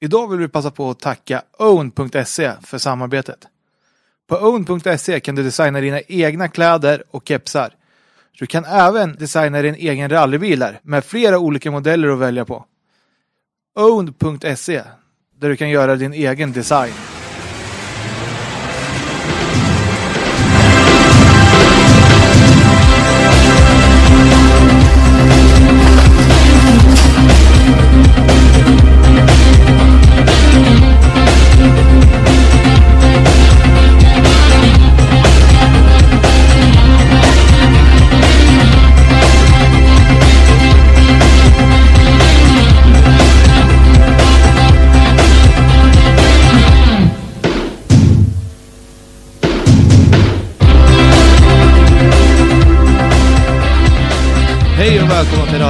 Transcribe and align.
Idag 0.00 0.30
vill 0.30 0.38
vi 0.38 0.48
passa 0.48 0.70
på 0.70 0.90
att 0.90 1.00
tacka 1.00 1.42
own.se 1.58 2.52
för 2.62 2.78
samarbetet. 2.78 3.46
På 4.28 4.36
own.se 4.36 5.20
kan 5.20 5.34
du 5.34 5.42
designa 5.42 5.80
dina 5.80 6.00
egna 6.00 6.48
kläder 6.48 7.02
och 7.10 7.28
kepsar. 7.28 7.74
Du 8.38 8.46
kan 8.46 8.64
även 8.64 9.16
designa 9.16 9.62
din 9.62 9.74
egen 9.74 10.08
rallybil 10.08 10.64
med 10.82 11.04
flera 11.04 11.38
olika 11.38 11.70
modeller 11.70 12.08
att 12.08 12.18
välja 12.18 12.44
på. 12.44 12.64
own.se 13.74 14.82
där 15.38 15.48
du 15.48 15.56
kan 15.56 15.70
göra 15.70 15.96
din 15.96 16.12
egen 16.12 16.52
design. 16.52 16.92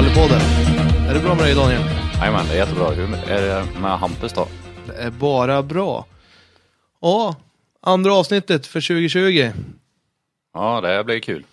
Rallypodden. 0.01 0.41
Är 1.09 1.15
det 1.15 1.21
bra 1.21 1.35
med 1.35 1.45
dig 1.45 1.55
Daniel? 1.55 1.83
Jajamän, 2.21 2.47
det 2.47 2.55
är 2.55 2.57
jättebra. 2.57 2.91
Hur 2.91 3.15
är 3.15 3.43
det 3.43 3.81
med 3.81 3.99
Hampus 3.99 4.33
då? 4.33 4.49
Det 4.87 4.93
är 4.93 5.11
bara 5.11 5.63
bra. 5.63 6.07
Ja, 7.01 7.37
andra 7.81 8.15
avsnittet 8.15 8.67
för 8.67 8.81
2020. 8.81 9.51
Ja, 10.55 10.81
det 10.81 11.05
blir 11.05 11.21
kul. 11.21 11.45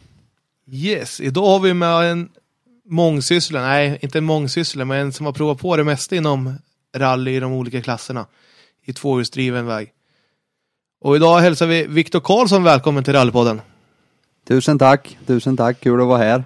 Yes, 0.71 1.21
idag 1.21 1.45
har 1.45 1.59
vi 1.59 1.73
med 1.73 2.11
en 2.11 2.29
mångsysslare, 2.85 3.63
nej 3.63 3.99
inte 4.01 4.17
en 4.17 4.23
mångsysslare, 4.23 4.85
men 4.85 4.97
en 4.99 5.13
som 5.13 5.25
har 5.25 5.33
provat 5.33 5.59
på 5.59 5.77
det 5.77 5.83
mesta 5.83 6.15
inom 6.15 6.53
rally 6.95 7.35
i 7.35 7.39
de 7.39 7.53
olika 7.53 7.81
klasserna 7.81 8.25
i 8.85 8.93
tvåhjulsdriven 8.93 9.65
väg. 9.65 9.91
Och 11.01 11.15
idag 11.15 11.39
hälsar 11.39 11.67
vi 11.67 11.87
Viktor 11.87 12.19
Karlsson 12.19 12.63
välkommen 12.63 13.03
till 13.03 13.13
Rallypodden. 13.13 13.61
Tusen 14.47 14.79
tack, 14.79 15.17
tusen 15.25 15.57
tack, 15.57 15.79
kul 15.79 16.01
att 16.01 16.07
vara 16.07 16.17
här. 16.17 16.43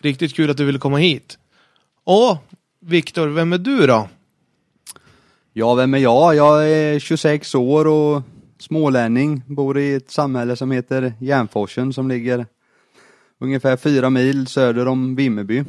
Riktigt 0.00 0.34
kul 0.34 0.50
att 0.50 0.56
du 0.56 0.64
ville 0.64 0.78
komma 0.78 0.96
hit. 0.96 1.38
Och 2.04 2.36
Viktor, 2.80 3.28
vem 3.28 3.52
är 3.52 3.58
du 3.58 3.86
då? 3.86 4.08
Ja, 5.52 5.74
vem 5.74 5.94
är 5.94 5.98
jag? 5.98 6.34
Jag 6.34 6.70
är 6.70 6.98
26 6.98 7.54
år 7.54 7.86
och 7.86 8.22
smålänning, 8.58 9.42
bor 9.46 9.78
i 9.78 9.94
ett 9.94 10.10
samhälle 10.10 10.56
som 10.56 10.70
heter 10.70 11.12
Järnforsen 11.20 11.92
som 11.92 12.08
ligger 12.08 12.46
ungefär 13.38 13.76
fyra 13.76 14.10
mil 14.10 14.46
söder 14.46 14.88
om 14.88 15.16
Vimmerby. 15.16 15.64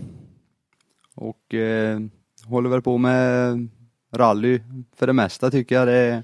Och 1.15 1.53
eh, 1.53 1.99
håller 2.45 2.69
väl 2.69 2.81
på 2.81 2.97
med 2.97 3.67
rally 4.13 4.59
för 4.95 5.07
det 5.07 5.13
mesta 5.13 5.51
tycker 5.51 5.75
jag. 5.75 5.87
Det, 5.87 6.23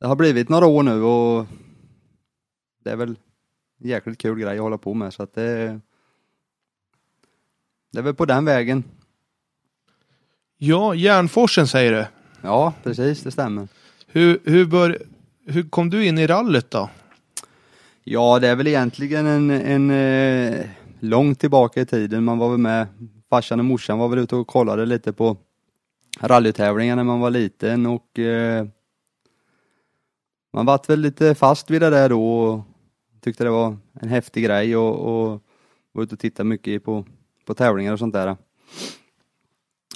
det 0.00 0.06
har 0.06 0.16
blivit 0.16 0.48
några 0.48 0.66
år 0.66 0.82
nu 0.82 1.02
och 1.02 1.46
det 2.84 2.90
är 2.90 2.96
väl 2.96 3.16
en 3.80 3.88
jäkligt 3.88 4.18
kul 4.18 4.38
grej 4.38 4.56
att 4.56 4.62
hålla 4.62 4.78
på 4.78 4.94
med 4.94 5.14
så 5.14 5.22
att 5.22 5.34
det 5.34 5.80
det 7.92 7.98
är 7.98 8.02
väl 8.02 8.14
på 8.14 8.24
den 8.24 8.44
vägen. 8.44 8.84
Ja, 10.58 10.94
Järnforsen 10.94 11.66
säger 11.66 11.92
du. 11.92 12.06
Ja, 12.42 12.72
precis, 12.82 13.22
det 13.22 13.30
stämmer. 13.30 13.68
Hur, 14.06 14.40
hur, 14.44 14.66
bör, 14.66 15.02
hur 15.46 15.68
kom 15.68 15.90
du 15.90 16.06
in 16.06 16.18
i 16.18 16.26
rallyt 16.26 16.70
då? 16.70 16.90
Ja, 18.04 18.38
det 18.38 18.48
är 18.48 18.56
väl 18.56 18.66
egentligen 18.66 19.26
en, 19.26 19.50
en 19.50 19.90
eh, 19.90 20.66
långt 21.00 21.40
tillbaka 21.40 21.80
i 21.80 21.86
tiden. 21.86 22.24
Man 22.24 22.38
var 22.38 22.50
väl 22.50 22.58
med, 22.58 22.86
farsan 23.30 23.58
och 23.58 23.64
morsan 23.64 23.98
var 23.98 24.08
väl 24.08 24.18
ute 24.18 24.36
och 24.36 24.46
kollade 24.46 24.86
lite 24.86 25.12
på 25.12 25.36
rallytävlingar 26.20 26.96
när 26.96 27.04
man 27.04 27.20
var 27.20 27.30
liten 27.30 27.86
och 27.86 28.18
eh, 28.18 28.66
man 30.52 30.66
vart 30.66 30.88
väl 30.88 31.00
lite 31.00 31.34
fast 31.34 31.70
vid 31.70 31.82
det 31.82 31.90
där 31.90 32.08
då 32.08 32.38
och 32.38 32.60
tyckte 33.20 33.44
det 33.44 33.50
var 33.50 33.76
en 34.00 34.08
häftig 34.08 34.44
grej 34.44 34.76
och, 34.76 34.94
och 34.94 35.42
var 35.92 36.02
ute 36.02 36.14
och 36.14 36.20
tittade 36.20 36.48
mycket 36.48 36.84
på, 36.84 37.04
på 37.48 37.54
tävlingar 37.54 37.92
och 37.92 37.98
sånt 37.98 38.14
där. 38.14 38.36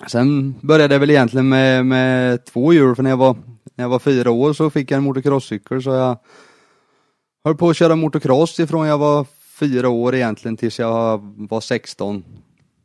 Sen 0.06 0.54
började 0.60 0.94
jag 0.94 1.00
väl 1.00 1.10
egentligen 1.10 1.48
med, 1.48 1.86
med 1.86 2.44
två 2.44 2.72
hjul 2.72 2.96
för 2.96 3.02
när 3.02 3.10
jag 3.10 3.16
var, 3.16 3.36
när 3.74 3.84
jag 3.84 3.88
var 3.88 3.98
fyra 3.98 4.30
år 4.30 4.52
så 4.52 4.70
fick 4.70 4.90
jag 4.90 4.98
en 4.98 5.04
motocrosscykel 5.04 5.82
så 5.82 5.90
jag 5.90 6.18
höll 7.44 7.56
på 7.56 7.68
att 7.68 7.76
köra 7.76 7.96
motocross 7.96 8.60
ifrån 8.60 8.86
jag 8.86 8.98
var 8.98 9.26
fyra 9.60 9.88
år 9.88 10.14
egentligen 10.14 10.56
tills 10.56 10.78
jag 10.78 11.18
var 11.50 11.60
16 11.60 12.24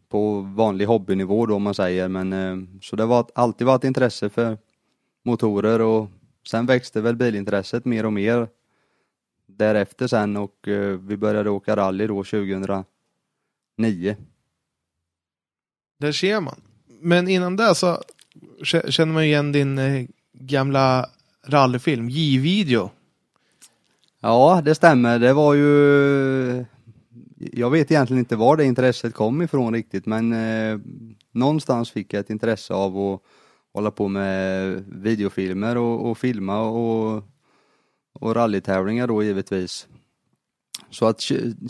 på 0.09 0.39
vanlig 0.41 0.85
hobbynivå 0.85 1.45
då 1.45 1.55
om 1.55 1.63
man 1.63 1.73
säger 1.73 2.07
men 2.07 2.33
eh, 2.33 2.57
så 2.81 2.95
det 2.95 3.05
var 3.05 3.25
alltid 3.35 3.67
varit 3.67 3.83
intresse 3.83 4.29
för 4.29 4.57
motorer 5.25 5.81
och 5.81 6.07
sen 6.47 6.65
växte 6.65 7.01
väl 7.01 7.15
bilintresset 7.15 7.85
mer 7.85 8.05
och 8.05 8.13
mer 8.13 8.47
därefter 9.45 10.07
sen 10.07 10.37
och 10.37 10.67
eh, 10.67 10.99
vi 10.99 11.17
började 11.17 11.49
åka 11.49 11.75
rally 11.75 12.07
då 12.07 12.23
2009. 12.23 14.15
Där 15.97 16.11
ser 16.11 16.41
man. 16.41 16.61
Men 17.01 17.27
innan 17.27 17.55
det 17.55 17.75
så 17.75 18.03
känner 18.63 19.13
man 19.13 19.23
igen 19.23 19.51
din 19.51 19.77
eh, 19.77 20.05
gamla 20.33 21.05
rallyfilm, 21.47 22.09
J-video. 22.09 22.89
Ja, 24.21 24.61
det 24.65 24.75
stämmer. 24.75 25.19
Det 25.19 25.33
var 25.33 25.53
ju... 25.53 26.65
Jag 27.39 27.69
vet 27.69 27.91
egentligen 27.91 28.19
inte 28.19 28.35
var 28.35 28.57
det 28.57 28.65
intresset 28.65 29.13
kom 29.13 29.41
ifrån 29.41 29.73
riktigt, 29.73 30.05
men 30.05 30.33
eh, 30.33 30.79
någonstans 31.31 31.91
fick 31.91 32.13
jag 32.13 32.19
ett 32.19 32.29
intresse 32.29 32.73
av 32.73 32.97
att 32.97 33.21
hålla 33.73 33.91
på 33.91 34.07
med 34.07 34.83
videofilmer 34.87 35.77
och, 35.77 36.09
och 36.09 36.17
filma 36.17 36.59
och, 36.59 37.23
och 38.19 38.35
rallytävlingar 38.35 39.07
då 39.07 39.23
givetvis. 39.23 39.87
Så 40.89 41.05
att 41.05 41.19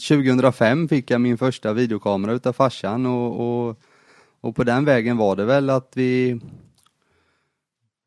2005 0.07 0.89
fick 0.89 1.11
jag 1.11 1.21
min 1.21 1.37
första 1.37 1.73
videokamera 1.73 2.33
utav 2.33 2.53
farsan 2.53 3.05
och, 3.05 3.67
och, 3.67 3.79
och 4.41 4.55
på 4.55 4.63
den 4.63 4.85
vägen 4.85 5.17
var 5.17 5.35
det 5.35 5.45
väl 5.45 5.69
att 5.69 5.91
vi 5.95 6.39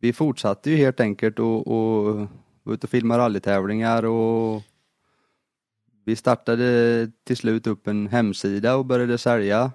vi 0.01 0.13
fortsatte 0.13 0.71
ju 0.71 0.77
helt 0.77 1.01
enkelt 1.01 1.39
och, 1.39 1.67
och 1.67 2.29
var 2.63 2.75
ute 2.75 2.87
och 2.87 2.91
filma 2.91 3.19
rallytävlingar 3.19 4.05
och 4.05 4.63
vi 6.05 6.17
startade 6.17 7.11
till 7.25 7.37
slut 7.37 7.67
upp 7.67 7.87
en 7.87 8.07
hemsida 8.07 8.77
och 8.77 8.87
började 8.87 9.19
sälja 9.19 9.73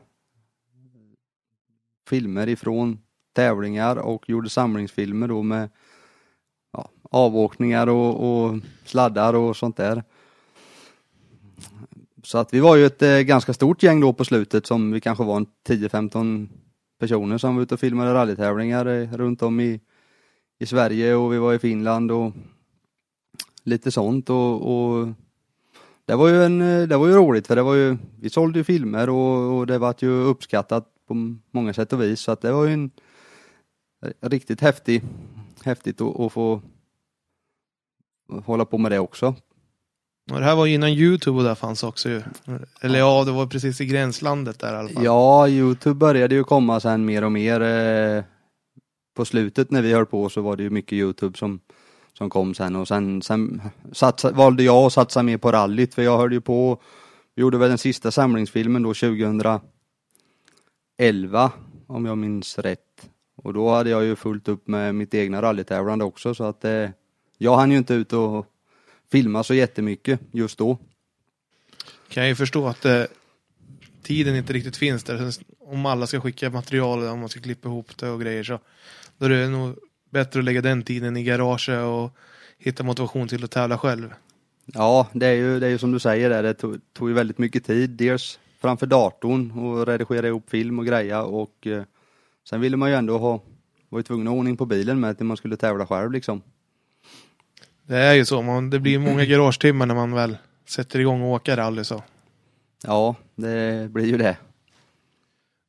filmer 2.09 2.49
ifrån 2.49 2.99
tävlingar 3.33 3.95
och 3.95 4.29
gjorde 4.29 4.49
samlingsfilmer 4.49 5.27
då 5.27 5.43
med 5.43 5.69
ja, 6.71 6.89
avåkningar 7.11 7.87
och, 7.87 8.45
och 8.45 8.59
sladdar 8.85 9.33
och 9.33 9.57
sånt 9.57 9.77
där. 9.77 10.03
Så 12.25 12.37
att 12.37 12.53
vi 12.53 12.59
var 12.59 12.75
ju 12.75 12.85
ett 12.85 13.01
eh, 13.01 13.19
ganska 13.19 13.53
stort 13.53 13.83
gäng 13.83 13.99
då 13.99 14.13
på 14.13 14.25
slutet 14.25 14.65
som 14.65 14.91
vi 14.91 15.01
kanske 15.01 15.23
var 15.23 15.37
en 15.37 15.47
10-15 15.67 16.47
personer 16.99 17.37
som 17.37 17.55
var 17.55 17.63
ute 17.63 17.73
och 17.73 17.79
filmade 17.79 18.13
rallytävlingar 18.13 18.85
eh, 18.85 19.13
runt 19.13 19.41
om 19.41 19.59
i, 19.59 19.79
i 20.59 20.65
Sverige 20.65 21.15
och 21.15 21.33
vi 21.33 21.37
var 21.37 21.53
i 21.53 21.59
Finland 21.59 22.11
och 22.11 22.31
lite 23.63 23.91
sånt 23.91 24.29
och, 24.29 24.61
och 24.61 25.07
det 26.05 26.15
var 26.15 26.27
ju 26.27 26.43
en, 26.43 26.61
eh, 26.61 26.87
det 26.87 26.97
var 26.97 27.07
ju 27.07 27.13
roligt 27.13 27.47
för 27.47 27.55
det 27.55 27.63
var 27.63 27.75
ju, 27.75 27.97
vi 28.21 28.29
sålde 28.29 28.59
ju 28.59 28.63
filmer 28.63 29.09
och, 29.09 29.57
och 29.57 29.67
det 29.67 29.77
var 29.77 29.95
ju 29.97 30.09
uppskattat 30.09 30.87
på 31.07 31.35
många 31.51 31.73
sätt 31.73 31.93
och 31.93 32.01
vis 32.01 32.19
så 32.19 32.31
att 32.31 32.41
det 32.41 32.51
var 32.51 32.65
ju 32.65 32.73
en 32.73 32.91
riktigt 34.21 34.61
häftig, 34.61 35.01
häftigt 35.63 36.01
att, 36.01 36.19
att 36.19 36.31
få 36.33 36.61
hålla 38.45 38.65
på 38.65 38.77
med 38.77 38.91
det 38.91 38.99
också. 38.99 39.35
Och 40.31 40.39
det 40.39 40.45
här 40.45 40.55
var 40.55 40.65
ju 40.65 40.73
innan 40.73 40.89
Youtube 40.89 41.37
och 41.37 41.43
där 41.43 41.55
fanns 41.55 41.83
också 41.83 42.09
ju. 42.09 42.21
Eller 42.81 42.99
ja, 42.99 43.23
det 43.23 43.31
var 43.31 43.47
precis 43.47 43.81
i 43.81 43.85
gränslandet 43.85 44.59
där 44.59 44.73
i 44.73 44.77
alla 44.77 44.89
fall. 44.89 45.03
Ja, 45.03 45.47
Youtube 45.47 45.95
började 45.95 46.35
ju 46.35 46.43
komma 46.43 46.79
sen 46.79 47.05
mer 47.05 47.23
och 47.23 47.31
mer. 47.31 47.61
Eh, 47.61 48.23
på 49.15 49.25
slutet 49.25 49.71
när 49.71 49.81
vi 49.81 49.93
höll 49.93 50.05
på 50.05 50.29
så 50.29 50.41
var 50.41 50.55
det 50.55 50.63
ju 50.63 50.69
mycket 50.69 50.93
Youtube 50.93 51.37
som, 51.37 51.59
som 52.13 52.29
kom 52.29 52.53
sen 52.53 52.75
och 52.75 52.87
sen, 52.87 53.21
sen 53.21 53.61
satsa, 53.91 54.31
valde 54.31 54.63
jag 54.63 54.85
att 54.85 54.93
satsa 54.93 55.23
mer 55.23 55.37
på 55.37 55.51
rallyt 55.51 55.93
för 55.93 56.01
jag 56.01 56.17
höll 56.17 56.33
ju 56.33 56.41
på, 56.41 56.81
gjorde 57.35 57.57
väl 57.57 57.69
den 57.69 57.77
sista 57.77 58.11
samlingsfilmen 58.11 58.83
då 58.83 58.93
2011 58.93 59.61
om 61.87 62.05
jag 62.05 62.17
minns 62.17 62.59
rätt. 62.59 63.09
Och 63.35 63.53
då 63.53 63.69
hade 63.69 63.89
jag 63.89 64.03
ju 64.03 64.15
fullt 64.15 64.47
upp 64.47 64.67
med 64.67 64.95
mitt 64.95 65.13
egna 65.13 65.41
rallytävlande 65.41 66.05
också 66.05 66.35
så 66.35 66.43
att 66.43 66.65
eh, 66.65 66.89
jag 67.37 67.55
hann 67.55 67.71
ju 67.71 67.77
inte 67.77 67.93
ut 67.93 68.13
och 68.13 68.45
filma 69.11 69.43
så 69.43 69.53
jättemycket 69.53 70.19
just 70.31 70.57
då. 70.57 70.77
Kan 72.09 72.23
jag 72.23 72.29
ju 72.29 72.35
förstå 72.35 72.67
att 72.67 72.81
det, 72.81 73.07
tiden 74.03 74.35
inte 74.35 74.53
riktigt 74.53 74.77
finns 74.77 75.03
där. 75.03 75.31
Sen 75.31 75.45
Om 75.59 75.85
alla 75.85 76.07
ska 76.07 76.21
skicka 76.21 76.49
material, 76.49 77.07
om 77.07 77.19
man 77.19 77.29
ska 77.29 77.41
klippa 77.41 77.69
ihop 77.69 77.97
det 77.97 78.09
och 78.09 78.21
grejer 78.21 78.43
så 78.43 78.59
då 79.17 79.25
är 79.25 79.29
det 79.29 79.49
nog 79.49 79.75
bättre 80.09 80.39
att 80.39 80.45
lägga 80.45 80.61
den 80.61 80.83
tiden 80.83 81.17
i 81.17 81.23
garaget 81.23 81.83
och 81.83 82.11
hitta 82.57 82.83
motivation 82.83 83.27
till 83.27 83.43
att 83.43 83.51
tävla 83.51 83.77
själv. 83.77 84.13
Ja, 84.65 85.07
det 85.13 85.25
är 85.25 85.33
ju, 85.33 85.59
det 85.59 85.65
är 85.67 85.69
ju 85.69 85.77
som 85.77 85.91
du 85.91 85.99
säger 85.99 86.29
där, 86.29 86.43
det 86.43 86.53
tog, 86.53 86.79
tog 86.93 87.09
ju 87.09 87.15
väldigt 87.15 87.37
mycket 87.37 87.65
tid. 87.65 87.89
Dels 87.89 88.39
framför 88.61 88.85
datorn 88.85 89.51
och 89.51 89.87
redigera 89.87 90.27
ihop 90.27 90.49
film 90.49 90.79
och 90.79 90.85
greja 90.85 91.23
och 91.23 91.67
eh, 91.67 91.83
sen 92.49 92.61
ville 92.61 92.77
man 92.77 92.89
ju 92.89 92.95
ändå 92.95 93.17
ha, 93.17 93.41
var 93.89 93.99
ju 93.99 94.03
tvungen 94.03 94.27
att 94.27 94.31
ha 94.31 94.37
ordning 94.37 94.57
på 94.57 94.65
bilen 94.65 94.99
med 94.99 95.17
till 95.17 95.25
man 95.25 95.37
skulle 95.37 95.57
tävla 95.57 95.87
själv 95.87 96.11
liksom. 96.11 96.41
Det 97.87 97.97
är 97.97 98.13
ju 98.13 98.25
så, 98.25 98.41
man, 98.41 98.69
det 98.69 98.79
blir 98.79 98.99
många 98.99 99.25
garagetimmar 99.25 99.85
när 99.85 99.95
man 99.95 100.11
väl 100.11 100.37
sätter 100.65 100.99
igång 100.99 101.21
och 101.21 101.29
åker 101.29 101.57
rally 101.57 101.83
så. 101.83 102.03
Ja, 102.83 103.15
det 103.35 103.91
blir 103.91 104.05
ju 104.05 104.17
det. 104.17 104.37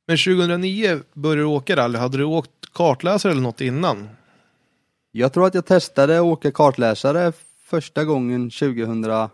Men 0.06 0.16
2009 0.16 1.00
började 1.12 1.40
du 1.40 1.44
åka 1.44 1.76
rally, 1.76 1.98
hade 1.98 2.18
du 2.18 2.24
åkt 2.24 2.50
kartläsare 2.72 3.32
eller 3.32 3.42
något 3.42 3.60
innan? 3.60 4.08
Jag 5.12 5.32
tror 5.32 5.46
att 5.46 5.54
jag 5.54 5.66
testade 5.66 6.16
att 6.16 6.24
åka 6.24 6.50
kartläsare 6.52 7.32
första 7.62 8.04
gången 8.04 8.50
2008. 8.50 9.30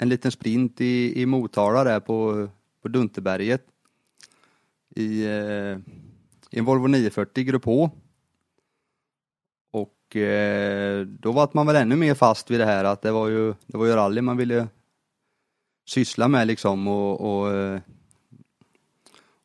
En 0.00 0.08
liten 0.08 0.30
sprint 0.30 0.80
i, 0.80 1.22
i 1.22 1.26
Motala 1.26 1.84
där 1.84 2.00
på, 2.00 2.48
på 2.82 2.88
Dunterberget. 2.88 3.62
I, 4.96 5.24
eh, 5.24 5.78
I 6.50 6.58
en 6.58 6.64
Volvo 6.64 6.86
940 6.86 7.44
Grupp 7.44 7.64
H. 7.64 7.90
Och 10.08 10.16
eh, 10.16 11.06
då 11.06 11.32
var 11.32 11.48
man 11.52 11.66
väl 11.66 11.76
ännu 11.76 11.96
mer 11.96 12.14
fast 12.14 12.50
vid 12.50 12.60
det 12.60 12.66
här 12.66 12.84
att 12.84 13.02
det 13.02 13.12
var 13.12 13.28
ju, 13.28 13.54
det 13.66 13.78
var 13.78 13.86
ju 13.86 13.92
rally 13.92 14.20
man 14.20 14.36
ville 14.36 14.68
syssla 15.86 16.28
med 16.28 16.46
liksom 16.46 16.88
och, 16.88 17.20
och, 17.20 17.54
eh, 17.54 17.80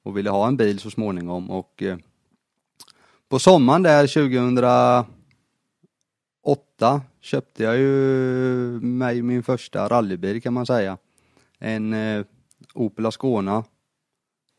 och 0.03 0.17
ville 0.17 0.29
ha 0.29 0.47
en 0.47 0.57
bil 0.57 0.79
så 0.79 0.89
småningom 0.89 1.49
och 1.49 1.83
eh, 1.83 1.97
på 3.29 3.39
sommaren 3.39 3.83
där 3.83 4.07
2008 4.07 7.01
köpte 7.21 7.63
jag 7.63 7.77
ju 7.77 7.89
mig 8.81 9.21
min 9.21 9.43
första 9.43 9.87
rallybil 9.87 10.41
kan 10.41 10.53
man 10.53 10.65
säga. 10.65 10.97
En 11.59 11.93
eh, 11.93 12.25
Opel 12.73 13.05
Ascona 13.05 13.63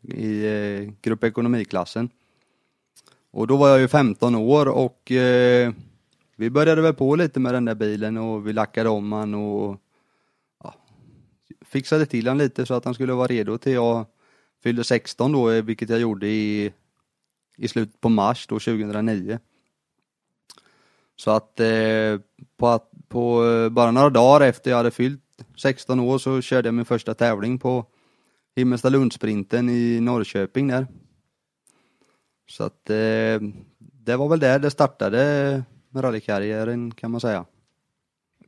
i 0.02 0.44
eh, 0.44 0.92
grupp 1.02 1.24
ekonomiklassen. 1.24 2.10
Och 3.30 3.46
då 3.46 3.56
var 3.56 3.68
jag 3.68 3.80
ju 3.80 3.88
15 3.88 4.34
år 4.34 4.68
och 4.68 5.12
eh, 5.12 5.72
vi 6.36 6.50
började 6.50 6.82
väl 6.82 6.94
på 6.94 7.16
lite 7.16 7.40
med 7.40 7.54
den 7.54 7.64
där 7.64 7.74
bilen 7.74 8.16
och 8.16 8.46
vi 8.46 8.52
lackade 8.52 8.88
om 8.88 9.12
han 9.12 9.34
och 9.34 9.80
ja, 10.64 10.74
fixade 11.60 12.06
till 12.06 12.28
han 12.28 12.38
lite 12.38 12.66
så 12.66 12.74
att 12.74 12.84
han 12.84 12.94
skulle 12.94 13.12
vara 13.12 13.26
redo 13.26 13.58
till 13.58 13.72
jag 13.72 14.06
fyllde 14.62 14.84
16 14.84 15.32
då, 15.32 15.50
eh, 15.50 15.64
vilket 15.64 15.88
jag 15.88 16.00
gjorde 16.00 16.26
i 16.26 16.72
i 17.56 17.68
slutet 17.68 18.00
på 18.00 18.08
mars 18.08 18.46
då 18.46 18.54
2009. 18.54 19.38
Så 21.16 21.30
att 21.30 21.60
eh, 21.60 22.20
på, 22.56 22.68
att, 22.68 22.90
på 23.08 23.46
eh, 23.46 23.68
bara 23.68 23.90
några 23.90 24.10
dagar 24.10 24.46
efter 24.46 24.70
jag 24.70 24.76
hade 24.76 24.90
fyllt 24.90 25.20
16 25.56 26.00
år 26.00 26.18
så 26.18 26.40
körde 26.40 26.68
jag 26.68 26.74
min 26.74 26.84
första 26.84 27.14
tävling 27.14 27.58
på 27.58 27.86
Himmelstalundsprinten 28.56 29.68
i 29.68 30.00
Norrköping 30.00 30.68
där. 30.68 30.86
Så 32.48 32.64
att 32.64 32.90
eh, 32.90 33.40
det 33.78 34.16
var 34.16 34.28
väl 34.28 34.40
där 34.40 34.58
det 34.58 34.70
startade 34.70 35.62
med 35.94 36.04
rallykarriären 36.04 36.94
kan 36.94 37.10
man 37.10 37.20
säga. 37.20 37.44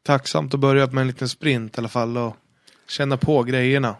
Tacksamt 0.02 0.54
att 0.54 0.60
börja 0.60 0.86
med 0.86 1.00
en 1.00 1.06
liten 1.06 1.28
sprint 1.28 1.76
i 1.76 1.80
alla 1.80 1.88
fall 1.88 2.16
och 2.16 2.36
känna 2.88 3.16
på 3.16 3.42
grejerna. 3.42 3.96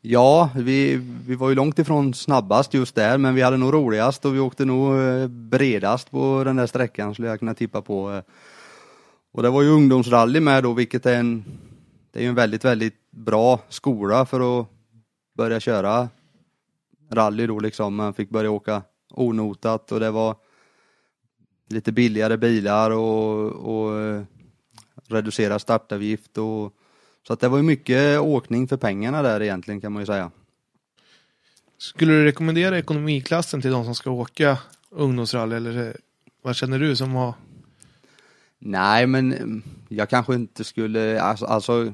Ja, 0.00 0.50
vi, 0.56 0.96
vi 1.26 1.34
var 1.34 1.48
ju 1.48 1.54
långt 1.54 1.78
ifrån 1.78 2.14
snabbast 2.14 2.74
just 2.74 2.94
där, 2.94 3.18
men 3.18 3.34
vi 3.34 3.42
hade 3.42 3.56
nog 3.56 3.74
roligast 3.74 4.24
och 4.24 4.34
vi 4.34 4.38
åkte 4.38 4.64
nog 4.64 5.00
eh, 5.00 5.28
bredast 5.28 6.10
på 6.10 6.42
den 6.44 6.56
där 6.56 6.66
sträckan 6.66 7.14
skulle 7.14 7.28
jag 7.28 7.38
kunna 7.38 7.54
tippa 7.54 7.82
på. 7.82 8.12
Eh. 8.12 8.22
Och 9.32 9.42
det 9.42 9.50
var 9.50 9.62
ju 9.62 9.68
ungdomsrally 9.68 10.40
med 10.40 10.62
då, 10.62 10.72
vilket 10.72 11.06
är 11.06 11.14
en, 11.14 11.44
det 12.10 12.24
är 12.24 12.28
en 12.28 12.34
väldigt, 12.34 12.64
väldigt 12.64 13.10
bra 13.10 13.60
skola 13.68 14.26
för 14.26 14.60
att 14.60 14.66
börja 15.36 15.60
köra 15.60 16.08
rally 17.10 17.46
då 17.46 17.58
liksom. 17.58 17.94
Man 17.94 18.14
fick 18.14 18.30
börja 18.30 18.50
åka 18.50 18.82
onotat 19.10 19.92
och 19.92 20.00
det 20.00 20.10
var 20.10 20.36
lite 21.72 21.92
billigare 21.92 22.36
bilar 22.36 22.90
och, 22.90 23.50
och 23.52 24.00
eh, 24.00 24.22
reducerad 25.08 25.60
startavgift 25.60 26.38
och 26.38 26.72
så 27.26 27.32
att 27.32 27.40
det 27.40 27.48
var 27.48 27.56
ju 27.56 27.62
mycket 27.62 28.20
åkning 28.20 28.68
för 28.68 28.76
pengarna 28.76 29.22
där 29.22 29.42
egentligen 29.42 29.80
kan 29.80 29.92
man 29.92 30.02
ju 30.02 30.06
säga. 30.06 30.30
Skulle 31.78 32.12
du 32.12 32.24
rekommendera 32.24 32.78
ekonomiklassen 32.78 33.60
till 33.60 33.70
de 33.70 33.84
som 33.84 33.94
ska 33.94 34.10
åka 34.10 34.58
ungdomsrally 34.90 35.56
eller 35.56 35.96
vad 36.42 36.56
känner 36.56 36.78
du 36.78 36.96
som 36.96 37.14
har? 37.14 37.34
Nej, 38.58 39.06
men 39.06 39.32
mm, 39.32 39.62
jag 39.88 40.08
kanske 40.08 40.34
inte 40.34 40.64
skulle, 40.64 41.20
alltså, 41.20 41.44
alltså 41.44 41.92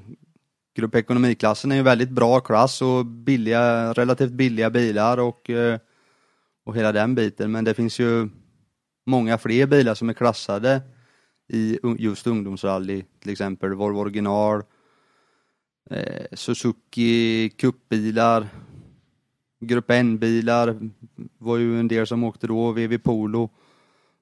Grupp 0.78 0.94
ekonomiklassen 0.94 1.72
är 1.72 1.78
en 1.78 1.84
väldigt 1.84 2.10
bra 2.10 2.40
klass 2.40 2.82
och 2.82 3.06
billiga, 3.06 3.92
relativt 3.92 4.32
billiga 4.32 4.70
bilar 4.70 5.18
och, 5.18 5.50
eh, 5.50 5.78
och 6.64 6.76
hela 6.76 6.92
den 6.92 7.14
biten. 7.14 7.52
Men 7.52 7.64
det 7.64 7.74
finns 7.74 7.98
ju 7.98 8.28
många 9.08 9.38
fler 9.38 9.66
bilar 9.66 9.94
som 9.94 10.08
är 10.08 10.12
klassade 10.12 10.82
i 11.48 11.78
just 11.98 12.26
ungdomsrally, 12.26 13.04
till 13.20 13.32
exempel 13.32 13.74
Volvo 13.74 13.98
original, 14.00 14.62
eh, 15.90 16.24
Suzuki 16.32 17.48
cupbilar, 17.48 18.48
Grupp 19.60 19.90
N-bilar 19.90 20.90
var 21.38 21.56
ju 21.56 21.80
en 21.80 21.88
del 21.88 22.06
som 22.06 22.24
åkte 22.24 22.46
då, 22.46 22.72
VW 22.72 22.98
Polo 22.98 23.50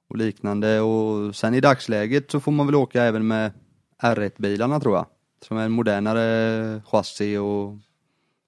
och 0.08 0.16
liknande 0.16 0.80
och 0.80 1.36
sen 1.36 1.54
i 1.54 1.60
dagsläget 1.60 2.30
så 2.30 2.40
får 2.40 2.52
man 2.52 2.66
väl 2.66 2.74
åka 2.74 3.02
även 3.02 3.26
med 3.26 3.52
R1-bilarna 4.02 4.80
tror 4.80 4.96
jag. 4.96 5.06
Som 5.42 5.56
är 5.56 5.64
en 5.64 5.72
modernare 5.72 6.82
chassi 6.86 7.36
och, 7.36 7.78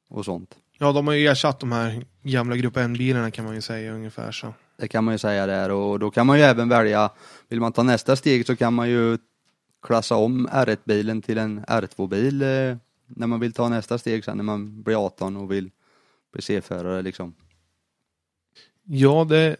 och 0.08 0.24
sånt. 0.24 0.54
Ja, 0.78 0.92
de 0.92 1.06
har 1.06 1.14
ju 1.14 1.26
ersatt 1.26 1.60
de 1.60 1.72
här 1.72 2.04
gamla 2.22 2.56
Grupp 2.56 2.76
N-bilarna 2.76 3.30
kan 3.30 3.44
man 3.44 3.54
ju 3.54 3.60
säga 3.60 3.92
ungefär 3.92 4.32
så. 4.32 4.54
Det 4.78 4.88
kan 4.88 5.04
man 5.04 5.14
ju 5.14 5.18
säga 5.18 5.46
där 5.46 5.70
och 5.70 5.98
då 5.98 6.10
kan 6.10 6.26
man 6.26 6.38
ju 6.38 6.44
även 6.44 6.68
välja, 6.68 7.10
vill 7.48 7.60
man 7.60 7.72
ta 7.72 7.82
nästa 7.82 8.16
steg 8.16 8.46
så 8.46 8.56
kan 8.56 8.74
man 8.74 8.90
ju 8.90 9.18
klassa 9.82 10.16
om 10.16 10.48
R1-bilen 10.48 11.22
till 11.22 11.38
en 11.38 11.64
R2-bil 11.64 12.42
eh, 12.42 12.76
när 13.06 13.26
man 13.26 13.40
vill 13.40 13.52
ta 13.52 13.68
nästa 13.68 13.98
steg 13.98 14.24
sen 14.24 14.36
när 14.36 14.44
man 14.44 14.82
blir 14.82 15.06
18 15.06 15.36
och 15.36 15.52
vill 15.52 15.70
bli 16.32 16.42
C-förare 16.42 17.02
liksom. 17.02 17.34
Ja, 18.82 19.26
det 19.28 19.56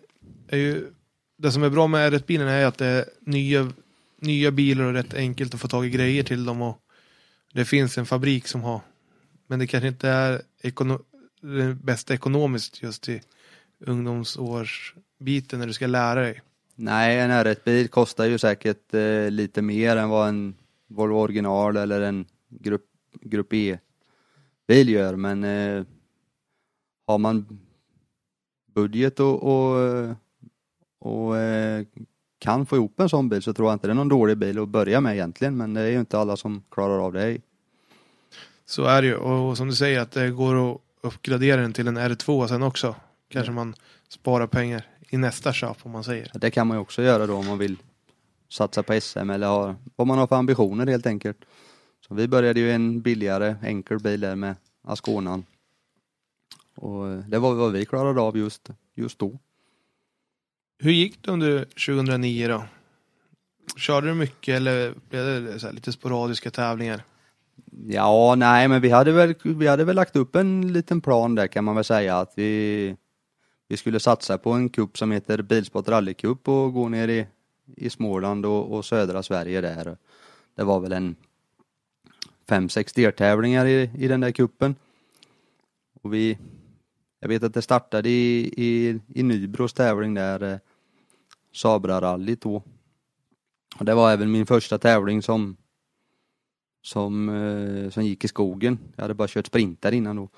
är 0.49 0.59
ju 0.59 0.93
det 1.37 1.53
som 1.53 1.63
är 1.63 1.71
bra 1.71 1.87
med 1.87 2.13
R1-bilen 2.13 2.49
är 2.49 2.67
att 2.67 2.79
det 2.79 2.87
är 2.87 3.05
nya, 3.21 3.73
nya 4.21 4.51
bilar 4.51 4.85
och 4.85 4.93
rätt 4.93 5.15
enkelt 5.15 5.55
att 5.55 5.61
få 5.61 5.69
tag 5.69 5.87
i 5.87 5.91
grejer 5.91 6.23
till 6.23 6.45
dem 6.45 6.63
och 6.63 6.79
det 7.53 7.65
finns 7.65 7.99
en 7.99 8.07
fabrik 8.07 8.49
som 8.49 8.63
har 8.63 8.81
men 9.47 9.59
det 9.59 9.67
kanske 9.67 9.89
inte 9.89 10.09
är 10.09 10.43
ekono 10.63 11.01
det 11.41 11.75
bästa 11.75 12.15
ekonomiskt 12.15 12.83
just 12.83 13.09
i 13.09 13.21
ungdomsårs 13.81 14.95
ungdomsårsbiten 15.19 15.59
när 15.59 15.67
du 15.67 15.73
ska 15.73 15.87
lära 15.87 16.21
dig. 16.21 16.43
Nej, 16.77 17.21
en 17.21 17.31
R1-bil 17.31 17.89
kostar 17.89 18.25
ju 18.25 18.39
säkert 18.39 18.95
eh, 18.95 19.31
lite 19.31 19.63
mer 19.63 19.97
än 19.97 20.09
vad 20.09 20.29
en 20.29 20.55
Volvo 20.89 21.19
original 21.19 21.77
eller 21.77 22.01
en 22.01 22.27
grupp 22.49 22.85
Grupp 23.21 23.53
E-bil 23.53 24.89
gör 24.89 25.17
men 25.17 25.45
eh, 25.45 25.85
har 27.07 27.19
man 27.19 27.59
budget 28.75 29.21
och, 29.21 29.43
och, 29.43 30.15
och 31.01 31.37
eh, 31.37 31.87
kan 32.39 32.67
få 32.67 32.77
ihop 32.77 33.01
en 33.01 33.09
sån 33.09 33.29
bil 33.29 33.43
så 33.43 33.53
tror 33.53 33.69
jag 33.69 33.75
inte 33.75 33.87
det 33.87 33.93
är 33.93 33.95
någon 33.95 34.09
dålig 34.09 34.39
bil 34.39 34.59
att 34.59 34.69
börja 34.69 35.01
med 35.01 35.15
egentligen 35.15 35.57
men 35.57 35.75
det 35.75 35.81
är 35.81 35.91
ju 35.91 36.01
inte 36.01 36.19
alla 36.19 36.37
som 36.37 36.63
klarar 36.71 36.99
av 36.99 37.13
det. 37.13 37.41
Så 38.65 38.85
är 38.85 39.03
det 39.03 39.09
ju 39.09 39.17
och 39.17 39.57
som 39.57 39.69
du 39.69 39.75
säger 39.75 40.01
att 40.01 40.13
det 40.13 40.31
går 40.31 40.71
att 40.71 40.81
uppgradera 41.03 41.61
den 41.61 41.73
till 41.73 41.89
en 41.89 41.99
R2 41.99 42.47
sen 42.47 42.63
också. 42.63 42.95
Kanske 43.29 43.53
man 43.53 43.75
sparar 44.09 44.47
pengar 44.47 44.85
i 45.11 45.17
nästa 45.17 45.53
köp 45.53 45.77
om 45.83 45.93
man 45.93 46.05
säger. 46.05 46.31
Det 46.35 46.51
kan 46.51 46.67
man 46.67 46.77
ju 46.77 46.81
också 46.81 47.03
göra 47.03 47.27
då 47.27 47.35
om 47.35 47.47
man 47.47 47.59
vill 47.59 47.77
satsa 48.49 48.83
på 48.83 49.01
SM 49.01 49.31
eller 49.31 49.47
ha, 49.47 49.75
vad 49.97 50.07
man 50.07 50.19
har 50.19 50.27
för 50.27 50.37
ambitioner 50.37 50.87
helt 50.87 51.07
enkelt. 51.07 51.39
Så 52.09 52.15
vi 52.15 52.29
började 52.29 52.61
ju 52.61 52.73
en 52.73 53.01
billigare 53.01 53.57
enkel 53.63 53.99
bil 53.99 54.21
där 54.21 54.37
med 54.37 54.57
Asconan. 54.83 55.45
Och 56.77 57.09
eh, 57.09 57.19
det 57.19 57.39
var 57.39 57.55
vad 57.55 57.73
vi 57.73 57.87
klarade 57.87 58.21
av 58.21 58.39
just, 58.39 58.71
just 58.95 59.19
då. 59.19 59.39
Hur 60.79 60.93
gick 60.93 61.23
det 61.23 61.31
under 61.31 61.65
2009 61.65 62.49
då? 62.49 62.65
Körde 63.77 64.07
du 64.07 64.15
mycket 64.15 64.57
eller 64.57 64.95
blev 65.09 65.25
det 65.25 65.73
lite 65.73 65.93
sporadiska 65.93 66.51
tävlingar? 66.51 67.05
Ja, 67.87 68.35
nej, 68.35 68.69
men 68.69 68.81
vi 68.81 68.91
hade, 68.91 69.13
väl, 69.13 69.35
vi 69.43 69.67
hade 69.67 69.85
väl 69.85 69.97
lagt 69.97 70.17
upp 70.17 70.37
en 70.37 70.73
liten 70.73 71.01
plan 71.01 71.35
där 71.35 71.47
kan 71.47 71.65
man 71.65 71.75
väl 71.75 71.85
säga 71.85 72.17
att 72.17 72.33
vi, 72.37 72.97
vi 73.69 73.77
skulle 73.77 74.01
satsa 74.01 74.39
på 74.39 74.53
en 74.53 74.69
kupp 74.69 74.99
som 74.99 75.11
heter 75.11 75.43
Bilsport 75.43 75.89
Rally 75.89 76.15
Cup 76.15 76.49
och 76.49 76.73
gå 76.73 76.89
ner 76.89 77.09
i, 77.09 77.27
i 77.77 77.91
Småland 77.91 78.47
och, 78.47 78.73
och 78.73 78.85
södra 78.85 79.23
Sverige 79.23 79.61
där. 79.61 79.97
Det 80.55 80.65
var 80.65 80.81
väl 80.81 80.93
en 80.93 81.17
fem, 82.49 82.69
sex 82.69 82.93
deltävlingar 82.93 83.67
i, 83.67 83.91
i 83.99 84.09
den 84.09 84.21
där 84.21 84.31
kuppen. 84.31 84.75
Och 86.03 86.15
vi, 86.15 86.39
jag 87.21 87.29
vet 87.29 87.43
att 87.43 87.55
det 87.55 87.63
startade 87.63 88.09
i, 88.09 88.55
i, 88.57 89.01
i 89.15 89.23
Nybros 89.23 89.73
tävling 89.73 90.15
där, 90.15 90.53
eh, 90.53 90.59
Sabra-rallyt 91.53 92.41
då. 92.41 92.63
Och 93.79 93.85
det 93.85 93.95
var 93.95 94.13
även 94.13 94.31
min 94.31 94.47
första 94.47 94.79
tävling 94.79 95.23
som, 95.23 95.57
som, 96.83 97.29
eh, 97.29 97.91
som 97.91 98.05
gick 98.05 98.25
i 98.25 98.29
skogen. 98.29 98.79
Jag 98.97 99.03
hade 99.03 99.15
bara 99.15 99.29
kört 99.29 99.47
sprintar 99.47 99.93
innan 99.93 100.17
då. 100.17 100.29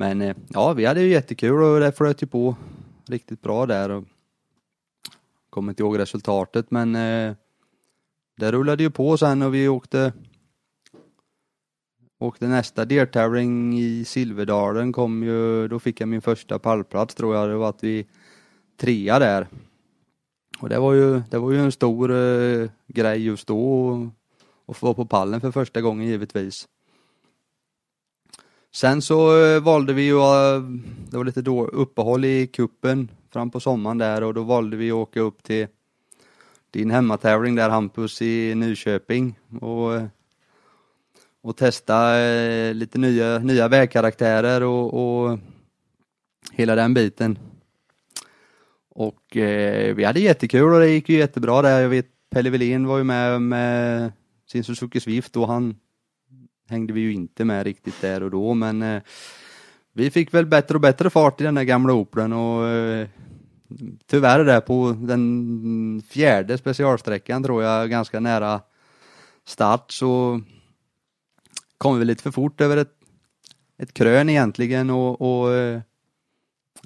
Men 0.00 0.22
eh, 0.22 0.36
ja, 0.48 0.72
vi 0.72 0.84
hade 0.84 1.00
ju 1.00 1.08
jättekul 1.08 1.62
och 1.62 1.80
det 1.80 1.92
flöt 1.92 2.22
ju 2.22 2.26
på 2.26 2.56
riktigt 3.08 3.42
bra 3.42 3.66
där. 3.66 3.90
Och 3.90 4.04
kommer 5.50 5.72
inte 5.72 5.82
ihåg 5.82 5.98
resultatet 5.98 6.70
men 6.70 6.94
eh, 6.94 7.34
det 8.36 8.52
rullade 8.52 8.82
ju 8.82 8.90
på 8.90 9.16
sen 9.16 9.42
och 9.42 9.54
vi 9.54 9.68
åkte 9.68 10.12
åkte 12.18 12.48
nästa 12.48 12.84
deltävling 12.84 13.78
i 13.78 14.04
Silverdalen 14.04 14.92
kom 14.92 15.22
ju, 15.22 15.68
då 15.68 15.78
fick 15.78 16.00
jag 16.00 16.08
min 16.08 16.22
första 16.22 16.58
pallplats 16.58 17.14
tror 17.14 17.34
jag, 17.36 17.48
det 17.48 17.56
var 17.56 17.68
att 17.68 17.84
vi 17.84 18.06
trea 18.76 19.18
där. 19.18 19.46
Och 20.60 20.68
det 20.68 20.78
var 20.78 20.92
ju, 20.92 21.22
det 21.30 21.38
var 21.38 21.50
ju 21.50 21.58
en 21.58 21.72
stor 21.72 22.10
eh, 22.10 22.70
grej 22.86 23.24
just 23.24 23.46
då 23.46 24.10
att 24.66 24.76
få 24.76 24.86
vara 24.86 24.94
på 24.94 25.06
pallen 25.06 25.40
för 25.40 25.50
första 25.50 25.80
gången 25.80 26.06
givetvis. 26.06 26.68
Sen 28.72 29.02
så 29.02 29.44
eh, 29.44 29.60
valde 29.60 29.92
vi 29.92 30.02
ju, 30.02 30.14
det 31.10 31.16
var 31.16 31.24
lite 31.24 31.42
då 31.42 31.66
uppehåll 31.66 32.24
i 32.24 32.46
kuppen 32.46 33.10
fram 33.32 33.50
på 33.50 33.60
sommaren 33.60 33.98
där 33.98 34.22
och 34.22 34.34
då 34.34 34.42
valde 34.42 34.76
vi 34.76 34.90
att 34.90 34.94
åka 34.94 35.20
upp 35.20 35.42
till 35.42 35.66
din 36.70 36.90
hemmatävling 36.90 37.54
där 37.54 37.70
Hampus 37.70 38.22
i 38.22 38.54
Nyköping 38.54 39.38
och, 39.60 39.94
eh, 39.94 40.04
och 41.42 41.56
testa 41.56 42.18
eh, 42.18 42.74
lite 42.74 42.98
nya, 42.98 43.38
nya 43.38 43.68
vägkaraktärer 43.68 44.62
och, 44.62 44.94
och 44.94 45.38
hela 46.52 46.74
den 46.74 46.94
biten. 46.94 47.38
Och 48.88 49.36
eh, 49.36 49.94
vi 49.94 50.04
hade 50.04 50.20
jättekul 50.20 50.74
och 50.74 50.80
det 50.80 50.90
gick 50.90 51.08
ju 51.08 51.18
jättebra 51.18 51.62
där. 51.62 51.80
Jag 51.80 51.88
vet 51.88 52.06
Pelle 52.30 52.50
Wilén 52.50 52.86
var 52.86 52.98
ju 52.98 53.04
med 53.04 53.42
med 53.42 54.12
sin 54.46 54.64
Suzuki 54.64 55.00
Swift 55.00 55.36
och 55.36 55.48
han 55.48 55.76
hängde 56.70 56.92
vi 56.92 57.00
ju 57.00 57.12
inte 57.12 57.44
med 57.44 57.64
riktigt 57.64 58.00
där 58.00 58.22
och 58.22 58.30
då 58.30 58.54
men 58.54 58.82
eh, 58.82 59.02
vi 59.92 60.10
fick 60.10 60.34
väl 60.34 60.46
bättre 60.46 60.74
och 60.74 60.80
bättre 60.80 61.10
fart 61.10 61.40
i 61.40 61.44
den 61.44 61.54
där 61.54 61.62
gamla 61.62 61.92
Opeln 61.92 62.32
och 62.32 62.68
eh, 62.68 63.08
tyvärr 64.06 64.44
där 64.44 64.60
på 64.60 64.96
den 64.98 66.02
fjärde 66.08 66.58
specialsträckan 66.58 67.42
tror 67.42 67.62
jag 67.62 67.90
ganska 67.90 68.20
nära 68.20 68.60
start 69.44 69.92
så 69.92 70.40
kom 71.78 71.98
vi 71.98 72.04
lite 72.04 72.22
för 72.22 72.30
fort 72.30 72.60
över 72.60 72.76
ett, 72.76 72.94
ett 73.78 73.94
krön 73.94 74.28
egentligen 74.28 74.90
och, 74.90 75.20
och 75.20 75.54
eh, 75.54 75.80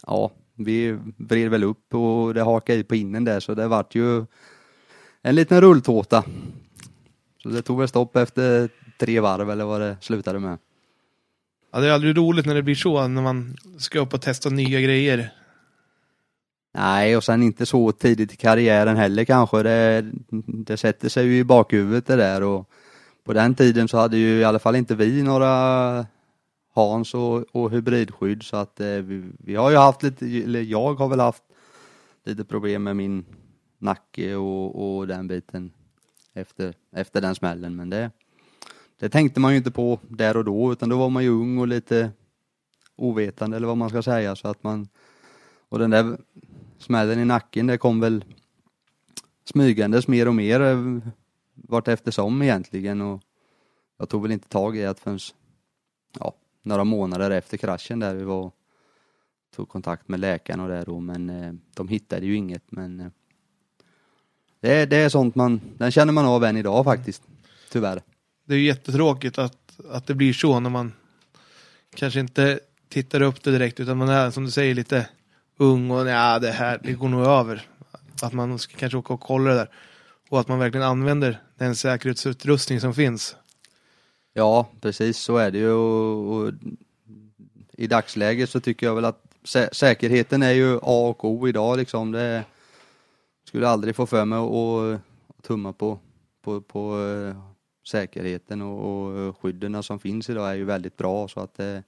ja, 0.06 0.30
vi 0.56 0.98
vred 1.16 1.50
väl 1.50 1.64
upp 1.64 1.94
och 1.94 2.34
det 2.34 2.42
hakade 2.42 2.78
i 2.78 2.84
på 2.84 2.94
innen 2.94 3.24
där 3.24 3.40
så 3.40 3.54
det 3.54 3.68
vart 3.68 3.94
ju 3.94 4.24
en 5.22 5.34
liten 5.34 5.60
rulltåta. 5.60 6.24
Så 7.42 7.48
det 7.48 7.62
tog 7.62 7.78
väl 7.78 7.88
stopp 7.88 8.16
efter 8.16 8.68
tre 8.98 9.20
varv 9.20 9.50
eller 9.50 9.64
vad 9.64 9.80
det 9.80 9.96
slutade 10.00 10.38
med. 10.38 10.58
Ja, 11.72 11.80
det 11.80 11.86
är 11.86 11.92
aldrig 11.92 12.16
roligt 12.16 12.46
när 12.46 12.54
det 12.54 12.62
blir 12.62 12.74
så, 12.74 13.08
när 13.08 13.22
man 13.22 13.56
ska 13.78 14.00
upp 14.00 14.14
och 14.14 14.22
testa 14.22 14.48
nya 14.50 14.80
grejer. 14.80 15.30
Nej, 16.74 17.16
och 17.16 17.24
sen 17.24 17.42
inte 17.42 17.66
så 17.66 17.92
tidigt 17.92 18.32
i 18.32 18.36
karriären 18.36 18.96
heller 18.96 19.24
kanske. 19.24 19.62
Det, 19.62 20.10
det 20.46 20.76
sätter 20.76 21.08
sig 21.08 21.26
ju 21.26 21.38
i 21.38 21.44
bakhuvudet 21.44 22.06
det 22.06 22.16
där 22.16 22.42
och 22.42 22.70
på 23.24 23.32
den 23.32 23.54
tiden 23.54 23.88
så 23.88 23.98
hade 23.98 24.16
ju 24.16 24.38
i 24.38 24.44
alla 24.44 24.58
fall 24.58 24.76
inte 24.76 24.94
vi 24.94 25.22
några 25.22 26.06
Hans 26.74 27.14
och, 27.14 27.44
och 27.52 27.70
hybridskydd 27.70 28.42
så 28.42 28.56
att 28.56 28.80
eh, 28.80 28.86
vi, 28.86 29.22
vi, 29.38 29.54
har 29.54 29.70
ju 29.70 29.76
haft 29.76 30.02
lite, 30.02 30.26
eller 30.26 30.62
jag 30.62 30.94
har 30.94 31.08
väl 31.08 31.20
haft 31.20 31.42
lite 32.24 32.44
problem 32.44 32.82
med 32.82 32.96
min 32.96 33.24
nacke 33.78 34.34
och, 34.34 34.96
och 34.96 35.06
den 35.06 35.28
biten 35.28 35.72
efter, 36.32 36.74
efter 36.92 37.20
den 37.20 37.34
smällen 37.34 37.76
men 37.76 37.90
det, 37.90 38.10
det 39.04 39.10
tänkte 39.10 39.40
man 39.40 39.52
ju 39.52 39.56
inte 39.56 39.70
på 39.70 40.00
där 40.08 40.36
och 40.36 40.44
då 40.44 40.72
utan 40.72 40.88
då 40.88 40.98
var 40.98 41.10
man 41.10 41.22
ju 41.22 41.28
ung 41.28 41.58
och 41.58 41.68
lite 41.68 42.10
ovetande 42.96 43.56
eller 43.56 43.66
vad 43.66 43.76
man 43.76 43.88
ska 43.88 44.02
säga 44.02 44.36
så 44.36 44.48
att 44.48 44.62
man 44.62 44.88
och 45.68 45.78
den 45.78 45.90
där 45.90 46.18
smällen 46.78 47.18
i 47.18 47.24
nacken 47.24 47.66
det 47.66 47.78
kom 47.78 48.00
väl 48.00 48.24
smygandes 49.44 50.08
mer 50.08 50.28
och 50.28 50.34
mer 50.34 50.60
eh, 50.60 50.98
vart 51.54 51.88
eftersom 51.88 52.42
egentligen 52.42 53.00
och 53.00 53.22
jag 53.98 54.08
tog 54.08 54.22
väl 54.22 54.32
inte 54.32 54.48
tag 54.48 54.76
i 54.76 54.80
det 54.80 55.00
förrän 55.00 55.18
ja, 56.20 56.34
några 56.62 56.84
månader 56.84 57.30
efter 57.30 57.56
kraschen 57.56 57.98
där 57.98 58.14
vi 58.14 58.24
var 58.24 58.50
tog 59.56 59.68
kontakt 59.68 60.08
med 60.08 60.20
läkaren 60.20 60.60
och 60.60 60.68
det 60.68 60.84
då 60.84 61.00
men 61.00 61.30
eh, 61.30 61.52
de 61.74 61.88
hittade 61.88 62.26
ju 62.26 62.36
inget 62.36 62.72
men 62.72 63.00
eh, 63.00 63.08
det, 64.60 64.74
är, 64.74 64.86
det 64.86 64.96
är 64.96 65.08
sånt 65.08 65.34
man, 65.34 65.60
den 65.78 65.90
känner 65.90 66.12
man 66.12 66.26
av 66.26 66.44
än 66.44 66.56
idag 66.56 66.84
faktiskt, 66.84 67.22
tyvärr. 67.70 68.02
Det 68.44 68.54
är 68.54 68.58
ju 68.58 68.64
jättetråkigt 68.64 69.38
att, 69.38 69.80
att 69.90 70.06
det 70.06 70.14
blir 70.14 70.32
så 70.32 70.60
när 70.60 70.70
man 70.70 70.92
kanske 71.94 72.20
inte 72.20 72.60
tittar 72.88 73.22
upp 73.22 73.42
det 73.42 73.50
direkt 73.50 73.80
utan 73.80 73.96
man 73.96 74.08
är 74.08 74.30
som 74.30 74.44
du 74.44 74.50
säger 74.50 74.74
lite 74.74 75.08
ung 75.56 75.90
och 75.90 76.08
ja 76.08 76.38
det 76.38 76.50
här 76.50 76.80
det 76.82 76.92
går 76.92 77.08
nog 77.08 77.26
över. 77.26 77.66
Att 78.22 78.32
man 78.32 78.58
ska 78.58 78.76
kanske 78.76 78.98
åka 78.98 79.14
och 79.14 79.20
kolla 79.20 79.50
det 79.50 79.56
där. 79.56 79.70
Och 80.28 80.40
att 80.40 80.48
man 80.48 80.58
verkligen 80.58 80.86
använder 80.86 81.42
den 81.58 81.76
säkerhetsutrustning 81.76 82.80
som 82.80 82.94
finns. 82.94 83.36
Ja, 84.32 84.68
precis 84.80 85.18
så 85.18 85.36
är 85.36 85.50
det 85.50 85.58
ju 85.58 85.72
och, 85.72 86.36
och 86.36 86.52
i 87.72 87.86
dagsläget 87.86 88.50
så 88.50 88.60
tycker 88.60 88.86
jag 88.86 88.94
väl 88.94 89.04
att 89.04 89.24
sä 89.44 89.68
säkerheten 89.72 90.42
är 90.42 90.52
ju 90.52 90.76
A 90.76 91.08
och 91.08 91.24
O 91.24 91.48
idag 91.48 91.76
liksom. 91.76 92.12
Det 92.12 92.44
skulle 93.44 93.68
aldrig 93.68 93.96
få 93.96 94.06
för 94.06 94.24
mig 94.24 94.38
att 94.38 95.00
tumma 95.42 95.72
på, 95.72 95.98
på, 96.42 96.60
på 96.60 97.00
eh, 97.00 97.53
säkerheten 97.84 98.62
och, 98.62 99.28
och 99.28 99.38
skydden 99.38 99.82
som 99.82 99.98
finns 99.98 100.30
idag 100.30 100.50
är 100.50 100.54
ju 100.54 100.64
väldigt 100.64 100.96
bra 100.96 101.28
så 101.28 101.40
att 101.40 101.54
det 101.54 101.82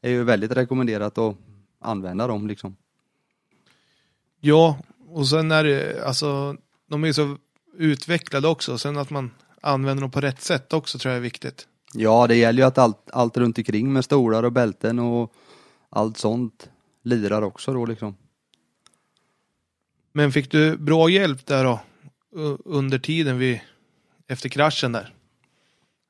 är 0.00 0.10
ju 0.10 0.24
väldigt 0.24 0.52
rekommenderat 0.52 1.18
att 1.18 1.36
använda 1.80 2.26
dem 2.26 2.46
liksom. 2.46 2.76
Ja, 4.40 4.78
och 5.08 5.28
sen 5.28 5.50
är 5.50 5.64
det, 5.64 6.04
alltså, 6.06 6.56
de 6.86 7.02
är 7.02 7.06
ju 7.06 7.14
så 7.14 7.36
utvecklade 7.76 8.48
också. 8.48 8.78
Sen 8.78 8.96
att 8.96 9.10
man 9.10 9.30
använder 9.60 10.00
dem 10.00 10.10
på 10.10 10.20
rätt 10.20 10.42
sätt 10.42 10.72
också 10.72 10.98
tror 10.98 11.12
jag 11.12 11.16
är 11.16 11.22
viktigt. 11.22 11.68
Ja, 11.92 12.26
det 12.26 12.36
gäller 12.36 12.62
ju 12.62 12.66
att 12.66 12.78
allt, 12.78 13.10
allt 13.12 13.36
runt 13.36 13.58
omkring 13.58 13.92
med 13.92 14.04
stolar 14.04 14.42
och 14.42 14.52
bälten 14.52 14.98
och 14.98 15.32
allt 15.90 16.18
sånt 16.18 16.70
lirar 17.02 17.42
också 17.42 17.72
då 17.72 17.86
liksom. 17.86 18.16
Men 20.12 20.32
fick 20.32 20.50
du 20.50 20.76
bra 20.76 21.08
hjälp 21.08 21.46
där 21.46 21.64
då? 21.64 21.80
Under 22.64 22.98
tiden 22.98 23.38
vi, 23.38 23.62
efter 24.28 24.48
kraschen 24.48 24.92
där? 24.92 25.14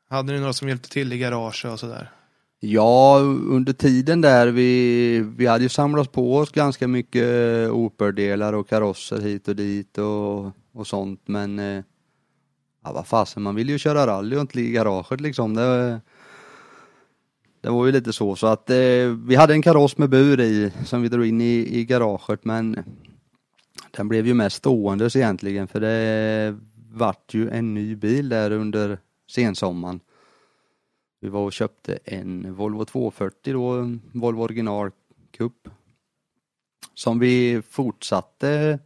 Hade 0.08 0.32
ni 0.32 0.38
några 0.38 0.52
som 0.52 0.68
hjälpte 0.68 0.88
till 0.88 1.12
i 1.12 1.18
garaget 1.18 1.72
och 1.72 1.80
sådär? 1.80 2.10
Ja, 2.60 3.18
under 3.48 3.72
tiden 3.72 4.20
där 4.20 4.46
vi, 4.46 5.20
vi 5.36 5.46
hade 5.46 5.62
ju 5.62 5.68
samlat 5.68 6.12
på 6.12 6.36
oss 6.36 6.50
ganska 6.50 6.88
mycket 6.88 7.70
operdelar 7.70 8.52
och 8.52 8.68
karosser 8.68 9.20
hit 9.20 9.48
och 9.48 9.56
dit 9.56 9.98
och, 9.98 10.52
och 10.72 10.86
sånt 10.86 11.20
men 11.24 11.58
eh, 11.58 11.84
ja 12.84 12.92
vad 12.92 13.06
fasen 13.06 13.42
man 13.42 13.54
ville 13.54 13.72
ju 13.72 13.78
köra 13.78 14.06
rally 14.06 14.36
och 14.36 14.40
inte 14.40 14.56
ligga 14.56 14.68
i 14.68 14.72
garaget 14.72 15.20
liksom. 15.20 15.54
Det, 15.54 16.00
det 17.60 17.70
var 17.70 17.86
ju 17.86 17.92
lite 17.92 18.12
så 18.12 18.36
så 18.36 18.46
att 18.46 18.70
eh, 18.70 18.76
vi 19.26 19.34
hade 19.36 19.54
en 19.54 19.62
kaross 19.62 19.98
med 19.98 20.10
bur 20.10 20.40
i 20.40 20.72
som 20.84 21.02
vi 21.02 21.08
drog 21.08 21.26
in 21.26 21.40
i, 21.40 21.78
i 21.78 21.84
garaget 21.84 22.44
men 22.44 22.84
den 23.90 24.08
blev 24.08 24.26
ju 24.26 24.34
mest 24.34 24.56
ståendes 24.56 25.16
egentligen 25.16 25.68
för 25.68 25.80
det 25.80 26.58
vart 26.94 27.34
ju 27.34 27.50
en 27.50 27.74
ny 27.74 27.96
bil 27.96 28.28
där 28.28 28.50
under 28.50 28.98
sensommaren. 29.30 30.00
Vi 31.20 31.28
var 31.28 31.40
och 31.40 31.52
köpte 31.52 31.98
en 32.04 32.54
Volvo 32.54 32.84
240 32.84 33.52
då, 33.52 33.98
Volvo 34.12 34.42
original 34.42 34.90
Cup. 35.30 35.68
Som 36.94 37.18
vi 37.18 37.62
fortsatte 37.62 38.78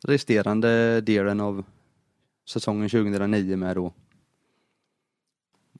resterande 0.00 1.00
delen 1.00 1.40
av 1.40 1.64
säsongen 2.48 2.88
2009 2.88 3.56
med 3.56 3.76
då. 3.76 3.92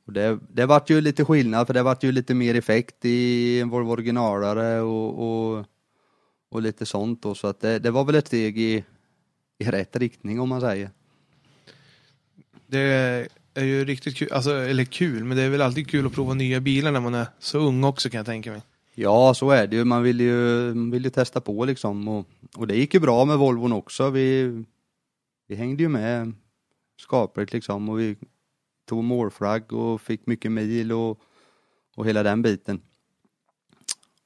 Och 0.06 0.12
det, 0.12 0.38
det 0.48 0.66
vart 0.66 0.90
ju 0.90 1.00
lite 1.00 1.24
skillnad 1.24 1.66
för 1.66 1.74
det 1.74 1.82
vart 1.82 2.04
ju 2.04 2.12
lite 2.12 2.34
mer 2.34 2.54
effekt 2.54 3.04
i 3.04 3.60
en 3.60 3.68
Volvo 3.68 3.90
originalare 3.90 4.80
och, 4.80 5.58
och, 5.58 5.64
och 6.48 6.62
lite 6.62 6.86
sånt 6.86 7.22
då 7.22 7.34
så 7.34 7.46
att 7.46 7.60
det, 7.60 7.78
det 7.78 7.90
var 7.90 8.04
väl 8.04 8.14
ett 8.14 8.26
steg 8.26 8.58
i, 8.58 8.84
i 9.58 9.64
rätt 9.64 9.96
riktning 9.96 10.40
om 10.40 10.48
man 10.48 10.60
säger. 10.60 10.90
Det 12.74 13.28
är 13.54 13.64
ju 13.64 13.84
riktigt 13.84 14.16
kul, 14.16 14.32
alltså, 14.32 14.50
eller 14.50 14.84
kul, 14.84 15.24
men 15.24 15.36
det 15.36 15.42
är 15.42 15.50
väl 15.50 15.62
alltid 15.62 15.90
kul 15.90 16.06
att 16.06 16.12
prova 16.12 16.34
nya 16.34 16.60
bilar 16.60 16.92
när 16.92 17.00
man 17.00 17.14
är 17.14 17.26
så 17.38 17.58
ung 17.58 17.84
också 17.84 18.10
kan 18.10 18.18
jag 18.18 18.26
tänka 18.26 18.50
mig. 18.50 18.62
Ja, 18.94 19.34
så 19.34 19.50
är 19.50 19.66
det 19.66 19.76
ju. 19.76 19.84
Man 19.84 20.02
vill 20.02 20.20
ju, 20.20 20.72
vill 20.90 21.04
ju 21.04 21.10
testa 21.10 21.40
på 21.40 21.64
liksom 21.64 22.08
och, 22.08 22.26
och 22.56 22.66
det 22.66 22.76
gick 22.76 22.94
ju 22.94 23.00
bra 23.00 23.24
med 23.24 23.38
Volvon 23.38 23.72
också. 23.72 24.10
Vi, 24.10 24.64
vi 25.48 25.54
hängde 25.54 25.82
ju 25.82 25.88
med 25.88 26.32
skapligt 27.00 27.52
liksom 27.52 27.88
och 27.88 28.00
vi 28.00 28.16
tog 28.88 29.04
målflagg 29.04 29.72
och 29.72 30.00
fick 30.00 30.26
mycket 30.26 30.52
mil 30.52 30.92
och, 30.92 31.20
och 31.96 32.06
hela 32.06 32.22
den 32.22 32.42
biten. 32.42 32.80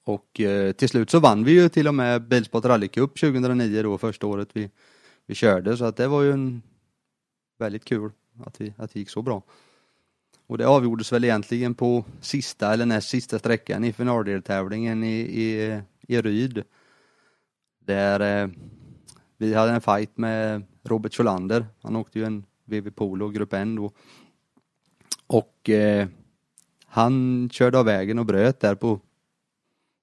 Och 0.05 0.41
eh, 0.41 0.73
till 0.73 0.89
slut 0.89 1.11
så 1.11 1.21
vann 1.21 1.45
vi 1.45 1.53
ju 1.53 1.69
till 1.69 1.89
och 1.89 1.95
med 1.95 2.29
Bilsport 2.29 2.65
Rally 2.65 2.89
Cup 2.89 3.21
2009 3.21 3.83
då, 3.83 3.99
första 3.99 4.27
året 4.27 4.49
vi, 4.53 4.71
vi 5.27 5.35
körde, 5.35 5.77
så 5.77 5.85
att 5.85 5.97
det 5.97 6.09
var 6.09 6.23
ju 6.23 6.33
en 6.33 6.63
väldigt 7.59 7.85
kul 7.85 8.11
att 8.47 8.61
vi, 8.61 8.75
att 8.77 8.93
det 8.93 8.99
gick 8.99 9.11
så 9.11 9.23
bra. 9.23 9.43
Och 10.47 10.59
det 10.59 10.69
avgjordes 10.69 11.13
väl 11.13 11.25
egentligen 11.25 11.75
på 11.75 12.05
sista 12.21 12.73
eller 12.73 12.87
näst 12.87 13.09
sista 13.09 13.39
sträckan 13.39 13.85
i 13.85 13.93
finaldeltävlingen 13.93 15.05
i, 15.05 15.21
i, 15.21 15.81
i 16.01 16.21
Ryd. 16.21 16.65
Där 17.79 18.43
eh, 18.43 18.49
vi 19.37 19.55
hade 19.55 19.73
en 19.73 19.81
fight 19.81 20.17
med 20.17 20.63
Robert 20.83 21.15
Scholander. 21.15 21.67
Han 21.83 21.97
åkte 21.97 22.19
ju 22.19 22.25
en 22.25 22.45
VV 22.65 22.91
Polo 22.91 23.29
Grupp 23.29 23.53
N 23.53 23.77
då. 23.77 23.91
Och 25.27 25.71
eh, 25.71 26.09
han 26.85 27.49
körde 27.53 27.79
av 27.79 27.85
vägen 27.85 28.19
och 28.19 28.27
bröt 28.27 28.61
där 28.61 28.75
på, 28.75 29.01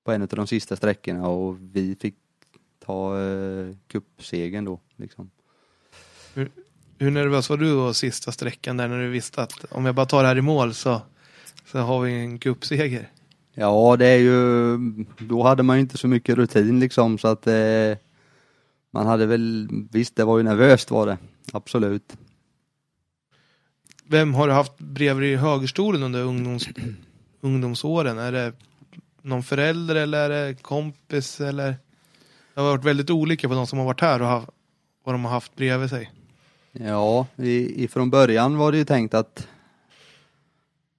på 0.04 0.12
en 0.12 0.22
av 0.22 0.28
de 0.28 0.48
sista 0.48 0.76
sträckorna 0.76 1.28
och 1.28 1.58
vi 1.60 1.96
fick 1.96 2.16
ta 2.80 3.22
eh, 3.22 3.76
cupsegern 3.88 4.66
då. 4.66 4.80
Liksom. 4.96 5.32
Hur 6.34 6.52
nervös 6.98 7.50
var 7.50 7.58
du 7.58 7.74
då 7.74 7.94
sista 7.94 8.32
sträckan 8.32 8.78
där 8.78 8.88
när 8.88 9.00
du 9.00 9.10
visste 9.10 9.42
att 9.42 9.66
om 9.72 9.86
jag 9.86 9.96
bara 9.96 10.06
tar 10.06 10.22
det 10.22 10.28
här 10.28 10.38
i 10.38 10.42
mål 10.42 10.74
så, 10.74 11.02
så 11.72 11.80
har 11.80 12.02
vi 12.02 12.20
en 12.20 12.40
cupseger? 12.40 13.10
Ja, 13.54 13.96
det 14.00 14.08
är 14.08 14.18
ju, 14.18 14.78
då 15.18 15.44
hade 15.44 15.64
man 15.64 15.76
ju 15.76 15.82
inte 15.82 15.98
så 15.98 16.08
mycket 16.08 16.36
rutin 16.36 16.80
liksom 16.80 17.18
så 17.18 17.28
att 17.28 17.48
eh, 17.48 17.98
man 18.92 19.08
hade 19.08 19.26
väl, 19.26 19.68
visst 19.92 20.16
det 20.16 20.24
var 20.24 20.38
ju 20.38 20.44
nervöst 20.44 20.92
var 20.92 21.08
det, 21.08 21.18
absolut. 21.54 22.18
Vem 24.08 24.34
har 24.34 24.48
du 24.48 24.54
haft 24.54 24.78
bredvid 24.78 25.34
i 25.34 25.36
högerstolen 25.36 26.04
under 26.04 26.22
ungdoms, 26.24 26.68
ungdomsåren? 27.42 28.18
Är 28.18 28.32
det 28.32 28.54
någon 29.22 29.44
förälder 29.44 29.96
eller 29.96 30.30
är 30.30 30.48
det 30.48 30.62
kompis 30.62 31.42
eller? 31.42 31.76
Det 32.54 32.62
har 32.62 32.70
varit 32.70 32.86
väldigt 32.86 33.10
olika 33.10 33.48
på 33.48 33.54
de 33.54 33.68
som 33.68 33.80
har 33.80 33.86
varit 33.86 34.02
här 34.02 34.22
och 34.22 34.28
haft, 34.28 34.50
vad 35.04 35.16
de 35.16 35.26
har 35.26 35.32
haft 35.32 35.56
bredvid 35.56 35.90
sig. 35.90 36.12
Ja, 36.80 37.28
ifrån 37.38 38.10
början 38.10 38.58
var 38.58 38.72
det 38.72 38.78
ju 38.78 38.86
tänkt 38.86 39.14
att 39.14 39.48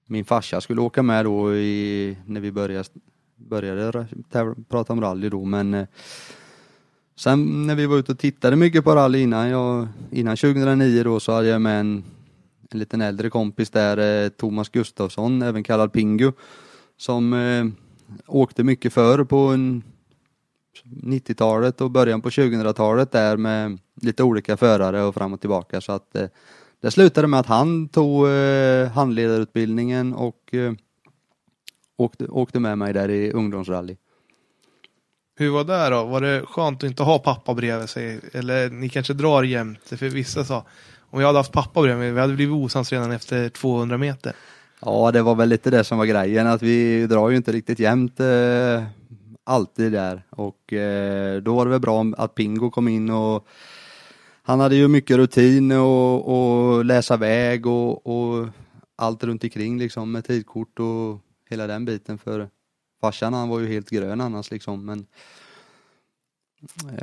min 0.07 0.25
farsa 0.25 0.61
skulle 0.61 0.81
åka 0.81 1.03
med 1.03 1.25
då 1.25 1.55
i, 1.55 2.17
när 2.25 2.41
vi 2.41 2.51
började, 2.51 2.89
började 3.35 4.07
prata 4.69 4.93
om 4.93 5.01
rally 5.01 5.29
då 5.29 5.45
men 5.45 5.73
eh, 5.73 5.87
sen 7.15 7.67
när 7.67 7.75
vi 7.75 7.85
var 7.85 7.97
ute 7.97 8.11
och 8.11 8.19
tittade 8.19 8.55
mycket 8.55 8.83
på 8.83 8.95
rally 8.95 9.19
innan, 9.19 9.49
jag, 9.49 9.87
innan 10.11 10.37
2009 10.37 11.03
då 11.03 11.19
så 11.19 11.31
hade 11.31 11.47
jag 11.47 11.61
med 11.61 11.79
en, 11.79 12.03
en 12.69 12.79
liten 12.79 13.01
äldre 13.01 13.29
kompis 13.29 13.69
där, 13.69 14.23
eh, 14.25 14.29
Thomas 14.29 14.69
Gustafsson, 14.69 15.41
även 15.41 15.63
kallad 15.63 15.93
Pingu, 15.93 16.31
som 16.97 17.33
eh, 17.33 17.65
åkte 18.27 18.63
mycket 18.63 18.93
förr 18.93 19.23
på 19.23 19.37
en 19.37 19.83
90-talet 20.85 21.81
och 21.81 21.91
början 21.91 22.21
på 22.21 22.29
2000-talet 22.29 23.11
där 23.11 23.37
med 23.37 23.79
lite 24.01 24.23
olika 24.23 24.57
förare 24.57 25.03
och 25.03 25.15
fram 25.15 25.33
och 25.33 25.39
tillbaka 25.41 25.81
så 25.81 25.91
att 25.91 26.15
eh, 26.15 26.27
det 26.81 26.91
slutade 26.91 27.27
med 27.27 27.39
att 27.39 27.45
han 27.45 27.89
tog 27.89 28.27
eh, 28.27 28.87
handledarutbildningen 28.87 30.13
och 30.13 30.53
eh, 30.53 30.73
åkte, 31.97 32.27
åkte 32.27 32.59
med 32.59 32.77
mig 32.77 32.93
där 32.93 33.09
i 33.09 33.31
ungdomsrally. 33.31 33.97
Hur 35.39 35.49
var 35.49 35.63
det 35.63 35.89
då? 35.89 36.03
Var 36.03 36.21
det 36.21 36.45
skönt 36.45 36.83
att 36.83 36.89
inte 36.89 37.03
ha 37.03 37.19
pappa 37.19 37.53
bredvid 37.53 37.89
sig? 37.89 38.19
Eller 38.33 38.69
ni 38.69 38.89
kanske 38.89 39.13
drar 39.13 39.43
jämt? 39.43 39.79
För 39.85 40.09
vissa 40.09 40.45
sa, 40.45 40.65
om 41.09 41.19
jag 41.19 41.27
hade 41.27 41.39
haft 41.39 41.51
pappa 41.51 41.81
bredvid 41.81 41.99
mig, 41.99 42.11
vi 42.11 42.19
hade 42.19 42.33
blivit 42.33 42.53
osams 42.53 42.91
redan 42.91 43.11
efter 43.11 43.49
200 43.49 43.97
meter. 43.97 44.33
Ja, 44.81 45.11
det 45.11 45.21
var 45.21 45.35
väl 45.35 45.49
lite 45.49 45.69
det 45.69 45.83
som 45.83 45.97
var 45.97 46.05
grejen, 46.05 46.47
att 46.47 46.61
vi 46.61 47.07
drar 47.07 47.29
ju 47.29 47.37
inte 47.37 47.51
riktigt 47.51 47.79
jämnt 47.79 48.19
eh, 48.19 48.83
alltid 49.47 49.91
där 49.91 50.23
och 50.29 50.73
eh, 50.73 51.41
då 51.41 51.55
var 51.55 51.65
det 51.65 51.71
väl 51.71 51.79
bra 51.79 52.05
att 52.17 52.35
Pingo 52.35 52.69
kom 52.69 52.87
in 52.87 53.09
och 53.09 53.47
han 54.43 54.59
hade 54.59 54.75
ju 54.75 54.87
mycket 54.87 55.17
rutin 55.17 55.71
och, 55.71 56.27
och 56.27 56.85
läsa 56.85 57.17
väg 57.17 57.65
och, 57.65 58.07
och, 58.07 58.47
allt 58.95 59.23
runt 59.23 59.43
omkring 59.43 59.77
liksom 59.79 60.11
med 60.11 60.25
tidkort 60.25 60.79
och 60.79 61.19
hela 61.49 61.67
den 61.67 61.85
biten 61.85 62.17
för 62.17 62.49
farsan 63.01 63.33
han 63.33 63.49
var 63.49 63.59
ju 63.59 63.67
helt 63.67 63.89
grön 63.89 64.21
annars 64.21 64.51
liksom 64.51 64.85
men 64.85 65.05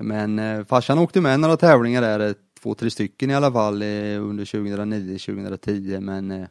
men 0.02 0.38
eh, 0.38 0.64
farsan 0.64 0.98
åkte 0.98 1.20
med 1.20 1.40
några 1.40 1.56
tävlingar 1.56 2.02
där, 2.02 2.20
eh, 2.20 2.34
två, 2.62 2.74
tre 2.74 2.90
stycken 2.90 3.30
i 3.30 3.34
alla 3.34 3.52
fall 3.52 3.82
eh, 3.82 4.22
under 4.22 4.44
2009, 4.44 5.18
2010 5.18 6.00
men 6.00 6.30
eh, 6.30 6.46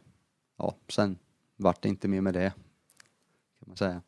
ja, 0.58 0.76
sen 0.88 1.18
vart 1.56 1.82
det 1.82 1.88
inte 1.88 2.08
mer 2.08 2.20
med 2.20 2.34
det. 2.34 2.52
Kan 3.60 3.68
man 3.68 3.76
säga. 3.76 4.02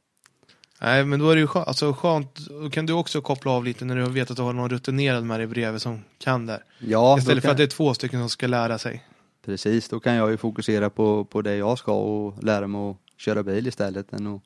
Nej, 0.81 1.05
men 1.05 1.21
då 1.21 1.31
är 1.31 1.35
det 1.35 1.41
ju 1.41 1.47
skönt, 1.47 1.69
alltså 1.69 1.93
skönt, 1.93 2.37
då 2.37 2.71
kan 2.71 2.87
du 2.87 2.93
också 2.93 3.21
koppla 3.21 3.53
av 3.53 3.65
lite 3.65 3.85
när 3.85 3.97
du 3.97 4.11
vet 4.11 4.31
att 4.31 4.37
du 4.37 4.43
har 4.43 4.53
någon 4.53 4.71
rutinerad 4.71 5.25
med 5.25 5.41
dig 5.41 5.47
bredvid 5.47 5.83
som 5.83 6.05
kan 6.19 6.47
där. 6.47 6.65
Ja, 6.79 7.19
Istället 7.19 7.45
för 7.45 7.51
att 7.51 7.57
det 7.57 7.63
är 7.63 7.67
två 7.67 7.95
stycken 7.95 8.21
som 8.21 8.29
ska 8.29 8.47
lära 8.47 8.79
sig. 8.79 9.05
Precis, 9.45 9.89
då 9.89 10.01
kan 10.01 10.15
jag 10.15 10.31
ju 10.31 10.37
fokusera 10.37 10.91
på, 10.91 11.25
på 11.25 11.43
det 11.43 11.57
jag 11.57 11.79
ska 11.79 11.93
och 11.93 12.45
lära 12.45 12.67
mig 12.67 12.91
att 12.91 12.97
köra 13.17 13.43
bil 13.43 13.67
istället 13.67 14.13
än 14.13 14.27
att 14.27 14.43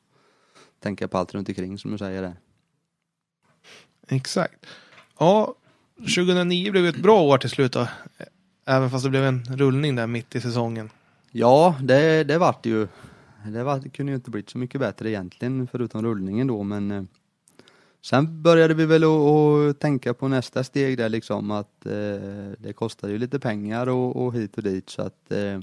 tänka 0.83 1.07
på 1.07 1.17
allt 1.17 1.33
runt 1.33 1.49
omkring 1.49 1.77
som 1.77 1.91
du 1.91 1.97
säger 1.97 2.21
där. 2.21 2.35
Exakt. 4.07 4.65
Ja, 5.19 5.55
2009 5.97 6.71
blev 6.71 6.85
ett 6.85 7.01
bra 7.01 7.21
år 7.21 7.37
till 7.37 7.49
slut 7.49 7.73
då. 7.73 7.87
Även 8.65 8.89
fast 8.89 9.03
det 9.03 9.09
blev 9.09 9.23
en 9.23 9.43
rullning 9.43 9.95
där 9.95 10.07
mitt 10.07 10.35
i 10.35 10.41
säsongen. 10.41 10.89
Ja, 11.31 11.75
det, 11.81 12.23
det 12.23 12.37
vart 12.37 12.65
ju. 12.65 12.87
Det, 13.45 13.63
var, 13.63 13.79
det 13.79 13.89
kunde 13.89 14.11
ju 14.11 14.15
inte 14.15 14.31
blivit 14.31 14.49
så 14.49 14.57
mycket 14.57 14.81
bättre 14.81 15.09
egentligen 15.09 15.67
förutom 15.71 16.03
rullningen 16.03 16.47
då 16.47 16.63
men 16.63 16.91
eh, 16.91 17.03
Sen 18.03 18.41
började 18.41 18.73
vi 18.73 18.85
väl 18.85 19.03
att 19.03 19.79
tänka 19.79 20.13
på 20.13 20.27
nästa 20.27 20.63
steg 20.63 20.97
där 20.97 21.09
liksom 21.09 21.51
att 21.51 21.85
eh, 21.85 22.51
det 22.57 22.73
kostade 22.75 23.13
ju 23.13 23.19
lite 23.19 23.39
pengar 23.39 23.87
och, 23.87 24.15
och, 24.15 24.33
hit 24.33 24.57
och 24.57 24.63
dit 24.63 24.89
så 24.89 25.01
att 25.01 25.31
eh, 25.31 25.59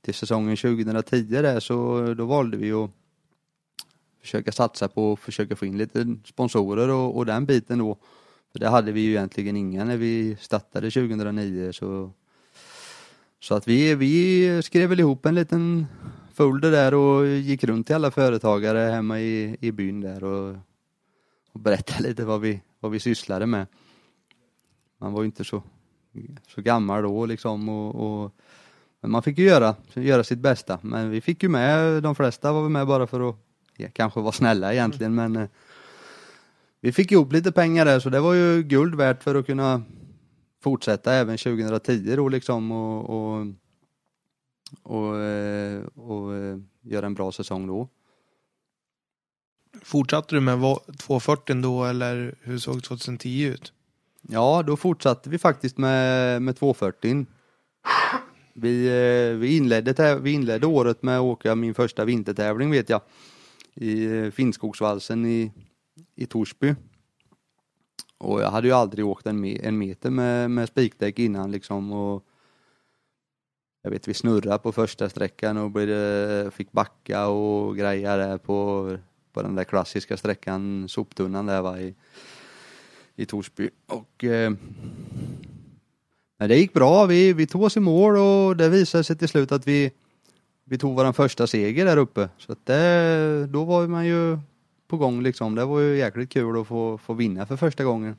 till 0.00 0.14
säsongen 0.14 0.56
2010 0.56 1.22
där 1.22 1.60
så 1.60 2.14
då 2.14 2.24
valde 2.24 2.56
vi 2.56 2.72
att 2.72 2.90
försöka 4.20 4.52
satsa 4.52 4.88
på 4.88 5.12
att 5.12 5.20
försöka 5.20 5.56
få 5.56 5.66
in 5.66 5.78
lite 5.78 6.16
sponsorer 6.24 6.88
och, 6.88 7.16
och 7.16 7.26
den 7.26 7.46
biten 7.46 7.78
då. 7.78 7.98
För 8.52 8.58
det 8.58 8.68
hade 8.68 8.92
vi 8.92 9.00
ju 9.00 9.10
egentligen 9.10 9.56
inga 9.56 9.84
när 9.84 9.96
vi 9.96 10.36
startade 10.40 10.90
2009 10.90 11.72
så 11.72 12.12
så 13.40 13.54
att 13.54 13.68
vi, 13.68 13.94
vi 13.94 14.62
skrev 14.62 14.88
väl 14.88 15.00
ihop 15.00 15.26
en 15.26 15.34
liten 15.34 15.86
folder 16.36 16.70
där 16.70 16.94
och 16.94 17.26
gick 17.26 17.64
runt 17.64 17.86
till 17.86 17.96
alla 17.96 18.10
företagare 18.10 18.78
hemma 18.78 19.20
i, 19.20 19.56
i 19.60 19.72
byn 19.72 20.00
där 20.00 20.24
och, 20.24 20.56
och 21.52 21.60
berättade 21.60 22.08
lite 22.08 22.24
vad 22.24 22.40
vi, 22.40 22.60
vad 22.80 22.92
vi 22.92 23.00
sysslade 23.00 23.46
med. 23.46 23.66
Man 24.98 25.12
var 25.12 25.22
ju 25.22 25.26
inte 25.26 25.44
så, 25.44 25.62
så 26.48 26.62
gammal 26.62 27.02
då 27.02 27.26
liksom 27.26 27.68
och, 27.68 27.94
och 27.94 28.32
men 29.00 29.10
man 29.10 29.22
fick 29.22 29.38
ju 29.38 29.44
göra, 29.44 29.74
göra 29.94 30.24
sitt 30.24 30.38
bästa. 30.38 30.78
Men 30.82 31.10
vi 31.10 31.20
fick 31.20 31.42
ju 31.42 31.48
med, 31.48 32.02
de 32.02 32.14
flesta 32.14 32.52
var 32.52 32.68
med 32.68 32.86
bara 32.86 33.06
för 33.06 33.28
att 33.28 33.36
ja, 33.76 33.88
kanske 33.92 34.20
vara 34.20 34.32
snälla 34.32 34.72
egentligen 34.72 35.14
men 35.14 35.36
eh, 35.36 35.48
vi 36.80 36.92
fick 36.92 37.12
ihop 37.12 37.32
lite 37.32 37.52
pengar 37.52 37.84
där 37.84 38.00
så 38.00 38.10
det 38.10 38.20
var 38.20 38.34
ju 38.34 38.62
guld 38.62 38.94
värt 38.94 39.22
för 39.22 39.34
att 39.34 39.46
kunna 39.46 39.82
fortsätta 40.62 41.12
även 41.12 41.38
2010 41.38 42.16
då 42.16 42.28
liksom 42.28 42.72
och, 42.72 43.10
och, 43.10 43.46
och, 44.82 45.16
eh, 45.20 45.84
och, 45.94 46.34
eh, 46.34 46.58
göra 46.82 47.06
en 47.06 47.14
bra 47.14 47.32
säsong 47.32 47.66
då. 47.66 47.88
Fortsatte 49.82 50.34
du 50.34 50.40
med 50.40 50.60
240 50.98 51.62
då 51.62 51.84
eller 51.84 52.34
hur 52.40 52.58
såg 52.58 52.82
2010 52.82 53.42
ut? 53.42 53.72
Ja, 54.22 54.62
då 54.66 54.76
fortsatte 54.76 55.30
vi 55.30 55.38
faktiskt 55.38 55.78
med, 55.78 56.42
med 56.42 56.56
240. 56.56 57.26
Vi, 58.54 58.86
eh, 58.86 59.38
vi, 59.38 59.56
inledde, 59.56 60.18
vi 60.18 60.32
inledde 60.32 60.66
året 60.66 61.02
med 61.02 61.16
att 61.16 61.22
åka 61.22 61.54
min 61.54 61.74
första 61.74 62.04
vintertävling 62.04 62.70
vet 62.70 62.88
jag. 62.88 63.00
I 63.74 64.30
Finnskogsvalsen 64.30 65.26
i, 65.26 65.52
i 66.14 66.26
Torsby. 66.26 66.74
Och 68.18 68.40
jag 68.42 68.50
hade 68.50 68.68
ju 68.68 68.72
aldrig 68.72 69.06
åkt 69.06 69.26
en, 69.26 69.44
en 69.44 69.78
meter 69.78 70.10
med, 70.10 70.50
med 70.50 70.68
spikdäck 70.68 71.18
innan 71.18 71.50
liksom 71.50 71.92
och 71.92 72.24
jag 73.86 73.90
vet 73.90 74.08
vi 74.08 74.14
snurrade 74.14 74.58
på 74.58 74.72
första 74.72 75.08
sträckan 75.08 75.56
och 75.56 75.70
blev, 75.70 76.50
fick 76.50 76.72
backa 76.72 77.26
och 77.26 77.76
greja 77.76 78.16
där 78.16 78.38
på, 78.38 78.98
på 79.32 79.42
den 79.42 79.54
där 79.54 79.64
klassiska 79.64 80.16
sträckan, 80.16 80.88
soptunnan 80.88 81.46
där 81.46 81.62
var 81.62 81.78
i, 81.78 81.94
i 83.16 83.26
Torsby. 83.26 83.70
Och 83.86 84.24
eh, 84.24 84.52
men 86.38 86.48
det 86.48 86.56
gick 86.56 86.72
bra, 86.72 87.06
vi, 87.06 87.32
vi 87.32 87.46
tog 87.46 87.62
oss 87.62 87.76
i 87.76 87.80
mål 87.80 88.16
och 88.16 88.56
det 88.56 88.68
visade 88.68 89.04
sig 89.04 89.16
till 89.16 89.28
slut 89.28 89.52
att 89.52 89.66
vi, 89.66 89.90
vi 90.64 90.78
tog 90.78 90.96
vår 90.96 91.12
första 91.12 91.46
seger 91.46 91.84
där 91.84 91.96
uppe. 91.96 92.28
Så 92.38 92.52
att 92.52 92.66
det, 92.66 93.46
då 93.46 93.64
var 93.64 93.86
man 93.86 94.06
ju 94.06 94.38
på 94.88 94.96
gång 94.96 95.22
liksom. 95.22 95.54
Det 95.54 95.64
var 95.64 95.80
ju 95.80 95.96
jäkligt 95.96 96.30
kul 96.30 96.60
att 96.60 96.66
få, 96.66 96.98
få 96.98 97.14
vinna 97.14 97.46
för 97.46 97.56
första 97.56 97.84
gången. 97.84 98.16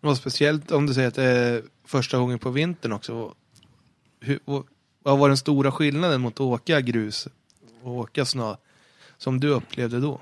Och 0.00 0.16
speciellt 0.16 0.72
om 0.72 0.86
du 0.86 0.94
säger 0.94 1.08
att 1.08 1.14
det 1.14 1.24
är 1.24 1.62
första 1.84 2.18
gången 2.18 2.38
på 2.38 2.50
vintern 2.50 2.92
också. 2.92 3.34
Hur, 4.26 4.38
vad 5.02 5.18
var 5.18 5.28
den 5.28 5.36
stora 5.36 5.72
skillnaden 5.72 6.20
mot 6.20 6.34
att 6.34 6.40
åka 6.40 6.80
grus 6.80 7.28
och 7.82 7.92
åka 7.92 8.24
snö 8.24 8.56
som 9.18 9.40
du 9.40 9.48
upplevde 9.48 10.00
då? 10.00 10.20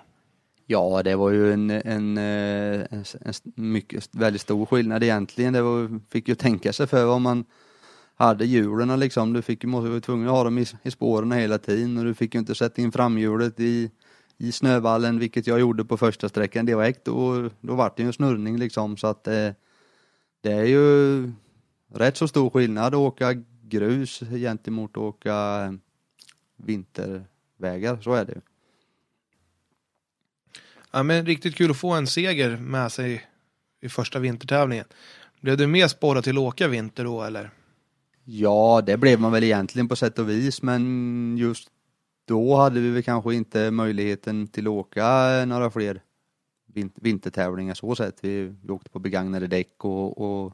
Ja, 0.66 1.02
det 1.02 1.16
var 1.16 1.30
ju 1.30 1.52
en, 1.52 1.70
en, 1.70 2.18
eh, 2.18 2.86
en, 2.90 3.04
en 3.20 3.34
mycket, 3.54 4.08
väldigt 4.12 4.42
stor 4.42 4.66
skillnad 4.66 5.02
egentligen. 5.02 5.52
Det 5.52 5.62
var, 5.62 6.00
fick 6.10 6.28
ju 6.28 6.34
tänka 6.34 6.72
sig 6.72 6.86
för 6.86 7.04
vad 7.04 7.20
man 7.20 7.44
hade 8.14 8.44
hjulen 8.44 9.00
liksom. 9.00 9.32
Du 9.32 9.42
fick, 9.42 9.64
måste 9.64 9.90
vara 9.90 10.00
tvungen 10.00 10.28
att 10.28 10.34
ha 10.34 10.44
dem 10.44 10.58
i, 10.58 10.66
i 10.82 10.90
spåren 10.90 11.32
hela 11.32 11.58
tiden 11.58 11.98
och 11.98 12.04
du 12.04 12.14
fick 12.14 12.34
ju 12.34 12.40
inte 12.40 12.54
sätta 12.54 12.82
in 12.82 12.92
framhjulet 12.92 13.60
i, 13.60 13.90
i 14.38 14.52
snövallen, 14.52 15.18
vilket 15.18 15.46
jag 15.46 15.60
gjorde 15.60 15.84
på 15.84 15.96
första 15.96 16.28
sträckan 16.28 16.66
direkt. 16.66 17.08
Och 17.08 17.50
då 17.60 17.74
vart 17.74 17.96
det 17.96 18.02
ju 18.02 18.06
en 18.06 18.12
snurrning 18.12 18.58
liksom 18.58 18.96
så 18.96 19.06
att 19.06 19.28
eh, 19.28 19.50
det 20.40 20.52
är 20.52 20.64
ju 20.64 21.32
rätt 21.94 22.16
så 22.16 22.28
stor 22.28 22.50
skillnad 22.50 22.86
att 22.86 22.94
åka 22.94 23.34
grus 23.74 24.20
gentemot 24.30 24.90
att 24.90 24.96
åka 24.96 25.78
vintervägar, 26.56 28.00
så 28.02 28.12
är 28.12 28.24
det 28.24 28.32
ju. 28.32 28.40
Ja, 30.90 31.02
men 31.02 31.26
riktigt 31.26 31.56
kul 31.56 31.70
att 31.70 31.76
få 31.76 31.90
en 31.90 32.06
seger 32.06 32.56
med 32.56 32.92
sig 32.92 33.26
i 33.80 33.88
första 33.88 34.18
vintertävlingen. 34.18 34.86
Blev 35.40 35.56
du 35.56 35.66
mer 35.66 35.88
sporrad 35.88 36.24
till 36.24 36.36
att 36.36 36.42
åka 36.42 36.68
vinter 36.68 37.04
då 37.04 37.22
eller? 37.22 37.50
Ja, 38.24 38.82
det 38.86 38.96
blev 38.96 39.20
man 39.20 39.32
väl 39.32 39.44
egentligen 39.44 39.88
på 39.88 39.96
sätt 39.96 40.18
och 40.18 40.28
vis, 40.30 40.62
men 40.62 41.36
just 41.38 41.68
då 42.24 42.56
hade 42.56 42.80
vi 42.80 42.90
väl 42.90 43.02
kanske 43.02 43.34
inte 43.34 43.70
möjligheten 43.70 44.48
till 44.48 44.66
att 44.66 44.70
åka 44.70 45.04
några 45.46 45.70
fler 45.70 46.00
vintertävlingar 46.94 47.74
så 47.74 47.94
sett. 47.94 48.24
Vi, 48.24 48.54
vi 48.62 48.72
åkte 48.72 48.90
på 48.90 48.98
begagnade 48.98 49.46
däck 49.46 49.84
och, 49.84 50.18
och, 50.18 50.52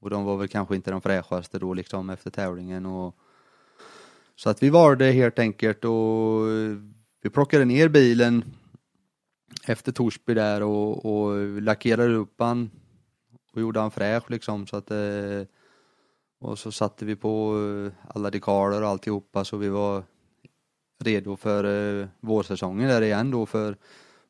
och 0.00 0.10
de 0.10 0.24
var 0.24 0.36
väl 0.36 0.48
kanske 0.48 0.76
inte 0.76 0.90
de 0.90 1.00
fräschaste 1.00 1.58
då 1.58 1.74
liksom 1.74 2.10
efter 2.10 2.30
tävlingen. 2.30 2.86
Och, 2.86 3.16
så 4.36 4.50
att 4.50 4.62
vi 4.62 4.70
var 4.70 4.96
det 4.96 5.12
helt 5.12 5.38
enkelt 5.38 5.84
och 5.84 6.46
vi 7.22 7.30
plockade 7.30 7.64
ner 7.64 7.88
bilen 7.88 8.44
efter 9.66 9.92
Torsby 9.92 10.34
där 10.34 10.62
och, 10.62 11.06
och 11.06 11.62
lackerade 11.62 12.14
upp 12.14 12.34
han 12.38 12.70
och 13.52 13.60
gjorde 13.60 13.80
han 13.80 13.90
fräsch 13.90 14.30
liksom 14.30 14.66
så 14.66 14.76
att 14.76 14.90
eh, 14.90 15.42
och 16.40 16.58
så 16.58 16.72
satte 16.72 17.04
vi 17.04 17.16
på 17.16 17.58
eh, 17.58 17.92
alla 18.14 18.30
dekaler 18.30 18.82
och 18.82 18.88
alltihopa 18.88 19.44
så 19.44 19.56
vi 19.56 19.68
var 19.68 20.02
redo 21.04 21.36
för 21.36 21.64
eh, 22.00 22.08
vårsäsongen 22.20 22.88
där 22.88 23.02
igen 23.02 23.30
då 23.30 23.46
för 23.46 23.76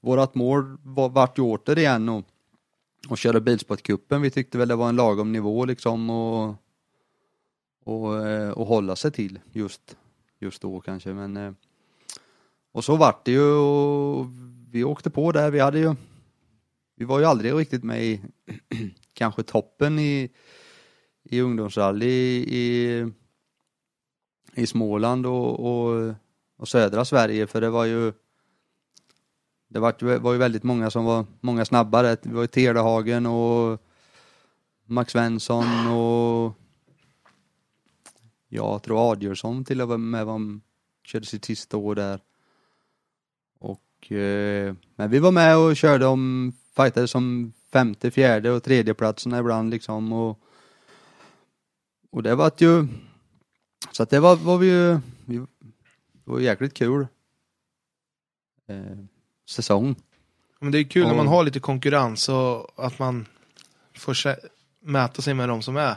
vårat 0.00 0.34
mål 0.34 0.78
var, 0.82 1.08
vart 1.08 1.38
ju 1.38 1.42
återigen 1.42 2.08
och, 2.08 2.24
och 3.08 3.18
köra 3.18 3.40
Bilsportcupen. 3.40 4.22
Vi 4.22 4.30
tyckte 4.30 4.58
väl 4.58 4.68
det 4.68 4.76
var 4.76 4.88
en 4.88 4.96
lagom 4.96 5.32
nivå 5.32 5.64
liksom 5.64 6.10
och, 6.10 6.54
och, 7.84 8.28
eh, 8.28 8.50
och 8.50 8.66
hålla 8.66 8.96
sig 8.96 9.12
till 9.12 9.38
just, 9.52 9.96
just 10.38 10.62
då 10.62 10.80
kanske 10.80 11.12
men 11.12 11.36
eh, 11.36 11.52
och 12.72 12.84
så 12.84 12.96
vart 12.96 13.24
det 13.24 13.32
ju 13.32 13.52
och 13.52 14.26
vi 14.70 14.84
åkte 14.84 15.10
på 15.10 15.32
där. 15.32 15.50
Vi 15.50 15.60
hade 15.60 15.78
ju 15.78 15.94
vi 16.96 17.04
var 17.04 17.18
ju 17.18 17.24
aldrig 17.24 17.54
riktigt 17.54 17.84
med 17.84 18.04
i 18.04 18.20
kanske 19.12 19.42
toppen 19.42 19.98
i, 19.98 20.30
i 21.22 21.40
ungdomsrally 21.40 22.44
i, 22.48 23.06
i 24.54 24.66
Småland 24.66 25.26
och, 25.26 25.60
och, 25.60 26.14
och 26.56 26.68
södra 26.68 27.04
Sverige 27.04 27.46
för 27.46 27.60
det 27.60 27.70
var 27.70 27.84
ju 27.84 28.12
det 29.70 29.78
var, 29.78 30.18
var 30.18 30.32
ju 30.32 30.38
väldigt 30.38 30.62
många 30.62 30.90
som 30.90 31.04
var 31.04 31.26
många 31.40 31.64
snabbare. 31.64 32.16
Det 32.22 32.32
var 32.32 32.42
ju 32.42 32.46
Telehagen 32.46 33.26
och 33.26 33.80
Max 34.86 35.12
Svensson 35.12 35.86
och 35.86 36.52
jag 38.48 38.82
tror 38.82 39.12
Adielsson 39.12 39.64
till 39.64 39.80
och 39.80 40.00
med 40.00 40.26
var, 40.26 40.40
körde 41.04 41.26
sitt 41.26 41.44
sista 41.44 41.76
år 41.76 41.94
där. 41.94 42.20
Och, 43.58 44.12
eh, 44.12 44.74
men 44.96 45.10
vi 45.10 45.18
var 45.18 45.32
med 45.32 45.56
och 45.56 45.76
körde 45.76 46.06
om, 46.06 46.52
fightade 46.76 47.08
som 47.08 47.52
femte, 47.72 48.10
fjärde 48.10 48.50
och 48.50 48.62
tredje 48.62 48.94
platserna 48.94 49.38
ibland 49.38 49.70
liksom 49.70 50.12
och 50.12 50.40
och 52.12 52.22
det 52.22 52.34
var 52.34 52.52
ju 52.58 52.86
så 53.92 54.02
att 54.02 54.10
det 54.10 54.20
var, 54.20 54.36
var 54.36 54.58
vi 54.58 54.66
ju, 54.66 54.98
det 55.26 55.46
var 56.24 56.40
jäkligt 56.40 56.74
kul 56.74 57.06
eh, 58.66 58.98
säsong. 59.50 59.96
Men 60.58 60.72
det 60.72 60.78
är 60.78 60.84
kul 60.84 61.02
och, 61.02 61.08
när 61.08 61.16
man 61.16 61.28
har 61.28 61.44
lite 61.44 61.60
konkurrens 61.60 62.28
och 62.28 62.70
att 62.76 62.98
man 62.98 63.26
får 63.98 64.16
mäta 64.80 65.22
sig 65.22 65.34
med 65.34 65.48
de 65.48 65.62
som 65.62 65.76
är 65.76 65.96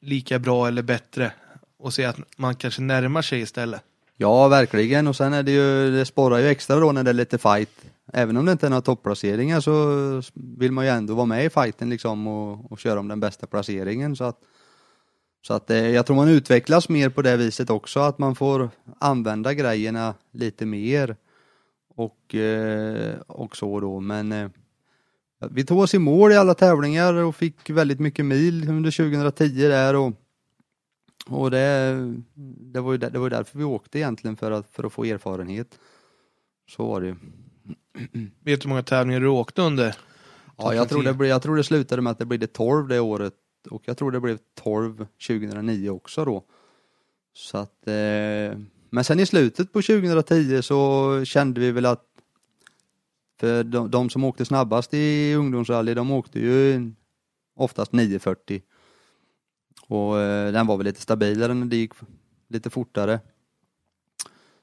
lika 0.00 0.38
bra 0.38 0.68
eller 0.68 0.82
bättre 0.82 1.32
och 1.78 1.94
se 1.94 2.04
att 2.04 2.16
man 2.36 2.54
kanske 2.54 2.82
närmar 2.82 3.22
sig 3.22 3.40
istället. 3.40 3.82
Ja, 4.16 4.48
verkligen. 4.48 5.06
Och 5.06 5.16
sen 5.16 5.32
är 5.32 5.42
det 5.42 5.52
ju, 5.52 5.90
det 5.90 6.04
sporrar 6.04 6.38
ju 6.38 6.48
extra 6.48 6.76
då 6.76 6.92
när 6.92 7.04
det 7.04 7.10
är 7.10 7.14
lite 7.14 7.38
fight. 7.38 7.70
Även 8.12 8.36
om 8.36 8.46
det 8.46 8.52
inte 8.52 8.66
är 8.66 8.70
några 8.70 8.82
topplaceringar 8.82 9.60
så 9.60 10.22
vill 10.34 10.72
man 10.72 10.84
ju 10.84 10.90
ändå 10.90 11.14
vara 11.14 11.26
med 11.26 11.44
i 11.44 11.50
fighten 11.50 11.90
liksom 11.90 12.26
och, 12.26 12.72
och 12.72 12.78
köra 12.78 13.00
om 13.00 13.08
den 13.08 13.20
bästa 13.20 13.46
placeringen. 13.46 14.16
Så 14.16 14.24
att, 14.24 14.36
så 15.46 15.54
att 15.54 15.70
eh, 15.70 15.88
jag 15.88 16.06
tror 16.06 16.16
man 16.16 16.28
utvecklas 16.28 16.88
mer 16.88 17.08
på 17.08 17.22
det 17.22 17.36
viset 17.36 17.70
också, 17.70 18.00
att 18.00 18.18
man 18.18 18.34
får 18.34 18.70
använda 18.98 19.54
grejerna 19.54 20.14
lite 20.32 20.66
mer. 20.66 21.16
Och, 21.98 22.34
eh, 22.34 23.20
och 23.26 23.56
så 23.56 23.80
då, 23.80 24.00
men 24.00 24.32
eh, 24.32 24.50
vi 25.50 25.64
tog 25.64 25.78
oss 25.78 25.94
i 25.94 25.98
mål 25.98 26.32
i 26.32 26.36
alla 26.36 26.54
tävlingar 26.54 27.14
och 27.14 27.36
fick 27.36 27.70
väldigt 27.70 28.00
mycket 28.00 28.24
mil 28.24 28.68
under 28.68 28.90
2010 28.90 29.68
där 29.68 29.96
och 29.96 30.12
och 31.30 31.50
det, 31.50 31.94
det, 32.72 32.80
var 32.80 32.92
ju, 32.92 32.98
det 32.98 33.18
var 33.18 33.30
därför 33.30 33.58
vi 33.58 33.64
åkte 33.64 33.98
egentligen, 33.98 34.36
för 34.36 34.50
att, 34.50 34.70
för 34.70 34.84
att 34.84 34.92
få 34.92 35.04
erfarenhet. 35.04 35.78
Så 36.70 36.86
var 36.86 37.00
det 37.00 37.06
ju. 37.06 37.16
Vet 38.44 38.60
du 38.60 38.64
hur 38.64 38.68
många 38.68 38.82
tävlingar 38.82 39.20
du 39.20 39.28
åkte 39.28 39.62
under? 39.62 39.96
Ja, 40.56 40.74
jag 40.74 40.88
tror, 40.88 41.02
det, 41.02 41.26
jag 41.26 41.42
tror 41.42 41.56
det 41.56 41.64
slutade 41.64 42.02
med 42.02 42.10
att 42.10 42.18
det 42.18 42.26
blev 42.26 42.46
12 42.46 42.88
det 42.88 43.00
året 43.00 43.34
och 43.70 43.82
jag 43.84 43.96
tror 43.96 44.10
det 44.10 44.20
blev 44.20 44.38
12 44.54 45.06
2009 45.26 45.90
också 45.90 46.24
då. 46.24 46.44
Så 47.32 47.58
att, 47.58 47.88
eh, 47.88 48.58
men 48.90 49.04
sen 49.04 49.20
i 49.20 49.26
slutet 49.26 49.72
på 49.72 49.82
2010 49.82 50.62
så 50.62 51.24
kände 51.24 51.60
vi 51.60 51.72
väl 51.72 51.86
att 51.86 52.04
för 53.40 53.64
de, 53.64 53.90
de 53.90 54.10
som 54.10 54.24
åkte 54.24 54.44
snabbast 54.44 54.94
i 54.94 55.34
ungdomsrally, 55.34 55.94
de 55.94 56.10
åkte 56.10 56.40
ju 56.40 56.90
oftast 57.56 57.92
940 57.92 58.62
och 59.88 60.20
eh, 60.20 60.52
den 60.52 60.66
var 60.66 60.76
väl 60.76 60.86
lite 60.86 61.00
stabilare 61.00 61.54
när 61.54 61.66
det 61.66 61.76
gick 61.76 61.92
lite 62.48 62.70
fortare. 62.70 63.20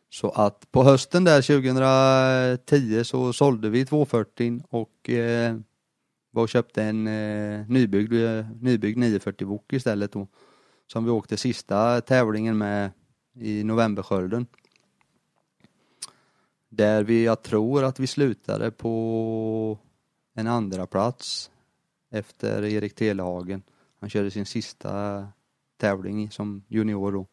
Så 0.10 0.30
att 0.30 0.72
på 0.72 0.84
hösten 0.84 1.24
där 1.24 1.42
2010 1.42 3.04
så 3.04 3.34
sålde 3.34 3.70
vi 3.70 3.86
240 3.86 4.64
och 4.70 5.10
eh, 5.10 5.58
var 6.32 6.44
och 6.44 6.50
köpte 6.50 6.84
en 6.84 7.08
eh, 7.08 7.68
nybyggd, 7.68 8.14
eh, 8.14 8.46
nybyggd 8.62 8.98
940 8.98 9.48
Wok 9.48 9.74
istället 9.74 10.12
då. 10.12 10.28
Som 10.88 11.06
vi 11.06 11.12
åkte 11.12 11.38
sista 11.38 12.02
tävlingen 12.02 12.58
med 12.58 12.92
i 13.36 13.63
novemberskölden. 13.63 14.48
Där 16.69 17.04
vi, 17.04 17.26
jag 17.26 17.43
tror 17.43 17.84
att 17.84 18.00
vi 18.00 18.08
slutade 18.08 18.71
på 18.71 19.78
en 20.34 20.48
andra 20.48 20.88
plats 20.88 21.52
efter 22.12 22.63
Erik 22.63 22.95
Telehagen. 22.95 23.63
Han 24.00 24.10
körde 24.10 24.32
sin 24.32 24.45
sista 24.45 25.28
tävling 25.78 26.32
som 26.32 26.63
junior 26.67 27.12
då. 27.12 27.28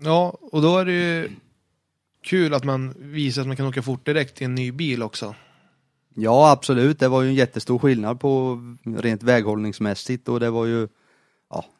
Ja, 0.00 0.38
och 0.40 0.62
då 0.62 0.78
är 0.78 0.84
det 0.84 0.92
ju 0.92 1.30
kul 2.20 2.54
att 2.54 2.64
man 2.64 2.94
visar 2.98 3.42
att 3.42 3.48
man 3.48 3.56
kan 3.56 3.66
åka 3.66 3.82
fort 3.82 4.06
direkt 4.06 4.42
i 4.42 4.44
en 4.44 4.54
ny 4.54 4.72
bil 4.72 5.02
också. 5.02 5.34
Ja, 6.14 6.50
absolut. 6.50 6.98
Det 6.98 7.08
var 7.08 7.22
ju 7.22 7.28
en 7.28 7.34
jättestor 7.34 7.78
skillnad 7.78 8.20
på 8.20 8.60
rent 8.84 9.22
väghållningsmässigt 9.22 10.28
och 10.28 10.40
det 10.40 10.50
var 10.50 10.66
ju, 10.66 10.88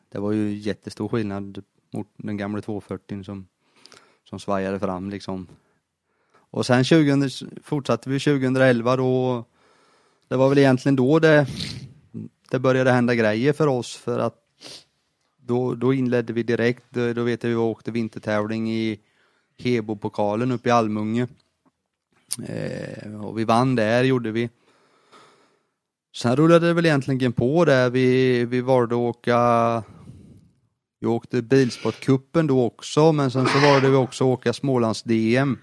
det 0.09 0.19
var 0.19 0.33
ju 0.33 0.55
jättestor 0.55 1.09
skillnad 1.09 1.63
mot 1.91 2.09
den 2.17 2.37
gamla 2.37 2.61
240 2.61 3.25
som, 3.25 3.47
som 4.29 4.41
svajade 4.41 4.79
fram 4.79 5.11
liksom. 5.11 5.47
Och 6.51 6.67
sen 6.67 6.85
20, 6.85 7.31
fortsatte 7.63 8.11
vi 8.11 8.21
2011 8.21 8.97
då, 8.97 9.45
det 10.29 10.37
var 10.37 10.49
väl 10.49 10.59
egentligen 10.59 10.97
då 10.97 11.19
det 11.19 11.47
det 12.51 12.59
började 12.59 12.93
hända 12.93 13.15
grejer 13.15 13.53
för 13.53 13.67
oss 13.67 13.97
för 13.97 14.19
att 14.19 14.35
då, 15.37 15.75
då 15.75 15.95
inledde 15.95 16.33
vi 16.33 16.43
direkt, 16.43 16.85
då 16.91 17.23
vet 17.23 17.43
jag 17.43 17.51
vi 17.51 17.57
åkte 17.57 17.91
vintertävling 17.91 18.71
i 18.71 19.01
Hebo-pokalen 19.59 20.53
uppe 20.53 20.69
i 20.69 20.73
Almunge. 20.73 21.29
Eh, 22.47 23.25
och 23.25 23.39
vi 23.39 23.45
vann 23.45 23.75
där 23.75 24.05
gjorde 24.05 24.31
vi. 24.31 24.51
Sen 26.15 26.37
rullade 26.37 26.67
det 26.67 26.75
väl 26.75 26.87
egentligen 26.87 27.33
på 27.33 27.65
där, 27.65 27.91
vi, 27.91 28.45
vi 28.45 28.61
valde 28.61 28.95
att 28.95 28.99
åka 28.99 29.83
vi 31.01 31.07
åkte 31.07 31.43
Bilsportcupen 31.43 32.47
då 32.47 32.65
också, 32.65 33.13
men 33.13 33.31
sen 33.31 33.47
så 33.47 33.59
var 33.59 33.81
det 33.81 33.91
vi 33.91 33.97
också 33.97 34.25
åka 34.25 34.53
Smålands-DM 34.53 35.59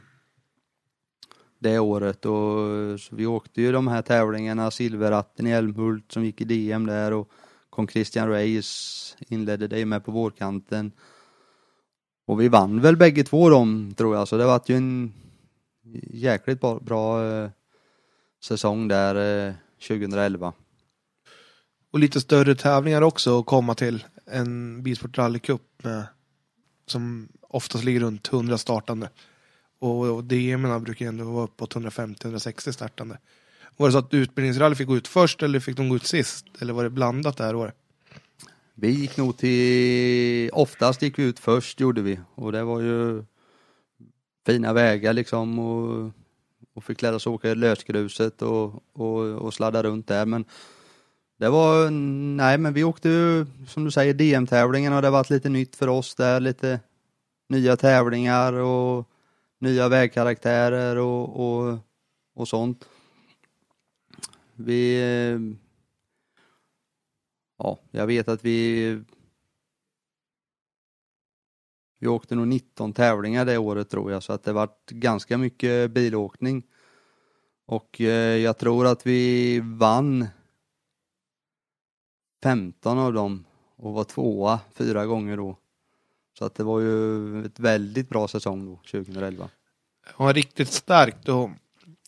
det 1.60 1.80
året 1.80 2.26
och 2.26 2.70
vi 3.12 3.26
åkte 3.26 3.62
ju 3.62 3.72
de 3.72 3.88
här 3.88 4.02
tävlingarna, 4.02 4.72
Silverratten 4.72 5.48
i 5.48 5.52
Älmhult 5.52 6.12
som 6.12 6.26
gick 6.26 6.42
i 6.42 6.46
DM 6.46 6.86
där 6.86 7.14
och 7.14 7.30
kom 7.70 7.88
Christian 7.88 8.30
Reis 8.30 9.16
inledde 9.20 9.68
det 9.68 9.86
med 9.86 10.06
på 10.06 10.12
vårkanten. 10.12 10.92
Och 12.28 12.42
vi 12.42 12.48
vann 12.48 12.82
väl 12.82 12.98
bägge 12.98 13.24
två 13.24 13.50
dem 13.50 13.94
tror 13.98 14.16
jag, 14.16 14.28
så 14.28 14.38
det 14.38 14.46
var 14.46 14.62
ju 14.66 14.76
en 14.76 15.14
jäkligt 16.14 16.62
bra, 16.62 16.80
bra 16.80 17.26
eh, 17.26 17.50
säsong 18.44 18.88
där 18.88 19.48
eh, 19.48 19.54
2011. 19.88 20.54
Och 21.92 22.00
lite 22.00 22.22
större 22.22 22.56
tävlingar 22.56 23.02
också 23.02 23.40
att 23.40 23.46
komma 23.46 23.76
till. 23.76 24.04
En 24.32 24.84
Bilsport 24.84 25.18
rallycup 25.18 25.84
med, 25.84 26.08
som 26.86 27.28
oftast 27.42 27.84
ligger 27.84 28.00
runt 28.00 28.34
100 28.34 28.58
startande. 28.58 29.10
Och, 29.80 30.16
och 30.16 30.24
DM 30.24 30.84
brukar 30.84 31.06
ändå 31.06 31.24
vara 31.24 31.44
uppåt 31.44 31.76
150-160 31.76 32.72
startande. 32.72 33.18
Var 33.78 33.88
det 33.88 33.92
så 33.92 33.98
att 33.98 34.14
utbildningsrally 34.14 34.76
fick 34.76 34.88
gå 34.88 34.98
ut 34.98 35.08
först 35.08 35.44
eller 35.44 35.60
fick 35.60 35.78
de 35.78 35.90
gå 35.90 35.96
ut 35.96 36.06
sist? 36.06 36.46
Eller 36.60 36.74
var 36.74 36.84
det 36.84 36.90
blandat 36.90 37.38
det 37.38 37.44
här 37.44 37.56
året? 37.56 37.76
Vi 38.74 38.90
gick 38.90 39.18
nog 39.18 39.38
till, 39.38 40.50
oftast 40.54 41.02
gick 41.02 41.20
vi 41.20 41.24
ut 41.24 41.40
först 41.40 41.80
gjorde 41.80 42.02
vi 42.02 42.20
och 42.36 42.52
det 42.52 42.64
var 42.64 42.82
ju 42.82 43.24
fina 44.46 44.74
vägar 44.74 45.14
liksom 45.14 45.60
och, 45.60 46.12
och 46.74 46.84
fick 46.84 47.02
lära 47.02 47.16
oss 47.16 47.28
åka 47.28 47.50
i 47.52 47.56
lösgruset 47.56 48.42
och, 48.42 48.84
och, 48.94 49.20
och 49.20 49.54
sladda 49.54 49.84
runt 49.84 50.08
där 50.08 50.26
men 50.26 50.46
det 51.38 51.50
var, 51.50 51.90
nej 52.36 52.58
men 52.58 52.74
vi 52.74 52.84
åkte 52.84 53.10
ju 53.10 53.46
som 53.68 53.84
du 53.86 53.92
säger 53.92 54.14
DM-tävlingen 54.14 54.94
och 54.94 55.02
det 55.02 55.10
var 55.10 55.20
varit 55.20 55.30
lite 55.30 55.50
nytt 55.50 55.76
för 55.76 55.88
oss 55.88 56.16
där, 56.16 56.40
lite 56.40 56.80
nya 57.50 57.78
tävlingar 57.78 58.54
och 58.54 59.10
nya 59.60 59.90
vägkaraktärer 59.90 60.96
och, 60.96 61.46
och, 61.46 61.78
och 62.36 62.48
sånt. 62.48 62.90
Vi 64.56 65.00
ja, 67.58 67.80
jag 67.92 68.08
vet 68.08 68.28
att 68.28 68.46
vi 68.46 69.02
vi 72.00 72.08
åkte 72.08 72.36
nog 72.36 72.48
19 72.48 72.94
tävlingar 72.94 73.46
det 73.46 73.58
året 73.58 73.90
tror 73.90 74.12
jag 74.12 74.24
så 74.24 74.34
att 74.34 74.44
det 74.44 74.54
vart 74.54 74.90
ganska 74.90 75.38
mycket 75.38 75.92
bilåkning. 75.92 76.64
Och 77.66 78.02
eh, 78.02 78.38
jag 78.38 78.58
tror 78.58 78.88
att 78.88 79.08
vi 79.08 79.60
vann 79.60 80.28
15 82.46 83.00
av 83.00 83.14
dem 83.14 83.46
och 83.76 83.94
var 83.94 84.04
tvåa 84.04 84.60
fyra 84.74 85.06
gånger 85.06 85.38
då. 85.38 85.58
Så 86.38 86.46
att 86.46 86.56
det 86.56 86.64
var 86.64 86.80
ju 86.80 87.46
ett 87.46 87.60
väldigt 87.60 88.10
bra 88.10 88.28
säsong 88.28 88.66
då, 88.66 88.80
2011. 88.92 89.50
Det 90.08 90.24
var 90.24 90.34
riktigt 90.34 90.72
starkt 90.72 91.30
att 91.30 91.50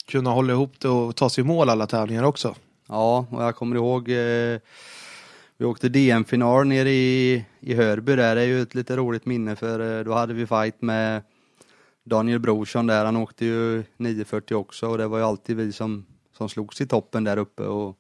kunna 0.06 0.30
hålla 0.30 0.54
ihop 0.54 0.80
det 0.80 0.90
och 0.90 1.16
ta 1.16 1.30
sig 1.30 1.44
i 1.44 1.48
mål 1.48 1.70
alla 1.70 1.88
tävlingar 1.88 2.24
också. 2.24 2.56
Ja, 2.88 3.26
och 3.32 3.44
jag 3.44 3.56
kommer 3.56 3.76
ihåg 3.76 4.10
eh, 4.10 4.60
vi 5.58 5.66
åkte 5.66 5.90
DM-final 5.90 6.68
nere 6.68 6.90
i, 6.90 7.46
i 7.60 7.74
Hörby 7.74 8.16
där, 8.16 8.36
det 8.36 8.42
är 8.42 8.46
ju 8.46 8.62
ett 8.62 8.76
lite 8.76 8.96
roligt 8.96 9.26
minne 9.26 9.56
för 9.56 10.00
eh, 10.00 10.04
då 10.04 10.14
hade 10.14 10.34
vi 10.34 10.48
fight 10.48 10.82
med 10.82 11.22
Daniel 12.04 12.40
Brorsson 12.40 12.88
där, 12.88 13.06
han 13.06 13.18
åkte 13.18 13.46
ju 13.46 13.84
940 13.98 14.56
också 14.56 14.88
och 14.88 14.98
det 14.98 15.08
var 15.08 15.18
ju 15.18 15.24
alltid 15.24 15.58
vi 15.58 15.74
som, 15.74 16.06
som 16.38 16.50
slogs 16.50 16.82
i 16.82 16.88
toppen 16.88 17.24
där 17.24 17.38
uppe 17.38 17.64
och 17.64 17.98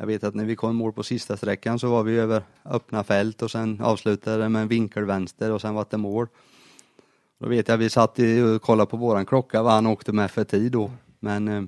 jag 0.00 0.06
vet 0.06 0.24
att 0.24 0.34
när 0.34 0.44
vi 0.44 0.56
kom 0.56 0.76
mål 0.76 0.92
på 0.92 1.02
sista 1.02 1.36
sträckan 1.36 1.78
så 1.78 1.90
var 1.90 2.02
vi 2.02 2.18
över 2.18 2.42
öppna 2.64 3.04
fält 3.04 3.42
och 3.42 3.50
sen 3.50 3.80
avslutade 3.80 4.42
det 4.42 4.48
med 4.48 4.62
en 4.62 4.68
vinkelvänster 4.68 5.52
och 5.52 5.60
sen 5.60 5.74
var 5.74 5.86
det 5.90 5.96
mål. 5.96 6.26
Då 7.40 7.48
vet 7.48 7.68
jag 7.68 7.76
vi 7.76 7.90
satt 7.90 8.18
och 8.18 8.62
kollade 8.62 8.90
på 8.90 8.96
våran 8.96 9.26
klocka 9.26 9.62
vad 9.62 9.72
han 9.72 9.86
åkte 9.86 10.12
med 10.12 10.30
för 10.30 10.44
tid 10.44 10.72
då. 10.72 10.90
Men 11.20 11.48
eh, 11.48 11.62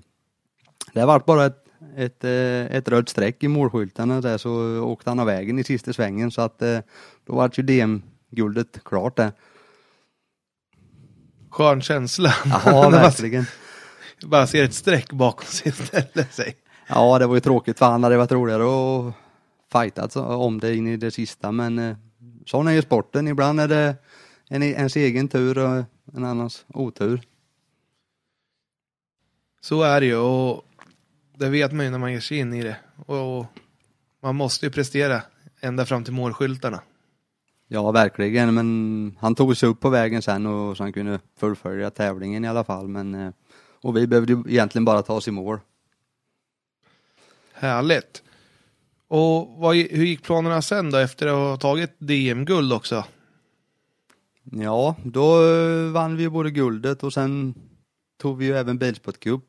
det 0.92 1.06
var 1.06 1.20
bara 1.26 1.46
ett 1.46 1.66
ett, 1.96 2.24
eh, 2.24 2.76
ett 2.76 2.88
rött 2.88 3.08
streck 3.08 3.42
i 3.42 3.48
målskyltarna 3.48 4.20
där 4.20 4.38
så 4.38 4.80
åkte 4.80 5.10
han 5.10 5.20
av 5.20 5.26
vägen 5.26 5.58
i 5.58 5.64
sista 5.64 5.92
svängen 5.92 6.30
så 6.30 6.40
att 6.40 6.62
eh, 6.62 6.78
då 7.26 7.34
var 7.34 7.50
ju 7.54 7.62
DM-guldet 7.62 8.84
klart 8.84 9.16
där. 9.16 9.32
Skön 11.50 11.82
känsla. 11.82 12.34
Ja, 12.64 12.90
verkligen. 12.90 13.44
bara 14.22 14.46
ser 14.46 14.64
ett 14.64 14.74
streck 14.74 15.12
bakom 15.12 15.46
sig 15.46 15.72
ställa 15.72 16.26
sig. 16.30 16.56
Ja, 16.92 17.18
det 17.18 17.26
var 17.26 17.34
ju 17.34 17.40
tråkigt 17.40 17.78
för 17.78 17.86
han 17.86 18.04
hade 18.04 18.16
varit 18.16 18.32
roligare 18.32 18.62
att 18.62 19.14
fightat 19.72 20.16
om 20.16 20.60
det 20.60 20.76
in 20.76 20.86
i 20.86 20.96
det 20.96 21.10
sista 21.10 21.52
men 21.52 21.78
eh, 21.78 21.96
sån 22.46 22.68
är 22.68 22.72
ju 22.72 22.82
sporten. 22.82 23.28
Ibland 23.28 23.60
är 23.60 23.68
det 23.68 23.96
en, 24.48 24.62
ens 24.62 24.96
egen 24.96 25.28
tur 25.28 25.58
och 25.58 25.84
en 26.14 26.24
annans 26.24 26.64
otur. 26.68 27.20
Så 29.60 29.82
är 29.82 30.00
det 30.00 30.06
ju 30.06 30.16
och 30.16 30.64
det 31.36 31.48
vet 31.48 31.72
man 31.72 31.84
ju 31.84 31.90
när 31.90 31.98
man 31.98 32.12
ger 32.12 32.20
sig 32.20 32.38
in 32.38 32.54
i 32.54 32.62
det. 32.62 32.76
Och 33.06 33.46
man 34.22 34.36
måste 34.36 34.66
ju 34.66 34.72
prestera 34.72 35.22
ända 35.60 35.86
fram 35.86 36.04
till 36.04 36.12
målskyltarna. 36.12 36.80
Ja, 37.68 37.90
verkligen, 37.90 38.54
men 38.54 39.16
han 39.20 39.34
tog 39.34 39.56
sig 39.56 39.68
upp 39.68 39.80
på 39.80 39.88
vägen 39.88 40.22
sen 40.22 40.46
och 40.46 40.76
så 40.76 40.82
han 40.82 40.92
kunde 40.92 41.20
fullfölja 41.38 41.90
tävlingen 41.90 42.44
i 42.44 42.48
alla 42.48 42.64
fall. 42.64 42.88
Men, 42.88 43.14
eh, 43.14 43.32
och 43.82 43.96
vi 43.96 44.06
behövde 44.06 44.32
ju 44.32 44.42
egentligen 44.48 44.84
bara 44.84 45.02
ta 45.02 45.14
oss 45.14 45.28
i 45.28 45.30
mål. 45.30 45.58
Härligt. 47.60 48.22
Och 49.08 49.48
vad, 49.48 49.76
hur 49.76 50.04
gick 50.04 50.22
planerna 50.22 50.62
sen 50.62 50.90
då 50.90 50.98
efter 50.98 51.26
att 51.26 51.34
ha 51.34 51.56
tagit 51.56 51.94
DM-guld 51.98 52.72
också? 52.72 53.04
Ja, 54.42 54.96
då 55.04 55.52
eh, 55.52 55.92
vann 55.92 56.16
vi 56.16 56.28
både 56.28 56.50
guldet 56.50 57.02
och 57.02 57.12
sen 57.12 57.54
tog 58.18 58.38
vi 58.38 58.44
ju 58.44 58.52
även 58.52 58.78
Bilsport 58.78 59.20
Cup 59.20 59.44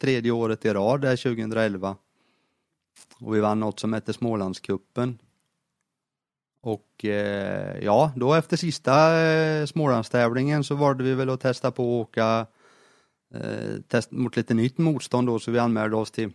tredje 0.00 0.30
året 0.30 0.64
i 0.64 0.72
rad 0.72 1.00
där 1.00 1.16
2011. 1.16 1.96
Och 3.20 3.34
vi 3.34 3.40
vann 3.40 3.60
något 3.60 3.80
som 3.80 3.92
hette 3.92 4.12
Smålandskuppen. 4.12 5.18
Och 6.60 7.04
eh, 7.04 7.84
ja, 7.84 8.12
då 8.16 8.34
efter 8.34 8.56
sista 8.56 9.20
eh, 9.20 9.66
Smålandstävlingen 9.66 10.64
så 10.64 10.74
valde 10.74 11.04
vi 11.04 11.14
väl 11.14 11.30
att 11.30 11.40
testa 11.40 11.70
på 11.70 11.82
att 11.82 12.08
åka 12.08 12.46
eh, 13.34 13.80
test 13.88 14.10
mot 14.10 14.36
lite 14.36 14.54
nytt 14.54 14.78
motstånd 14.78 15.26
då 15.26 15.38
så 15.38 15.50
vi 15.50 15.58
anmälde 15.58 15.96
oss 15.96 16.10
till 16.10 16.32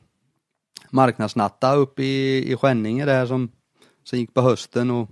marknadsnatta 0.89 1.75
uppe 1.75 2.03
i, 2.03 2.51
i 2.51 2.55
Skänninge 2.55 3.05
där 3.05 3.25
som, 3.25 3.49
som 4.03 4.19
gick 4.19 4.33
på 4.33 4.41
hösten 4.41 4.91
och 4.91 5.09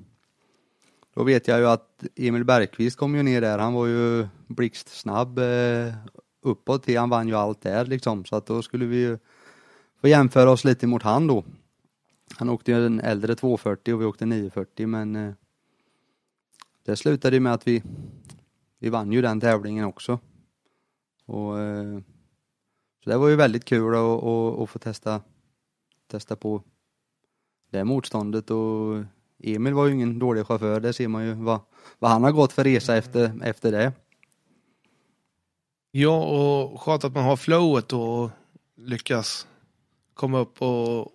då 1.13 1.23
vet 1.23 1.47
jag 1.47 1.59
ju 1.59 1.67
att 1.67 2.03
Emil 2.15 2.45
Bergqvist 2.45 2.97
kom 2.97 3.15
ju 3.15 3.23
ner 3.23 3.41
där, 3.41 3.57
han 3.57 3.73
var 3.73 3.87
ju 3.87 4.27
blixtsnabb 4.47 5.39
eh, 5.39 5.93
uppåt 6.41 6.83
till. 6.83 6.97
Han 6.97 7.09
vann 7.09 7.27
ju 7.27 7.35
allt 7.35 7.61
där 7.61 7.85
liksom 7.85 8.25
så 8.25 8.35
att 8.35 8.45
då 8.45 8.61
skulle 8.61 8.85
vi 8.85 8.97
ju 8.97 9.17
få 10.01 10.07
jämföra 10.07 10.51
oss 10.51 10.63
lite 10.63 10.87
mot 10.87 11.03
han 11.03 11.27
då. 11.27 11.43
Han 12.37 12.49
åkte 12.49 12.71
ju 12.71 12.85
en 12.85 12.99
äldre 12.99 13.35
240 13.35 13.93
och 13.93 14.01
vi 14.01 14.05
åkte 14.05 14.25
940 14.25 14.87
men 14.87 15.15
eh, 15.15 15.33
det 16.85 16.95
slutade 16.95 17.35
ju 17.35 17.39
med 17.39 17.53
att 17.53 17.67
vi 17.67 17.83
vi 18.79 18.89
vann 18.89 19.11
ju 19.11 19.21
den 19.21 19.39
tävlingen 19.39 19.85
också. 19.85 20.19
Och, 21.25 21.59
eh, 21.59 21.99
så 23.03 23.09
det 23.09 23.17
var 23.17 23.27
ju 23.27 23.35
väldigt 23.35 23.65
kul 23.65 23.95
att, 23.95 24.23
att 24.61 24.69
få 24.69 24.79
testa, 24.79 25.21
testa 26.09 26.35
på 26.35 26.63
det 27.71 27.83
motståndet 27.83 28.51
och 28.51 29.03
Emil 29.43 29.73
var 29.73 29.85
ju 29.85 29.93
ingen 29.93 30.19
dålig 30.19 30.45
chaufför, 30.45 30.79
det 30.79 30.93
ser 30.93 31.07
man 31.07 31.25
ju 31.25 31.33
vad, 31.33 31.59
vad 31.99 32.11
han 32.11 32.23
har 32.23 32.31
gått 32.31 32.53
för 32.53 32.63
resa 32.63 32.97
efter, 32.97 33.39
efter 33.43 33.71
det. 33.71 33.93
Ja, 35.91 36.23
och 36.23 36.81
skönt 36.81 37.03
att 37.03 37.13
man 37.13 37.23
har 37.23 37.37
flowet 37.37 37.93
och 37.93 38.29
lyckas 38.75 39.47
komma 40.13 40.39
upp 40.39 40.61
och 40.61 41.11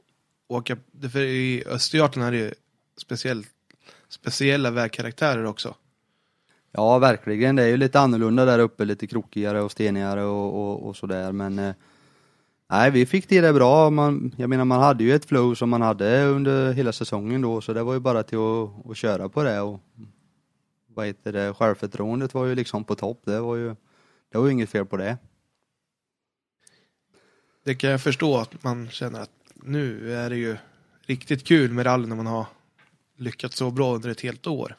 åka. 0.48 0.76
För 1.12 1.20
i 1.20 1.64
Östergötland 1.66 2.28
är 2.28 2.32
det 2.32 2.54
speciellt, 2.96 3.48
speciella 4.08 4.70
vägkaraktärer 4.70 5.44
också. 5.44 5.74
Ja, 6.72 6.98
verkligen. 6.98 7.56
Det 7.56 7.62
är 7.62 7.68
ju 7.68 7.76
lite 7.76 8.00
annorlunda 8.00 8.44
där 8.44 8.58
uppe, 8.58 8.84
lite 8.84 9.06
krokigare 9.06 9.62
och 9.62 9.72
stenigare 9.72 10.24
och, 10.24 10.54
och, 10.54 10.88
och 10.88 10.96
sådär. 10.96 11.32
Men 11.32 11.58
eh, 11.58 11.74
nej, 12.70 12.90
vi 12.90 13.06
fick 13.06 13.26
till 13.26 13.42
det 13.42 13.52
bra. 13.52 13.90
Man, 13.90 14.34
jag 14.36 14.50
menar, 14.50 14.64
man 14.64 14.80
hade 14.80 15.04
ju 15.04 15.14
ett 15.14 15.24
flow 15.24 15.54
som 15.54 15.70
man 15.70 15.82
hade 15.82 16.24
under 16.24 16.72
hela 16.72 16.92
säsongen 16.92 17.42
då, 17.42 17.60
så 17.60 17.72
det 17.72 17.82
var 17.82 17.94
ju 17.94 18.00
bara 18.00 18.22
till 18.22 18.38
att, 18.38 18.90
att 18.90 18.96
köra 18.96 19.28
på 19.28 19.42
det. 19.42 19.60
Och, 19.60 19.80
vad 20.86 21.06
heter 21.06 21.32
det, 21.32 21.54
självförtroendet 21.54 22.34
var 22.34 22.46
ju 22.46 22.54
liksom 22.54 22.84
på 22.84 22.94
topp. 22.94 23.20
Det 23.24 23.40
var 23.40 23.56
ju 23.56 23.74
det 24.34 24.38
var 24.38 24.46
ju 24.46 24.52
inget 24.52 24.70
fel 24.70 24.86
på 24.86 24.96
det. 24.96 25.18
Det 27.64 27.74
kan 27.74 27.90
jag 27.90 28.02
förstå 28.02 28.36
att 28.36 28.64
man 28.64 28.88
känner 28.88 29.20
att 29.20 29.30
nu 29.54 30.14
är 30.14 30.30
det 30.30 30.36
ju 30.36 30.56
riktigt 31.00 31.46
kul 31.46 31.72
med 31.72 31.86
rally 31.86 32.06
när 32.06 32.16
man 32.16 32.26
har 32.26 32.46
lyckats 33.16 33.56
så 33.56 33.70
bra 33.70 33.94
under 33.94 34.10
ett 34.10 34.20
helt 34.20 34.46
år. 34.46 34.76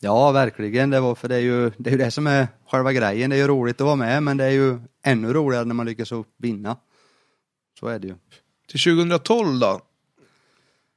Ja, 0.00 0.32
verkligen. 0.32 0.90
Det 0.90 1.00
var 1.00 1.14
för 1.14 1.28
det 1.28 1.34
är 1.34 1.40
ju 1.40 1.70
det, 1.76 1.90
är 1.90 1.92
ju 1.92 1.98
det 1.98 2.10
som 2.10 2.26
är 2.26 2.48
själva 2.70 2.92
grejen. 2.92 3.30
Det 3.30 3.36
är 3.36 3.40
ju 3.40 3.46
roligt 3.46 3.80
att 3.80 3.84
vara 3.84 3.96
med, 3.96 4.22
men 4.22 4.36
det 4.36 4.44
är 4.44 4.50
ju 4.50 4.78
ännu 5.02 5.32
roligare 5.32 5.64
när 5.64 5.74
man 5.74 5.86
lyckas 5.86 6.12
vinna. 6.36 6.76
Så 7.80 7.88
är 7.88 7.98
det 7.98 8.06
ju. 8.06 8.14
Till 8.68 8.80
2012 8.80 9.58
då? 9.58 9.80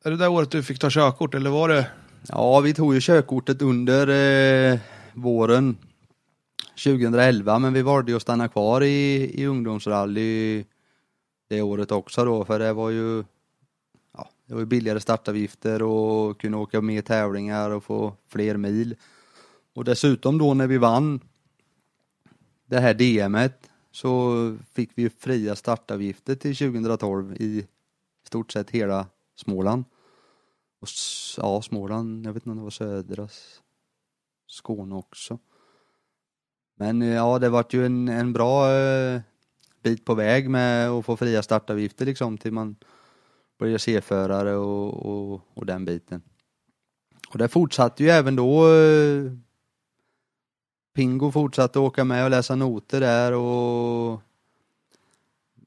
Är 0.03 0.11
det 0.11 0.17
det 0.17 0.27
året 0.27 0.51
du 0.51 0.63
fick 0.63 0.79
ta 0.79 0.89
körkort 0.89 1.33
eller 1.33 1.49
var 1.49 1.69
det? 1.69 1.87
Ja, 2.27 2.59
vi 2.59 2.73
tog 2.73 2.93
ju 2.93 3.01
körkortet 3.01 3.61
under 3.61 4.07
eh, 4.73 4.79
våren 5.13 5.77
2011 6.83 7.59
men 7.59 7.73
vi 7.73 7.81
valde 7.81 8.11
ju 8.11 8.15
att 8.15 8.21
stanna 8.21 8.47
kvar 8.47 8.83
i, 8.83 9.31
i 9.41 9.45
ungdomsrally 9.45 10.65
det 11.49 11.61
året 11.61 11.91
också 11.91 12.25
då 12.25 12.45
för 12.45 12.59
det 12.59 12.73
var 12.73 12.89
ju 12.89 13.23
det 14.49 14.55
var 14.55 14.61
ju 14.61 14.65
billigare 14.65 14.99
startavgifter 14.99 15.81
och 15.81 16.41
kunde 16.41 16.57
åka 16.57 16.81
mer 16.81 17.01
tävlingar 17.01 17.69
och 17.69 17.83
få 17.83 18.13
fler 18.27 18.57
mil. 18.57 18.95
Och 19.73 19.83
dessutom 19.83 20.37
då 20.37 20.53
när 20.53 20.67
vi 20.67 20.77
vann 20.77 21.19
det 22.65 22.79
här 22.79 22.93
DMet 22.93 23.69
så 23.91 24.57
fick 24.73 24.91
vi 24.95 25.01
ju 25.01 25.09
fria 25.09 25.55
startavgifter 25.55 26.35
till 26.35 26.55
2012 26.55 27.33
i 27.33 27.67
stort 28.23 28.51
sett 28.51 28.69
hela 28.69 29.07
Småland. 29.35 29.85
Och, 30.81 30.87
ja, 31.37 31.61
Småland, 31.61 32.25
jag 32.25 32.33
vet 32.33 32.41
inte 32.41 32.49
om 32.49 32.57
det 32.57 32.63
var 32.63 32.69
södra 32.69 33.27
Skåne 34.47 34.95
också. 34.95 35.39
Men 36.75 37.01
eh, 37.01 37.07
ja, 37.07 37.39
det 37.39 37.49
vart 37.49 37.73
ju 37.73 37.85
en, 37.85 38.07
en 38.07 38.33
bra 38.33 38.71
eh, 38.71 39.21
bit 39.83 40.05
på 40.05 40.15
väg 40.15 40.49
med 40.49 40.89
att 40.89 41.05
få 41.05 41.17
fria 41.17 41.43
startavgifter 41.43 42.05
liksom 42.05 42.37
till 42.37 42.51
man 42.51 42.75
blir 43.59 43.77
C-förare 43.77 44.55
och, 44.55 45.05
och, 45.05 45.41
och 45.53 45.65
den 45.65 45.85
biten. 45.85 46.21
Och 47.29 47.37
det 47.37 47.47
fortsatte 47.47 48.03
ju 48.03 48.09
även 48.09 48.35
då 48.35 48.73
eh, 48.73 49.31
Pingo 50.93 51.31
fortsatte 51.31 51.79
åka 51.79 52.03
med 52.03 52.23
och 52.23 52.29
läsa 52.29 52.55
noter 52.55 52.99
där 52.99 53.33
och 53.33 54.21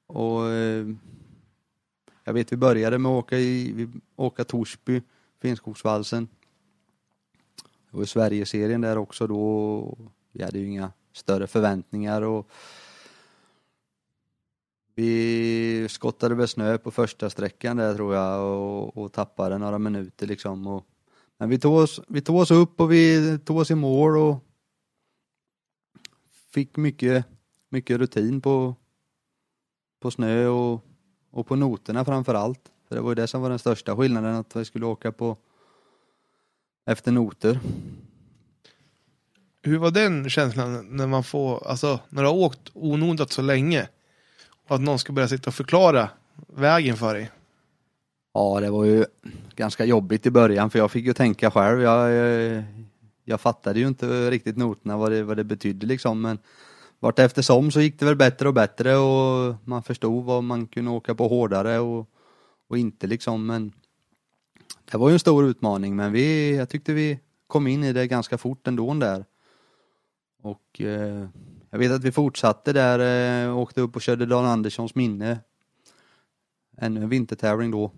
och 0.07 0.49
eh, 0.51 0.87
jag 2.25 2.33
vet 2.33 2.53
vi 2.53 2.57
började 2.57 2.99
med 2.99 3.13
att 3.13 3.25
åka 3.25 3.39
i 3.39 3.73
vi, 3.73 3.89
åka 4.17 4.45
Torsby, 4.45 5.03
Finnskogsvalsen. 5.41 6.29
Det 7.91 7.97
var 7.97 8.01
ju 8.01 8.07
Sverigeserien 8.07 8.81
där 8.81 8.99
också 8.99 9.27
då. 9.27 9.99
Vi 10.33 10.45
hade 10.45 10.59
ju 10.59 10.67
inga 10.67 10.93
större 11.13 11.47
förväntningar 11.47 12.23
och 12.23 12.51
vi 14.95 15.87
skottade 15.89 16.35
väl 16.35 16.49
snö 16.49 16.79
på 16.79 16.91
första 16.91 17.31
sträckan 17.31 17.77
där 17.77 17.95
tror 17.95 18.15
jag 18.15 18.45
och, 18.45 18.97
och 18.97 19.13
tappade 19.13 19.59
några 19.59 19.79
minuter 19.79 20.27
liksom. 20.27 20.67
Och, 20.67 20.87
men 21.39 21.49
vi 21.49 21.59
tog, 21.59 21.75
oss, 21.75 22.01
vi 22.09 22.21
tog 22.21 22.37
oss 22.37 22.51
upp 22.51 22.81
och 22.81 22.93
vi 22.93 23.39
tog 23.39 23.57
oss 23.57 23.71
i 23.71 23.75
mål 23.75 24.17
och 24.17 24.45
fick 26.53 26.77
mycket, 26.77 27.25
mycket 27.69 27.99
rutin 27.99 28.41
på, 28.41 28.75
på 30.01 30.11
snö 30.11 30.47
och, 30.47 30.85
och 31.31 31.47
på 31.47 31.57
noterna 31.57 32.05
framför 32.05 32.35
allt. 32.35 32.73
För 32.89 32.95
det 32.95 33.03
var 33.03 33.11
ju 33.11 33.15
det 33.15 33.27
som 33.27 33.43
var 33.43 33.51
den 33.51 33.59
största 33.59 33.97
skillnaden, 33.97 34.35
att 34.35 34.57
vi 34.57 34.65
skulle 34.65 34.87
åka 34.87 35.13
på 35.13 35.37
efter 36.87 37.13
noter. 37.13 37.61
Hur 39.63 39.79
var 39.79 39.91
den 39.91 40.31
känslan 40.31 40.97
när 40.97 41.07
man 41.07 41.25
får, 41.25 41.67
alltså 41.67 42.01
när 42.09 42.23
du 42.23 42.29
har 42.29 42.37
åkt 42.37 42.71
onodat 42.75 43.33
så 43.33 43.43
länge 43.43 43.89
att 44.75 44.81
någon 44.81 44.99
ska 44.99 45.13
börja 45.13 45.29
sitta 45.29 45.51
och 45.51 45.55
förklara 45.55 46.09
vägen 46.47 46.97
för 46.97 47.15
dig? 47.15 47.31
Ja, 48.35 48.61
det 48.61 48.71
var 48.71 48.85
ju 48.85 49.05
ganska 49.57 49.85
jobbigt 49.85 50.27
i 50.27 50.31
början 50.31 50.71
för 50.71 50.79
jag 50.79 50.91
fick 50.91 51.07
ju 51.07 51.13
tänka 51.13 51.51
själv. 51.51 51.81
Jag, 51.81 52.11
jag, 52.13 52.65
jag 53.25 53.41
fattade 53.41 53.81
ju 53.81 53.89
inte 53.89 54.31
riktigt 54.31 54.57
noterna 54.57 54.97
vad 54.97 55.13
det, 55.13 55.23
vad 55.23 55.37
det 55.37 55.45
betydde 55.45 55.87
liksom 55.87 56.21
men 56.21 56.39
vart 57.01 57.19
eftersom 57.19 57.71
så 57.71 57.81
gick 57.81 57.99
det 57.99 58.05
väl 58.05 58.17
bättre 58.17 58.49
och 58.49 58.55
bättre 58.55 58.97
och 58.97 59.55
man 59.65 59.83
förstod 59.83 60.25
vad 60.25 60.45
man 60.45 60.67
kunde 60.67 60.91
åka 60.91 61.15
på 61.15 61.29
hårdare 61.29 61.79
och, 61.79 62.09
och 62.69 62.79
inte 62.79 63.07
liksom 63.07 63.47
men 63.47 63.73
det 64.91 64.99
var 64.99 65.09
ju 65.09 65.13
en 65.13 65.19
stor 65.19 65.45
utmaning 65.45 65.97
men 65.97 66.13
vi, 66.13 66.57
jag 66.57 66.69
tyckte 66.69 66.93
vi 66.93 67.19
kom 67.47 67.67
in 67.67 67.85
i 67.85 67.93
det 67.93 68.07
ganska 68.07 68.39
fort 68.39 68.69
ändå 68.69 68.95
där. 68.95 69.25
Och 70.43 70.81
eh, 70.81 71.29
jag 71.73 71.79
vet 71.79 71.93
att 71.93 72.05
vi 72.05 72.13
fortsatte 72.13 72.73
där, 72.73 72.99
eh, 73.49 73.59
åkte 73.59 73.81
upp 73.81 73.97
och 73.97 74.03
körde 74.03 74.27
Dan 74.27 74.45
Anderssons 74.45 74.95
minne. 74.95 75.41
Ännu 76.77 77.03
en 77.03 77.09
vintertävling 77.09 77.71
då. 77.71 77.93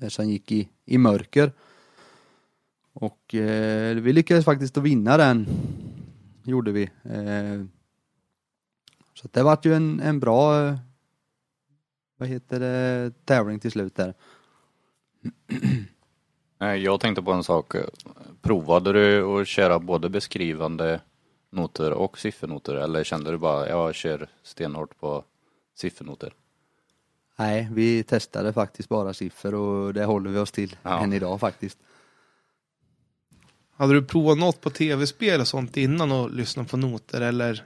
Eh, 0.00 0.08
Som 0.08 0.28
gick 0.28 0.52
i, 0.52 0.68
i 0.84 0.98
mörker. 0.98 1.52
Och 2.92 3.34
eh, 3.34 3.96
vi 3.96 4.12
lyckades 4.12 4.44
faktiskt 4.44 4.76
att 4.76 4.82
vinna 4.82 5.16
den. 5.16 5.46
Gjorde 6.44 6.72
vi. 6.72 6.82
Eh, 7.02 7.64
så 9.14 9.28
det 9.30 9.42
vart 9.42 9.66
ju 9.66 9.74
en, 9.74 10.00
en 10.00 10.20
bra 10.20 10.66
eh, 10.66 10.76
vad 12.16 12.28
heter 12.28 12.60
det, 12.60 13.12
tävling 13.24 13.58
till 13.58 13.70
slut 13.70 13.96
där. 13.96 14.14
Jag 16.58 17.00
tänkte 17.00 17.22
på 17.22 17.32
en 17.32 17.44
sak. 17.44 17.74
Provade 18.42 18.92
du 18.92 19.24
att 19.24 19.48
köra 19.48 19.78
både 19.78 20.08
beskrivande 20.08 21.00
noter 21.50 21.90
och 21.92 22.18
siffernoter 22.18 22.74
eller 22.74 23.04
kände 23.04 23.30
du 23.30 23.38
bara 23.38 23.68
jag 23.68 23.94
kör 23.94 24.28
stenhårt 24.42 25.00
på 25.00 25.24
siffernoter? 25.74 26.32
Nej, 27.36 27.68
vi 27.72 28.02
testade 28.02 28.52
faktiskt 28.52 28.88
bara 28.88 29.14
siffror 29.14 29.54
och 29.54 29.94
det 29.94 30.04
håller 30.04 30.30
vi 30.30 30.38
oss 30.38 30.52
till 30.52 30.76
Ja. 30.82 31.00
än 31.00 31.12
idag 31.12 31.40
faktiskt. 31.40 31.78
Hade 33.76 33.94
du 33.94 34.02
provat 34.04 34.38
något 34.38 34.60
på 34.60 34.70
tv-spel 34.70 35.40
och 35.40 35.48
sånt 35.48 35.76
innan 35.76 36.12
och 36.12 36.30
lyssnat 36.30 36.68
på 36.70 36.76
noter 36.76 37.20
eller 37.20 37.64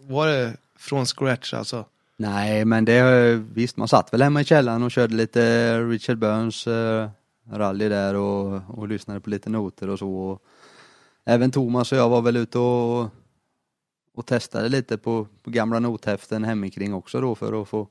var 0.00 0.26
det 0.26 0.56
från 0.78 1.06
scratch 1.06 1.54
alltså? 1.54 1.84
Nej, 2.16 2.64
men 2.64 2.84
det 2.84 3.34
visst, 3.54 3.76
man 3.76 3.88
satt 3.88 4.12
väl 4.12 4.22
hemma 4.22 4.40
i 4.40 4.44
källaren 4.44 4.82
och 4.82 4.90
körde 4.90 5.14
lite 5.14 5.78
Richard 5.80 6.18
Burns 6.18 6.66
eh, 6.66 7.08
rally 7.52 7.88
där 7.88 8.14
och, 8.14 8.62
och 8.78 8.88
lyssnade 8.88 9.20
på 9.20 9.30
lite 9.30 9.50
noter 9.50 9.88
och 9.88 9.98
så. 9.98 10.14
Och 10.16 10.42
även 11.26 11.50
Thomas 11.50 11.92
och 11.92 11.98
jag 11.98 12.08
var 12.08 12.22
väl 12.22 12.36
ute 12.36 12.58
och, 12.58 13.10
och 14.14 14.26
testade 14.26 14.68
lite 14.68 14.98
på, 14.98 15.26
på 15.42 15.50
gamla 15.50 15.78
nothäften 15.78 16.44
hemikring 16.44 16.94
också 16.94 17.20
då 17.20 17.34
för 17.34 17.62
att 17.62 17.68
få 17.68 17.88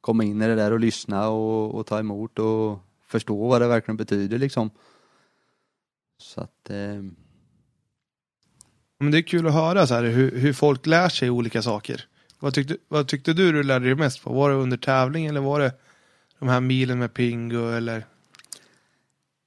komma 0.00 0.24
in 0.24 0.42
i 0.42 0.46
det 0.46 0.54
där 0.54 0.72
och 0.72 0.80
lyssna 0.80 1.28
och, 1.28 1.74
och 1.74 1.86
ta 1.86 1.98
emot 1.98 2.38
och 2.38 2.78
förstå 3.06 3.48
vad 3.48 3.60
det 3.60 3.68
verkligen 3.68 3.96
betyder 3.96 4.38
liksom. 4.38 4.70
Så 6.18 6.40
att 6.40 6.70
eh, 6.70 7.02
Men 8.98 9.10
det 9.10 9.18
är 9.18 9.22
kul 9.22 9.46
att 9.46 9.52
höra 9.52 9.86
så 9.86 9.94
här, 9.94 10.02
hur, 10.02 10.38
hur 10.38 10.52
folk 10.52 10.86
lär 10.86 11.08
sig 11.08 11.30
olika 11.30 11.62
saker. 11.62 12.04
Vad 12.40 12.54
tyckte, 12.54 12.76
vad 12.88 13.08
tyckte 13.08 13.32
du 13.32 13.52
du 13.52 13.62
lärde 13.62 13.86
dig 13.86 13.94
mest 13.94 14.22
på? 14.22 14.32
Var 14.32 14.50
det 14.50 14.56
under 14.56 14.76
tävling 14.76 15.26
eller 15.26 15.40
var 15.40 15.60
det 15.60 15.72
de 16.38 16.48
här 16.48 16.60
milen 16.60 16.98
med 16.98 17.14
Pingo 17.14 17.70
eller? 17.70 18.06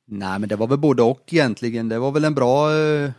Nej 0.10 0.40
men 0.40 0.50
det 0.50 0.56
var 0.56 0.68
väl 0.68 0.78
både 0.78 1.04
och 1.04 1.34
egentligen. 1.34 1.90
Det 1.90 2.00
var 2.00 2.12
väl 2.12 2.26
en 2.26 2.36
bra 2.36 2.76
eh, 2.76 3.12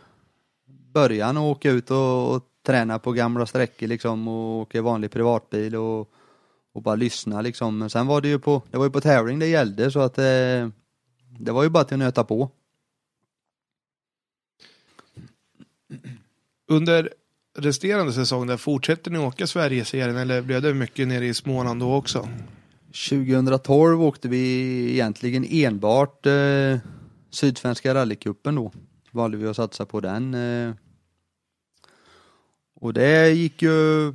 början 0.93 1.37
att 1.37 1.41
åka 1.41 1.71
ut 1.71 1.91
och, 1.91 2.35
och 2.35 2.43
träna 2.65 2.99
på 2.99 3.11
gamla 3.11 3.45
sträckor 3.45 3.87
liksom 3.87 4.27
och 4.27 4.61
åka 4.61 4.77
i 4.77 4.81
vanlig 4.81 5.11
privatbil 5.11 5.75
och, 5.75 6.11
och 6.73 6.81
bara 6.81 6.95
lyssna 6.95 7.41
liksom. 7.41 7.77
Men 7.77 7.89
sen 7.89 8.07
var 8.07 8.21
det 8.21 8.27
ju 8.27 8.39
på, 8.39 8.61
det 8.71 8.77
var 8.77 8.85
ju 8.85 8.91
på 8.91 9.01
tävling 9.01 9.39
det 9.39 9.47
gällde 9.47 9.91
så 9.91 9.99
att 9.99 10.17
eh, 10.17 10.69
det 11.39 11.51
var 11.51 11.63
ju 11.63 11.69
bara 11.69 11.83
till 11.83 11.95
att 11.95 11.99
nöta 11.99 12.23
på. 12.23 12.49
Under 16.67 17.13
resterande 17.57 18.13
säsong 18.13 18.47
där 18.47 18.57
fortsätter 18.57 19.11
ni 19.11 19.19
åka 19.19 19.47
Sverigeserien 19.47 20.17
eller 20.17 20.41
blev 20.41 20.61
det 20.61 20.73
mycket 20.73 21.07
nere 21.07 21.25
i 21.25 21.33
Småland 21.33 21.79
då 21.79 21.95
också? 21.95 22.29
2012 22.91 24.01
åkte 24.01 24.27
vi 24.27 24.83
egentligen 24.91 25.45
enbart 25.49 26.25
eh, 26.25 26.77
Sydsvenska 27.29 27.93
rallycupen 27.93 28.55
då. 28.55 28.71
Valde 29.11 29.37
vi 29.37 29.47
att 29.47 29.55
satsa 29.55 29.85
på 29.85 29.99
den. 29.99 30.33
Eh. 30.33 30.73
Och 32.75 32.93
det 32.93 33.31
gick 33.31 33.61
ju 33.61 34.13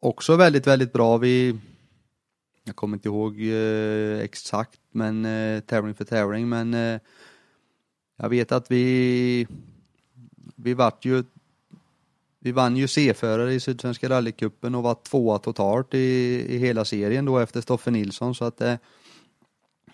också 0.00 0.36
väldigt, 0.36 0.66
väldigt 0.66 0.92
bra. 0.92 1.16
Vi, 1.16 1.58
jag 2.64 2.76
kommer 2.76 2.96
inte 2.96 3.08
ihåg 3.08 3.40
eh, 3.40 4.20
exakt, 4.20 4.80
men 4.90 5.24
eh, 5.24 5.60
tävling 5.60 5.94
för 5.94 6.04
tävling, 6.04 6.48
men 6.48 6.74
eh, 6.74 7.00
jag 8.16 8.28
vet 8.28 8.52
att 8.52 8.70
vi, 8.70 9.46
vi 10.56 10.74
vart 10.74 11.04
ju 11.04 11.24
vi 12.46 12.52
vann 12.52 12.76
ju 12.76 12.88
C-förare 12.88 13.54
i 13.54 13.60
Sydsvenska 13.60 14.08
rallycupen 14.08 14.74
och 14.74 14.82
var 14.82 14.94
tvåa 14.94 15.38
totalt 15.38 15.94
i, 15.94 15.98
i 16.48 16.58
hela 16.58 16.84
serien 16.84 17.24
då 17.24 17.38
efter 17.38 17.60
Stoffe 17.60 17.90
Nilsson 17.90 18.34
så 18.34 18.44
att 18.44 18.60
eh, 18.60 18.66
det, 18.66 18.78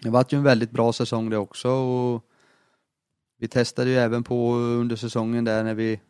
det 0.00 0.10
var 0.10 0.26
ju 0.28 0.38
en 0.38 0.44
väldigt 0.44 0.70
bra 0.70 0.92
säsong 0.92 1.30
det 1.30 1.36
också. 1.36 1.70
Och 1.70 2.24
vi 3.38 3.48
testade 3.48 3.90
ju 3.90 3.96
även 3.96 4.24
på 4.24 4.54
under 4.54 4.96
säsongen 4.96 5.44
där 5.44 5.64
när 5.64 5.74
vi 5.74 6.00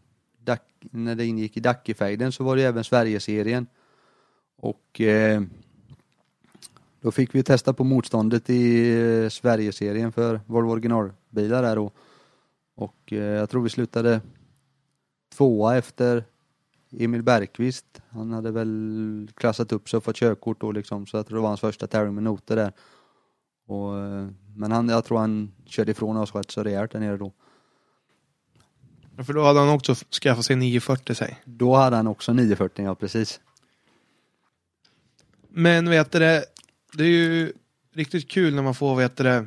när 0.81 1.15
det 1.15 1.27
ingick 1.27 1.57
i 1.57 1.61
Dackefejden 1.61 2.33
så 2.33 2.45
var 2.45 2.57
det 2.57 2.63
ju 2.63 2.69
även 2.69 2.85
Sverigeserien. 2.85 3.67
Och 4.57 5.01
eh, 5.01 5.43
då 7.01 7.11
fick 7.11 7.35
vi 7.35 7.43
testa 7.43 7.73
på 7.73 7.85
motståndet 7.85 8.51
i 8.51 8.91
eh, 9.01 9.29
Sverigeserien 9.29 10.13
för 10.13 10.41
Volvo 10.47 10.71
originalbilar 10.71 11.63
där 11.63 11.77
då. 11.77 11.91
Och 12.75 13.13
eh, 13.13 13.19
jag 13.19 13.51
tror 13.51 13.63
vi 13.63 13.71
slutade 13.71 14.21
tvåa 15.37 15.77
efter 15.77 16.25
Emil 16.99 17.23
Bergqvist. 17.23 18.03
Han 18.09 18.33
hade 18.33 18.51
väl 18.51 19.29
klassat 19.35 19.73
upp 19.73 19.89
sig 19.89 19.97
och 19.97 20.05
fått 20.05 20.17
körkort 20.17 20.61
då 20.61 20.73
liksom, 20.73 21.07
så 21.07 21.17
jag 21.17 21.27
tror 21.27 21.37
det 21.37 21.43
var 21.43 21.49
hans 21.49 21.61
första 21.61 21.87
tävling 21.87 22.15
med 22.15 22.23
noter 22.23 22.57
där. 22.57 22.73
Och, 23.67 23.99
eh, 23.99 24.29
men 24.57 24.73
han, 24.73 24.89
jag 24.89 25.05
tror 25.05 25.19
han 25.19 25.53
körde 25.67 25.91
ifrån 25.91 26.17
oss 26.17 26.35
rätt 26.35 26.51
så 26.51 26.63
rejält 26.63 26.93
där 26.93 27.01
nere 27.01 27.17
då. 27.17 27.33
För 29.25 29.33
då 29.33 29.43
hade 29.43 29.61
han 29.61 29.69
också 29.69 29.95
skaffat 29.95 30.45
sig 30.45 30.57
940 30.57 31.15
sig. 31.15 31.43
Då 31.45 31.75
hade 31.75 31.97
han 31.97 32.07
också 32.07 32.33
940, 32.33 32.85
ja 32.85 32.95
precis. 32.95 33.41
Men 35.49 35.91
vet 35.91 36.13
du 36.13 36.19
det, 36.19 36.45
det 36.93 37.05
är 37.05 37.09
ju 37.09 37.53
riktigt 37.95 38.31
kul 38.31 38.55
när 38.55 38.63
man 38.63 38.75
får 38.75 38.97
vet 38.97 39.17
du 39.17 39.25
det, 39.25 39.47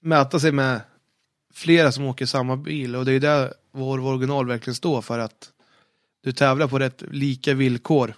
mäta 0.00 0.40
sig 0.40 0.52
med 0.52 0.80
flera 1.52 1.92
som 1.92 2.04
åker 2.04 2.26
samma 2.26 2.56
bil 2.56 2.96
och 2.96 3.04
det 3.04 3.10
är 3.10 3.12
ju 3.12 3.18
där 3.18 3.54
vår 3.72 4.00
original 4.00 4.46
verkligen 4.46 4.74
står 4.74 5.02
för 5.02 5.18
att 5.18 5.52
du 6.20 6.32
tävlar 6.32 6.68
på 6.68 6.78
rätt 6.78 7.02
lika 7.10 7.54
villkor. 7.54 8.14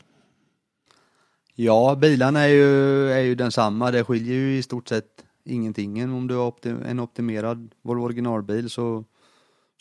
Ja, 1.55 1.99
bilarna 2.01 2.41
är 2.41 2.49
ju, 2.49 3.11
är 3.11 3.21
ju 3.21 3.35
densamma. 3.35 3.91
Det 3.91 4.05
skiljer 4.05 4.35
ju 4.35 4.57
i 4.57 4.63
stort 4.63 4.89
sett 4.89 5.25
ingenting. 5.45 6.15
Om 6.15 6.29
du 6.29 6.35
har 6.35 6.55
en 6.67 7.01
optimerad 7.01 7.75
Volvo 7.83 8.05
originalbil 8.05 8.71
så, 8.71 9.05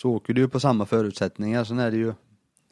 så 0.01 0.11
åker 0.11 0.34
du 0.34 0.41
ju 0.41 0.49
på 0.49 0.59
samma 0.59 0.86
förutsättningar. 0.86 1.63
Sen 1.63 1.80
är 1.80 1.91
det 1.91 1.97
ju 1.97 2.13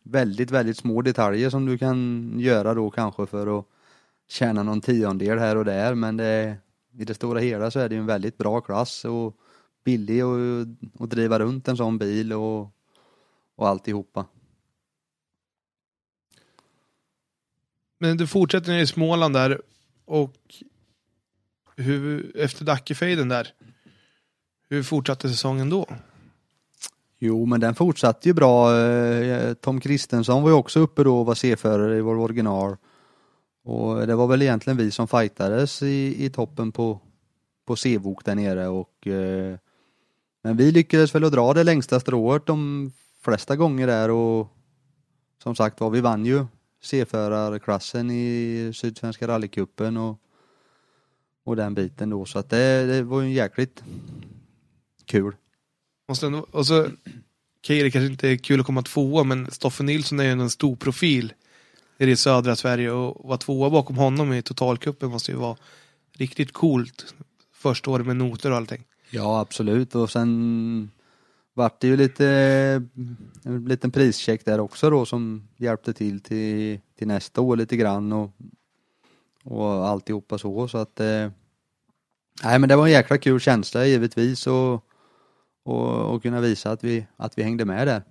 väldigt, 0.03 0.51
väldigt 0.51 0.77
små 0.77 1.01
detaljer 1.01 1.49
som 1.49 1.65
du 1.65 1.77
kan 1.77 2.33
göra 2.39 2.73
då 2.73 2.89
kanske 2.89 3.25
för 3.25 3.59
att 3.59 3.65
tjäna 4.29 4.63
någon 4.63 4.81
tiondel 4.81 5.39
här 5.39 5.55
och 5.55 5.65
där. 5.65 5.95
Men 5.95 6.17
det, 6.17 6.57
i 6.97 7.05
det 7.05 7.13
stora 7.13 7.39
hela 7.39 7.71
så 7.71 7.79
är 7.79 7.89
det 7.89 7.95
ju 7.95 8.01
en 8.01 8.07
väldigt 8.07 8.37
bra 8.37 8.61
klass 8.61 9.05
och 9.05 9.35
billig 9.83 10.21
att 10.99 11.09
driva 11.09 11.39
runt 11.39 11.67
en 11.67 11.77
sån 11.77 11.97
bil 11.97 12.33
och, 12.33 12.61
och 13.55 13.67
alltihopa. 13.67 14.25
Men 17.99 18.17
du 18.17 18.27
fortsätter 18.27 18.71
ner 18.71 18.79
i 18.79 18.87
Småland 18.87 19.35
där 19.35 19.61
och 20.05 20.35
hur, 21.75 22.37
efter 22.37 22.65
Dackefejden 22.65 23.29
där, 23.29 23.47
hur 24.69 24.83
fortsatte 24.83 25.29
säsongen 25.29 25.69
då? 25.69 25.87
Jo, 27.19 27.45
men 27.45 27.59
den 27.59 27.75
fortsatte 27.75 28.29
ju 28.29 28.33
bra. 28.33 28.77
Eh, 28.77 29.53
Tom 29.53 29.79
Kristensson 29.79 30.43
var 30.43 30.49
ju 30.49 30.55
också 30.55 30.79
uppe 30.79 31.03
då 31.03 31.19
och 31.19 31.25
var 31.25 31.35
C-förare 31.35 31.97
i 31.97 32.01
vår 32.01 32.15
original. 32.15 32.75
Och 33.63 34.07
det 34.07 34.15
var 34.15 34.27
väl 34.27 34.41
egentligen 34.41 34.77
vi 34.77 34.91
som 34.91 35.07
fightades 35.07 35.83
i, 35.83 36.25
i 36.25 36.29
toppen 36.29 36.71
på, 36.71 36.99
på 37.65 37.75
C-vok 37.75 38.25
där 38.25 38.35
nere 38.35 38.67
och 38.67 39.07
eh, 39.07 39.57
men 40.41 40.57
vi 40.57 40.71
lyckades 40.71 41.15
väl 41.15 41.23
att 41.23 41.31
dra 41.31 41.53
det 41.53 41.63
längsta 41.63 41.99
strået 41.99 42.45
de 42.45 42.91
flesta 43.21 43.55
gånger 43.55 43.87
där 43.87 44.09
och 44.09 44.47
som 45.43 45.55
sagt 45.55 45.79
var, 45.79 45.89
vi 45.89 46.01
vann 46.01 46.25
ju 46.25 46.45
C-förarklassen 46.81 48.11
i 48.11 48.71
Sydsvenska 48.75 49.27
rallycupen 49.27 49.97
och, 49.97 50.19
och 51.43 51.55
den 51.55 51.73
biten 51.73 52.09
då 52.09 52.25
så 52.25 52.39
att 52.39 52.49
det, 52.49 52.85
det 52.85 53.03
var 53.03 53.21
ju 53.21 53.33
jäkligt 53.33 53.83
kul. 55.05 55.35
Måste 56.07 56.25
ändå, 56.25 56.45
och 56.51 56.67
så, 56.67 56.87
okej 57.59 57.83
det 57.83 57.91
kanske 57.91 58.11
inte 58.11 58.29
är 58.29 58.37
kul 58.37 58.59
att 58.59 58.65
komma 58.65 58.81
tvåa, 58.81 59.23
men 59.23 59.51
Stoffe 59.51 59.83
Nilsson 59.83 60.19
är 60.19 60.23
ju 60.23 60.31
en 60.31 60.49
stor 60.49 60.75
profil 60.75 61.33
i 61.97 62.15
södra 62.15 62.55
Sverige 62.55 62.91
och 62.91 63.27
vara 63.27 63.37
tvåa 63.37 63.69
bakom 63.69 63.97
honom 63.97 64.33
i 64.33 64.41
totalcupen 64.41 65.09
måste 65.09 65.31
ju 65.31 65.37
vara 65.37 65.57
riktigt 66.13 66.53
coolt. 66.53 67.15
Första 67.53 67.91
året 67.91 68.07
med 68.07 68.15
noter 68.15 68.51
och 68.51 68.57
allting. 68.57 68.83
Ja 69.09 69.39
absolut 69.39 69.95
och 69.95 70.11
sen 70.11 70.91
vart 71.59 71.79
det 71.79 71.87
ju 71.87 71.97
lite 71.97 72.25
en 73.43 73.65
liten 73.65 73.91
prischeck 73.91 74.45
där 74.45 74.59
också 74.59 74.89
då 74.89 75.05
som 75.05 75.47
hjälpte 75.57 75.93
till 75.93 76.21
till, 76.21 76.79
till 76.97 77.07
nästa 77.07 77.41
år 77.41 77.55
lite 77.55 77.77
grann 77.77 78.13
och, 78.13 78.31
och 79.43 79.87
alltihopa 79.87 80.37
så 80.37 80.67
så 80.67 80.77
att 80.77 80.99
eh, 80.99 81.31
Nej 82.43 82.59
men 82.59 82.69
det 82.69 82.75
var 82.75 82.85
en 82.85 82.91
jäkla 82.91 83.17
kul 83.17 83.39
känsla 83.39 83.85
givetvis 83.85 84.47
och, 84.47 84.85
och, 85.63 86.15
och 86.15 86.21
kunna 86.21 86.41
visa 86.41 86.71
att 86.71 86.83
vi, 86.83 87.07
att 87.17 87.37
vi 87.37 87.43
hängde 87.43 87.65
med 87.65 87.87
där. 87.87 88.03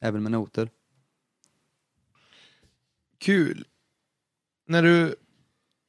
Även 0.00 0.22
med 0.22 0.32
noter. 0.32 0.68
Kul. 3.18 3.64
När 4.66 4.82
du 4.82 5.14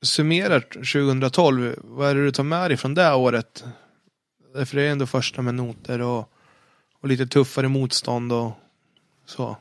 summerar 0.01 0.59
2012, 0.59 1.75
vad 1.83 2.09
är 2.09 2.15
det 2.15 2.23
du 2.23 2.31
tar 2.31 2.43
med 2.43 2.69
dig 2.69 2.77
från 2.77 2.93
det 2.93 3.13
året? 3.13 3.63
För 4.53 4.75
det 4.75 4.83
är 4.83 4.91
ändå 4.91 5.05
första 5.05 5.41
med 5.41 5.55
noter 5.55 6.01
och, 6.01 6.32
och 7.03 7.09
lite 7.09 7.27
tuffare 7.27 7.67
motstånd 7.67 8.33
och 8.33 8.51
så. 9.25 9.57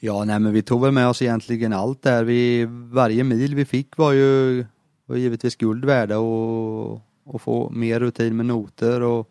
Ja, 0.00 0.24
nej 0.24 0.38
men 0.38 0.52
vi 0.52 0.62
tog 0.62 0.82
väl 0.82 0.92
med 0.92 1.08
oss 1.08 1.22
egentligen 1.22 1.72
allt 1.72 2.02
där. 2.02 2.24
Vi, 2.24 2.66
varje 2.68 3.24
mil 3.24 3.54
vi 3.54 3.64
fick 3.64 3.96
var 3.96 4.12
ju 4.12 4.64
var 5.06 5.16
givetvis 5.16 5.56
guld 5.56 5.84
värda 5.84 6.18
och, 6.18 6.92
och 7.24 7.42
få 7.42 7.70
mer 7.70 8.00
rutin 8.00 8.36
med 8.36 8.46
noter 8.46 9.00
och, 9.00 9.30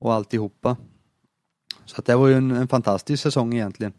och 0.00 0.14
alltihopa. 0.14 0.76
Så 1.84 1.96
att 1.98 2.06
det 2.06 2.16
var 2.16 2.28
ju 2.28 2.34
en, 2.34 2.50
en 2.50 2.68
fantastisk 2.68 3.22
säsong 3.22 3.54
egentligen. 3.54 3.92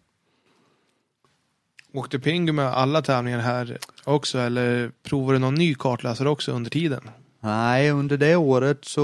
Åkte 1.94 2.20
Pingu 2.20 2.52
med 2.52 2.66
alla 2.66 3.02
tävlingar 3.02 3.40
här 3.40 3.78
också 4.04 4.40
eller 4.40 4.92
provade 5.04 5.36
du 5.36 5.40
någon 5.40 5.56
ny 5.56 5.76
kartläsare 5.76 6.30
också 6.30 6.52
under 6.52 6.70
tiden? 6.70 7.10
Nej, 7.44 7.92
under 7.92 8.18
det 8.18 8.36
året 8.36 8.86
så 8.86 9.02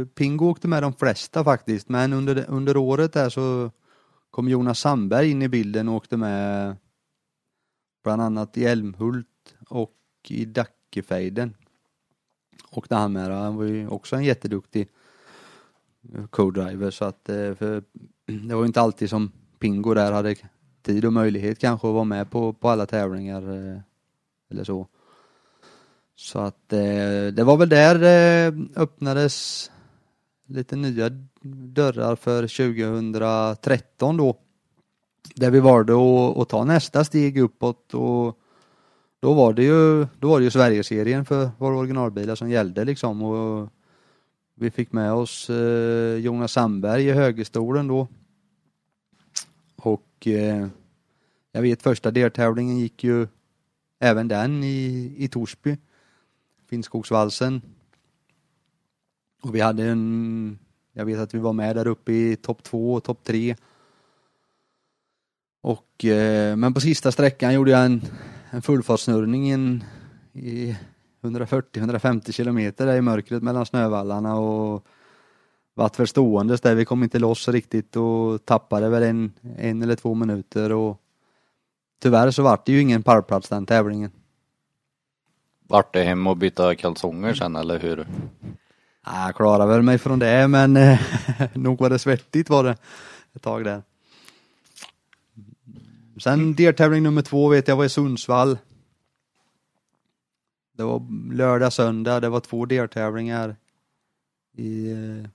eh, 0.00 0.06
Pingo 0.06 0.46
åkte 0.50 0.68
med 0.68 0.82
de 0.82 0.92
flesta 0.92 1.44
faktiskt, 1.44 1.88
men 1.88 2.12
under, 2.12 2.34
det- 2.34 2.46
under 2.48 2.76
året 2.76 3.12
där 3.12 3.28
så 3.28 3.70
kom 4.30 4.48
Jonas 4.48 4.78
Sandberg 4.80 5.30
in 5.30 5.42
i 5.42 5.48
bilden 5.48 5.88
och 5.88 5.94
åkte 5.94 6.16
med 6.16 6.76
bland 8.04 8.22
annat 8.22 8.56
i 8.58 8.64
Älmhult 8.64 9.26
och 9.68 9.94
i 10.28 10.44
Dackefejden. 10.44 11.54
Åkte 12.70 12.94
han 12.94 13.12
med, 13.12 13.30
han 13.30 13.56
var 13.56 13.64
ju 13.64 13.88
också 13.88 14.16
en 14.16 14.24
jätteduktig 14.24 14.88
eh, 16.14 16.26
co-driver 16.26 16.90
så 16.90 17.04
att 17.04 17.28
eh, 17.28 17.54
för 17.54 17.82
det 18.48 18.54
var 18.54 18.62
ju 18.62 18.66
inte 18.66 18.80
alltid 18.80 19.10
som 19.10 19.32
Pingo 19.58 19.94
där 19.94 20.12
hade 20.12 20.34
tid 20.82 21.04
och 21.04 21.12
möjlighet 21.12 21.58
kanske 21.58 21.88
att 21.88 21.94
vara 21.94 22.04
med 22.04 22.30
på, 22.30 22.52
på 22.52 22.68
alla 22.68 22.86
tävlingar 22.86 23.42
eh, 23.72 23.80
eller 24.50 24.64
så. 24.64 24.88
Så 26.20 26.38
att 26.38 26.72
eh, 26.72 27.26
det 27.32 27.44
var 27.44 27.56
väl 27.56 27.68
där 27.68 27.98
det 27.98 28.54
öppnades 28.76 29.70
lite 30.46 30.76
nya 30.76 31.08
dörrar 31.42 32.16
för 32.16 32.42
2013 32.42 34.16
då. 34.16 34.36
Där 35.34 35.50
vi 35.50 35.60
valde 35.60 35.92
att, 35.92 36.38
att 36.38 36.48
ta 36.48 36.64
nästa 36.64 37.04
steg 37.04 37.38
uppåt 37.38 37.94
och 37.94 38.38
då 39.20 39.32
var 39.32 39.52
det 39.52 39.62
ju, 39.62 40.06
då 40.18 40.28
var 40.28 40.38
det 40.38 40.44
ju 40.44 40.50
Sverigeserien 40.50 41.24
för 41.24 41.50
våra 41.58 41.76
originalbilar 41.76 42.34
som 42.34 42.50
gällde 42.50 42.84
liksom 42.84 43.22
och 43.22 43.68
vi 44.54 44.70
fick 44.70 44.92
med 44.92 45.12
oss 45.12 45.50
eh, 45.50 46.16
Jonas 46.16 46.52
Sandberg 46.52 47.06
i 47.06 47.12
högerstolen 47.12 47.88
då. 47.88 48.08
Och 49.76 50.26
eh, 50.26 50.66
jag 51.52 51.62
vet 51.62 51.82
första 51.82 52.10
deltävlingen 52.10 52.78
gick 52.78 53.04
ju 53.04 53.26
även 54.00 54.28
den 54.28 54.64
i, 54.64 55.14
i 55.16 55.28
Torsby. 55.28 55.76
Finnskogsvalsen. 56.70 57.62
Och 59.42 59.54
vi 59.54 59.60
hade 59.60 59.84
en, 59.84 60.58
jag 60.92 61.04
vet 61.04 61.18
att 61.18 61.34
vi 61.34 61.38
var 61.38 61.52
med 61.52 61.76
där 61.76 61.86
uppe 61.86 62.12
i 62.12 62.36
topp 62.36 62.62
två 62.62 62.94
och 62.94 63.04
topp 63.04 63.24
tre. 63.24 63.56
Och, 65.62 66.04
eh, 66.04 66.56
men 66.56 66.74
på 66.74 66.80
sista 66.80 67.12
sträckan 67.12 67.54
gjorde 67.54 67.70
jag 67.70 67.84
en, 67.84 68.02
en 68.50 68.62
fullfartssnurrning 68.62 69.52
i, 69.52 69.80
i 70.32 70.76
140-150 71.22 72.32
kilometer 72.32 72.86
där 72.86 72.96
i 72.96 73.00
mörkret 73.00 73.42
mellan 73.42 73.66
snövallarna 73.66 74.36
och 74.36 74.86
vart 75.74 75.98
väl 75.98 76.08
ståendes 76.08 76.60
där. 76.60 76.74
Vi 76.74 76.84
kom 76.84 77.02
inte 77.02 77.18
loss 77.18 77.48
riktigt 77.48 77.96
och 77.96 78.44
tappade 78.44 78.88
väl 78.88 79.02
en, 79.02 79.32
en 79.56 79.82
eller 79.82 79.96
två 79.96 80.14
minuter 80.14 80.72
och 80.72 81.00
tyvärr 82.02 82.30
så 82.30 82.42
vart 82.42 82.66
det 82.66 82.72
ju 82.72 82.80
ingen 82.80 83.02
pallplats 83.02 83.48
den 83.48 83.66
tävlingen. 83.66 84.10
Vart 85.70 85.92
det 85.92 86.02
hem 86.02 86.26
och 86.26 86.36
byta 86.36 86.74
kalsonger 86.74 87.34
sen 87.34 87.56
eller 87.56 87.78
hur? 87.78 88.06
Jag 89.04 89.34
klarar 89.34 89.66
väl 89.66 89.82
mig 89.82 89.98
från 89.98 90.18
det 90.18 90.48
men 90.48 90.76
eh, 90.76 91.00
nog 91.54 91.80
var 91.80 91.90
det 91.90 91.98
svettigt 91.98 92.50
var 92.50 92.64
det 92.64 92.76
ett 93.32 93.42
tag 93.42 93.64
där. 93.64 93.82
Sen 96.18 96.54
deltävling 96.54 97.02
nummer 97.02 97.22
två 97.22 97.48
vet 97.48 97.68
jag 97.68 97.76
var 97.76 97.84
i 97.84 97.88
Sundsvall. 97.88 98.58
Det 100.76 100.82
var 100.82 101.32
lördag, 101.32 101.72
söndag, 101.72 102.20
det 102.20 102.28
var 102.28 102.40
två 102.40 102.66
deltävlingar 102.66 103.56
i, 104.56 104.92
eh, 104.92 105.28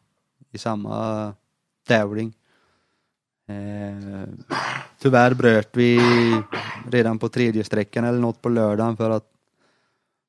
i 0.51 0.57
samma 0.57 1.33
tävling. 1.88 2.33
Eh, 3.47 4.29
tyvärr 4.99 5.33
bröt 5.33 5.69
vi 5.73 5.99
redan 6.91 7.19
på 7.19 7.29
tredje 7.29 7.63
sträckan 7.63 8.05
eller 8.05 8.19
något 8.19 8.41
på 8.41 8.49
lördagen 8.49 8.97
för 8.97 9.09
att 9.09 9.31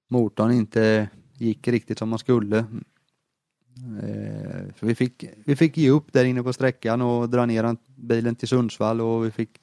motorn 0.09 0.53
inte 0.53 1.09
gick 1.39 1.69
riktigt 1.69 1.99
som 1.99 2.09
man 2.09 2.19
skulle. 2.19 2.59
Eh, 4.03 4.75
för 4.75 4.87
vi 4.87 4.95
fick, 4.95 5.25
vi 5.45 5.57
fick 5.57 5.77
ge 5.77 5.91
upp 5.91 6.13
där 6.13 6.25
inne 6.25 6.43
på 6.43 6.53
sträckan 6.53 7.03
och 7.03 7.29
dra 7.31 7.47
ner 7.47 7.77
bilen 7.97 8.35
till 8.35 8.49
Sundsvall 8.49 9.01
och 9.01 9.25
vi 9.25 9.31
fick 9.31 9.61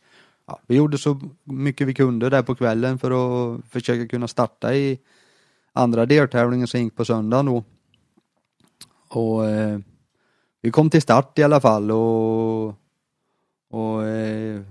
ja, 0.48 0.60
vi 0.68 0.76
gjorde 0.76 0.98
så 0.98 1.20
mycket 1.44 1.88
vi 1.88 1.94
kunde 1.94 2.30
där 2.30 2.44
på 2.44 2.56
kvällen 2.56 3.00
för 3.00 3.12
att 3.12 3.66
försöka 3.66 4.08
kunna 4.08 4.28
starta 4.28 4.76
i 4.76 5.00
andra 5.74 6.06
deltävlingen 6.06 6.68
som 6.68 6.82
gick 6.82 6.96
på 6.96 7.06
söndagen 7.06 7.46
då. 7.46 7.64
Och 9.08 9.46
eh, 9.46 9.80
vi 10.62 10.72
kom 10.72 10.90
till 10.90 11.02
start 11.02 11.40
i 11.40 11.44
alla 11.44 11.62
fall 11.62 11.92
och, 11.92 12.68
och 13.70 14.06
eh, 14.06 14.62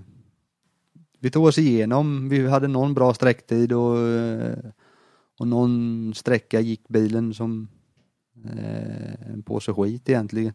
vi 1.19 1.31
tog 1.31 1.45
oss 1.45 1.57
igenom. 1.57 2.29
Vi 2.29 2.47
hade 2.47 2.67
någon 2.67 2.93
bra 2.93 3.13
sträcktid 3.13 3.73
och, 3.73 3.97
eh, 3.97 4.57
och 5.39 5.47
någon 5.47 6.13
sträcka 6.15 6.59
gick 6.59 6.87
bilen 6.87 7.33
som 7.33 7.67
eh, 8.45 9.31
en 9.33 9.43
påse 9.45 9.73
skit 9.73 10.09
egentligen. 10.09 10.53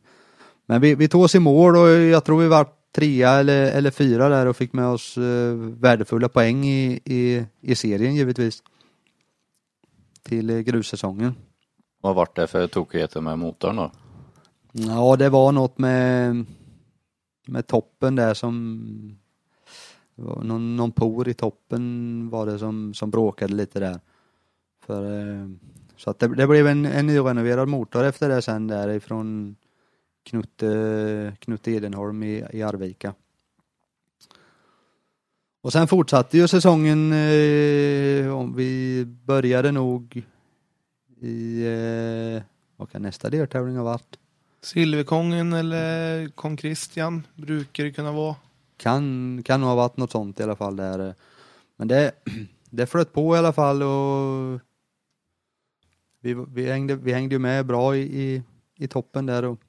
Men 0.66 0.80
vi, 0.80 0.94
vi 0.94 1.08
tog 1.08 1.22
oss 1.22 1.34
i 1.34 1.38
mål 1.38 1.76
och 1.76 1.88
jag 1.88 2.24
tror 2.24 2.40
vi 2.40 2.48
var 2.48 2.66
trea 2.92 3.30
eller, 3.30 3.72
eller 3.72 3.90
fyra 3.90 4.28
där 4.28 4.46
och 4.46 4.56
fick 4.56 4.72
med 4.72 4.86
oss 4.86 5.18
eh, 5.18 5.54
värdefulla 5.56 6.28
poäng 6.28 6.64
i, 6.64 7.00
i, 7.04 7.46
i 7.60 7.74
serien 7.74 8.14
givetvis. 8.14 8.62
Till 10.22 10.50
eh, 10.50 10.58
grussäsongen. 10.58 11.34
Vad 12.00 12.14
vart 12.14 12.36
det 12.36 12.46
för 12.46 12.66
tokigheter 12.66 13.20
med 13.20 13.38
motorn 13.38 13.76
då? 13.76 13.90
Ja, 14.72 15.16
det 15.16 15.28
var 15.28 15.52
något 15.52 15.78
med, 15.78 16.44
med 17.46 17.66
toppen 17.66 18.16
där 18.16 18.34
som 18.34 19.18
var 20.14 20.42
någon, 20.42 20.76
någon 20.76 20.92
por 20.92 21.28
i 21.28 21.34
toppen 21.34 22.28
var 22.30 22.46
det 22.46 22.58
som, 22.58 22.94
som 22.94 23.10
bråkade 23.10 23.54
lite 23.54 23.80
där. 23.80 24.00
För, 24.88 25.20
eh, 25.20 25.46
så 25.96 26.10
att 26.10 26.18
det, 26.18 26.28
det 26.28 26.46
blev 26.46 26.66
en, 26.66 26.84
en 26.84 27.06
nyrenoverad 27.06 27.68
motor 27.68 28.04
efter 28.04 28.28
det 28.28 28.42
sen 28.42 28.66
därifrån 28.66 29.56
Knutte, 30.22 31.36
Knutte 31.38 31.70
Edenholm 31.70 32.22
i, 32.22 32.44
i 32.52 32.62
Arvika. 32.62 33.14
Och 35.62 35.72
sen 35.72 35.88
fortsatte 35.88 36.38
ju 36.38 36.48
säsongen, 36.48 37.12
eh, 37.12 38.36
om 38.36 38.54
vi 38.56 39.04
började 39.04 39.72
nog 39.72 40.22
i, 41.20 41.66
eh, 41.66 42.42
vad 42.76 42.90
kan 42.90 43.02
nästa 43.02 43.30
deltävling 43.30 43.76
ha 43.76 43.84
varit? 43.84 44.18
Silverkongen 44.62 45.52
eller 45.52 46.28
kong 46.28 46.58
Christian 46.58 47.26
brukar 47.34 47.84
det 47.84 47.92
kunna 47.92 48.12
vara. 48.12 48.36
Kan, 48.76 49.42
kan 49.42 49.60
nog 49.60 49.68
ha 49.68 49.76
varit 49.76 49.96
något 49.96 50.12
sånt 50.12 50.40
i 50.40 50.42
alla 50.42 50.56
fall 50.56 50.76
där. 50.76 51.14
Men 51.76 51.88
det, 51.88 52.12
det 52.70 52.86
flöt 52.86 53.12
på 53.12 53.34
i 53.34 53.38
alla 53.38 53.52
fall 53.52 53.82
och 53.82 54.60
vi, 56.34 56.44
vi, 56.48 56.70
hängde, 56.70 56.96
vi 56.96 57.12
hängde 57.12 57.34
ju 57.34 57.38
med 57.38 57.66
bra 57.66 57.96
i, 57.96 58.00
i, 58.00 58.42
i 58.76 58.88
toppen 58.88 59.26
där 59.26 59.44
och 59.44 59.60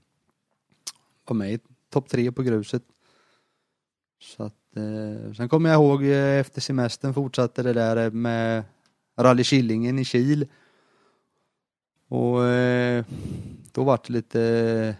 var 1.25 1.35
med 1.35 1.53
i 1.53 1.59
topp 1.89 2.09
tre 2.09 2.31
på 2.31 2.43
gruset. 2.43 2.83
Så 4.21 4.43
att, 4.43 4.77
eh, 4.77 5.33
sen 5.33 5.49
kommer 5.49 5.69
jag 5.69 5.81
ihåg 5.81 6.03
eh, 6.03 6.39
efter 6.39 6.61
semestern 6.61 7.13
fortsatte 7.13 7.63
det 7.63 7.73
där 7.73 8.11
med 8.11 8.63
Rally 9.17 9.43
Killingen 9.43 9.99
i 9.99 10.05
Kil. 10.05 10.47
Och 12.07 12.45
eh, 12.45 13.05
då 13.71 13.83
var 13.83 13.99
det 14.07 14.13
lite, 14.13 14.95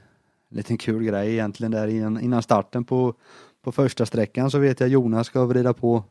lite 0.49 0.74
en 0.74 0.78
kul 0.78 1.03
grej 1.03 1.32
egentligen 1.32 1.72
där 1.72 1.88
innan, 1.88 2.22
innan 2.22 2.43
starten 2.43 2.84
på, 2.86 3.14
på 3.62 3.72
första 3.72 4.05
sträckan 4.05 4.51
så 4.51 4.60
vet 4.60 4.80
jag 4.80 4.89
Jonas 4.89 5.28
ska 5.28 5.45
vrida 5.45 5.74
på 5.74 6.03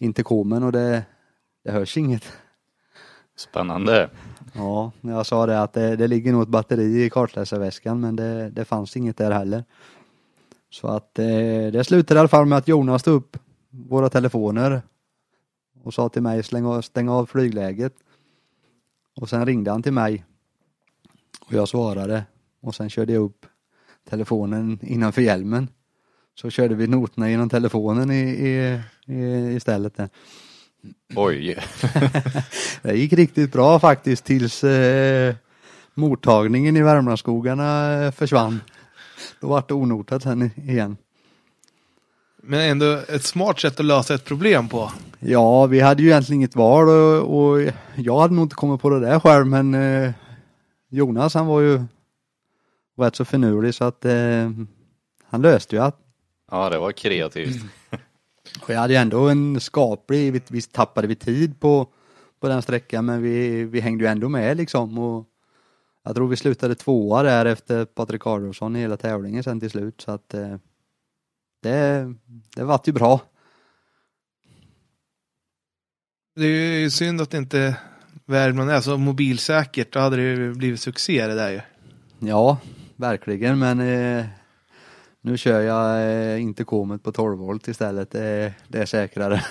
intercomen 0.00 0.62
och 0.62 0.72
det, 0.72 1.04
det 1.64 1.72
hörs 1.72 1.96
inget. 1.96 2.32
Spännande. 3.36 4.10
Ja, 4.52 4.92
jag 5.00 5.26
sa 5.26 5.46
det 5.46 5.62
att 5.62 5.72
det, 5.72 5.96
det 5.96 6.08
ligger 6.08 6.32
nog 6.32 6.42
ett 6.42 6.48
batteri 6.48 7.04
i 7.04 7.10
kartläsarväskan 7.10 8.00
men 8.00 8.16
det, 8.16 8.50
det 8.50 8.64
fanns 8.64 8.96
inget 8.96 9.16
där 9.16 9.30
heller. 9.30 9.64
Så 10.70 10.88
att 10.88 11.18
eh, 11.18 11.26
det 11.72 11.84
slutade 11.86 12.18
i 12.18 12.20
alla 12.20 12.28
fall 12.28 12.46
med 12.46 12.58
att 12.58 12.68
Jonas 12.68 13.02
tog 13.02 13.14
upp 13.14 13.36
våra 13.70 14.08
telefoner 14.08 14.82
och 15.82 15.94
sa 15.94 16.08
till 16.08 16.22
mig 16.22 16.42
släng 16.42 16.64
av, 16.64 16.82
stäng 16.82 17.08
av 17.08 17.26
flygläget. 17.26 17.94
Och 19.20 19.28
sen 19.28 19.46
ringde 19.46 19.70
han 19.70 19.82
till 19.82 19.92
mig 19.92 20.24
och 21.46 21.52
jag 21.52 21.68
svarade 21.68 22.24
och 22.60 22.74
sen 22.74 22.90
körde 22.90 23.12
jag 23.12 23.22
upp 23.22 23.46
telefonen 24.10 24.78
innanför 24.82 25.22
hjälmen. 25.22 25.68
Så 26.34 26.50
körde 26.50 26.74
vi 26.74 26.86
noterna 26.86 27.30
genom 27.30 27.48
telefonen 27.48 28.10
i, 28.10 28.20
i, 28.20 28.80
i, 29.12 29.54
istället. 29.56 29.96
Där. 29.96 30.08
Oj. 31.14 31.58
det 32.82 32.96
gick 32.96 33.12
riktigt 33.12 33.52
bra 33.52 33.78
faktiskt 33.78 34.24
tills 34.24 34.64
eh, 34.64 35.34
mottagningen 35.94 36.76
i 36.76 36.82
Värmlandsskogarna 36.82 38.02
eh, 38.04 38.12
försvann. 38.12 38.60
Då 39.40 39.46
var 39.46 39.64
det 39.68 39.74
onotat 39.74 40.22
sen 40.22 40.50
igen. 40.56 40.96
Men 42.44 42.60
ändå 42.60 43.00
ett 43.08 43.24
smart 43.24 43.60
sätt 43.60 43.80
att 43.80 43.86
lösa 43.86 44.14
ett 44.14 44.24
problem 44.24 44.68
på. 44.68 44.92
Ja, 45.20 45.66
vi 45.66 45.80
hade 45.80 46.02
ju 46.02 46.08
egentligen 46.08 46.40
inget 46.40 46.56
val 46.56 46.88
och, 46.88 47.44
och 47.44 47.72
jag 47.94 48.20
hade 48.20 48.34
nog 48.34 48.44
inte 48.44 48.54
kommit 48.54 48.80
på 48.80 48.90
det 48.90 49.00
där 49.00 49.20
själv 49.20 49.46
men 49.46 49.74
eh, 49.74 50.12
Jonas 50.90 51.34
han 51.34 51.46
var 51.46 51.60
ju 51.60 51.82
rätt 52.98 53.16
så 53.16 53.24
finurlig 53.24 53.74
så 53.74 53.84
att 53.84 54.04
eh, 54.04 54.50
han 55.30 55.42
löste 55.42 55.76
ju 55.76 55.82
att 55.82 55.98
Ja, 56.50 56.70
det 56.70 56.78
var 56.78 56.92
kreativt. 56.92 57.62
Och 58.62 58.70
jag 58.70 58.78
hade 58.78 58.92
ju 58.92 58.98
ändå 58.98 59.28
en 59.28 59.60
skaplig, 59.60 60.42
visst 60.48 60.72
tappade 60.72 61.06
vi 61.06 61.14
tid 61.14 61.60
på, 61.60 61.86
på 62.40 62.48
den 62.48 62.62
sträckan 62.62 63.04
men 63.04 63.22
vi, 63.22 63.64
vi 63.64 63.80
hängde 63.80 64.04
ju 64.04 64.10
ändå 64.10 64.28
med 64.28 64.56
liksom 64.56 64.98
och 64.98 65.26
jag 66.04 66.14
tror 66.14 66.28
vi 66.28 66.36
slutade 66.36 66.74
tvåa 66.74 67.22
där 67.22 67.46
efter 67.46 67.84
Patrik 67.84 68.26
Adolfsson 68.26 68.76
i 68.76 68.80
hela 68.80 68.96
tävlingen 68.96 69.42
sen 69.42 69.60
till 69.60 69.70
slut 69.70 70.00
så 70.00 70.10
att 70.10 70.34
eh, 70.34 70.56
det, 71.62 72.14
det 72.56 72.64
vart 72.64 72.88
ju 72.88 72.92
bra. 72.92 73.20
Det 76.34 76.46
är 76.46 76.80
ju 76.80 76.90
synd 76.90 77.20
att 77.20 77.34
inte 77.34 77.76
Värmland 78.26 78.70
är 78.70 78.80
så 78.80 78.98
mobilsäkert. 78.98 79.92
Då 79.92 80.00
hade 80.00 80.16
det 80.16 80.22
ju 80.22 80.54
blivit 80.54 80.80
succé 80.80 81.26
det 81.26 81.34
där 81.34 81.50
ju. 81.50 81.60
Ja, 82.18 82.58
verkligen 82.96 83.58
men 83.58 83.80
eh, 83.80 84.26
nu 85.22 85.38
kör 85.38 85.60
jag 85.60 86.12
eh, 86.12 86.42
inte 86.42 86.64
komet 86.64 87.02
på 87.02 87.12
12 87.12 87.38
volt 87.38 87.68
istället. 87.68 88.10
Det, 88.10 88.54
det 88.68 88.78
är 88.78 88.86
säkrare. 88.86 89.44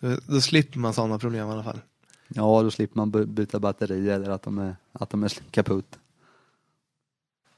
Då, 0.00 0.16
då 0.26 0.40
slipper 0.40 0.78
man 0.78 0.94
sådana 0.94 1.18
problem 1.18 1.48
i 1.48 1.52
alla 1.52 1.64
fall. 1.64 1.80
Ja, 2.28 2.62
då 2.62 2.70
slipper 2.70 2.96
man 2.96 3.10
by- 3.10 3.26
byta 3.26 3.58
batteri 3.58 4.10
eller 4.10 4.30
att 4.30 4.42
de 4.42 4.58
är, 4.58 4.76
att 4.92 5.10
de 5.10 5.24
är 5.24 5.32
kaputt. 5.50 5.98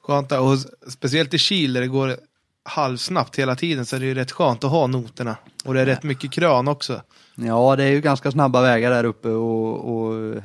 Skönt 0.02 0.32
och 0.32 0.58
speciellt 0.92 1.34
i 1.34 1.38
Kil 1.38 1.72
där 1.72 1.80
det 1.80 1.86
går 1.86 2.16
halvsnabbt 2.64 3.38
hela 3.38 3.56
tiden 3.56 3.86
så 3.86 3.96
är 3.96 4.00
det 4.00 4.06
ju 4.06 4.14
rätt 4.14 4.32
skönt 4.32 4.64
att 4.64 4.70
ha 4.70 4.86
noterna. 4.86 5.36
Och 5.64 5.74
det 5.74 5.80
är 5.80 5.86
rätt 5.86 6.02
mycket 6.02 6.32
krön 6.32 6.68
också. 6.68 7.02
Ja, 7.34 7.76
det 7.76 7.84
är 7.84 7.90
ju 7.90 8.00
ganska 8.00 8.30
snabba 8.30 8.62
vägar 8.62 8.90
där 8.90 9.04
uppe 9.04 9.28
och, 9.28 9.96
och 9.96 10.42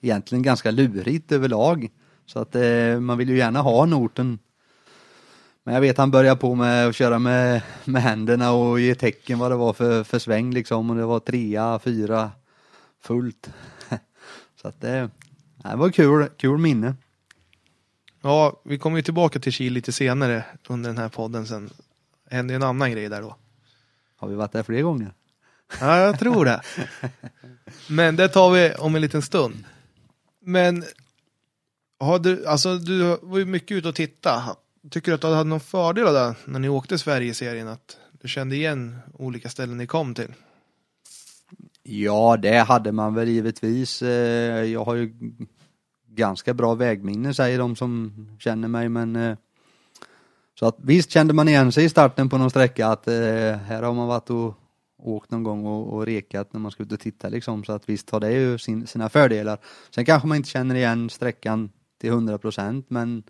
egentligen 0.00 0.42
ganska 0.42 0.70
lurigt 0.70 1.32
överlag. 1.32 1.88
Så 2.26 2.38
att 2.38 2.54
eh, 2.54 3.00
man 3.00 3.18
vill 3.18 3.28
ju 3.28 3.36
gärna 3.36 3.60
ha 3.60 3.84
noten. 3.86 4.38
Men 5.70 5.74
jag 5.74 5.80
vet 5.80 5.98
han 5.98 6.10
börjar 6.10 6.36
på 6.36 6.54
med 6.54 6.88
att 6.88 6.96
köra 6.96 7.18
med, 7.18 7.62
med 7.84 8.02
händerna 8.02 8.52
och 8.52 8.80
ge 8.80 8.94
tecken 8.94 9.38
vad 9.38 9.50
det 9.50 9.56
var 9.56 9.72
för, 9.72 10.04
för 10.04 10.18
sväng 10.18 10.54
liksom 10.54 10.90
och 10.90 10.96
det 10.96 11.04
var 11.04 11.20
trea, 11.20 11.78
fyra, 11.78 12.30
fullt. 13.02 13.50
Så 14.62 14.68
att 14.68 14.80
det, 14.80 15.10
det 15.62 15.76
var 15.76 15.90
kul, 15.90 16.28
kul 16.36 16.58
minne. 16.58 16.94
Ja, 18.22 18.60
vi 18.64 18.78
kommer 18.78 18.96
ju 18.96 19.02
tillbaka 19.02 19.38
till 19.38 19.52
Kil 19.52 19.72
lite 19.72 19.92
senare 19.92 20.44
under 20.68 20.90
den 20.90 20.98
här 20.98 21.08
podden 21.08 21.46
sen. 21.46 21.70
Hände 22.30 22.52
ju 22.52 22.56
en 22.56 22.62
annan 22.62 22.92
grej 22.92 23.08
där 23.08 23.22
då. 23.22 23.36
Har 24.16 24.28
vi 24.28 24.34
varit 24.34 24.52
där 24.52 24.62
fler 24.62 24.82
gånger? 24.82 25.12
Ja, 25.80 25.98
jag 25.98 26.18
tror 26.18 26.44
det. 26.44 26.62
Men 27.88 28.16
det 28.16 28.28
tar 28.28 28.50
vi 28.50 28.74
om 28.74 28.94
en 28.94 29.02
liten 29.02 29.22
stund. 29.22 29.64
Men 30.40 30.84
har 32.00 32.18
du, 32.18 32.46
alltså 32.46 32.78
du 32.78 33.18
var 33.22 33.38
ju 33.38 33.44
mycket 33.44 33.76
ute 33.76 33.88
och 33.88 33.94
titta. 33.94 34.56
Tycker 34.90 35.10
du 35.10 35.14
att 35.14 35.20
du 35.20 35.26
hade 35.26 35.48
någon 35.48 35.60
fördel 35.60 36.06
av 36.06 36.14
det 36.14 36.34
när 36.44 36.58
ni 36.58 36.68
åkte 36.68 36.98
Sverige-serien? 36.98 37.68
Att 37.68 37.96
du 38.12 38.28
kände 38.28 38.56
igen 38.56 38.98
olika 39.14 39.48
ställen 39.48 39.76
ni 39.76 39.86
kom 39.86 40.14
till? 40.14 40.34
Ja, 41.82 42.36
det 42.36 42.58
hade 42.58 42.92
man 42.92 43.14
väl 43.14 43.28
givetvis. 43.28 44.02
Eh, 44.02 44.64
jag 44.64 44.84
har 44.84 44.94
ju 44.94 45.12
ganska 46.08 46.54
bra 46.54 46.74
vägminne 46.74 47.34
säger 47.34 47.58
de 47.58 47.76
som 47.76 48.12
känner 48.40 48.68
mig 48.68 48.88
men 48.88 49.16
eh, 49.16 49.36
så 50.58 50.66
att 50.66 50.76
visst 50.78 51.10
kände 51.10 51.34
man 51.34 51.48
igen 51.48 51.72
sig 51.72 51.84
i 51.84 51.88
starten 51.88 52.28
på 52.28 52.38
någon 52.38 52.50
sträcka 52.50 52.86
att 52.86 53.08
eh, 53.08 53.14
här 53.56 53.82
har 53.82 53.94
man 53.94 54.08
varit 54.08 54.30
och 54.30 54.54
åkt 54.98 55.30
någon 55.30 55.42
gång 55.42 55.66
och, 55.66 55.92
och 55.92 56.06
rekat 56.06 56.52
när 56.52 56.60
man 56.60 56.70
ska 56.70 56.82
ut 56.82 56.92
och 56.92 57.00
titta 57.00 57.28
liksom 57.28 57.64
så 57.64 57.72
att 57.72 57.88
visst 57.88 58.10
har 58.10 58.20
det 58.20 58.32
ju 58.32 58.58
sin, 58.58 58.86
sina 58.86 59.08
fördelar. 59.08 59.58
Sen 59.90 60.04
kanske 60.04 60.28
man 60.28 60.36
inte 60.36 60.48
känner 60.48 60.74
igen 60.74 61.10
sträckan 61.10 61.70
till 62.00 62.10
100 62.10 62.38
procent 62.38 62.86
men 62.90 63.22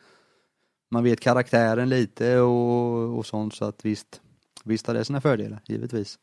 man 0.90 1.04
vet 1.04 1.20
karaktären 1.20 1.88
lite 1.88 2.38
och, 2.38 3.18
och 3.18 3.26
sånt 3.26 3.54
så 3.54 3.64
att 3.64 3.84
visst, 3.84 4.20
visst 4.64 4.86
har 4.86 4.94
det 4.94 5.04
sina 5.04 5.20
fördelar 5.20 5.62
givetvis. 5.66 6.18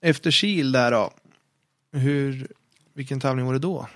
Efter 0.00 0.30
Kil 0.30 0.72
där 0.72 0.90
då. 0.90 1.12
Hur, 1.92 2.48
vilken 2.92 3.20
tävling 3.20 3.46
var 3.46 3.52
det 3.52 3.58
då? 3.58 3.88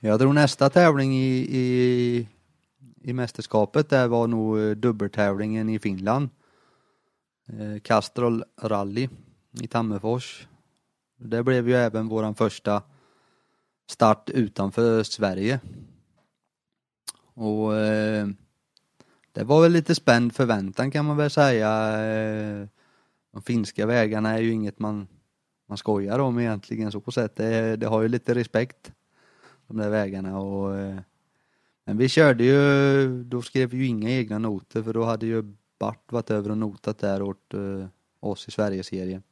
Jag 0.00 0.20
tror 0.20 0.32
nästa 0.32 0.70
tävling 0.70 1.16
i, 1.16 1.48
i, 1.50 2.28
i 3.02 3.12
mästerskapet 3.12 3.88
där 3.88 4.08
var 4.08 4.26
nog 4.26 4.58
eh, 4.58 4.70
dubbeltävlingen 4.70 5.68
i 5.68 5.78
Finland. 5.78 6.28
Eh, 7.48 7.80
Castrol 7.82 8.44
Rally 8.62 9.08
i 9.60 9.66
Tammerfors. 9.66 10.46
Det 11.18 11.42
blev 11.42 11.68
ju 11.68 11.74
även 11.74 12.08
våran 12.08 12.34
första 12.34 12.82
start 13.90 14.30
utanför 14.30 15.02
Sverige. 15.02 15.60
Och 17.36 17.76
eh, 17.76 18.26
det 19.32 19.44
var 19.44 19.62
väl 19.62 19.72
lite 19.72 19.94
spänd 19.94 20.34
förväntan 20.34 20.90
kan 20.90 21.04
man 21.04 21.16
väl 21.16 21.30
säga. 21.30 21.70
Eh, 22.04 22.66
de 23.32 23.42
finska 23.42 23.86
vägarna 23.86 24.30
är 24.30 24.38
ju 24.38 24.52
inget 24.52 24.78
man, 24.78 25.08
man 25.68 25.78
skojar 25.78 26.18
om 26.18 26.38
egentligen 26.38 26.92
så 26.92 27.00
på 27.00 27.12
sätt. 27.12 27.36
Det, 27.36 27.76
det 27.76 27.86
har 27.86 28.02
ju 28.02 28.08
lite 28.08 28.34
respekt 28.34 28.92
de 29.66 29.76
där 29.76 29.90
vägarna 29.90 30.38
och 30.38 30.76
eh, 30.76 30.96
Men 31.84 31.96
vi 31.96 32.08
körde 32.08 32.44
ju, 32.44 33.24
då 33.24 33.42
skrev 33.42 33.70
vi 33.70 33.76
ju 33.76 33.86
inga 33.86 34.10
egna 34.10 34.38
noter 34.38 34.82
för 34.82 34.92
då 34.92 35.04
hade 35.04 35.26
ju 35.26 35.54
Bart 35.78 36.12
varit 36.12 36.30
över 36.30 36.50
och 36.50 36.58
notat 36.58 36.98
där 36.98 37.22
åt 37.22 37.54
eh, 37.54 37.86
oss 38.20 38.48
i 38.48 38.50
Sverigeserien. 38.50 39.22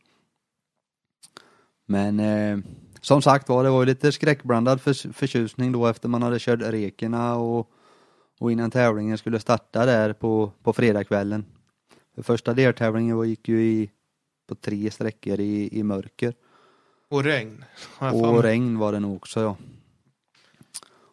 Men 1.86 2.20
eh, 2.20 2.59
som 3.00 3.22
sagt 3.22 3.48
var, 3.48 3.64
det 3.64 3.70
var 3.70 3.80
ju 3.82 3.86
lite 3.86 4.12
skräckblandad 4.12 4.80
för, 4.80 5.12
förtjusning 5.12 5.72
då 5.72 5.86
efter 5.86 6.09
man 6.09 6.22
hade 6.22 6.38
kört 6.38 6.61
rekerna 6.62 7.36
och, 7.36 7.70
och 8.45 8.53
innan 8.53 8.70
tävlingen 8.70 9.18
skulle 9.18 9.40
starta 9.40 9.86
där 9.86 10.12
på, 10.12 10.53
på 10.62 10.72
fredagskvällen. 10.72 11.45
För 12.14 12.22
första 12.22 12.55
deltävlingen 12.55 13.28
gick 13.28 13.49
ju 13.49 13.62
i, 13.62 13.90
på 14.49 14.55
tre 14.55 14.90
sträckor 14.90 15.40
i, 15.40 15.78
i 15.78 15.82
mörker. 15.82 16.34
Och 17.09 17.24
regn. 17.24 17.64
Och 17.99 18.42
regn 18.42 18.78
var 18.78 18.92
det 18.92 19.01
nog 19.01 19.16
också 19.16 19.40
ja. 19.40 19.57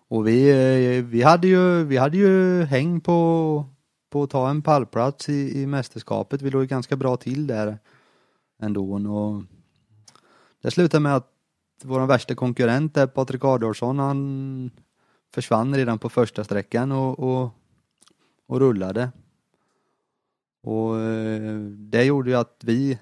Och 0.07 0.27
vi, 0.27 0.49
eh, 0.49 1.03
vi, 1.03 1.21
hade 1.21 1.47
ju, 1.47 1.83
vi 1.83 1.97
hade 1.97 2.17
ju 2.17 2.63
häng 2.63 3.01
på, 3.01 3.65
på 4.09 4.23
att 4.23 4.29
ta 4.29 4.49
en 4.49 4.61
pallplats 4.61 5.29
i, 5.29 5.61
i 5.61 5.67
mästerskapet. 5.67 6.41
Vi 6.41 6.49
låg 6.49 6.67
ganska 6.67 6.95
bra 6.95 7.17
till 7.17 7.47
där 7.47 7.77
ändå. 8.61 8.93
Och 8.93 9.43
det 10.61 10.71
slutade 10.71 11.01
med 11.01 11.15
att 11.15 11.31
vår 11.83 12.05
värsta 12.05 12.35
konkurrent 12.35 12.93
där, 12.93 13.07
Patrik 13.07 13.45
Adolfsson, 13.45 13.99
han 13.99 14.71
försvann 15.33 15.75
redan 15.75 15.99
på 15.99 16.09
första 16.09 16.43
sträckan 16.43 16.91
och, 16.91 17.19
och, 17.19 17.49
och 18.47 18.59
rullade. 18.59 19.11
Och 20.63 20.99
eh, 20.99 21.59
det 21.65 22.03
gjorde 22.03 22.29
ju 22.29 22.35
att 22.35 22.61
vi, 22.63 22.99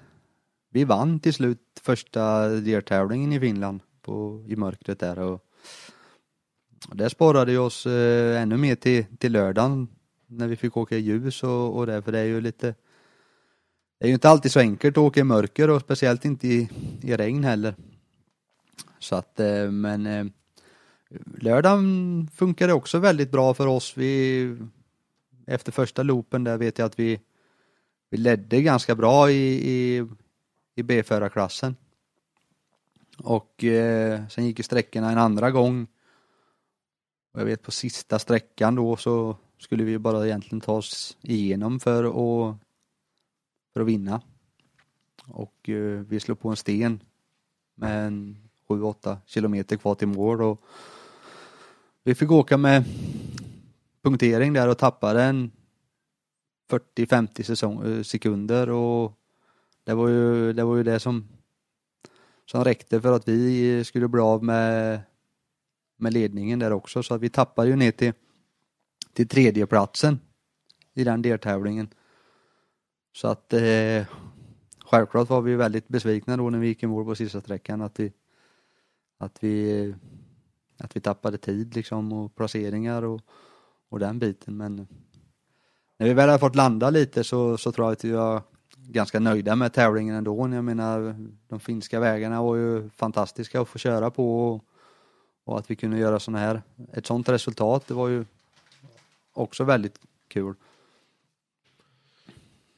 vi 0.70 0.84
vann 0.84 1.20
till 1.20 1.34
slut 1.34 1.80
första 1.82 2.48
deltävlingen 2.48 3.32
i 3.32 3.40
Finland 3.40 3.80
på, 4.02 4.44
i 4.48 4.56
mörkret 4.56 4.98
där 4.98 5.18
och 5.18 5.46
och 6.88 6.96
det 6.96 7.10
sparade 7.10 7.52
ju 7.52 7.58
oss 7.58 7.86
eh, 7.86 8.42
ännu 8.42 8.56
mer 8.56 8.74
till, 8.74 9.04
till 9.18 9.32
lördagen 9.32 9.88
när 10.26 10.48
vi 10.48 10.56
fick 10.56 10.76
åka 10.76 10.96
i 10.96 11.00
ljus 11.00 11.42
och, 11.42 11.76
och 11.76 11.86
det, 11.86 12.02
för 12.02 12.12
det 12.12 12.18
är 12.18 12.24
ju 12.24 12.40
lite 12.40 12.74
Det 13.98 14.04
är 14.04 14.08
ju 14.08 14.14
inte 14.14 14.28
alltid 14.28 14.52
så 14.52 14.60
enkelt 14.60 14.96
att 14.96 15.02
åka 15.02 15.20
i 15.20 15.24
mörker 15.24 15.70
och 15.70 15.80
speciellt 15.80 16.24
inte 16.24 16.48
i, 16.48 16.68
i 17.02 17.16
regn 17.16 17.44
heller. 17.44 17.74
Så 18.98 19.16
att, 19.16 19.40
eh, 19.40 19.70
men 19.70 20.32
lördagen 21.40 22.28
funkade 22.34 22.72
också 22.72 22.98
väldigt 22.98 23.30
bra 23.30 23.54
för 23.54 23.66
oss. 23.66 23.96
Vi, 23.96 24.56
efter 25.46 25.72
första 25.72 26.02
loopen 26.02 26.44
där 26.44 26.58
vet 26.58 26.78
jag 26.78 26.86
att 26.86 26.98
vi, 26.98 27.20
vi 28.10 28.18
ledde 28.18 28.62
ganska 28.62 28.94
bra 28.94 29.30
i, 29.30 29.70
i, 29.70 30.06
i 30.74 30.82
B-förarklassen. 30.82 31.76
Och 33.18 33.64
eh, 33.64 34.28
sen 34.28 34.46
gick 34.46 34.58
ju 34.58 34.62
sträckorna 34.62 35.10
en 35.10 35.18
andra 35.18 35.50
gång. 35.50 35.86
Och 37.32 37.40
jag 37.40 37.44
vet 37.44 37.62
på 37.62 37.70
sista 37.70 38.18
sträckan 38.18 38.74
då 38.74 38.96
så 38.96 39.36
skulle 39.58 39.84
vi 39.84 39.98
bara 39.98 40.26
egentligen 40.26 40.60
ta 40.60 40.72
oss 40.72 41.16
igenom 41.20 41.80
för 41.80 42.04
att, 42.04 42.56
för 43.72 43.80
att 43.80 43.86
vinna. 43.86 44.20
Och 45.26 45.68
eh, 45.68 46.00
vi 46.00 46.20
slog 46.20 46.40
på 46.40 46.48
en 46.48 46.56
sten 46.56 47.02
med 47.74 48.06
en 48.06 48.48
7-8 48.68 49.16
kilometer 49.26 49.76
kvar 49.76 49.94
till 49.94 50.08
mål 50.08 50.42
och 50.42 50.64
vi 52.04 52.14
fick 52.14 52.30
åka 52.30 52.56
med 52.56 52.84
punktering 54.02 54.52
där 54.52 54.68
och 54.68 54.78
tappade 54.78 55.22
en 55.22 55.50
40-50 56.70 57.98
eh, 57.98 58.02
sekunder 58.02 58.70
och 58.70 59.12
det 59.84 59.94
var 59.94 60.08
ju 60.08 60.52
det, 60.52 60.64
var 60.64 60.76
ju 60.76 60.82
det 60.82 61.00
som, 61.00 61.28
som 62.46 62.64
räckte 62.64 63.00
för 63.00 63.12
att 63.12 63.28
vi 63.28 63.84
skulle 63.84 64.08
bli 64.08 64.20
av 64.20 64.44
med, 64.44 65.00
med 65.96 66.12
ledningen 66.12 66.58
där 66.58 66.72
också 66.72 67.02
så 67.02 67.14
att 67.14 67.20
vi 67.20 67.28
tappade 67.28 67.68
ju 67.68 67.76
ner 67.76 67.92
till, 67.92 68.12
till 69.12 69.28
tredjeplatsen 69.28 70.20
i 70.94 71.04
den 71.04 71.22
deltävlingen. 71.22 71.88
Så 73.12 73.28
att 73.28 73.52
eh, 73.52 74.06
självklart 74.84 75.28
var 75.28 75.40
vi 75.40 75.54
väldigt 75.56 75.88
besvikna 75.88 76.36
då 76.36 76.50
när 76.50 76.58
vi 76.58 76.66
gick 76.66 76.82
i 76.82 76.86
mål 76.86 77.04
på 77.04 77.14
sista 77.14 77.40
sträckan 77.40 77.82
att 77.82 78.00
vi 78.00 78.12
att 79.18 79.44
vi 79.44 79.94
att 80.80 80.96
vi 80.96 81.00
tappade 81.00 81.38
tid 81.38 81.74
liksom 81.74 82.12
och 82.12 82.34
placeringar 82.34 83.02
och, 83.02 83.20
och 83.88 83.98
den 83.98 84.18
biten 84.18 84.56
men 84.56 84.86
när 85.98 86.06
vi 86.06 86.14
väl 86.14 86.28
har 86.28 86.38
fått 86.38 86.56
landa 86.56 86.90
lite 86.90 87.24
så, 87.24 87.58
så 87.58 87.72
tror 87.72 87.86
jag 87.86 87.92
att 87.92 88.04
vi 88.04 88.10
var 88.10 88.42
ganska 88.76 89.20
nöjda 89.20 89.56
med 89.56 89.72
tävlingen 89.72 90.14
ändå. 90.14 90.48
Jag 90.54 90.64
menar 90.64 91.16
de 91.48 91.60
finska 91.60 92.00
vägarna 92.00 92.42
var 92.42 92.56
ju 92.56 92.90
fantastiska 92.90 93.60
att 93.60 93.68
få 93.68 93.78
köra 93.78 94.10
på 94.10 94.48
och, 94.48 94.64
och 95.44 95.58
att 95.58 95.70
vi 95.70 95.76
kunde 95.76 95.98
göra 95.98 96.20
sådana 96.20 96.38
här, 96.38 96.62
ett 96.92 97.06
sådant 97.06 97.28
resultat 97.28 97.86
det 97.86 97.94
var 97.94 98.08
ju 98.08 98.24
också 99.32 99.64
väldigt 99.64 99.98
kul. 100.28 100.54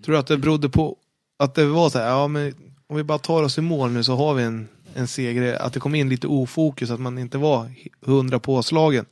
Tror 0.05 0.13
du 0.13 0.19
att 0.19 0.27
det 0.27 0.39
berodde 0.39 0.69
på 0.69 0.97
att 1.37 1.55
det 1.55 1.67
var 1.67 1.91
så 1.91 1.99
här, 1.99 2.09
ja 2.09 2.29
men 2.29 2.55
om 2.87 2.97
vi 2.97 3.05
bara 3.05 3.19
tar 3.19 3.43
oss 3.43 3.59
i 3.59 3.61
mål 3.61 3.91
nu 3.91 4.05
så 4.05 4.15
har 4.15 4.35
vi 4.35 4.43
en, 4.43 4.69
en 4.95 5.09
seger. 5.09 5.63
Att 5.63 5.73
det 5.73 5.81
kom 5.81 5.95
in 5.95 6.09
lite 6.09 6.27
ofokus, 6.27 6.91
att 6.91 7.01
man 7.01 7.19
inte 7.19 7.39
var 7.39 7.71
hundra 8.01 8.39
påslagen. 8.39 9.07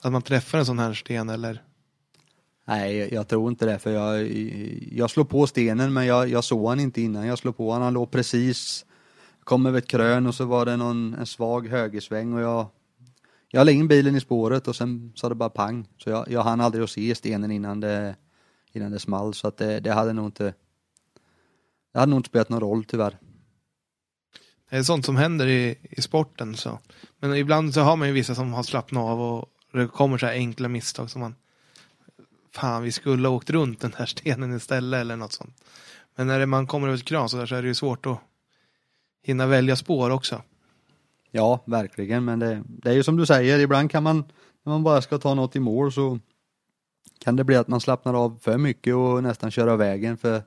Att 0.00 0.12
man 0.12 0.22
träffar 0.22 0.58
en 0.58 0.66
sån 0.66 0.78
här 0.78 0.94
sten 0.94 1.28
eller? 1.28 1.62
Nej, 2.66 2.96
jag, 2.96 3.12
jag 3.12 3.28
tror 3.28 3.50
inte 3.50 3.66
det 3.66 3.78
för 3.78 3.90
jag, 3.90 4.28
jag 4.92 5.10
slog 5.10 5.28
på 5.28 5.46
stenen 5.46 5.92
men 5.92 6.06
jag, 6.06 6.28
jag 6.28 6.44
såg 6.44 6.68
han 6.68 6.80
inte 6.80 7.00
innan 7.02 7.26
jag 7.26 7.38
slog 7.38 7.56
på 7.56 7.72
han. 7.72 7.82
Han 7.82 7.94
låg 7.94 8.10
precis, 8.10 8.84
kom 9.44 9.66
över 9.66 9.78
ett 9.78 9.88
krön 9.88 10.26
och 10.26 10.34
så 10.34 10.44
var 10.44 10.66
det 10.66 10.76
någon, 10.76 11.14
en 11.14 11.26
svag 11.26 11.68
högersväng 11.68 12.32
och 12.32 12.40
jag 12.40 12.66
jag 13.54 13.66
la 13.66 13.72
in 13.72 13.88
bilen 13.88 14.16
i 14.16 14.20
spåret 14.20 14.68
och 14.68 14.76
sen 14.76 15.12
sa 15.14 15.28
det 15.28 15.34
bara 15.34 15.48
pang. 15.48 15.88
Så 15.98 16.10
jag, 16.10 16.30
jag 16.30 16.42
hann 16.42 16.60
aldrig 16.60 16.84
att 16.84 16.90
se 16.90 17.14
stenen 17.14 17.50
innan 17.50 17.80
det, 17.80 18.16
innan 18.72 18.92
det 18.92 18.98
small 18.98 19.34
så 19.34 19.48
att 19.48 19.56
det, 19.56 19.80
det 19.80 19.92
hade 19.92 20.12
nog 20.12 20.26
inte 20.26 20.54
det 21.92 21.98
hade 21.98 22.10
nog 22.10 22.18
inte 22.18 22.28
spelat 22.28 22.48
någon 22.48 22.60
roll 22.60 22.84
tyvärr. 22.84 23.18
Det 24.70 24.76
är 24.76 24.82
sånt 24.82 25.04
som 25.04 25.16
händer 25.16 25.46
i, 25.46 25.78
i 25.90 26.02
sporten. 26.02 26.56
Så. 26.56 26.78
Men 27.20 27.36
ibland 27.36 27.74
så 27.74 27.80
har 27.80 27.96
man 27.96 28.08
ju 28.08 28.14
vissa 28.14 28.34
som 28.34 28.52
har 28.52 28.62
slappnat 28.62 29.02
av 29.02 29.20
och 29.20 29.50
det 29.72 29.88
kommer 29.88 30.18
så 30.18 30.26
här 30.26 30.32
enkla 30.32 30.68
misstag 30.68 31.10
som 31.10 31.20
man 31.20 31.34
Fan, 32.54 32.82
vi 32.82 32.92
skulle 32.92 33.28
ha 33.28 33.34
åkt 33.34 33.50
runt 33.50 33.80
den 33.80 33.92
här 33.96 34.06
stenen 34.06 34.56
istället 34.56 35.00
eller 35.00 35.16
något 35.16 35.32
sånt. 35.32 35.64
Men 36.16 36.26
när 36.26 36.46
man 36.46 36.66
kommer 36.66 36.88
över 36.88 36.98
ett 36.98 37.04
kran 37.04 37.28
så, 37.28 37.36
där 37.36 37.46
så 37.46 37.54
är 37.54 37.62
det 37.62 37.68
ju 37.68 37.74
svårt 37.74 38.06
att 38.06 38.18
hinna 39.22 39.46
välja 39.46 39.76
spår 39.76 40.10
också. 40.10 40.42
Ja, 41.30 41.62
verkligen, 41.64 42.24
men 42.24 42.38
det, 42.38 42.62
det 42.66 42.90
är 42.90 42.94
ju 42.94 43.02
som 43.02 43.16
du 43.16 43.26
säger, 43.26 43.58
ibland 43.58 43.90
kan 43.90 44.02
man, 44.02 44.16
när 44.62 44.72
man 44.72 44.82
bara 44.82 45.02
ska 45.02 45.18
ta 45.18 45.34
något 45.34 45.56
i 45.56 45.60
mål 45.60 45.92
så 45.92 46.18
kan 47.18 47.36
det 47.36 47.44
bli 47.44 47.56
att 47.56 47.68
man 47.68 47.80
slappnar 47.80 48.14
av 48.14 48.38
för 48.42 48.58
mycket 48.58 48.94
och 48.94 49.22
nästan 49.22 49.50
kör 49.50 49.66
av 49.66 49.78
vägen 49.78 50.16
för, 50.16 50.42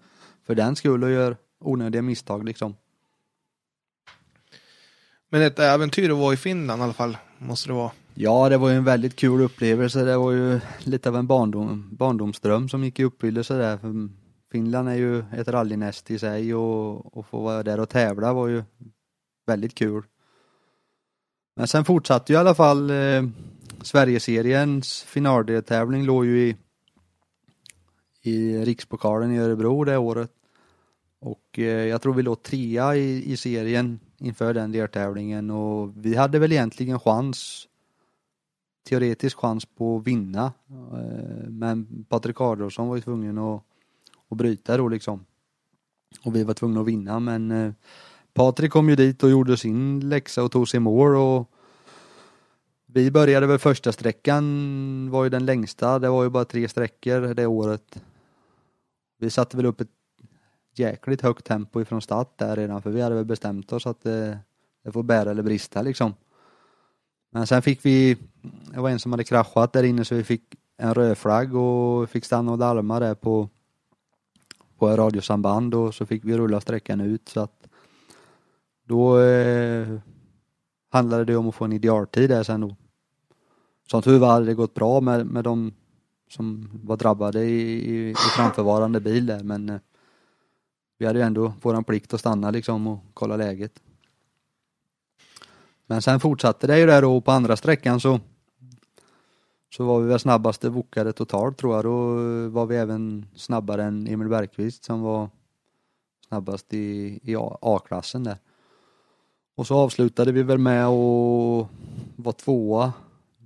för 0.45 0.55
den 0.55 0.75
skull 0.75 1.03
och 1.03 1.11
gör 1.11 1.37
onödiga 1.59 2.01
misstag 2.01 2.45
liksom. 2.45 2.75
Men 5.29 5.41
ett 5.41 5.59
äventyr 5.59 6.09
att 6.09 6.17
vara 6.17 6.33
i 6.33 6.37
Finland 6.37 6.81
i 6.81 6.83
alla 6.83 6.93
fall, 6.93 7.17
måste 7.37 7.69
det 7.69 7.73
vara. 7.73 7.91
Ja, 8.13 8.49
det 8.49 8.57
var 8.57 8.69
ju 8.69 8.75
en 8.75 8.83
väldigt 8.83 9.15
kul 9.15 9.41
upplevelse. 9.41 10.03
Det 10.03 10.17
var 10.17 10.31
ju 10.31 10.59
lite 10.79 11.09
av 11.09 11.15
en 11.15 11.27
barndom, 11.27 11.89
barndomsdröm 11.91 12.69
som 12.69 12.83
gick 12.83 12.99
i 12.99 13.03
uppfyllelse 13.03 13.53
där. 13.53 13.79
Finland 14.51 14.89
är 14.89 14.95
ju 14.95 15.19
ett 15.19 15.47
rallynäst 15.47 16.11
i 16.11 16.19
sig 16.19 16.55
och, 16.55 17.17
och 17.17 17.25
få 17.25 17.41
vara 17.41 17.63
där 17.63 17.79
och 17.79 17.89
tävla 17.89 18.33
var 18.33 18.47
ju 18.47 18.63
väldigt 19.47 19.75
kul. 19.75 20.03
Men 21.55 21.67
sen 21.67 21.85
fortsatte 21.85 22.33
ju 22.33 22.37
i 22.37 22.39
alla 22.39 22.55
fall 22.55 22.89
eh, 22.89 23.23
Sverigeseriens 23.81 25.03
finaldeltävling 25.03 26.05
låg 26.05 26.25
ju 26.25 26.47
i, 26.47 26.55
i 28.21 28.65
Rikspokalen 28.65 29.31
i 29.31 29.39
Örebro 29.39 29.83
det 29.83 29.97
året. 29.97 30.31
Och 31.19 31.59
eh, 31.59 31.63
jag 31.63 32.01
tror 32.01 32.13
vi 32.13 32.23
låg 32.23 32.43
trea 32.43 32.95
i, 32.95 33.31
i 33.31 33.37
serien 33.37 33.99
inför 34.19 34.53
den 34.53 34.71
deltävlingen 34.71 35.51
och 35.51 35.91
vi 35.95 36.15
hade 36.15 36.39
väl 36.39 36.51
egentligen 36.51 36.99
chans 36.99 37.67
teoretisk 38.89 39.37
chans 39.37 39.65
på 39.65 39.97
att 39.97 40.07
vinna. 40.07 40.53
Eh, 40.69 41.49
men 41.49 42.05
Patrik 42.09 42.41
Adolfsson 42.41 42.87
var 42.87 42.95
ju 42.95 43.01
tvungen 43.01 43.37
att, 43.37 43.63
att 44.29 44.37
bryta 44.37 44.77
då 44.77 44.87
liksom. 44.87 45.25
Och 46.23 46.35
vi 46.35 46.43
var 46.43 46.53
tvungna 46.53 46.81
att 46.81 46.87
vinna 46.87 47.19
men 47.19 47.51
eh, 47.51 47.73
Patrik 48.33 48.71
kom 48.71 48.89
ju 48.89 48.95
dit 48.95 49.23
och 49.23 49.29
gjorde 49.29 49.57
sin 49.57 50.09
läxa 50.09 50.43
och 50.43 50.51
tog 50.51 50.69
sig 50.69 50.79
mål 50.79 51.15
och 51.15 51.51
vi 52.85 53.11
började 53.11 53.47
väl 53.47 53.59
första 53.59 53.91
sträckan 53.91 55.09
var 55.11 55.23
ju 55.23 55.29
den 55.29 55.45
längsta, 55.45 55.99
det 55.99 56.09
var 56.09 56.23
ju 56.23 56.29
bara 56.29 56.45
tre 56.45 56.67
sträckor 56.67 57.33
det 57.33 57.45
året. 57.45 58.01
Vi 59.19 59.29
satte 59.29 59.57
väl 59.57 59.65
upp 59.65 59.81
ett 59.81 59.96
jäkligt 60.79 61.21
högt 61.21 61.45
tempo 61.45 61.81
ifrån 61.81 62.01
start 62.01 62.37
där 62.37 62.55
redan 62.55 62.81
för 62.81 62.89
vi 62.89 63.01
hade 63.01 63.15
väl 63.15 63.25
bestämt 63.25 63.73
oss 63.73 63.87
att 63.87 64.03
det, 64.03 64.39
det 64.83 64.91
får 64.91 65.03
bära 65.03 65.31
eller 65.31 65.43
brista 65.43 65.81
liksom. 65.81 66.13
Men 67.31 67.47
sen 67.47 67.61
fick 67.61 67.85
vi, 67.85 68.17
det 68.73 68.79
var 68.79 68.89
en 68.89 68.99
som 68.99 69.11
hade 69.11 69.23
kraschat 69.23 69.73
där 69.73 69.83
inne 69.83 70.05
så 70.05 70.15
vi 70.15 70.23
fick 70.23 70.43
en 70.77 70.93
rödflagg 70.93 71.55
och 71.55 72.09
fick 72.09 72.25
stanna 72.25 72.51
och 72.51 72.57
larma 72.57 72.99
där 72.99 73.15
på, 73.15 73.49
på 74.77 74.87
radiosamband 74.87 75.73
och 75.73 75.95
så 75.95 76.05
fick 76.05 76.25
vi 76.25 76.37
rulla 76.37 76.61
sträckan 76.61 77.01
ut 77.01 77.29
så 77.29 77.39
att 77.39 77.67
då 78.85 79.19
eh, 79.19 79.99
handlade 80.89 81.25
det 81.25 81.35
om 81.35 81.49
att 81.49 81.55
få 81.55 81.65
en 81.65 81.73
idealtid 81.73 82.29
där 82.29 82.43
sen 82.43 82.61
då. 82.61 82.75
som 83.87 84.01
tur 84.01 84.19
var 84.19 84.27
hade 84.27 84.45
det 84.45 84.53
gått 84.53 84.73
bra 84.73 85.01
med, 85.01 85.25
med 85.25 85.43
de 85.43 85.73
som 86.29 86.69
var 86.83 86.97
drabbade 86.97 87.43
i, 87.43 87.61
i, 87.91 88.09
i 88.09 88.15
framförvarande 88.15 88.99
bil 88.99 89.25
där 89.25 89.43
men 89.43 89.69
eh, 89.69 89.79
vi 90.97 91.05
hade 91.05 91.19
ju 91.19 91.25
ändå 91.25 91.53
våran 91.61 91.83
plikt 91.83 92.13
att 92.13 92.19
stanna 92.19 92.51
liksom 92.51 92.87
och 92.87 92.99
kolla 93.13 93.37
läget. 93.37 93.81
Men 95.85 96.01
sen 96.01 96.19
fortsatte 96.19 96.67
det 96.67 96.79
ju 96.79 96.85
där 96.85 97.03
och 97.05 97.25
på 97.25 97.31
andra 97.31 97.57
sträckan 97.57 97.99
så 97.99 98.19
så 99.69 99.85
var 99.85 99.99
vi 99.99 100.07
väl 100.07 100.19
snabbaste 100.19 100.69
bokade 100.69 101.13
totalt 101.13 101.57
tror 101.57 101.75
jag. 101.75 101.85
Då 101.85 102.15
var 102.49 102.65
vi 102.65 102.75
även 102.75 103.25
snabbare 103.35 103.83
än 103.83 104.07
Emil 104.07 104.27
Bergqvist 104.27 104.83
som 104.83 105.01
var 105.01 105.29
snabbast 106.27 106.73
i, 106.73 107.19
i 107.23 107.35
A-klassen 107.61 108.23
där. 108.23 108.37
Och 109.55 109.67
så 109.67 109.75
avslutade 109.75 110.31
vi 110.31 110.43
väl 110.43 110.57
med 110.57 110.85
att 110.85 111.67
vara 112.15 112.33
tvåa. 112.37 112.93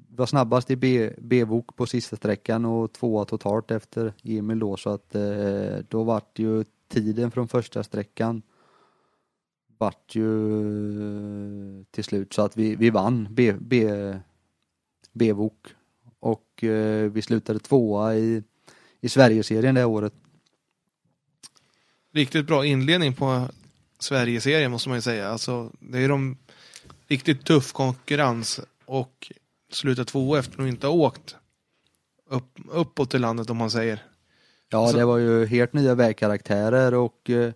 Vi 0.09 0.15
var 0.15 0.25
snabbast 0.25 0.71
i 0.71 0.75
B-bok 1.17 1.75
på 1.75 1.85
sista 1.85 2.15
sträckan 2.15 2.65
och 2.65 2.93
tvåa 2.93 3.25
totalt 3.25 3.71
efter 3.71 4.13
Emil 4.23 4.59
då 4.59 4.77
så 4.77 4.89
att 4.89 5.15
eh, 5.15 5.77
då 5.89 6.03
vart 6.03 6.39
ju 6.39 6.63
tiden 6.91 7.31
från 7.31 7.47
första 7.47 7.83
sträckan 7.83 8.41
vart 9.77 10.15
ju 10.15 11.79
eh, 11.79 11.85
till 11.91 12.03
slut 12.03 12.33
så 12.33 12.41
att 12.41 12.57
vi, 12.57 12.75
vi 12.75 12.89
vann 12.89 13.27
B, 13.31 13.55
B, 13.59 13.89
B-vok 15.11 15.67
och 16.19 16.63
eh, 16.63 17.11
vi 17.11 17.21
slutade 17.21 17.59
tvåa 17.59 18.15
i, 18.15 18.43
i 19.01 19.09
Sverigeserien 19.09 19.75
det 19.75 19.85
året. 19.85 20.13
Riktigt 22.13 22.47
bra 22.47 22.65
inledning 22.65 23.13
på 23.13 23.47
Sverigeserien 23.99 24.71
måste 24.71 24.89
man 24.89 24.97
ju 24.97 25.01
säga. 25.01 25.29
Alltså, 25.29 25.71
det 25.79 25.99
är 25.99 26.09
de 26.09 26.37
riktigt 27.07 27.45
tuff 27.45 27.73
konkurrens 27.73 28.59
och 28.85 29.31
sluta 29.71 30.05
tvåa 30.05 30.39
efter 30.39 30.51
att 30.51 30.57
de 30.57 30.67
inte 30.67 30.87
har 30.87 30.93
åkt 30.93 31.35
upp, 32.29 32.59
uppåt 32.71 33.13
i 33.13 33.19
landet 33.19 33.49
om 33.49 33.57
man 33.57 33.71
säger. 33.71 34.10
Ja, 34.73 34.77
alltså, 34.77 34.97
det 34.97 35.05
var 35.05 35.17
ju 35.17 35.45
helt 35.45 35.73
nya 35.73 35.95
vägkaraktärer 35.95 36.93
och 36.93 37.29
eh, 37.29 37.53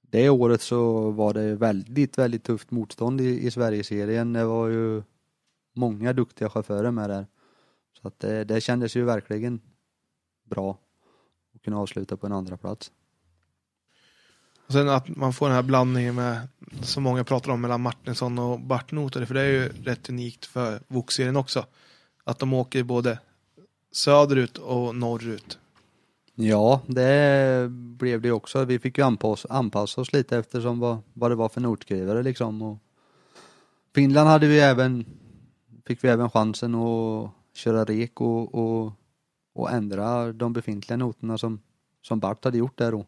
det 0.00 0.28
året 0.28 0.62
så 0.62 1.10
var 1.10 1.34
det 1.34 1.54
väldigt, 1.54 2.18
väldigt 2.18 2.44
tufft 2.44 2.70
motstånd 2.70 3.20
i, 3.20 3.46
i 3.46 3.50
Sverigeserien. 3.50 4.32
Det 4.32 4.44
var 4.44 4.68
ju 4.68 5.02
många 5.74 6.12
duktiga 6.12 6.50
chaufförer 6.50 6.90
med 6.90 7.10
där. 7.10 7.26
Så 8.02 8.08
att 8.08 8.20
det, 8.20 8.44
det 8.44 8.60
kändes 8.60 8.96
ju 8.96 9.04
verkligen 9.04 9.60
bra 10.44 10.78
att 11.54 11.62
kunna 11.62 11.78
avsluta 11.78 12.16
på 12.16 12.26
en 12.26 12.32
andra 12.32 12.56
plats. 12.56 12.92
Och 14.66 14.72
sen 14.72 14.88
att 14.88 15.08
man 15.08 15.32
får 15.32 15.46
den 15.46 15.54
här 15.54 15.62
blandningen 15.62 16.14
med, 16.14 16.48
som 16.82 17.02
många 17.02 17.24
pratar 17.24 17.52
om, 17.52 17.60
mellan 17.60 17.80
Martinsson 17.80 18.38
och 18.38 18.60
Bartnoter, 18.60 19.24
för 19.24 19.34
det 19.34 19.40
är 19.40 19.52
ju 19.52 19.68
rätt 19.68 20.08
unikt 20.08 20.46
för 20.46 20.80
Vokserien 20.88 21.36
också. 21.36 21.66
Att 22.24 22.38
de 22.38 22.54
åker 22.54 22.82
både 22.82 23.18
söderut 23.92 24.58
och 24.58 24.96
norrut. 24.96 25.58
Ja, 26.40 26.80
det 26.86 27.68
blev 27.70 28.20
det 28.20 28.32
också. 28.32 28.64
Vi 28.64 28.78
fick 28.78 28.98
ju 28.98 29.04
anpassa, 29.04 29.48
anpassa 29.50 30.00
oss 30.00 30.12
lite 30.12 30.38
eftersom 30.38 30.78
vad, 30.78 30.98
vad 31.12 31.30
det 31.30 31.34
var 31.34 31.48
för 31.48 31.60
notskrivare 31.60 32.22
liksom. 32.22 32.62
Och 32.62 32.78
Finland 33.94 34.28
hade 34.28 34.46
vi 34.46 34.60
även, 34.60 35.04
fick 35.86 36.04
vi 36.04 36.08
även 36.08 36.30
chansen 36.30 36.74
att 36.74 37.30
köra 37.54 37.84
rek 37.84 38.20
och, 38.20 38.54
och, 38.54 38.92
och 39.54 39.70
ändra 39.70 40.32
de 40.32 40.52
befintliga 40.52 40.96
noterna 40.96 41.38
som, 41.38 41.60
som 42.02 42.20
Bart 42.20 42.44
hade 42.44 42.58
gjort 42.58 42.78
där 42.78 42.92
då. 42.92 43.06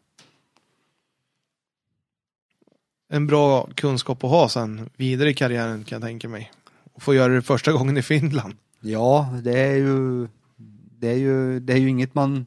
En 3.09 3.27
bra 3.27 3.69
kunskap 3.75 4.25
att 4.25 4.31
ha 4.31 4.49
sen 4.49 4.91
vidare 4.97 5.31
i 5.31 5.35
karriären 5.35 5.85
kan 5.85 5.97
jag 5.97 6.09
tänka 6.09 6.29
mig. 6.29 6.53
Och 6.93 7.03
få 7.03 7.15
göra 7.15 7.33
det 7.33 7.43
första 7.43 7.73
gången 7.73 7.97
i 7.97 8.03
Finland. 8.03 8.55
Ja, 8.81 9.39
det 9.43 9.59
är 9.59 9.77
ju 9.77 10.29
det 11.01 11.09
är 11.09 11.17
ju, 11.17 11.61
det 11.61 11.73
är 11.73 11.77
ju 11.77 11.89
inget 11.89 12.15
man 12.15 12.47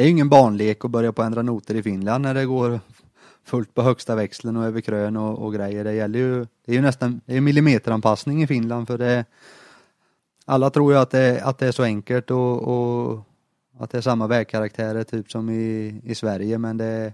det 0.00 0.04
är 0.04 0.06
ju 0.06 0.10
ingen 0.10 0.28
barnlek 0.28 0.84
att 0.84 0.90
börja 0.90 1.12
på 1.12 1.22
att 1.22 1.26
ändra 1.26 1.42
noter 1.42 1.74
i 1.74 1.82
Finland 1.82 2.22
när 2.22 2.34
det 2.34 2.46
går 2.46 2.80
fullt 3.44 3.74
på 3.74 3.82
högsta 3.82 4.14
växeln 4.14 4.56
och 4.56 4.64
över 4.64 4.80
krön 4.80 5.16
och, 5.16 5.38
och 5.38 5.54
grejer. 5.54 5.84
Det 5.84 5.92
gäller 5.92 6.18
ju, 6.18 6.46
det 6.64 6.72
är 6.72 6.76
ju 6.76 6.80
nästan, 6.82 7.20
det 7.26 7.36
är 7.36 7.40
millimeteranpassning 7.40 8.42
i 8.42 8.46
Finland 8.46 8.86
för 8.86 8.98
det 8.98 9.24
alla 10.44 10.70
tror 10.70 10.92
ju 10.92 10.98
att 10.98 11.10
det, 11.10 11.40
att 11.44 11.58
det 11.58 11.66
är 11.66 11.72
så 11.72 11.82
enkelt 11.82 12.30
och, 12.30 12.62
och 12.62 13.20
att 13.78 13.90
det 13.90 13.98
är 13.98 14.02
samma 14.02 14.26
vägkaraktärer 14.26 15.04
typ 15.04 15.30
som 15.30 15.50
i, 15.50 16.00
i 16.04 16.14
Sverige 16.14 16.58
men 16.58 16.76
det, 16.76 17.12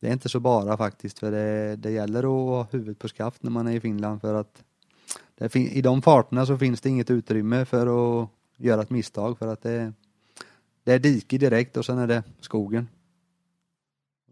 det 0.00 0.08
är 0.08 0.12
inte 0.12 0.28
så 0.28 0.40
bara 0.40 0.76
faktiskt 0.76 1.18
för 1.18 1.30
det, 1.30 1.76
det 1.76 1.90
gäller 1.90 2.18
att 2.18 2.48
ha 2.48 2.66
huvudet 2.70 2.98
på 2.98 3.08
skaft 3.08 3.42
när 3.42 3.50
man 3.50 3.66
är 3.66 3.72
i 3.72 3.80
Finland 3.80 4.20
för 4.20 4.34
att 4.34 4.62
det, 5.38 5.56
i 5.56 5.82
de 5.82 6.02
farterna 6.02 6.46
så 6.46 6.58
finns 6.58 6.80
det 6.80 6.88
inget 6.88 7.10
utrymme 7.10 7.64
för 7.64 7.86
att 8.22 8.28
göra 8.56 8.82
ett 8.82 8.90
misstag 8.90 9.38
för 9.38 9.46
att 9.46 9.62
det, 9.62 9.92
det 10.84 10.92
är 10.92 10.98
dike 10.98 11.38
direkt 11.38 11.76
och 11.76 11.86
sen 11.86 11.98
är 11.98 12.06
det 12.06 12.22
skogen. 12.40 12.88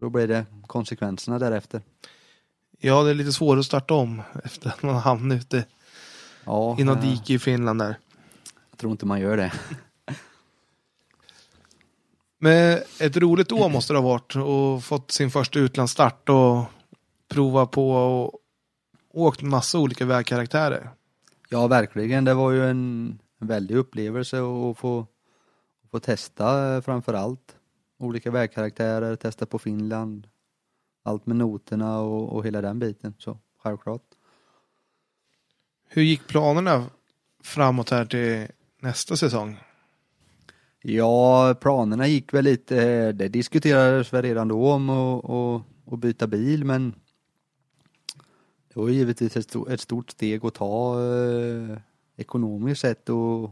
Då 0.01 0.11
blir 0.11 0.29
det 0.29 0.47
konsekvenserna 0.67 1.39
därefter. 1.39 1.83
Ja, 2.79 3.03
det 3.03 3.11
är 3.11 3.15
lite 3.15 3.33
svårt 3.33 3.59
att 3.59 3.65
starta 3.65 3.95
om 3.95 4.23
efter 4.45 4.69
att 4.69 4.83
man 4.83 4.95
hamnat 4.95 5.37
ute 5.37 5.65
ja, 6.45 6.77
i 6.79 6.85
något 6.85 7.03
dike 7.03 7.35
i 7.35 7.39
Finland 7.39 7.81
där. 7.81 7.99
Jag 8.71 8.79
tror 8.79 8.93
inte 8.93 9.07
man 9.07 9.21
gör 9.21 9.37
det. 9.37 9.53
Men 12.39 12.79
ett 13.01 13.17
roligt 13.17 13.53
år 13.53 13.69
måste 13.69 13.93
det 13.93 13.99
ha 13.99 14.09
varit 14.09 14.37
och 14.37 14.85
fått 14.85 15.11
sin 15.11 15.31
första 15.31 15.59
utlandsstart 15.59 16.29
och 16.29 16.65
prova 17.29 17.67
på 17.67 17.91
och 17.93 18.39
åkt 19.13 19.43
massa 19.43 19.79
olika 19.79 20.05
vägkaraktärer. 20.05 20.91
Ja, 21.49 21.67
verkligen. 21.67 22.25
Det 22.25 22.35
var 22.35 22.51
ju 22.51 22.71
en 22.71 23.19
väldig 23.39 23.77
upplevelse 23.77 24.37
att 24.39 24.79
få, 24.79 25.07
få 25.93 26.01
testa 26.01 26.75
eh, 26.75 26.81
framför 26.81 27.15
allt 27.15 27.57
olika 27.99 28.31
vägkaraktärer, 28.31 29.17
testa 29.17 29.47
på 29.47 29.59
Finland, 29.59 30.29
allt 31.03 31.27
med 31.27 31.37
noterna 31.37 32.01
och, 32.01 32.33
och 32.33 32.47
hela 32.47 32.61
den 32.61 32.79
biten. 32.79 33.15
Så 33.19 33.39
självklart. 33.59 34.03
Hur 35.89 36.03
gick 36.03 36.27
planerna 36.27 36.87
framåt 37.43 37.91
här 37.91 38.05
till 38.05 38.49
nästa 38.81 39.17
säsong? 39.17 39.59
Ja, 40.83 41.55
planerna 41.61 42.07
gick 42.07 42.35
väl 42.35 42.45
lite, 42.45 43.13
det 43.13 43.29
diskuterades 43.29 44.13
väl 44.13 44.23
redan 44.23 44.49
då 44.49 44.73
om 44.73 44.91
att 45.87 45.99
byta 45.99 46.27
bil 46.27 46.65
men 46.65 46.95
det 48.69 48.81
var 48.81 48.89
givetvis 48.89 49.37
ett 49.37 49.81
stort 49.81 50.11
steg 50.11 50.45
att 50.45 50.55
ta 50.55 51.01
eh, 51.01 51.79
ekonomiskt 52.17 52.81
sett 52.81 53.09
och 53.09 53.51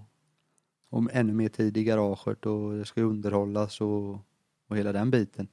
om 0.90 1.10
ännu 1.12 1.32
mer 1.32 1.48
tid 1.48 1.76
i 1.76 1.84
garaget 1.84 2.46
och 2.46 2.76
det 2.76 2.84
ska 2.84 3.00
underhållas 3.00 3.80
och, 3.80 4.18
och 4.68 4.76
hela 4.76 4.92
den 4.92 5.10
biten. 5.10 5.48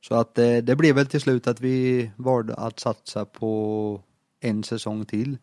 Så 0.00 0.14
att 0.14 0.38
eh, 0.38 0.56
det 0.56 0.76
blev 0.76 0.94
väl 0.94 1.06
till 1.06 1.20
slut 1.20 1.46
att 1.46 1.60
vi 1.60 2.10
valde 2.16 2.54
att 2.54 2.80
satsa 2.80 3.24
på 3.24 4.02
en 4.40 4.64
säsong 4.64 5.04
till 5.04 5.38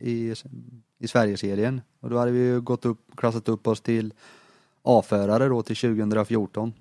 i, 0.00 0.34
i 0.98 1.08
Sverigeserien. 1.08 1.80
Och 2.00 2.10
då 2.10 2.18
hade 2.18 2.30
vi 2.30 2.60
gått 2.60 2.84
upp, 2.84 3.16
klassat 3.16 3.48
upp 3.48 3.66
oss 3.66 3.80
till 3.80 4.14
A-förare 4.82 5.48
då 5.48 5.62
till 5.62 5.76
2014. 5.76 6.72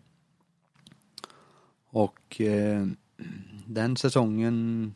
Och 1.87 2.41
eh, 2.41 2.87
den 3.65 3.97
säsongen 3.97 4.93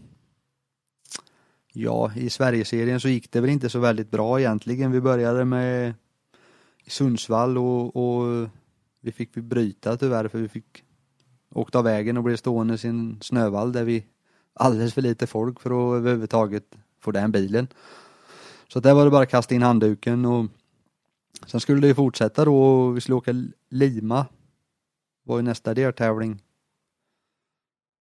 Ja, 1.74 2.12
i 2.16 2.30
Sverigeserien 2.30 3.00
så 3.00 3.10
gick 3.10 3.32
det 3.32 3.42
väl 3.42 3.50
inte 3.50 3.70
så 3.70 3.80
väldigt 3.80 4.12
bra 4.12 4.40
egentligen. 4.40 4.92
Vi 4.92 5.02
började 5.02 5.46
med 5.46 5.94
Sundsvall 6.90 7.58
och, 7.58 7.96
och 7.96 8.50
vi 9.02 9.12
fick 9.12 9.34
bryta 9.34 9.98
tyvärr 9.98 10.28
för 10.28 10.40
vi 10.40 10.50
fick 10.50 10.84
åkt 11.50 11.76
av 11.76 11.84
vägen 11.84 12.18
och 12.18 12.24
blev 12.24 12.36
stående 12.36 12.78
i 12.84 12.88
en 12.88 13.18
snövall 13.22 13.72
där 13.72 13.84
vi 13.84 14.06
alldeles 14.54 14.94
för 14.94 15.02
lite 15.02 15.28
folk 15.28 15.60
för 15.60 15.70
att 15.70 16.00
överhuvudtaget 16.00 16.76
få 17.00 17.12
den 17.12 17.32
bilen. 17.32 17.68
Så 18.68 18.80
där 18.80 18.94
var 18.94 19.06
det 19.06 19.12
bara 19.12 19.24
att 19.24 19.30
kasta 19.30 19.56
in 19.56 19.62
handduken 19.62 20.26
och 20.26 20.46
sen 21.48 21.60
skulle 21.60 21.88
det 21.88 21.96
fortsätta 21.96 22.46
då 22.46 22.64
och 22.64 22.98
vi 22.98 23.02
skulle 23.02 23.16
åka 23.16 23.34
Lima. 23.70 24.26
var 25.24 25.38
ju 25.38 25.42
nästa 25.42 25.74
deltävling. 25.74 26.42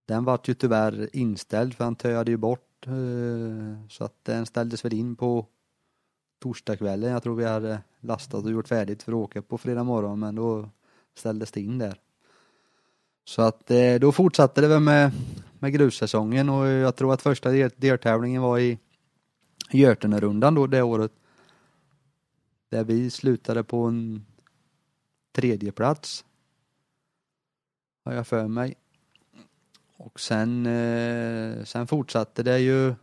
Den 0.08 0.24
vart 0.24 0.48
ju 0.48 0.54
tyvärr 0.54 1.10
inställd 1.14 1.74
för 1.74 1.84
han 1.84 1.96
töade 1.96 2.32
ju 2.32 2.38
bort 2.38 2.88
eh, 2.88 3.88
så 3.90 4.04
att 4.04 4.24
den 4.24 4.46
ställdes 4.46 4.86
väl 4.86 4.94
in 4.94 5.16
på 5.16 5.46
torsdagskvällen. 6.40 7.12
Jag 7.12 7.24
tror 7.24 7.36
vi 7.36 7.46
hade 7.46 7.82
lastat 8.00 8.46
och 8.46 8.52
gjort 8.52 8.68
färdigt 8.68 9.04
för 9.04 9.12
att 9.12 9.16
åka 9.16 9.42
på 9.42 9.58
fredag 9.58 9.84
morgon 9.84 10.20
men 10.20 10.36
då 10.36 10.70
ställdes 11.16 11.52
det 11.52 11.62
in 11.62 11.78
där. 11.78 12.00
Så 13.26 13.42
att 13.42 13.72
eh, 13.72 13.96
då 13.96 14.12
fortsatte 14.12 14.62
det 14.62 14.68
väl 14.68 14.80
med, 14.80 15.12
med 15.60 15.74
grussäsongen 15.74 16.50
och 16.50 16.68
jag 16.68 16.96
tror 16.96 17.14
att 17.14 17.22
första 17.22 17.52
deltävlingen 17.52 18.42
var 18.42 18.60
i 18.60 18.80
Götenerundan 19.72 20.56
då 20.56 20.68
det 20.68 20.82
året. 20.82 21.12
Där 22.70 22.84
vi 22.84 23.10
slutade 23.10 23.64
på 23.64 23.84
en 23.84 24.26
tredje 25.32 25.72
plats 25.72 26.26
Har 28.06 28.14
jag 28.14 28.28
för 28.28 28.48
mig. 28.48 28.76
Och 29.98 30.20
sen, 30.20 30.66
eh, 30.66 31.64
sen 31.64 31.88
fortsatte 31.88 32.44
det 32.44 32.60
ju 32.60 32.96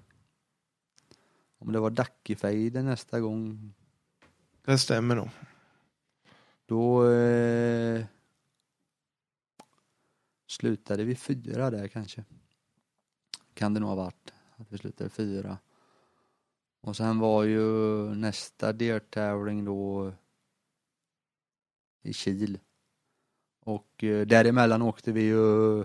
om 1.65 1.73
det 1.73 1.81
var 1.81 1.91
Dackefejden 1.91 2.85
nästa 2.85 3.21
gång. 3.21 3.73
Det 4.65 4.79
stämmer 4.79 5.17
nog. 5.17 5.29
Då 6.67 7.11
eh, 7.11 8.05
slutade 10.47 11.05
vi 11.05 11.15
fyra 11.15 11.71
där 11.71 11.89
kanske. 11.89 12.25
Kan 13.55 13.75
det 13.75 13.81
nog 13.81 13.89
ha 13.89 13.97
varit 13.97 14.33
att 14.57 14.73
vi 14.73 14.79
slutade 14.79 15.11
fyra. 15.11 15.59
Och 16.81 16.97
sen 16.97 17.19
var 17.19 17.45
ju 17.45 17.65
nästa 18.15 18.73
deltävling 18.73 19.65
då 19.65 20.13
i 22.03 22.13
Kil. 22.13 22.59
Och 23.61 24.05
eh, 24.05 24.27
däremellan 24.27 24.83
åkte 24.83 25.13
vi 25.13 25.23
ju 25.23 25.85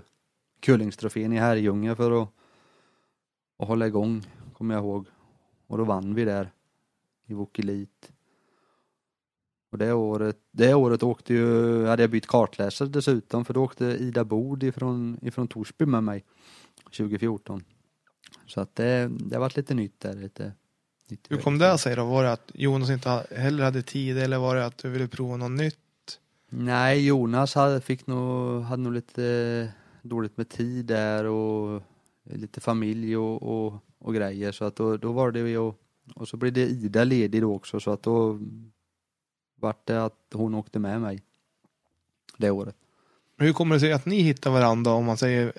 Kullingstrofén 0.60 1.34
i 1.34 1.38
Herrljunga 1.38 1.96
för 1.96 2.24
att, 2.24 2.30
att 3.58 3.68
hålla 3.68 3.88
igång, 3.88 4.24
kommer 4.54 4.76
jag 4.76 4.84
ihåg. 4.84 5.08
Och 5.70 5.78
då 5.78 5.84
vann 5.84 6.16
vi 6.16 6.26
där 6.26 6.52
i 7.26 7.34
Vokelit. 7.34 8.12
Och 9.72 9.78
det 9.78 9.94
året, 9.94 10.38
det 10.52 10.74
året 10.74 11.04
åkte 11.04 11.34
ju, 11.34 11.86
hade 11.86 12.04
jag 12.04 12.10
bytt 12.10 12.28
kartläsare 12.28 12.90
dessutom 12.90 13.46
för 13.46 13.54
då 13.54 13.64
åkte 13.64 13.86
Ida 13.86 14.24
Bod 14.24 14.64
ifrån, 14.64 15.20
ifrån 15.22 15.48
Torsby 15.48 15.86
med 15.86 16.04
mig 16.04 16.24
2014. 16.84 17.64
Så 18.46 18.62
att 18.62 18.76
det, 18.76 19.12
det 19.20 19.36
har 19.36 19.40
varit 19.40 19.58
lite 19.58 19.74
nytt 19.74 20.00
där. 20.00 20.16
Lite, 20.16 20.52
nytt 21.10 21.28
Hur 21.30 21.38
kom 21.38 21.58
det 21.58 21.78
sig 21.78 21.96
då? 21.96 22.06
Var 22.06 22.24
det 22.24 22.32
att 22.32 22.52
Jonas 22.54 22.90
inte 22.90 23.26
heller 23.32 23.64
hade 23.64 23.82
tid 23.82 24.18
eller 24.18 24.38
var 24.38 24.56
det 24.56 24.66
att 24.66 24.78
du 24.78 24.90
ville 24.90 25.08
prova 25.08 25.38
något 25.38 25.52
nytt? 25.52 26.20
Nej, 26.50 27.06
Jonas 27.06 27.56
hade, 27.56 27.82
fick 27.82 28.08
nog, 28.08 28.62
hade 28.62 28.84
nog 28.84 28.94
lite 28.94 29.74
dåligt 30.02 30.38
med 30.38 30.50
tid 30.50 30.86
där 30.86 31.26
och 31.26 31.82
lite 32.24 32.62
familj 32.62 33.18
och, 33.18 33.44
och, 33.44 33.84
och 34.00 34.14
grejer 34.14 34.52
så 34.52 34.66
att 34.66 34.76
då, 34.76 34.98
då 34.98 35.12
var 35.12 35.32
det 35.32 35.42
vi 35.42 35.58
och, 35.58 35.76
och 36.16 36.28
så 36.28 36.38
blev 36.38 36.54
det 36.54 36.62
Ida 36.62 37.04
ledig 37.04 37.42
då 37.42 37.56
också 37.56 37.80
så 37.80 37.92
att 37.92 38.04
då 38.04 38.40
vart 39.56 39.88
det 39.88 40.06
att 40.06 40.18
hon 40.34 40.56
åkte 40.56 40.80
med 40.80 41.02
mig 41.02 41.24
det 42.38 42.52
året. 42.52 42.76
Hur 43.38 43.54
kommer 43.54 43.76
det 43.76 43.80
sig 43.80 43.94
att 43.94 44.06
ni 44.06 44.22
hittar 44.22 44.52
varandra 44.52 44.92
om 44.92 45.06
man 45.06 45.18
säger 45.18 45.54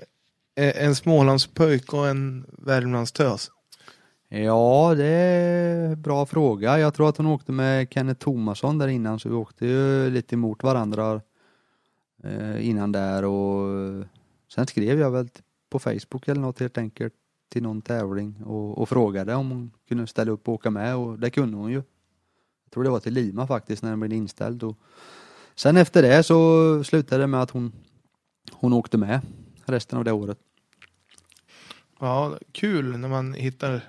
eh, 0.54 0.84
en 0.84 0.94
Smålandspöjk 0.94 1.92
och 1.92 2.08
en 2.08 2.46
Värmlandstös? 2.58 3.50
Ja, 4.28 4.94
det 4.96 5.06
är 5.06 5.86
en 5.86 6.02
bra 6.02 6.26
fråga. 6.26 6.78
Jag 6.78 6.94
tror 6.94 7.08
att 7.08 7.16
hon 7.16 7.26
åkte 7.26 7.52
med 7.52 7.92
Kenneth 7.92 8.24
Tomasson 8.24 8.78
där 8.78 8.88
innan 8.88 9.18
så 9.18 9.28
vi 9.28 9.34
åkte 9.34 9.66
ju 9.66 10.10
lite 10.10 10.34
emot 10.34 10.62
varandra 10.62 11.20
eh, 12.24 12.68
innan 12.68 12.92
där 12.92 13.24
och 13.24 14.04
sen 14.54 14.66
skrev 14.66 15.00
jag 15.00 15.10
väl 15.10 15.28
på 15.70 15.78
Facebook 15.78 16.28
eller 16.28 16.40
något 16.40 16.60
helt 16.60 16.78
enkelt 16.78 17.14
till 17.50 17.62
någon 17.62 17.82
tävling 17.82 18.42
och, 18.44 18.78
och 18.78 18.88
frågade 18.88 19.34
om 19.34 19.50
hon 19.50 19.70
kunde 19.88 20.06
ställa 20.06 20.32
upp 20.32 20.48
och 20.48 20.54
åka 20.54 20.70
med 20.70 20.96
och 20.96 21.18
det 21.18 21.30
kunde 21.30 21.56
hon 21.56 21.70
ju. 21.70 21.82
Jag 22.64 22.72
tror 22.72 22.84
det 22.84 22.90
var 22.90 23.00
till 23.00 23.14
Lima 23.14 23.46
faktiskt 23.46 23.82
när 23.82 23.90
den 23.90 24.00
blev 24.00 24.12
inställd 24.12 24.62
och 24.62 24.78
sen 25.54 25.76
efter 25.76 26.02
det 26.02 26.22
så 26.22 26.84
slutade 26.84 27.22
det 27.22 27.26
med 27.26 27.42
att 27.42 27.50
hon, 27.50 27.72
hon 28.52 28.72
åkte 28.72 28.98
med 28.98 29.20
resten 29.64 29.98
av 29.98 30.04
det 30.04 30.12
året. 30.12 30.38
Ja, 32.00 32.38
kul 32.52 32.98
när 32.98 33.08
man 33.08 33.34
hittar 33.34 33.84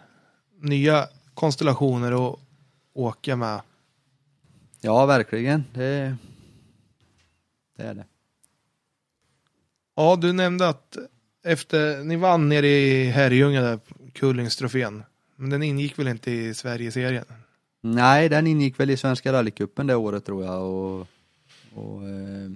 nya 0.60 1.08
konstellationer 1.34 2.32
att 2.32 2.40
åka 2.94 3.36
med. 3.36 3.62
Ja, 4.82 5.06
verkligen. 5.06 5.64
Det, 5.74 6.18
det 7.78 7.84
är 7.84 7.94
det. 7.94 8.06
Ja, 9.96 10.16
du 10.16 10.34
nämnde 10.34 10.70
att 10.70 10.98
efter 11.44 12.04
ni 12.04 12.16
vann 12.16 12.50
nere 12.50 12.68
i 12.68 13.06
Herrljunga 13.06 13.62
där, 13.62 13.80
Kullingstrofén. 14.14 15.04
Men 15.36 15.50
den 15.50 15.64
ingick 15.64 16.00
väl 16.00 16.08
inte 16.08 16.32
i 16.32 16.54
Sverigeserien? 16.54 17.26
Nej, 17.82 18.30
den 18.30 18.48
ingick 18.48 18.80
väl 18.80 18.90
i 18.90 18.98
Svenska 18.98 19.34
rallycupen 19.34 19.88
det 19.88 19.96
året 19.96 20.26
tror 20.26 20.46
jag 20.46 20.64
och, 20.64 21.08
och 21.74 22.04
eh, 22.04 22.52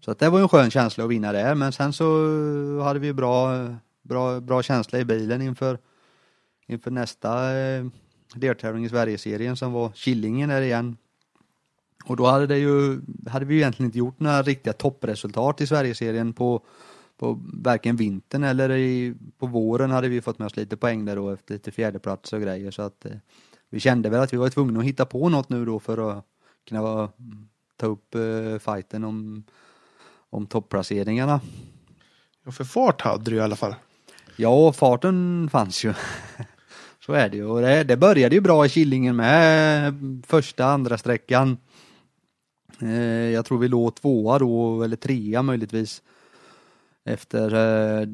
så 0.00 0.10
att 0.10 0.18
det 0.18 0.30
var 0.30 0.38
ju 0.38 0.42
en 0.42 0.48
skön 0.48 0.70
känsla 0.70 1.04
att 1.04 1.10
vinna 1.10 1.32
där 1.32 1.54
men 1.54 1.72
sen 1.72 1.92
så 1.92 2.04
eh, 2.78 2.84
hade 2.84 2.98
vi 2.98 3.12
bra, 3.12 3.68
bra, 4.02 4.40
bra 4.40 4.62
känsla 4.62 4.98
i 4.98 5.04
bilen 5.04 5.42
inför, 5.42 5.78
inför 6.66 6.90
nästa 6.90 7.56
eh, 7.56 7.84
deltävling 8.34 8.84
i 8.84 8.88
Sverigeserien 8.88 9.56
som 9.56 9.72
var 9.72 9.88
Killingen 9.94 10.48
där 10.48 10.62
igen. 10.62 10.96
Och 12.04 12.16
då 12.16 12.26
hade 12.26 12.46
det 12.46 12.58
ju, 12.58 13.00
hade 13.30 13.44
vi 13.44 13.54
ju 13.54 13.60
egentligen 13.60 13.88
inte 13.88 13.98
gjort 13.98 14.20
några 14.20 14.42
riktiga 14.42 14.72
toppresultat 14.72 15.60
i 15.60 15.66
Sverigeserien 15.66 16.32
på, 16.32 16.64
på 17.18 17.40
varken 17.52 17.96
vintern 17.96 18.44
eller 18.44 18.70
i, 18.70 19.14
på 19.38 19.46
våren 19.46 19.90
hade 19.90 20.08
vi 20.08 20.20
fått 20.20 20.38
med 20.38 20.46
oss 20.46 20.56
lite 20.56 20.76
poäng 20.76 21.04
där 21.04 21.16
då 21.16 21.30
efter 21.30 21.54
lite 21.54 21.70
fjärdeplats 21.70 22.32
och 22.32 22.40
grejer 22.40 22.70
så 22.70 22.82
att 22.82 23.04
eh, 23.04 23.12
vi 23.70 23.80
kände 23.80 24.10
väl 24.10 24.20
att 24.20 24.32
vi 24.32 24.36
var 24.36 24.48
tvungna 24.48 24.80
att 24.80 24.86
hitta 24.86 25.04
på 25.06 25.28
något 25.28 25.48
nu 25.48 25.64
då 25.64 25.80
för 25.80 26.10
att 26.10 26.24
kunna 26.68 26.82
vara, 26.82 27.08
ta 27.76 27.86
upp 27.86 28.14
eh, 28.14 28.58
fighten 28.58 29.04
om, 29.04 29.44
om 30.30 30.46
topplaceringarna. 30.46 31.40
Ja, 32.44 32.52
för 32.52 32.64
fart 32.64 33.00
hade 33.00 33.30
du 33.30 33.36
i 33.36 33.40
alla 33.40 33.56
fall. 33.56 33.74
Ja, 34.36 34.72
farten 34.72 35.48
fanns 35.52 35.84
ju. 35.84 35.94
Så 37.06 37.12
är 37.12 37.28
det 37.28 37.36
ju. 37.36 37.44
Och 37.44 37.60
det, 37.60 37.84
det 37.84 37.96
började 37.96 38.34
ju 38.34 38.40
bra 38.40 38.66
i 38.66 38.68
Killingen 38.68 39.16
med 39.16 39.94
första, 40.26 40.64
andra 40.64 40.98
sträckan. 40.98 41.56
Eh, 42.80 43.30
jag 43.30 43.44
tror 43.44 43.58
vi 43.58 43.68
låg 43.68 43.94
tvåa 43.94 44.38
då, 44.38 44.82
eller 44.82 44.96
trea 44.96 45.42
möjligtvis. 45.42 46.02
Efter 47.04 47.54
eh, 47.54 48.08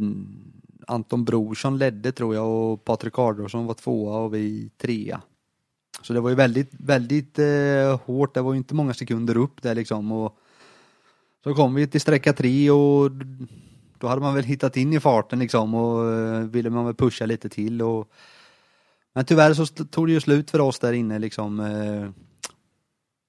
Anton 0.87 1.25
Brorsson 1.25 1.79
ledde 1.79 2.13
tror 2.13 2.35
jag 2.35 2.49
och 2.49 2.85
Patrik 2.85 3.19
Adolfsson 3.19 3.67
var 3.67 3.75
tvåa 3.75 4.19
och 4.19 4.35
vi 4.35 4.71
trea. 4.79 5.21
Så 6.03 6.13
det 6.13 6.21
var 6.21 6.31
ju 6.31 6.37
väldigt, 6.37 6.71
väldigt 6.79 7.39
eh, 7.39 8.01
hårt. 8.05 8.35
Det 8.35 8.43
var 8.43 8.53
ju 8.53 8.59
inte 8.59 8.75
många 8.75 8.95
sekunder 8.95 9.37
upp 9.37 9.63
där 9.63 9.75
liksom. 9.75 10.13
Och 10.13 10.37
så 11.45 11.55
kom 11.55 11.75
vi 11.75 11.87
till 11.87 12.01
sträcka 12.01 12.33
tre 12.33 12.71
och 12.71 13.11
då 13.99 14.07
hade 14.07 14.21
man 14.21 14.35
väl 14.35 14.45
hittat 14.45 14.77
in 14.77 14.93
i 14.93 15.01
farten 15.01 15.39
liksom 15.39 15.75
och 15.75 16.13
eh, 16.13 16.41
ville 16.41 16.71
man 16.71 16.85
väl 16.85 16.95
pusha 16.95 17.27
lite 17.27 17.49
till 17.49 17.83
och 17.83 18.11
men 19.13 19.25
tyvärr 19.25 19.55
så 19.55 19.67
tog 19.67 20.07
det 20.07 20.13
ju 20.13 20.21
slut 20.21 20.51
för 20.51 20.59
oss 20.59 20.79
där 20.79 20.93
inne 20.93 21.19
liksom. 21.19 21.61
eh, 21.61 22.11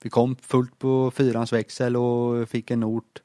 Vi 0.03 0.09
kom 0.09 0.35
fullt 0.35 0.79
på 0.79 1.11
fyrans 1.11 1.53
växel 1.53 1.95
och 1.95 2.49
fick 2.49 2.71
en 2.71 2.79
nort. 2.79 3.21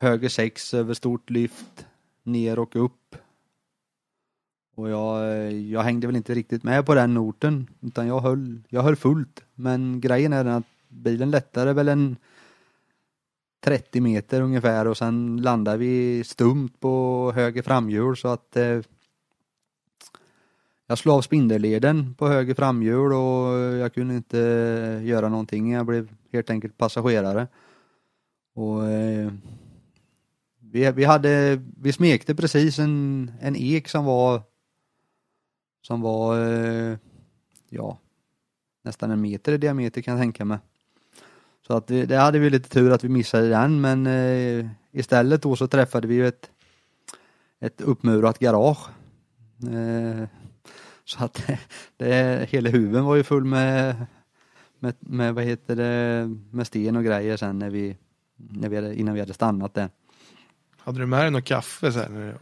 Höger 0.00 0.28
sex 0.28 0.74
över 0.74 0.94
stort 0.94 1.30
lyft, 1.30 1.86
ner 2.22 2.58
och 2.58 2.76
upp. 2.76 3.16
Och 4.74 4.90
jag, 4.90 5.52
jag 5.52 5.82
hängde 5.82 6.06
väl 6.06 6.16
inte 6.16 6.34
riktigt 6.34 6.62
med 6.62 6.86
på 6.86 6.94
den 6.94 7.14
noten 7.14 7.70
utan 7.80 8.06
jag 8.06 8.20
höll, 8.20 8.60
jag 8.68 8.82
höll 8.82 8.96
fullt. 8.96 9.40
Men 9.54 10.00
grejen 10.00 10.32
är 10.32 10.44
den 10.44 10.54
att 10.54 10.64
bilen 10.88 11.30
lättade 11.30 11.72
väl 11.72 11.88
en 11.88 12.16
30 13.64 14.00
meter 14.00 14.40
ungefär 14.40 14.86
och 14.86 14.96
sen 14.96 15.36
landade 15.36 15.78
vi 15.78 16.24
stumt 16.24 16.70
på 16.80 17.32
höger 17.34 17.62
framhjul 17.62 18.16
så 18.16 18.28
att 18.28 18.56
eh, 18.56 18.80
jag 20.86 20.98
slog 20.98 21.14
av 21.14 21.22
spindelleden 21.22 22.14
på 22.14 22.28
höger 22.28 22.54
framhjul 22.54 23.12
och 23.12 23.58
jag 23.58 23.94
kunde 23.94 24.14
inte 24.14 24.38
göra 25.04 25.28
någonting. 25.28 25.72
Jag 25.72 25.86
blev 25.86 26.08
helt 26.32 26.50
enkelt 26.50 26.78
passagerare. 26.78 27.46
Och 28.54 28.86
eh, 28.86 29.32
vi, 30.74 30.90
vi 30.90 31.04
hade, 31.04 31.62
vi 31.76 31.92
smekte 31.92 32.34
precis 32.34 32.78
en, 32.78 33.30
en 33.40 33.56
ek 33.56 33.88
som 33.88 34.04
var 34.04 34.42
som 35.82 36.00
var 36.00 36.38
eh, 36.38 36.98
ja 37.68 37.98
nästan 38.82 39.10
en 39.10 39.20
meter 39.20 39.52
i 39.52 39.58
diameter 39.58 40.02
kan 40.02 40.14
jag 40.14 40.22
tänka 40.22 40.44
mig. 40.44 40.58
Så 41.66 41.76
att 41.76 41.86
det, 41.86 42.06
det 42.06 42.16
hade 42.16 42.38
vi 42.38 42.50
lite 42.50 42.68
tur 42.68 42.90
att 42.90 43.04
vi 43.04 43.08
missade 43.08 43.48
den 43.48 43.80
men 43.80 44.06
eh, 44.06 44.66
istället 44.92 45.42
då 45.42 45.56
så 45.56 45.66
träffade 45.66 46.08
vi 46.08 46.14
ju 46.14 46.28
ett 46.28 46.50
ett 47.60 47.80
uppmurat 47.80 48.38
garage. 48.38 48.88
Eh, 49.62 50.28
så 51.04 51.24
att 51.24 51.34
det, 51.46 51.58
det, 51.96 52.48
hela 52.50 52.70
huven 52.70 53.04
var 53.04 53.16
ju 53.16 53.22
full 53.22 53.44
med, 53.44 54.06
med, 54.78 54.94
med, 55.00 55.34
vad 55.34 55.44
heter 55.44 55.76
det, 55.76 56.28
med 56.50 56.66
sten 56.66 56.96
och 56.96 57.04
grejer 57.04 57.36
sen 57.36 57.58
när 57.58 57.70
vi, 57.70 57.96
när 58.36 58.68
vi 58.68 58.76
hade, 58.76 58.94
innan 58.94 59.14
vi 59.14 59.20
hade 59.20 59.34
stannat 59.34 59.74
där. 59.74 59.88
Hade 60.84 60.98
du 60.98 61.06
med 61.06 61.20
dig 61.20 61.30
något 61.30 61.44
kaffe 61.44 61.92
så 61.92 61.98
här, 61.98 62.08
när, 62.08 62.34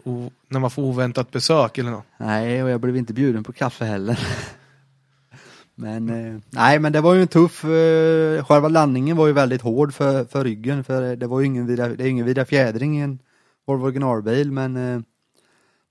när 0.49 0.61
man 0.61 0.70
får 0.70 0.82
oväntat 0.82 1.30
besök 1.30 1.78
eller 1.78 1.90
något? 1.90 2.05
Nej, 2.16 2.62
och 2.62 2.70
jag 2.70 2.80
blev 2.80 2.97
inte 2.97 3.12
bjuden 3.12 3.45
på 3.45 3.53
kaffe 3.53 3.84
heller. 3.84 4.18
Men 5.74 6.09
eh, 6.09 6.40
nej, 6.51 6.78
men 6.78 6.93
det 6.93 7.01
var 7.01 7.14
ju 7.14 7.22
en 7.22 7.28
tuff, 7.28 7.64
eh, 7.64 8.45
själva 8.45 8.68
landningen 8.68 9.16
var 9.16 9.26
ju 9.26 9.32
väldigt 9.32 9.62
hård 9.62 9.95
för, 9.95 10.24
för 10.24 10.45
ryggen 10.45 10.84
för 10.84 11.16
det 11.16 11.26
var 11.26 11.40
ju 11.40 11.47
ingen 11.47 11.66
vidare, 11.66 11.95
det 11.95 12.05
är 12.05 12.09
ingen 12.09 12.26
vidare 12.26 12.47
fjädring 12.47 12.99
i 12.99 13.03
en 13.03 13.18
Volvo 13.66 13.84
originalbil 13.84 14.53
men 14.53 14.76
eh, 14.76 15.01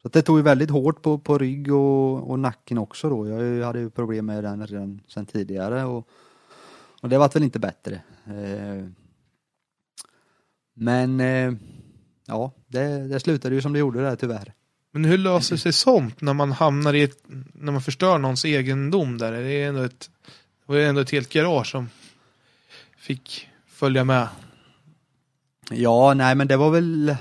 så 0.02 0.08
att 0.08 0.14
det 0.14 0.22
tog 0.22 0.38
ju 0.38 0.44
väldigt 0.44 0.70
hårt 0.70 1.02
på, 1.02 1.18
på 1.18 1.38
rygg 1.38 1.74
och, 1.74 2.30
och 2.30 2.40
nacken 2.40 2.78
också 2.78 3.10
då. 3.10 3.28
Jag 3.28 3.66
hade 3.66 3.80
ju 3.80 3.90
problem 3.90 4.26
med 4.26 4.44
den 4.44 4.68
redan 4.68 5.02
sedan 5.08 5.26
tidigare 5.26 5.86
och, 5.86 6.08
och 7.02 7.10
det 7.10 7.18
var 7.18 7.30
väl 7.30 7.44
inte 7.44 7.60
bättre. 7.60 8.02
Eh, 8.26 8.86
men 10.74 11.20
eh, 11.20 11.54
ja, 12.32 12.52
det, 12.68 13.08
det 13.08 13.20
slutade 13.20 13.56
ju 13.56 13.62
som 13.62 13.74
det 13.74 13.80
gjorde 13.80 14.02
där 14.02 14.16
tyvärr. 14.16 14.54
Men 14.92 15.06
hur 15.06 15.18
löser 15.18 15.58
sig 15.58 15.74
sånt 15.74 16.22
när 16.22 16.34
man 16.34 16.52
hamnar 16.52 16.94
i 16.94 17.02
ett, 17.02 17.24
när 17.54 17.72
man 17.72 17.82
förstör 17.82 18.18
någons 18.18 18.46
egendom 18.46 19.18
där? 19.18 19.32
Det 19.32 19.52
är 19.52 19.68
ändå 19.68 19.82
ett, 19.82 20.10
det 20.66 20.66
var 20.66 20.76
ju 20.76 20.86
ändå 20.86 21.02
ett 21.02 21.12
helt 21.12 21.30
garage 21.30 21.68
som 21.68 21.90
fick 22.98 23.50
följa 23.68 24.04
med. 24.04 24.28
Ja, 25.72 26.14
nej 26.14 26.36
men 26.36 26.48
det 26.48 26.58
var 26.58 26.72
väl, 26.72 27.16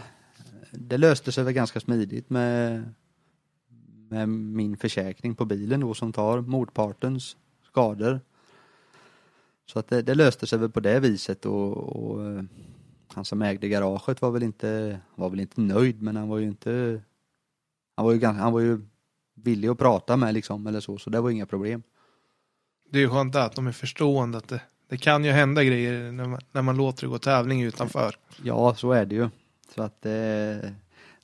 det 0.71 0.99
löste 0.99 1.33
sig 1.33 1.45
väl 1.45 1.53
ganska 1.53 1.81
smidigt 1.81 2.31
med, 2.31 2.85
med 4.09 4.29
min 4.29 4.77
försäkring 4.77 5.35
på 5.35 5.45
bilen 5.45 5.81
då 5.81 5.95
som 5.95 6.13
tar 6.13 6.41
motpartens 6.41 7.37
skador. 7.67 8.21
Så 9.67 9.79
att 9.79 9.89
det, 9.89 10.03
det 10.03 10.15
löste 10.15 10.47
sig 10.47 10.59
väl 10.59 10.71
på 10.71 10.81
det 10.81 11.01
viset 11.01 11.47
och, 11.47 11.77
och 11.77 12.27
eh, 12.27 12.43
han 13.15 13.25
som 13.25 13.43
ägde 13.43 13.69
garaget 13.69 14.23
var 14.23 14.31
väl 14.31 14.43
inte, 14.43 15.01
var 15.15 15.31
väl 15.31 15.41
inte 15.41 15.61
nöjd 15.61 16.03
men 16.03 16.17
han 16.17 16.29
var 16.29 16.39
ju 16.39 16.47
inte, 16.47 17.03
han 17.97 18.07
var 18.07 18.13
ju, 18.13 18.19
ganska, 18.19 18.43
han 18.43 18.53
var 18.53 18.61
ju 18.61 18.81
villig 19.35 19.69
att 19.69 19.79
prata 19.79 20.17
med 20.17 20.35
liksom 20.35 20.67
eller 20.67 20.81
så, 20.81 20.99
så 20.99 21.11
det 21.11 21.21
var 21.21 21.31
inga 21.31 21.47
problem. 21.47 21.83
Det 22.91 22.99
är 22.99 23.03
ju 23.03 23.11
skönt 23.11 23.37
att 23.37 23.57
de 23.57 23.67
är 23.67 23.73
förstående 23.73 24.39
att 24.39 24.49
det, 24.49 24.61
det 24.89 24.97
kan 24.97 25.25
ju 25.25 25.31
hända 25.31 25.65
grejer 25.65 26.13
när 26.13 26.27
man, 26.27 26.41
när 26.53 26.63
man 26.63 26.77
låter 26.77 27.03
det 27.03 27.09
gå 27.09 27.19
tävling 27.19 27.63
utanför. 27.63 28.15
Ja, 28.43 28.75
så 28.75 28.93
är 28.93 29.05
det 29.05 29.15
ju. 29.15 29.29
Så 29.75 29.83
att 29.83 30.07
eh, 30.07 30.71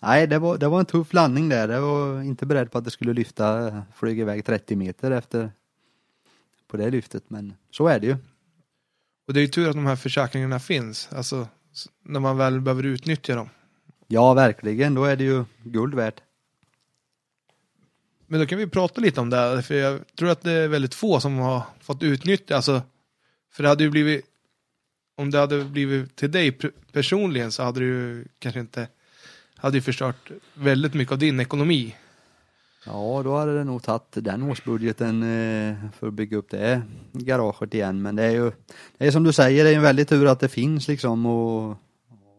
nej, 0.03 0.27
det 0.27 0.39
var, 0.39 0.59
det 0.59 0.69
var 0.69 0.81
en 0.81 0.87
tuff 0.87 1.13
landning 1.13 1.49
där. 1.49 1.69
Jag 1.69 1.81
var 1.81 2.23
inte 2.23 2.47
beredd 2.47 2.73
på 2.73 2.79
att 2.79 2.85
det 2.85 2.91
skulle 2.91 3.13
lyfta, 3.13 3.83
flyga 3.95 4.23
iväg 4.23 4.45
30 4.45 4.77
meter 4.77 5.11
efter 5.11 5.53
på 6.69 6.77
det 6.77 6.91
lyftet, 6.91 7.31
men 7.31 7.55
så 7.71 7.87
är 7.87 8.01
det 8.01 8.07
ju. 8.07 8.17
Och 9.27 9.35
det 9.35 9.41
är 9.41 9.43
ju 9.43 9.49
tur 9.49 9.69
att 9.69 9.75
de 9.75 9.87
här 9.87 9.97
försäkringarna 9.97 10.59
finns, 10.59 11.09
alltså 11.13 11.49
när 12.03 12.21
man 12.21 12.37
väl 12.37 12.61
behöver 12.61 12.83
utnyttja 12.83 13.35
dem. 13.35 13.49
Ja, 14.09 14.35
verkligen, 14.35 14.95
då 14.95 15.05
är 15.05 15.17
det 15.17 15.25
ju 15.25 15.45
guld 15.65 15.95
värt. 15.95 16.21
Men 18.27 18.41
då 18.41 18.47
kan 18.47 18.59
vi 18.59 18.67
prata 18.67 19.01
lite 19.01 19.21
om 19.21 19.31
det, 19.31 19.37
här, 19.37 19.63
för 19.63 19.75
jag 19.75 20.01
tror 20.19 20.31
att 20.31 20.43
det 20.43 20.53
är 20.53 20.69
väldigt 20.69 20.95
få 20.95 21.21
som 21.21 21.39
har 21.39 21.63
fått 21.81 22.03
utnyttja, 22.03 22.57
alltså, 22.57 22.83
för 23.53 23.63
det 23.63 23.69
hade 23.69 23.85
ju 23.85 23.91
blivit, 23.91 24.25
om 25.17 25.31
det 25.31 25.39
hade 25.39 25.65
blivit 25.65 26.17
till 26.17 26.31
dig 26.31 26.59
personligen 26.93 27.53
så 27.53 27.63
hade 27.63 27.81
ju 27.81 28.25
kanske 28.39 28.61
inte, 28.61 28.89
hade 29.57 29.77
ju 29.77 29.83
förstört 29.83 30.31
väldigt 30.55 30.95
mycket 30.95 31.13
av 31.13 31.19
din 31.19 31.41
ekonomi. 31.41 31.97
Ja, 32.87 33.23
då 33.25 33.37
hade 33.37 33.59
det 33.59 33.65
nog 33.65 33.83
tagit 33.83 34.03
den 34.11 34.43
årsbudgeten 34.43 35.23
eh, 35.23 35.91
för 35.93 36.09
att 36.09 36.15
bygga 36.15 36.37
upp 36.37 36.51
det 36.51 36.83
garaget 37.13 37.75
igen. 37.75 38.03
Men 38.03 38.17
det 38.17 38.23
är 38.23 38.31
ju, 38.31 38.53
det 38.99 39.07
är 39.07 39.11
som 39.11 39.25
du 39.25 39.33
säger, 39.33 39.65
det 39.65 39.71
är 39.71 39.77
en 39.77 39.83
väldig 39.83 40.09
tur 40.09 40.27
att 40.27 40.41
det 40.41 40.49
finns 40.49 40.89
liksom 40.89 41.27
och, 41.27 41.77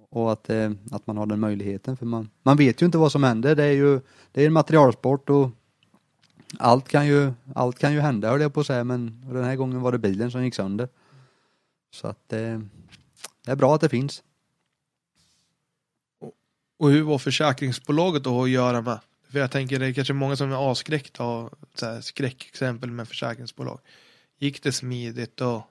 och 0.09 0.31
att, 0.31 0.49
eh, 0.49 0.71
att 0.91 1.07
man 1.07 1.17
har 1.17 1.25
den 1.25 1.39
möjligheten. 1.39 1.97
För 1.97 2.05
man, 2.05 2.29
man 2.43 2.57
vet 2.57 2.81
ju 2.81 2.85
inte 2.85 2.97
vad 2.97 3.11
som 3.11 3.23
händer. 3.23 3.55
Det 3.55 3.63
är 3.63 3.71
ju 3.71 4.01
det 4.31 4.41
är 4.41 4.47
en 4.47 4.53
materialsport 4.53 5.29
och 5.29 5.49
allt 6.59 6.87
kan 6.87 7.07
ju, 7.07 7.33
allt 7.55 7.79
kan 7.79 7.93
ju 7.93 7.99
hända 7.99 8.29
höll 8.29 8.41
jag 8.41 8.53
på 8.53 8.59
att 8.59 8.67
säga. 8.67 8.83
Men 8.83 9.25
den 9.33 9.43
här 9.43 9.55
gången 9.55 9.81
var 9.81 9.91
det 9.91 9.97
bilen 9.97 10.31
som 10.31 10.43
gick 10.43 10.55
sönder. 10.55 10.89
Så 11.91 12.07
att 12.07 12.33
eh, 12.33 12.59
det 13.45 13.51
är 13.51 13.55
bra 13.55 13.75
att 13.75 13.81
det 13.81 13.89
finns. 13.89 14.23
Och 16.79 16.91
hur 16.91 17.01
var 17.01 17.17
försäkringsbolaget 17.17 18.23
då 18.23 18.43
att 18.43 18.49
göra 18.49 18.81
med? 18.81 18.99
För 19.29 19.39
jag 19.39 19.51
tänker 19.51 19.79
det 19.79 19.85
är 19.87 19.93
kanske 19.93 20.13
många 20.13 20.35
som 20.35 20.51
är 20.51 20.55
avskräckta 20.55 21.23
av 21.23 21.53
så 21.75 21.85
här 21.85 22.01
skräckexempel 22.01 22.91
med 22.91 23.07
försäkringsbolag. 23.07 23.79
Gick 24.39 24.63
det 24.63 24.71
smidigt 24.71 25.41
och 25.41 25.61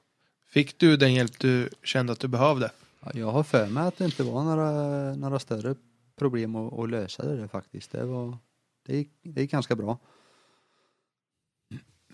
fick 0.48 0.78
du 0.78 0.96
den 0.96 1.14
hjälp 1.14 1.38
du 1.38 1.68
kände 1.82 2.12
att 2.12 2.20
du 2.20 2.28
behövde? 2.28 2.70
Ja, 3.00 3.10
Jag 3.14 3.32
har 3.32 3.42
för 3.42 3.66
mig 3.66 3.86
att 3.86 3.98
det 3.98 4.04
inte 4.04 4.22
var 4.22 4.44
några, 4.44 4.70
några 5.14 5.38
större 5.38 5.74
problem 6.18 6.56
att, 6.56 6.78
att 6.78 6.90
lösa 6.90 7.24
det 7.24 7.36
där 7.36 7.48
faktiskt. 7.48 7.92
Det, 7.92 8.04
var, 8.04 8.38
det, 8.86 8.96
gick, 8.96 9.10
det 9.22 9.40
gick 9.40 9.50
ganska 9.50 9.76
bra. 9.76 9.98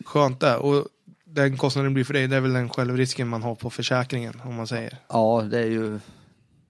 Skönt 0.05 0.40
det. 0.40 0.57
Och 0.57 0.88
den 1.24 1.57
kostnaden 1.57 1.95
blir 1.95 2.05
för 2.05 2.14
dig, 2.14 2.28
det 2.28 2.36
är 2.36 2.40
väl 2.40 2.53
den 2.53 2.68
självrisken 2.68 3.28
man 3.28 3.43
har 3.43 3.55
på 3.55 3.70
försäkringen 3.70 4.40
om 4.45 4.55
man 4.55 4.66
säger. 4.66 4.99
Ja, 5.09 5.49
det 5.51 5.59
är 5.59 5.66
ju 5.66 6.01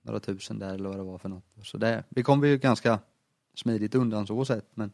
några 0.03 0.20
tusen 0.20 0.59
där 0.59 0.75
eller 0.75 0.89
vad 0.89 0.99
det 0.99 1.03
var 1.03 1.18
för 1.18 1.29
något. 1.29 1.45
Så 1.62 1.79
det, 1.79 2.05
vi 2.09 2.23
kom 2.23 2.45
ju 2.45 2.59
ganska 2.59 2.99
smidigt 3.55 3.94
undan 3.94 4.26
så 4.26 4.44
sett. 4.44 4.66
Men 4.74 4.92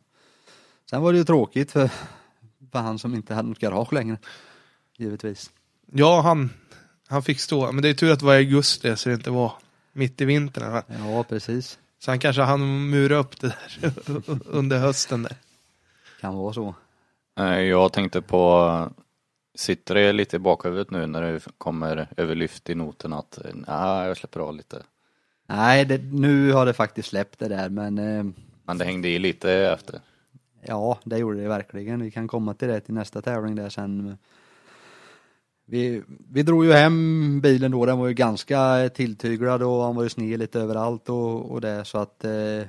sen 0.90 1.02
var 1.02 1.12
det 1.12 1.18
ju 1.18 1.24
tråkigt 1.24 1.72
för, 1.72 1.90
för 2.72 2.78
han 2.78 2.98
som 2.98 3.14
inte 3.14 3.34
hade 3.34 3.48
något 3.48 3.58
garage 3.58 3.92
längre. 3.92 4.18
Givetvis. 4.96 5.50
Ja, 5.92 6.20
han, 6.20 6.50
han 7.08 7.22
fick 7.22 7.40
stå. 7.40 7.72
Men 7.72 7.82
det 7.82 7.88
är 7.88 7.94
tur 7.94 8.12
att 8.12 8.18
det 8.18 8.26
var 8.26 8.34
i 8.34 8.36
augusti 8.36 8.96
så 8.96 9.08
det 9.08 9.14
inte 9.14 9.30
var 9.30 9.52
mitt 9.92 10.20
i 10.20 10.24
vintern. 10.24 10.64
eller? 10.64 10.82
Ja, 10.88 11.24
precis. 11.24 11.78
Så 11.98 12.10
han 12.10 12.18
kanske 12.18 12.42
hann 12.42 12.90
mura 12.90 13.16
upp 13.16 13.40
det 13.40 13.46
där 13.46 14.22
under 14.46 14.78
hösten 14.78 15.22
där. 15.22 15.36
Kan 16.20 16.34
vara 16.34 16.52
så. 16.52 16.74
Jag 17.70 17.92
tänkte 17.92 18.22
på, 18.22 18.92
sitter 19.54 19.94
det 19.94 20.12
lite 20.12 20.36
i 20.36 20.38
bakhuvudet 20.38 20.90
nu 20.90 21.06
när 21.06 21.22
det 21.22 21.46
kommer 21.58 22.08
överlyft 22.16 22.70
i 22.70 22.74
noten 22.74 23.12
att 23.12 23.38
nej, 23.54 24.08
jag 24.08 24.16
släpper 24.16 24.40
av 24.40 24.54
lite. 24.54 24.82
Nej, 25.46 25.84
det, 25.84 25.98
nu 25.98 26.52
har 26.52 26.66
det 26.66 26.72
faktiskt 26.72 27.08
släppt 27.08 27.38
det 27.38 27.48
där 27.48 27.68
men 27.68 27.98
eh, 27.98 28.24
men 28.68 28.78
det 28.78 28.84
hängde 28.84 29.08
i 29.08 29.18
lite 29.18 29.52
efter. 29.52 30.00
Ja, 30.62 30.98
det 31.04 31.18
gjorde 31.18 31.42
det 31.42 31.48
verkligen. 31.48 32.02
Vi 32.02 32.10
kan 32.10 32.28
komma 32.28 32.54
till 32.54 32.68
det 32.68 32.80
till 32.80 32.94
nästa 32.94 33.22
tävling 33.22 33.54
där 33.54 33.68
sen. 33.68 34.18
Vi, 35.66 36.02
vi 36.30 36.42
drog 36.42 36.64
ju 36.64 36.72
hem 36.72 37.40
bilen 37.40 37.70
då, 37.70 37.86
den 37.86 37.98
var 37.98 38.08
ju 38.08 38.14
ganska 38.14 38.88
tilltyglad 38.94 39.62
och 39.62 39.82
han 39.82 39.96
var 39.96 40.02
ju 40.02 40.08
sned 40.08 40.38
lite 40.38 40.60
överallt 40.60 41.08
och, 41.08 41.50
och 41.50 41.60
det 41.60 41.84
så 41.84 41.98
att 41.98 42.24
eh, 42.24 42.62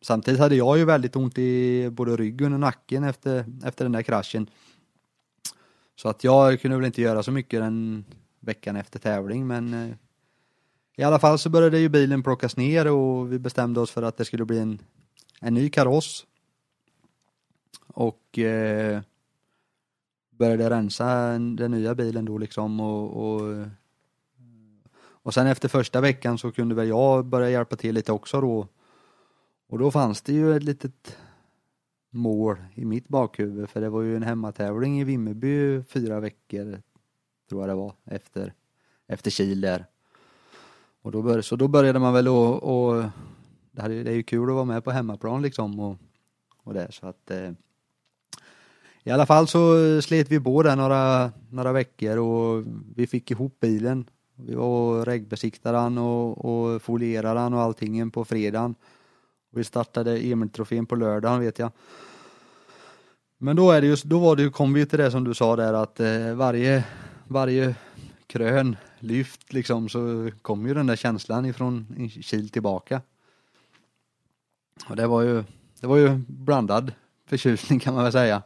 Samtidigt 0.00 0.40
hade 0.40 0.56
jag 0.56 0.78
ju 0.78 0.84
väldigt 0.84 1.16
ont 1.16 1.38
i 1.38 1.88
både 1.90 2.16
ryggen 2.16 2.52
och 2.52 2.60
nacken 2.60 3.04
efter, 3.04 3.44
efter 3.64 3.84
den 3.84 3.92
där 3.92 4.02
kraschen. 4.02 4.50
Så 5.96 6.08
att 6.08 6.24
jag 6.24 6.60
kunde 6.60 6.76
väl 6.76 6.86
inte 6.86 7.02
göra 7.02 7.22
så 7.22 7.32
mycket 7.32 7.60
den 7.60 8.04
veckan 8.40 8.76
efter 8.76 8.98
tävling 8.98 9.46
men 9.46 9.74
eh, 9.74 9.96
i 10.96 11.02
alla 11.02 11.18
fall 11.18 11.38
så 11.38 11.50
började 11.50 11.78
ju 11.78 11.88
bilen 11.88 12.22
plockas 12.22 12.56
ner 12.56 12.86
och 12.86 13.32
vi 13.32 13.38
bestämde 13.38 13.80
oss 13.80 13.90
för 13.90 14.02
att 14.02 14.16
det 14.16 14.24
skulle 14.24 14.44
bli 14.44 14.58
en, 14.58 14.78
en 15.40 15.54
ny 15.54 15.70
kaross. 15.70 16.26
Och 17.86 18.38
eh, 18.38 19.00
började 20.30 20.70
rensa 20.70 21.38
den 21.38 21.70
nya 21.70 21.94
bilen 21.94 22.24
då 22.24 22.38
liksom 22.38 22.80
och, 22.80 23.26
och 23.26 23.66
och 25.26 25.34
sen 25.34 25.46
efter 25.46 25.68
första 25.68 26.00
veckan 26.00 26.38
så 26.38 26.52
kunde 26.52 26.74
väl 26.74 26.88
jag 26.88 27.26
börja 27.26 27.50
hjälpa 27.50 27.76
till 27.76 27.94
lite 27.94 28.12
också 28.12 28.40
då. 28.40 28.68
Och 29.68 29.78
då 29.78 29.90
fanns 29.90 30.22
det 30.22 30.32
ju 30.32 30.56
ett 30.56 30.62
litet 30.62 31.18
mål 32.10 32.56
i 32.74 32.84
mitt 32.84 33.08
bakhuvud 33.08 33.70
för 33.70 33.80
det 33.80 33.88
var 33.88 34.02
ju 34.02 34.16
en 34.16 34.22
hemmatävling 34.22 35.00
i 35.00 35.04
Vimmerby 35.04 35.82
fyra 35.82 36.20
veckor 36.20 36.82
tror 37.48 37.62
jag 37.62 37.68
det 37.68 37.74
var 37.74 37.92
efter 38.04 38.52
efter 39.06 39.30
Kil 39.30 39.60
där. 39.60 39.86
Och 41.02 41.12
då 41.12 41.22
började, 41.22 41.42
så 41.42 41.56
då 41.56 41.68
började 41.68 41.98
man 41.98 42.14
väl 42.14 42.26
att 42.26 43.10
det, 43.76 43.82
hade, 43.82 44.02
det 44.02 44.10
är 44.10 44.14
ju 44.14 44.22
kul 44.22 44.48
att 44.48 44.54
vara 44.54 44.64
med 44.64 44.84
på 44.84 44.90
hemmaplan 44.90 45.42
liksom 45.42 45.80
och, 45.80 45.96
och 46.62 46.74
det 46.74 46.88
så 46.90 47.06
att 47.06 47.30
eh, 47.30 47.50
i 49.02 49.10
alla 49.10 49.26
fall 49.26 49.48
så 49.48 50.02
slet 50.02 50.30
vi 50.30 50.40
på 50.40 50.62
där 50.62 50.76
några, 50.76 51.32
några 51.50 51.72
veckor 51.72 52.16
och 52.16 52.64
vi 52.96 53.06
fick 53.06 53.30
ihop 53.30 53.60
bilen. 53.60 54.10
Vi 54.34 54.54
var 54.54 54.66
och 54.66 55.06
regbesiktade 55.06 55.78
den 55.78 55.98
och, 55.98 56.44
och 56.44 56.82
folierade 56.82 57.40
den 57.40 57.54
och 57.54 57.60
allting 57.60 58.10
på 58.10 58.24
fredagen. 58.24 58.74
Vi 59.50 59.64
startade 59.64 60.18
Emil-trofén 60.18 60.86
på 60.86 60.96
lördagen 60.96 61.40
vet 61.40 61.58
jag. 61.58 61.70
Men 63.38 63.56
då 63.56 63.70
är 63.70 63.80
det 63.80 63.86
just, 63.86 64.04
då 64.04 64.18
var 64.18 64.36
det 64.36 64.50
kom 64.50 64.72
vi 64.72 64.86
till 64.86 64.98
det 64.98 65.10
som 65.10 65.24
du 65.24 65.34
sa 65.34 65.56
där 65.56 65.72
att 65.72 66.00
eh, 66.00 66.34
varje, 66.34 66.84
varje 67.28 67.74
krön, 68.26 68.76
lyft 68.98 69.52
liksom 69.52 69.88
så 69.88 70.30
kom 70.42 70.66
ju 70.66 70.74
den 70.74 70.86
där 70.86 70.96
känslan 70.96 71.46
ifrån 71.46 72.10
Kil 72.22 72.48
tillbaka. 72.48 73.00
Och 74.88 74.96
det 74.96 75.06
var 75.06 75.22
ju, 75.22 75.44
det 75.80 75.86
var 75.86 75.96
ju 75.96 76.20
blandad 76.28 76.92
förtjusning 77.26 77.80
kan 77.80 77.94
man 77.94 78.02
väl 78.02 78.12
säga. 78.12 78.42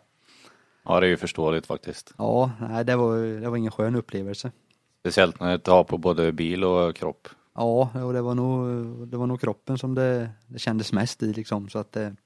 Ja, 0.85 1.01
det 1.01 1.07
är 1.07 1.11
ju 1.11 1.17
förståeligt 1.17 1.67
faktiskt. 1.67 2.15
Ja, 2.19 2.51
nej, 2.61 2.85
det 2.85 2.97
var, 2.97 3.41
det 3.41 3.51
var 3.51 3.57
ingen 3.57 3.73
skön 3.73 3.97
upplevelse. 3.97 4.53
Speciellt 5.01 5.41
när 5.41 5.51
det 5.51 5.59
tar 5.59 5.85
på 5.85 5.99
både 5.99 6.33
bil 6.33 6.65
och 6.65 6.97
kropp. 6.97 7.29
Ja, 7.55 7.91
och 7.95 8.13
det 8.13 8.23
var 8.23 8.35
nog, 8.35 9.09
det 9.09 9.17
var 9.17 9.27
nog 9.27 9.41
kroppen 9.41 9.79
som 9.79 9.95
det, 9.95 10.31
det 10.47 10.59
kändes 10.59 10.93
mest 10.93 11.23
i 11.23 11.33
liksom 11.33 11.69
så 11.69 11.79
att 11.79 11.93
det, 11.93 12.17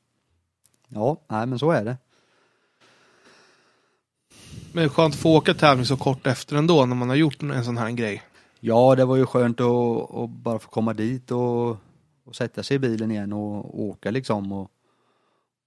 Ja, 0.88 1.20
nej 1.28 1.46
men 1.46 1.58
så 1.58 1.70
är 1.70 1.84
det. 1.84 1.96
Men 4.72 4.88
skönt 4.88 5.14
att 5.14 5.20
få 5.20 5.36
åka 5.36 5.54
tävling 5.54 5.86
så 5.86 5.96
kort 5.96 6.26
efter 6.26 6.56
ändå 6.56 6.86
när 6.86 6.96
man 6.96 7.08
har 7.08 7.16
gjort 7.16 7.42
en 7.42 7.64
sån 7.64 7.78
här 7.78 7.90
grej. 7.90 8.22
Ja, 8.60 8.94
det 8.94 9.04
var 9.04 9.16
ju 9.16 9.26
skönt 9.26 9.60
att, 9.60 10.14
att 10.14 10.30
bara 10.30 10.58
få 10.58 10.68
komma 10.68 10.92
dit 10.92 11.30
och, 11.30 11.76
och 12.24 12.36
sätta 12.36 12.62
sig 12.62 12.74
i 12.74 12.78
bilen 12.78 13.10
igen 13.10 13.32
och, 13.32 13.56
och 13.64 13.80
åka 13.80 14.10
liksom 14.10 14.52
och, 14.52 14.70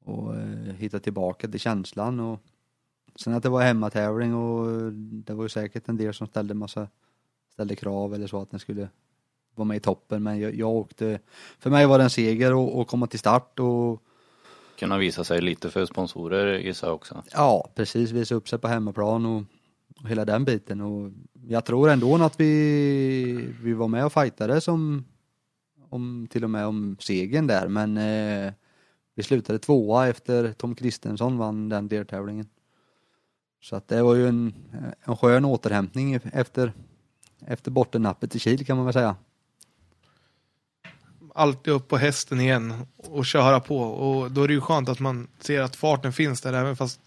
och 0.03 0.35
eh, 0.35 0.73
hitta 0.77 0.99
tillbaka 0.99 1.47
till 1.47 1.59
känslan. 1.59 2.19
Och 2.19 2.39
sen 3.15 3.33
att 3.33 3.43
det 3.43 3.49
var 3.49 3.61
hemmatävling 3.61 4.35
och 4.35 4.93
det 4.93 5.33
var 5.33 5.43
ju 5.43 5.49
säkert 5.49 5.89
en 5.89 5.97
del 5.97 6.13
som 6.13 6.27
ställde 6.27 6.53
massa 6.53 6.87
ställde 7.53 7.75
krav 7.75 8.13
eller 8.13 8.27
så 8.27 8.41
att 8.41 8.51
den 8.51 8.59
skulle 8.59 8.89
vara 9.55 9.65
med 9.65 9.77
i 9.77 9.79
toppen. 9.79 10.23
Men 10.23 10.39
jag, 10.39 10.55
jag 10.55 10.69
åkte 10.69 11.19
för 11.59 11.69
mig 11.69 11.85
var 11.85 11.97
det 11.97 12.03
en 12.03 12.09
seger 12.09 12.67
att 12.67 12.75
att 12.75 12.87
komma 12.87 13.07
till 13.07 13.19
start 13.19 13.59
och 13.59 14.03
Kunna 14.79 14.97
visa 14.97 15.23
sig 15.23 15.41
lite 15.41 15.69
för 15.69 15.85
sponsorer 15.85 16.59
gissar 16.59 16.87
jag 16.87 16.95
också. 16.95 17.23
ja 17.33 17.71
precis. 17.75 18.11
Visa 18.11 18.35
upp 18.35 18.49
sig 18.49 18.59
på 18.59 18.67
hemmaplan 18.67 19.25
och 19.25 19.43
och 20.03 20.09
hela 20.09 20.25
den 20.25 20.45
biten. 20.45 20.81
Och 20.81 21.11
jag 21.47 21.65
tror 21.65 21.89
ändå 21.89 22.15
att 22.15 22.39
vi, 22.39 23.53
vi 23.63 23.73
var 23.73 23.87
med 23.87 24.05
och 24.05 24.13
fightade 24.13 24.61
som 24.61 25.05
om, 25.89 26.27
till 26.29 26.43
och 26.43 26.49
med 26.49 26.65
om 26.65 26.97
segern 26.99 27.47
där 27.47 27.67
men 27.67 27.97
eh, 27.97 28.53
vi 29.15 29.23
slutade 29.23 29.59
tvåa 29.59 30.07
efter 30.07 30.53
Tom 30.53 30.75
Kristensson 30.75 31.37
vann 31.37 31.69
den 31.69 31.87
deltävlingen. 31.87 32.47
Så 33.61 33.75
att 33.75 33.87
det 33.87 34.03
var 34.03 34.15
ju 34.15 34.27
en, 34.27 34.53
en 35.01 35.17
skön 35.17 35.45
återhämtning 35.45 36.13
efter, 36.13 36.73
efter 37.39 37.71
bottennappet 37.71 38.35
i 38.35 38.39
Kil 38.39 38.65
kan 38.65 38.77
man 38.77 38.85
väl 38.85 38.93
säga. 38.93 39.15
Alltid 41.35 41.73
upp 41.73 41.87
på 41.87 41.97
hästen 41.97 42.39
igen 42.39 42.73
och 42.95 43.25
köra 43.25 43.59
på. 43.59 43.77
Och 43.77 44.31
då 44.31 44.43
är 44.43 44.47
det 44.47 44.53
ju 44.53 44.61
skönt 44.61 44.89
att 44.89 44.99
man 44.99 45.27
ser 45.39 45.61
att 45.61 45.75
farten 45.75 46.13
finns 46.13 46.41
där 46.41 46.53
även 46.53 46.75
fast 46.75 46.99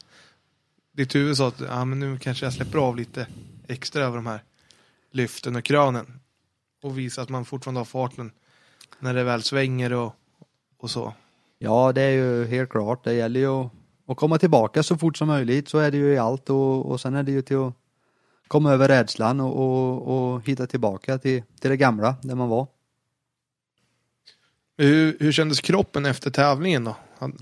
ditt 0.93 1.15
huvud 1.15 1.37
sa 1.37 1.49
att 1.49 1.61
ja, 1.61 1.85
men 1.85 1.99
nu 1.99 2.19
kanske 2.19 2.47
jag 2.47 2.53
släpper 2.53 2.79
av 2.79 2.97
lite 2.97 3.27
extra 3.69 4.03
över 4.03 4.17
de 4.17 4.27
här 4.27 4.43
lyften 5.11 5.57
och 5.57 5.65
krönen 5.65 6.21
Och 6.83 6.99
visa 6.99 7.23
att 7.23 7.29
man 7.29 7.45
fortfarande 7.45 7.81
har 7.81 7.85
farten 7.85 8.33
när 9.01 9.15
det 9.15 9.25
väl 9.25 9.43
svänger 9.43 9.93
och, 9.93 10.15
och 10.79 10.91
så. 10.91 11.13
Ja, 11.59 11.93
det 11.93 12.03
är 12.03 12.11
ju 12.11 12.45
helt 12.47 12.71
klart. 12.71 13.05
Det 13.05 13.15
gäller 13.15 13.41
ju 13.41 13.47
att, 13.47 13.71
att 14.07 14.17
komma 14.17 14.39
tillbaka 14.39 14.83
så 14.83 14.97
fort 14.99 15.17
som 15.17 15.29
möjligt. 15.29 15.69
Så 15.69 15.79
är 15.79 15.91
det 15.91 15.97
ju 15.97 16.13
i 16.13 16.19
allt 16.19 16.51
och, 16.51 16.87
och 16.91 17.01
sen 17.01 17.15
är 17.15 17.23
det 17.23 17.33
ju 17.33 17.43
till 17.43 17.57
att 17.57 17.75
komma 18.49 18.73
över 18.73 18.89
rädslan 18.89 19.41
och, 19.41 19.57
och, 19.57 20.33
och 20.35 20.47
hitta 20.49 20.67
tillbaka 20.67 21.19
till, 21.19 21.43
till 21.61 21.71
det 21.71 21.77
gamla, 21.77 22.17
där 22.23 22.35
man 22.35 22.49
var. 22.49 22.67
Hur, 24.79 25.17
hur 25.21 25.33
kändes 25.33 25.61
kroppen 25.61 26.07
efter 26.07 26.31
tävlingen 26.31 26.85
då? 26.85 26.97
Han- 27.19 27.37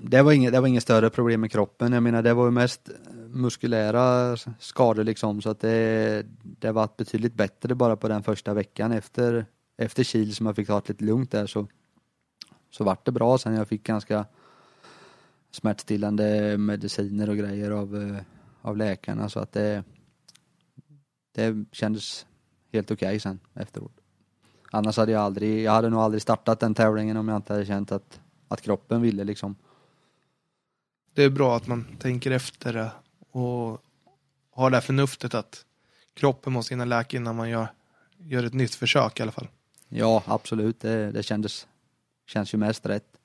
Det 0.00 0.22
var, 0.22 0.32
inget, 0.32 0.52
det 0.52 0.60
var 0.60 0.68
inget 0.68 0.82
större 0.82 1.10
problem 1.10 1.40
med 1.40 1.52
kroppen. 1.52 1.92
Jag 1.92 2.02
menar 2.02 2.22
det 2.22 2.34
var 2.34 2.44
ju 2.44 2.50
mest 2.50 2.88
muskulära 3.28 4.36
skador 4.58 5.04
liksom 5.04 5.42
så 5.42 5.50
att 5.50 5.60
det, 5.60 6.26
det 6.42 6.72
var 6.72 6.88
betydligt 6.98 7.34
bättre 7.34 7.74
bara 7.74 7.96
på 7.96 8.08
den 8.08 8.22
första 8.22 8.54
veckan 8.54 8.92
efter, 8.92 9.46
efter 9.78 10.04
Kil 10.04 10.34
som 10.34 10.46
jag 10.46 10.56
fick 10.56 10.66
ta 10.66 10.80
det 10.80 10.88
lite 10.88 11.04
lugnt 11.04 11.30
där 11.30 11.46
så, 11.46 11.66
så 12.70 12.84
vart 12.84 13.04
det 13.04 13.12
bra 13.12 13.38
sen 13.38 13.54
jag 13.54 13.68
fick 13.68 13.82
ganska 13.82 14.26
smärtstillande 15.50 16.58
mediciner 16.58 17.30
och 17.30 17.36
grejer 17.36 17.70
av, 17.70 17.96
eh, 17.96 18.22
av 18.62 18.76
läkarna 18.76 19.28
så 19.28 19.40
att 19.40 19.52
det, 19.52 19.84
det 21.34 21.64
kändes 21.72 22.26
helt 22.72 22.90
okej 22.90 23.20
sen 23.20 23.40
efteråt. 23.54 23.92
Annars 24.70 24.96
hade 24.96 25.12
jag 25.12 25.22
aldrig, 25.22 25.62
jag 25.62 25.72
hade 25.72 25.90
nog 25.90 26.00
aldrig 26.00 26.22
startat 26.22 26.60
den 26.60 26.74
tävlingen 26.74 27.16
om 27.16 27.28
jag 27.28 27.36
inte 27.36 27.52
hade 27.52 27.66
känt 27.66 27.92
att, 27.92 28.20
att 28.48 28.60
kroppen 28.60 29.02
ville 29.02 29.24
liksom. 29.24 29.56
det 31.14 31.22
är 31.22 31.30
bra 31.30 31.56
att 31.56 31.66
man 31.66 31.96
tänker 31.98 32.30
efter 32.30 32.72
det 32.72 32.90
och 33.30 33.82
har 34.50 34.70
det 34.70 34.76
här 34.76 34.82
förnuftet 34.82 35.34
att 35.34 35.64
kroppen 36.14 36.52
måste 36.52 36.74
hinna 36.74 36.84
läka 36.84 37.16
innan 37.16 37.36
man 37.36 37.50
gör, 37.50 37.68
gör 38.16 38.44
ett 38.44 38.54
nytt 38.54 38.74
försök 38.74 39.20
i 39.20 39.22
alla 39.22 39.32
fall. 39.32 39.48
Ja, 39.88 40.22
absolut. 40.26 40.80
Det, 40.80 41.12
det 41.12 41.22
kändes, 41.22 41.66
känns 42.26 42.54
ju 42.54 42.58
mest 42.58 42.86
rätt. 42.86 43.18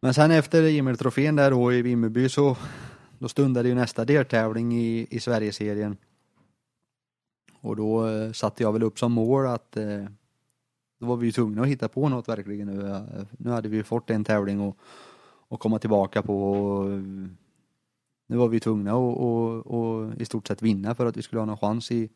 Men 0.00 0.14
sen 0.14 0.30
efter 0.30 0.62
Emil-trofén 0.62 1.36
där 1.36 1.50
då 1.50 1.72
i 1.72 1.82
Vimmerby 1.82 2.28
så 2.28 2.56
då 3.18 3.28
stundade 3.28 3.68
ju 3.68 3.74
nästa 3.74 4.04
deltävling 4.04 4.72
i, 4.72 5.06
i 5.10 5.20
Sverigeserien. 5.20 5.96
Och 7.60 7.76
då 7.76 8.08
eh, 8.08 8.32
satte 8.32 8.62
jag 8.62 8.72
väl 8.72 8.82
upp 8.82 8.98
som 8.98 9.12
mål 9.12 9.46
att 9.46 9.76
eh, 9.76 10.04
då 11.00 11.06
var 11.06 11.16
vi 11.16 11.26
ju 11.26 11.32
tvungna 11.32 11.62
att 11.62 11.68
hitta 11.68 11.88
på 11.88 12.08
något 12.08 12.28
verkligen 12.28 12.66
nu. 12.66 12.88
Eh, 12.88 13.02
nu 13.38 13.50
hade 13.50 13.68
vi 13.68 13.76
ju 13.76 13.82
fått 13.82 14.10
en 14.10 14.24
tävling 14.24 14.60
och, 14.60 14.78
och 15.48 15.60
komma 15.60 15.78
tillbaka 15.78 16.22
på. 16.22 16.52
Och, 16.52 16.90
nu 18.30 18.36
var 18.36 18.48
vi 18.48 18.60
tvungna 18.60 18.90
att 18.90 18.96
och, 18.96 19.66
och 19.66 20.20
i 20.20 20.24
stort 20.24 20.48
sett 20.48 20.62
vinna 20.62 20.94
för 20.94 21.06
att 21.06 21.16
vi 21.16 21.22
skulle 21.22 21.40
ha 21.40 21.46
någon 21.46 21.58
chans 21.58 21.90
i, 21.90 22.08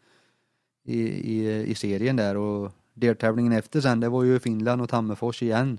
i, 0.85 1.01
i, 1.03 1.63
i 1.63 1.75
serien 1.75 2.17
där 2.17 2.37
och 2.37 2.73
deltävlingen 2.95 3.53
efter 3.53 3.81
sen 3.81 4.01
det 4.01 4.09
var 4.09 4.23
ju 4.23 4.39
Finland 4.39 4.83
och 4.83 4.89
Tammerfors 4.89 5.43
igen. 5.43 5.79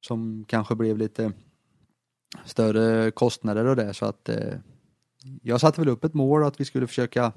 Som 0.00 0.44
kanske 0.48 0.74
blev 0.74 0.98
lite 0.98 1.32
större 2.44 3.10
kostnader 3.10 3.64
och 3.64 3.76
det 3.76 3.94
så 3.94 4.06
att 4.06 4.28
eh, 4.28 4.54
jag 5.42 5.60
satte 5.60 5.80
väl 5.80 5.88
upp 5.88 6.04
ett 6.04 6.14
mål 6.14 6.44
att 6.44 6.60
vi 6.60 6.64
skulle 6.64 6.86
försöka 6.86 7.32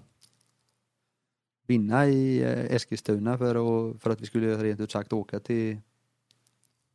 vinna 1.68 2.08
i 2.08 2.42
eh, 2.44 2.76
Eskilstuna 2.76 3.38
för, 3.38 3.56
att, 3.56 4.02
för 4.02 4.10
att 4.10 4.22
vi 4.22 4.26
skulle 4.26 4.64
rent 4.64 4.80
ut 4.80 4.92
sagt 4.92 5.14
åka 5.14 5.40
till, 5.40 5.78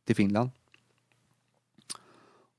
till 0.05 0.15
Finland. 0.15 0.49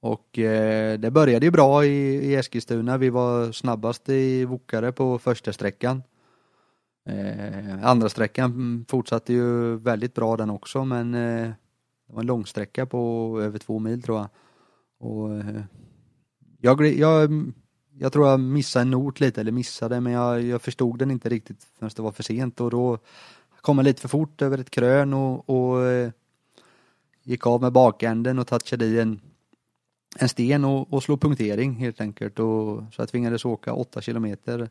Och 0.00 0.38
eh, 0.38 0.98
det 0.98 1.10
började 1.10 1.46
ju 1.46 1.50
bra 1.50 1.84
i, 1.84 1.88
i 2.14 2.34
Eskilstuna. 2.34 2.98
Vi 2.98 3.10
var 3.10 3.52
snabbast 3.52 4.08
i 4.08 4.44
Vokare 4.44 4.92
på 4.92 5.18
första 5.18 5.52
sträckan. 5.52 6.02
Eh, 7.06 7.84
andra 7.86 8.08
sträckan 8.08 8.84
fortsatte 8.88 9.32
ju 9.32 9.76
väldigt 9.76 10.14
bra 10.14 10.36
den 10.36 10.50
också 10.50 10.84
men 10.84 11.14
eh, 11.14 11.50
det 12.06 12.12
var 12.12 12.20
en 12.20 12.26
långsträcka 12.26 12.86
på 12.86 13.38
över 13.42 13.58
två 13.58 13.78
mil 13.78 14.02
tror 14.02 14.18
jag. 14.18 14.28
Och, 14.98 15.34
eh, 15.34 15.62
jag, 16.60 16.86
jag, 16.86 17.30
jag 17.98 18.12
tror 18.12 18.28
jag 18.28 18.40
missade 18.40 18.82
en 18.82 18.90
not 18.90 19.20
lite, 19.20 19.40
eller 19.40 19.52
missade, 19.52 20.00
men 20.00 20.12
jag, 20.12 20.42
jag 20.42 20.62
förstod 20.62 20.98
den 20.98 21.10
inte 21.10 21.28
riktigt 21.28 21.64
förrän 21.78 21.90
det 21.96 22.02
var 22.02 22.12
för 22.12 22.22
sent 22.22 22.60
och 22.60 22.70
då 22.70 22.98
kom 23.60 23.78
jag 23.78 23.84
lite 23.84 24.00
för 24.00 24.08
fort 24.08 24.42
över 24.42 24.58
ett 24.58 24.70
krön 24.70 25.14
och, 25.14 25.50
och 25.50 25.86
eh, 25.86 26.10
gick 27.22 27.46
av 27.46 27.60
med 27.60 27.72
bakänden 27.72 28.38
och 28.38 28.46
touchade 28.46 28.86
i 28.86 29.00
en, 29.00 29.20
en 30.18 30.28
sten 30.28 30.64
och, 30.64 30.92
och 30.92 31.02
slog 31.02 31.20
punktering 31.20 31.74
helt 31.74 32.00
enkelt. 32.00 32.38
Och, 32.38 32.82
så 32.92 33.02
jag 33.02 33.08
tvingades 33.08 33.44
åka 33.44 33.72
åtta 33.72 34.00
kilometer 34.00 34.70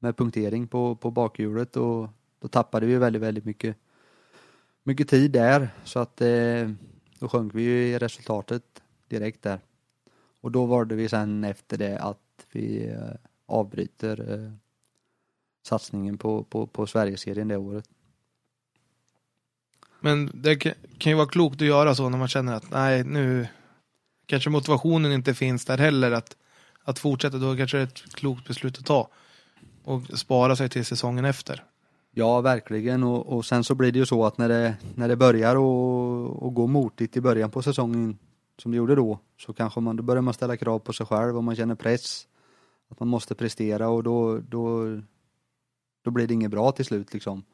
med 0.00 0.16
punktering 0.16 0.66
på, 0.66 0.96
på 0.96 1.10
bakhjulet 1.10 1.76
och 1.76 2.08
då 2.40 2.48
tappade 2.48 2.86
vi 2.86 2.96
väldigt, 2.96 3.22
väldigt 3.22 3.44
mycket, 3.44 3.76
mycket 4.82 5.08
tid 5.08 5.30
där 5.30 5.70
så 5.84 5.98
att 5.98 6.20
eh, 6.20 6.70
då 7.18 7.28
sjönk 7.28 7.54
vi 7.54 7.62
ju 7.62 7.88
i 7.88 7.98
resultatet 7.98 8.82
direkt 9.08 9.42
där. 9.42 9.60
Och 10.40 10.50
då 10.52 10.66
valde 10.66 10.94
vi 10.94 11.08
sen 11.08 11.44
efter 11.44 11.78
det 11.78 11.98
att 11.98 12.46
vi 12.52 12.88
eh, 12.88 13.14
avbryter 13.46 14.32
eh, 14.32 14.52
satsningen 15.62 16.18
på, 16.18 16.44
på, 16.44 16.66
på 16.66 16.86
Sverigeserien 16.86 17.48
det 17.48 17.56
året. 17.56 17.84
Men 20.00 20.30
det 20.34 20.56
kan, 20.56 20.72
kan 20.98 21.10
ju 21.10 21.16
vara 21.16 21.26
klokt 21.26 21.62
att 21.62 21.68
göra 21.68 21.94
så 21.94 22.08
när 22.08 22.18
man 22.18 22.28
känner 22.28 22.54
att 22.54 22.70
nej, 22.70 23.04
nu 23.04 23.48
kanske 24.26 24.50
motivationen 24.50 25.12
inte 25.12 25.34
finns 25.34 25.64
där 25.64 25.78
heller 25.78 26.12
att, 26.12 26.36
att 26.84 26.98
fortsätta. 26.98 27.38
Då 27.38 27.56
kanske 27.56 27.76
det 27.76 27.82
är 27.82 27.86
ett 27.86 28.14
klokt 28.14 28.48
beslut 28.48 28.78
att 28.78 28.86
ta 28.86 29.08
och 29.84 30.02
spara 30.18 30.56
sig 30.56 30.68
till 30.68 30.84
säsongen 30.84 31.24
efter. 31.24 31.64
Ja, 32.10 32.40
verkligen. 32.40 33.02
Och, 33.02 33.36
och 33.36 33.44
sen 33.44 33.64
så 33.64 33.74
blir 33.74 33.92
det 33.92 33.98
ju 33.98 34.06
så 34.06 34.24
att 34.24 34.38
när 34.38 34.48
det, 34.48 34.76
när 34.94 35.08
det 35.08 35.16
börjar 35.16 35.56
och, 35.56 36.42
och 36.42 36.54
gå 36.54 36.66
motigt 36.66 37.16
i 37.16 37.20
början 37.20 37.50
på 37.50 37.62
säsongen 37.62 38.18
som 38.58 38.70
det 38.70 38.76
gjorde 38.76 38.94
då, 38.94 39.18
så 39.38 39.52
kanske 39.52 39.80
man, 39.80 39.96
då 39.96 40.02
börjar 40.02 40.22
man 40.22 40.34
ställa 40.34 40.56
krav 40.56 40.78
på 40.78 40.92
sig 40.92 41.06
själv 41.06 41.36
och 41.36 41.44
man 41.44 41.56
känner 41.56 41.74
press. 41.74 42.26
Att 42.88 43.00
man 43.00 43.08
måste 43.08 43.34
prestera 43.34 43.88
och 43.88 44.02
då, 44.02 44.38
då, 44.38 44.84
då 46.04 46.10
blir 46.10 46.26
det 46.26 46.34
inget 46.34 46.50
bra 46.50 46.72
till 46.72 46.84
slut 46.84 47.14
liksom. 47.14 47.44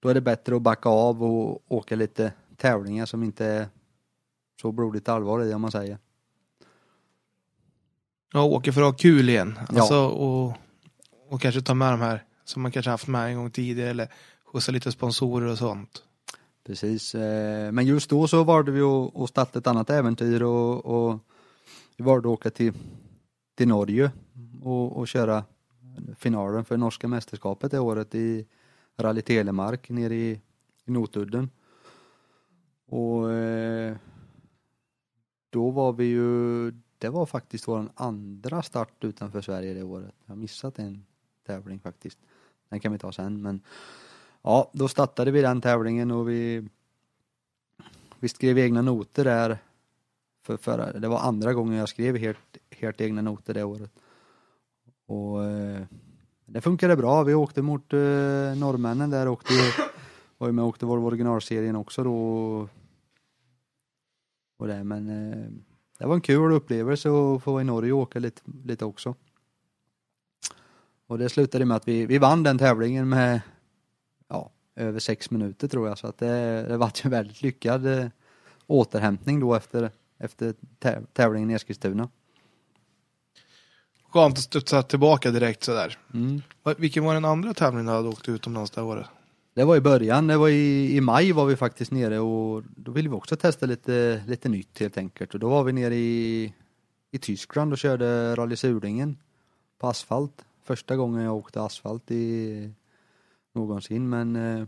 Då 0.00 0.08
är 0.08 0.14
det 0.14 0.20
bättre 0.20 0.56
att 0.56 0.62
backa 0.62 0.88
av 0.88 1.22
och 1.22 1.62
åka 1.68 1.96
lite 1.96 2.32
tävlingar 2.56 3.06
som 3.06 3.22
inte 3.22 3.46
är 3.46 3.68
så 4.62 4.72
blodigt 4.72 5.08
allvar 5.08 5.44
i 5.44 5.54
om 5.54 5.62
man 5.62 5.70
säger. 5.70 5.98
Ja, 8.32 8.44
åka 8.44 8.72
för 8.72 8.80
att 8.80 8.92
ha 8.92 8.98
kul 8.98 9.28
igen. 9.28 9.58
Ja. 9.72 9.80
Alltså, 9.80 10.06
och, 10.06 10.52
och 11.34 11.40
kanske 11.40 11.62
ta 11.62 11.74
med 11.74 11.92
de 11.92 12.00
här 12.00 12.24
som 12.44 12.62
man 12.62 12.72
kanske 12.72 12.90
haft 12.90 13.06
med 13.06 13.28
en 13.28 13.36
gång 13.36 13.50
tidigare 13.50 13.90
eller 13.90 14.08
skjutsa 14.44 14.72
lite 14.72 14.92
sponsorer 14.92 15.46
och 15.46 15.58
sånt. 15.58 16.02
Precis, 16.66 17.14
eh, 17.14 17.72
men 17.72 17.86
just 17.86 18.10
då 18.10 18.28
så 18.28 18.44
var 18.44 18.62
det 18.62 18.72
vi 18.72 18.80
att 18.80 19.28
starta 19.28 19.58
ett 19.58 19.66
annat 19.66 19.90
äventyr 19.90 20.42
och, 20.42 20.86
och 20.86 21.18
vi 21.96 22.04
valde 22.04 22.28
att 22.28 22.32
åka 22.32 22.50
till, 22.50 22.72
till 23.54 23.68
Norge 23.68 24.10
och, 24.62 24.96
och 24.96 25.08
köra 25.08 25.44
finalen 26.18 26.64
för 26.64 26.76
norska 26.76 27.08
mästerskapet 27.08 27.70
det 27.70 27.78
året 27.78 28.14
i 28.14 28.46
Rally 28.96 29.22
Telemark 29.22 29.88
nere 29.88 30.14
i, 30.14 30.40
i 30.84 30.90
Notudden. 30.90 31.50
Och 32.86 33.32
eh, 33.32 33.96
då 35.50 35.70
var 35.70 35.92
vi 35.92 36.04
ju, 36.04 36.70
det 36.98 37.08
var 37.08 37.26
faktiskt 37.26 37.68
vår 37.68 37.88
andra 37.94 38.62
start 38.62 39.04
utanför 39.04 39.40
Sverige 39.40 39.74
det 39.74 39.82
året. 39.82 40.14
Jag 40.24 40.34
har 40.34 40.36
missat 40.36 40.78
en 40.78 41.04
tävling 41.46 41.80
faktiskt. 41.80 42.18
Den 42.68 42.80
kan 42.80 42.92
vi 42.92 42.98
ta 42.98 43.12
sen 43.12 43.42
men 43.42 43.60
Ja, 44.46 44.70
då 44.72 44.88
startade 44.88 45.30
vi 45.30 45.42
den 45.42 45.60
tävlingen 45.60 46.10
och 46.10 46.28
vi, 46.28 46.68
vi 48.20 48.28
skrev 48.28 48.58
egna 48.58 48.82
noter 48.82 49.24
där. 49.24 49.58
För, 50.42 50.56
för, 50.56 50.92
det 50.98 51.08
var 51.08 51.18
andra 51.18 51.54
gången 51.54 51.78
jag 51.78 51.88
skrev 51.88 52.16
helt, 52.16 52.56
helt 52.70 53.00
egna 53.00 53.22
noter 53.22 53.54
det 53.54 53.64
året. 53.64 53.90
Och 55.06 55.44
eh, 55.44 55.82
det 56.46 56.60
funkade 56.60 56.96
bra. 56.96 57.22
Vi 57.22 57.34
åkte 57.34 57.62
mot 57.62 57.92
eh, 57.92 57.98
norrmännen 58.56 59.10
där 59.10 59.28
och 59.28 59.42
det 59.48 59.84
var 60.38 60.48
ju 60.48 60.52
med 60.52 60.62
och 60.62 60.68
åkte 60.68 60.86
Volvo 60.86 61.06
originalserien 61.06 61.76
också 61.76 62.04
då. 62.04 62.68
Och 64.56 64.66
det, 64.66 64.84
men 64.84 65.08
eh, 65.08 65.50
det 65.98 66.06
var 66.06 66.14
en 66.14 66.20
kul 66.20 66.52
upplevelse 66.52 67.08
att 67.08 67.42
få 67.42 67.52
vara 67.52 67.62
i 67.62 67.64
Norge 67.64 67.92
och 67.92 67.98
åka 67.98 68.18
lite, 68.18 68.42
lite 68.64 68.84
också. 68.84 69.14
Och 71.06 71.18
det 71.18 71.28
slutade 71.28 71.64
med 71.64 71.76
att 71.76 71.88
vi, 71.88 72.06
vi 72.06 72.18
vann 72.18 72.42
den 72.42 72.58
tävlingen 72.58 73.08
med 73.08 73.40
ja, 74.28 74.50
över 74.76 74.98
sex 74.98 75.30
minuter 75.30 75.68
tror 75.68 75.88
jag, 75.88 75.98
så 75.98 76.06
att 76.06 76.18
det, 76.18 76.62
det 76.68 76.76
var 76.76 76.92
en 77.02 77.10
väldigt 77.10 77.42
lyckad 77.42 77.86
eh, 77.86 78.06
återhämtning 78.66 79.40
då 79.40 79.54
efter, 79.54 79.90
efter 80.18 80.54
täv- 80.80 81.06
tävlingen 81.12 81.50
i 81.50 81.54
Eskilstuna. 81.54 82.08
Skönt 84.08 84.38
att 84.38 84.44
studsa 84.44 84.82
tillbaka 84.82 85.30
direkt 85.30 85.64
sådär. 85.64 85.98
Mm. 86.14 86.42
Vilken 86.78 87.04
var 87.04 87.14
den 87.14 87.24
andra 87.24 87.54
tävlingen 87.54 87.86
du 87.86 87.92
hade 87.92 88.08
åkt 88.08 88.28
utomlands 88.28 88.70
det 88.70 88.82
året? 88.82 89.06
Det 89.54 89.64
var 89.64 89.76
i 89.76 89.80
början, 89.80 90.26
det 90.26 90.36
var 90.36 90.48
i, 90.48 90.96
i 90.96 91.00
maj 91.00 91.32
var 91.32 91.46
vi 91.46 91.56
faktiskt 91.56 91.90
nere 91.92 92.18
och 92.18 92.62
då 92.76 92.92
ville 92.92 93.08
vi 93.08 93.14
också 93.14 93.36
testa 93.36 93.66
lite, 93.66 94.22
lite 94.26 94.48
nytt 94.48 94.80
helt 94.80 94.98
enkelt. 94.98 95.34
Och 95.34 95.40
då 95.40 95.48
var 95.48 95.64
vi 95.64 95.72
nere 95.72 95.94
i, 95.94 96.54
i 97.10 97.18
Tyskland 97.18 97.72
och 97.72 97.78
körde 97.78 98.36
Rally 98.36 98.56
Surdingen 98.56 99.18
på 99.78 99.88
asfalt. 99.88 100.44
Första 100.64 100.96
gången 100.96 101.22
jag 101.22 101.36
åkte 101.36 101.62
asfalt 101.62 102.10
i 102.10 102.70
någonsin 103.52 104.08
men 104.08 104.36
eh, 104.36 104.66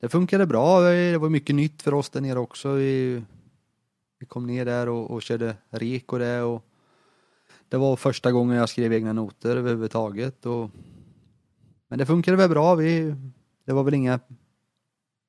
det 0.00 0.08
funkade 0.08 0.46
bra. 0.46 0.80
Det 0.80 1.18
var 1.18 1.28
mycket 1.28 1.56
nytt 1.56 1.82
för 1.82 1.94
oss 1.94 2.10
där 2.10 2.20
nere 2.20 2.38
också. 2.38 2.72
Vi, 2.72 3.22
vi 4.18 4.26
kom 4.26 4.46
ner 4.46 4.64
där 4.64 4.88
och, 4.88 5.10
och 5.10 5.22
körde 5.22 5.56
rek 5.70 6.12
och 6.12 6.18
det 6.18 6.42
och 6.42 6.64
det 7.68 7.76
var 7.76 7.96
första 7.96 8.32
gången 8.32 8.56
jag 8.56 8.68
skrev 8.68 8.92
egna 8.92 9.12
noter 9.12 9.56
överhuvudtaget 9.56 10.46
och 10.46 10.70
men 11.88 11.98
det 11.98 12.06
funkade 12.06 12.36
väl 12.36 12.50
bra. 12.50 12.74
Vi, 12.74 13.14
det 13.64 13.72
var 13.72 13.82
väl 13.82 13.94
inga 13.94 14.20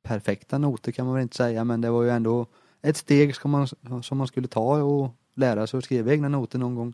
perfekta 0.04 0.58
noter 0.58 0.92
kan 0.92 1.06
man 1.06 1.16
väl 1.16 1.24
inte 1.24 1.38
säga, 1.38 1.64
men 1.64 1.82
det 1.82 1.90
var 1.90 2.04
ju 2.04 2.10
ändå 2.10 2.46
ett 2.82 2.98
steg 2.98 3.36
som 3.36 3.52
man, 3.52 3.68
som 4.04 4.18
man 4.18 4.28
skulle 4.28 4.48
ta 4.48 4.84
och 4.84 5.12
lära 5.34 5.68
sig 5.68 5.78
att 5.78 5.84
skriva 5.84 6.12
egna 6.12 6.30
noter 6.30 6.60
någon 6.60 6.76
gång 6.76 6.94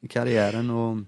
i 0.00 0.08
karriären. 0.08 0.70
Och, 0.70 0.98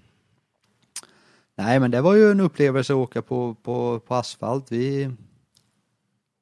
nej, 1.59 1.79
men 1.79 1.91
det 1.91 2.01
var 2.01 2.15
ju 2.15 2.31
en 2.31 2.39
upplevelse 2.39 2.93
att 2.93 2.97
åka 2.97 3.21
på, 3.21 3.55
på, 3.55 3.99
på 3.99 4.15
asfalt. 4.15 4.71
Vi, 4.71 5.11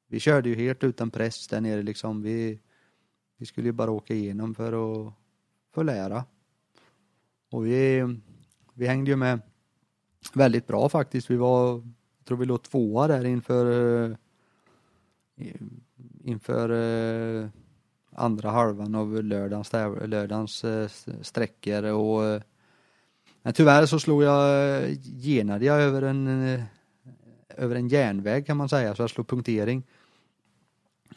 vi 0.08 0.20
körde 0.20 0.48
ju 0.48 0.54
helt 0.54 0.84
utan 0.84 1.10
press 1.10 1.48
där 1.48 1.60
nere 1.60 1.82
liksom. 1.82 2.22
Vi, 2.22 2.58
vi 3.38 3.46
skulle 3.46 3.68
ju 3.68 3.72
bara 3.72 3.90
åka 3.90 4.14
igenom 4.14 4.54
för 4.54 4.72
att, 4.72 5.12
för 5.74 5.80
att 5.80 5.86
lära. 5.86 6.24
Och 7.50 7.66
vi, 7.66 8.16
vi 8.74 8.86
hängde 8.86 9.10
ju 9.10 9.16
med 9.16 9.40
väldigt 10.34 10.66
bra 10.66 10.88
faktiskt. 10.88 11.30
Vi 11.30 11.36
var, 11.36 11.72
jag 12.18 12.24
tror 12.24 12.38
vi 12.38 12.46
låg 12.46 12.62
tvåa 12.62 13.06
där 13.06 13.24
inför 13.24 13.66
eh, 14.04 14.16
inför 16.24 16.70
eh, 16.70 17.48
andra 18.12 18.50
halvan 18.50 18.94
av 18.94 19.24
lördagens, 19.24 19.72
lördagens 20.06 20.64
eh, 20.64 20.88
sträckor 21.22 21.84
och 21.84 22.42
men 23.48 23.54
tyvärr 23.54 23.86
så 23.86 24.00
slog 24.00 24.22
jag, 24.22 24.82
eh, 24.82 24.98
genade 25.02 25.64
jag 25.64 25.80
över 25.80 26.02
en 26.02 26.48
eh, 26.48 26.60
över 27.56 27.76
en 27.76 27.88
järnväg 27.88 28.46
kan 28.46 28.56
man 28.56 28.68
säga 28.68 28.94
så 28.94 29.02
jag 29.02 29.10
slog 29.10 29.28
punktering 29.28 29.82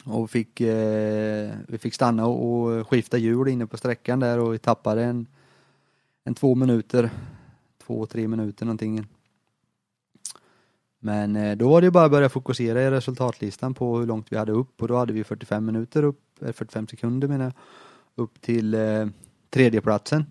och 0.05 0.29
fick, 0.29 0.61
eh, 0.61 1.51
vi 1.67 1.77
fick 1.77 1.93
stanna 1.93 2.25
och, 2.25 2.53
och 2.53 2.87
skifta 2.87 3.17
hjul 3.17 3.47
inne 3.47 3.67
på 3.67 3.77
sträckan 3.77 4.19
där 4.19 4.39
och 4.39 4.53
vi 4.53 4.57
tappade 4.57 5.03
en, 5.03 5.27
en 6.23 6.35
två 6.35 6.55
minuter 6.55 7.09
två, 7.85 8.05
tre 8.05 8.27
minuter 8.27 8.65
någonting. 8.65 9.07
Men 10.99 11.35
eh, 11.35 11.57
då 11.57 11.69
var 11.69 11.81
det 11.81 11.91
bara 11.91 12.05
att 12.05 12.11
börja 12.11 12.29
fokusera 12.29 12.81
i 12.81 12.91
resultatlistan 12.91 13.73
på 13.73 13.99
hur 13.99 14.07
långt 14.07 14.31
vi 14.31 14.37
hade 14.37 14.51
upp 14.51 14.81
och 14.81 14.87
då 14.87 14.97
hade 14.97 15.13
vi 15.13 15.23
45 15.23 15.65
minuter 15.65 16.03
upp, 16.03 16.21
45 16.39 16.87
sekunder 16.87 17.27
menar 17.27 17.45
jag, 17.45 17.53
upp 18.23 18.41
till 18.41 18.73
eh, 18.73 19.07
tredjeplatsen. 19.49 20.25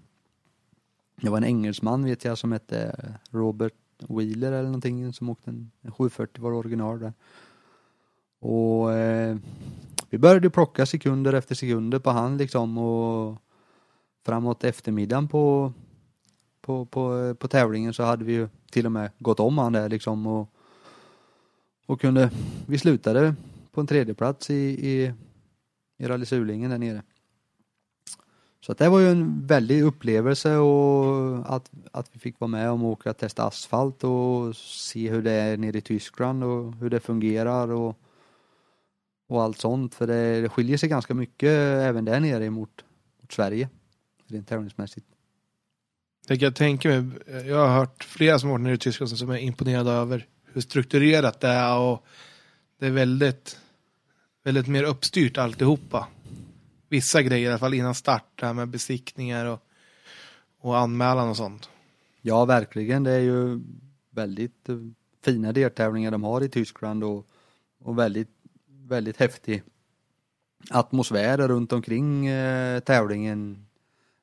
Det 1.21 1.31
var 1.31 1.37
en 1.39 1.45
engelsman 1.45 2.05
vet 2.05 2.25
jag 2.25 2.39
som 2.39 2.53
hette 2.53 2.83
eh, 2.83 3.37
Robert 3.39 3.75
Wheeler 4.09 4.53
eller 4.53 4.63
någonting 4.63 5.13
som 5.13 5.29
åkte 5.29 5.51
en, 5.51 5.71
740 5.83 6.43
var 6.43 6.53
original 6.53 7.01
där. 7.01 7.13
Och 8.41 8.93
eh, 8.93 9.37
vi 10.11 10.19
började 10.19 10.51
plocka 10.51 10.87
sekunder 10.87 11.33
efter 11.33 11.55
sekunder 11.55 11.99
på 11.99 12.11
han 12.11 12.37
liksom 12.37 12.79
och 12.79 13.39
framåt 14.25 14.65
eftermiddagen 14.65 15.29
på 15.29 15.73
på, 16.61 16.85
på, 16.87 17.19
eh, 17.19 17.35
på 17.35 17.49
tävlingen 17.49 17.95
så 17.95 18.03
hade 18.03 18.25
vi 18.25 18.33
ju 18.33 18.49
till 18.71 18.87
och 18.87 18.93
med 18.93 19.11
gått 19.19 19.41
om 19.41 19.59
han 19.59 19.73
där 19.73 19.89
liksom 19.89 20.27
och, 20.27 20.49
och 21.87 22.01
kunde, 22.01 22.31
vi 22.67 22.79
slutade 22.79 23.35
på 23.73 23.81
en 23.81 23.87
tredje 23.87 24.15
plats 24.15 24.51
i, 24.51 24.55
i, 24.91 25.13
i 25.99 26.07
Rally 26.07 26.27
Sulingen 26.27 26.71
där 26.71 26.79
nere. 26.79 27.03
Så 28.61 28.73
det 28.73 28.89
var 28.89 29.01
ju 29.01 29.11
en 29.11 29.47
väldig 29.47 29.83
upplevelse 29.83 30.57
och 30.57 31.55
att, 31.55 31.71
att 31.93 32.11
vi 32.13 32.19
fick 32.19 32.41
vara 32.41 32.49
med 32.49 32.71
om 32.71 32.81
att 32.81 32.99
åka 32.99 33.11
och 33.11 33.17
testa 33.17 33.45
asfalt 33.45 34.05
och 34.05 34.57
se 34.57 35.11
hur 35.11 35.23
det 35.23 35.33
är 35.33 35.57
nere 35.57 35.79
i 35.79 35.81
Tyskland 35.81 36.45
och 36.45 36.75
hur 36.75 36.91
det 36.91 37.01
fungerar 37.01 37.69
och, 37.69 37.99
och 39.29 39.43
allt 39.43 39.59
sånt. 39.59 39.95
För 39.95 40.07
det, 40.07 40.41
det 40.41 40.49
skiljer 40.49 40.77
sig 40.77 40.89
ganska 40.89 41.15
mycket 41.15 41.51
även 41.59 42.05
där 42.05 42.21
nere 42.21 42.51
mot, 42.51 42.85
mot 43.21 43.33
Sverige, 43.33 43.69
rent 44.27 44.49
tävlingsmässigt. 44.49 45.07
Det 46.29 46.37
kan 46.37 46.45
jag 46.45 46.57
tänka 46.57 46.89
mig. 46.89 47.11
Jag 47.47 47.67
har 47.69 47.79
hört 47.79 48.05
flera 48.05 48.39
som 48.39 48.49
har 48.49 48.55
varit 48.59 48.65
nere 48.65 48.75
i 48.75 48.79
Tyskland 48.79 49.11
som 49.11 49.31
är 49.31 49.39
imponerade 49.39 49.91
över 49.91 50.27
hur 50.53 50.61
strukturerat 50.61 51.41
det 51.41 51.49
är 51.49 51.79
och 51.79 52.05
det 52.79 52.87
är 52.87 52.91
väldigt, 52.91 53.59
väldigt 54.45 54.67
mer 54.67 54.85
uppstyrt 54.85 55.39
alltihopa. 55.39 56.09
Vissa 56.91 57.23
grejer 57.23 57.49
i 57.49 57.51
alla 57.51 57.59
fall 57.59 57.75
innan 57.75 57.95
start, 57.95 58.25
det 58.35 58.47
här 58.47 58.53
med 58.53 58.69
besiktningar 58.69 59.47
och, 59.47 59.61
och 60.59 60.79
anmälan 60.79 61.29
och 61.29 61.37
sånt. 61.37 61.71
Ja, 62.21 62.45
verkligen. 62.45 63.03
Det 63.03 63.11
är 63.11 63.21
ju 63.21 63.61
väldigt 64.11 64.69
eh, 64.69 64.77
fina 65.25 65.53
deltävlingar 65.53 66.11
de 66.11 66.25
har 66.25 66.41
i 66.41 66.49
Tyskland 66.49 67.05
och, 67.05 67.27
och 67.79 67.99
väldigt, 67.99 68.29
väldigt 68.67 69.17
häftig 69.17 69.63
atmosfär 70.71 71.49
runt 71.49 71.73
omkring 71.73 72.27
eh, 72.27 72.81
tävlingen 72.81 73.67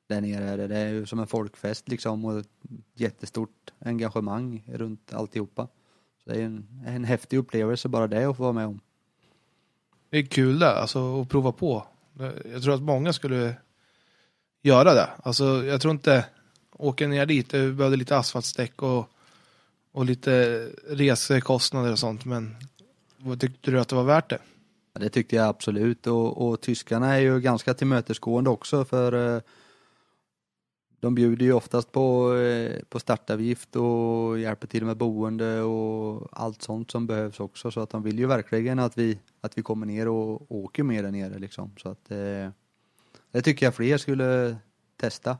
där 0.06 0.20
nere. 0.20 0.66
Det 0.66 0.76
är 0.76 0.88
ju 0.88 1.06
som 1.06 1.18
en 1.18 1.26
folkfest 1.26 1.88
liksom 1.88 2.24
och 2.24 2.38
ett 2.38 2.48
jättestort 2.94 3.72
engagemang 3.78 4.64
runt 4.66 5.12
alltihopa. 5.12 5.68
Så 6.24 6.30
det 6.30 6.36
är 6.36 6.44
en, 6.44 6.82
en 6.86 7.04
häftig 7.04 7.36
upplevelse 7.36 7.88
bara 7.88 8.06
det 8.06 8.24
att 8.24 8.36
få 8.36 8.42
vara 8.42 8.52
med 8.52 8.66
om. 8.66 8.80
Det 10.10 10.18
är 10.18 10.26
kul 10.26 10.58
det, 10.58 10.80
alltså 10.80 11.22
att 11.22 11.28
prova 11.28 11.52
på. 11.52 11.86
Jag 12.52 12.62
tror 12.62 12.74
att 12.74 12.82
många 12.82 13.12
skulle 13.12 13.54
göra 14.62 14.94
det. 14.94 15.10
Alltså, 15.22 15.64
jag 15.64 15.80
tror 15.80 15.92
inte 15.92 16.24
åka 16.72 17.08
ner 17.08 17.26
dit, 17.26 17.50
det 17.50 17.72
behövde 17.72 17.96
lite 17.96 18.16
asfaltstäck 18.16 18.82
och, 18.82 19.10
och 19.92 20.04
lite 20.04 20.64
resekostnader 20.88 21.92
och 21.92 21.98
sånt, 21.98 22.24
men 22.24 22.56
vad 23.16 23.40
tyckte 23.40 23.70
du 23.70 23.80
att 23.80 23.88
det 23.88 23.96
var 23.96 24.04
värt 24.04 24.30
det? 24.30 24.38
Ja, 24.94 25.00
det 25.00 25.08
tyckte 25.08 25.36
jag 25.36 25.46
absolut 25.46 26.06
och, 26.06 26.48
och 26.48 26.60
tyskarna 26.60 27.14
är 27.14 27.20
ju 27.20 27.40
ganska 27.40 27.74
tillmötesgående 27.74 28.50
också 28.50 28.84
för 28.84 29.36
eh, 29.36 29.42
de 31.00 31.14
bjuder 31.14 31.46
ju 31.46 31.52
oftast 31.52 31.92
på, 31.92 32.34
eh, 32.34 32.82
på 32.88 33.00
startavgift 33.00 33.76
och 33.76 34.38
hjälper 34.38 34.66
till 34.66 34.84
med 34.84 34.96
boende 34.96 35.62
och 35.62 36.28
allt 36.32 36.62
sånt 36.62 36.90
som 36.90 37.06
behövs 37.06 37.40
också 37.40 37.70
så 37.70 37.80
att 37.80 37.90
de 37.90 38.02
vill 38.02 38.18
ju 38.18 38.26
verkligen 38.26 38.78
att 38.78 38.98
vi, 38.98 39.18
att 39.40 39.58
vi 39.58 39.62
kommer 39.62 39.86
ner 39.86 40.08
och 40.08 40.52
åker 40.52 40.82
med 40.82 41.04
där 41.04 41.10
nere 41.10 41.38
liksom 41.38 41.72
så 41.76 41.88
att 41.88 42.10
eh, 42.10 42.50
det 43.30 43.42
tycker 43.42 43.66
jag 43.66 43.74
fler 43.74 43.98
skulle 43.98 44.56
testa. 44.96 45.38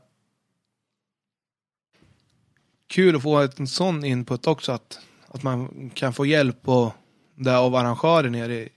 Kul 2.87 3.15
att 3.15 3.23
få 3.23 3.37
en 3.37 3.67
sån 3.67 4.03
input 4.03 4.47
också, 4.47 4.71
att, 4.71 4.99
att 5.27 5.43
man 5.43 5.89
kan 5.93 6.13
få 6.13 6.25
hjälp 6.25 6.67
och 6.67 6.91
det 7.35 7.57
av 7.57 7.75
arrangörer 7.75 8.29
nere 8.29 8.53
i, 8.53 8.69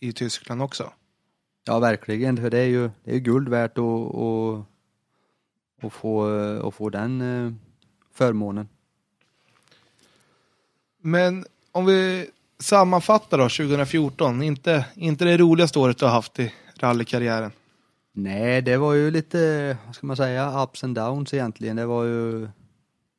i 0.00 0.12
Tyskland 0.12 0.62
också. 0.62 0.92
Ja 1.64 1.78
verkligen 1.78 2.36
för 2.36 2.50
det 2.50 2.58
är 2.58 2.66
ju, 2.66 2.90
det 3.04 3.10
är 3.10 3.14
ju 3.14 3.20
guld 3.20 3.48
värt 3.48 3.78
att, 3.78 3.84
att, 4.14 4.66
att, 5.82 5.92
få, 5.92 6.26
att 6.68 6.74
få 6.74 6.90
den 6.90 7.20
eh, 7.20 7.52
förmånen. 8.12 8.68
Men 11.00 11.46
om 11.72 11.86
vi 11.86 12.30
Sammanfatta 12.60 13.36
då 13.36 13.42
2014, 13.42 14.42
inte, 14.42 14.86
inte 14.94 15.24
det 15.24 15.36
roligaste 15.36 15.78
året 15.78 15.98
du 15.98 16.04
har 16.04 16.12
haft 16.12 16.38
i 16.38 16.52
rallykarriären. 16.76 17.50
Nej, 18.12 18.62
det 18.62 18.76
var 18.76 18.94
ju 18.94 19.10
lite, 19.10 19.76
vad 19.86 19.94
ska 19.94 20.06
man 20.06 20.16
säga, 20.16 20.62
ups 20.62 20.84
and 20.84 20.94
downs 20.94 21.34
egentligen. 21.34 21.76
Det 21.76 21.86
var 21.86 22.04
ju, 22.04 22.48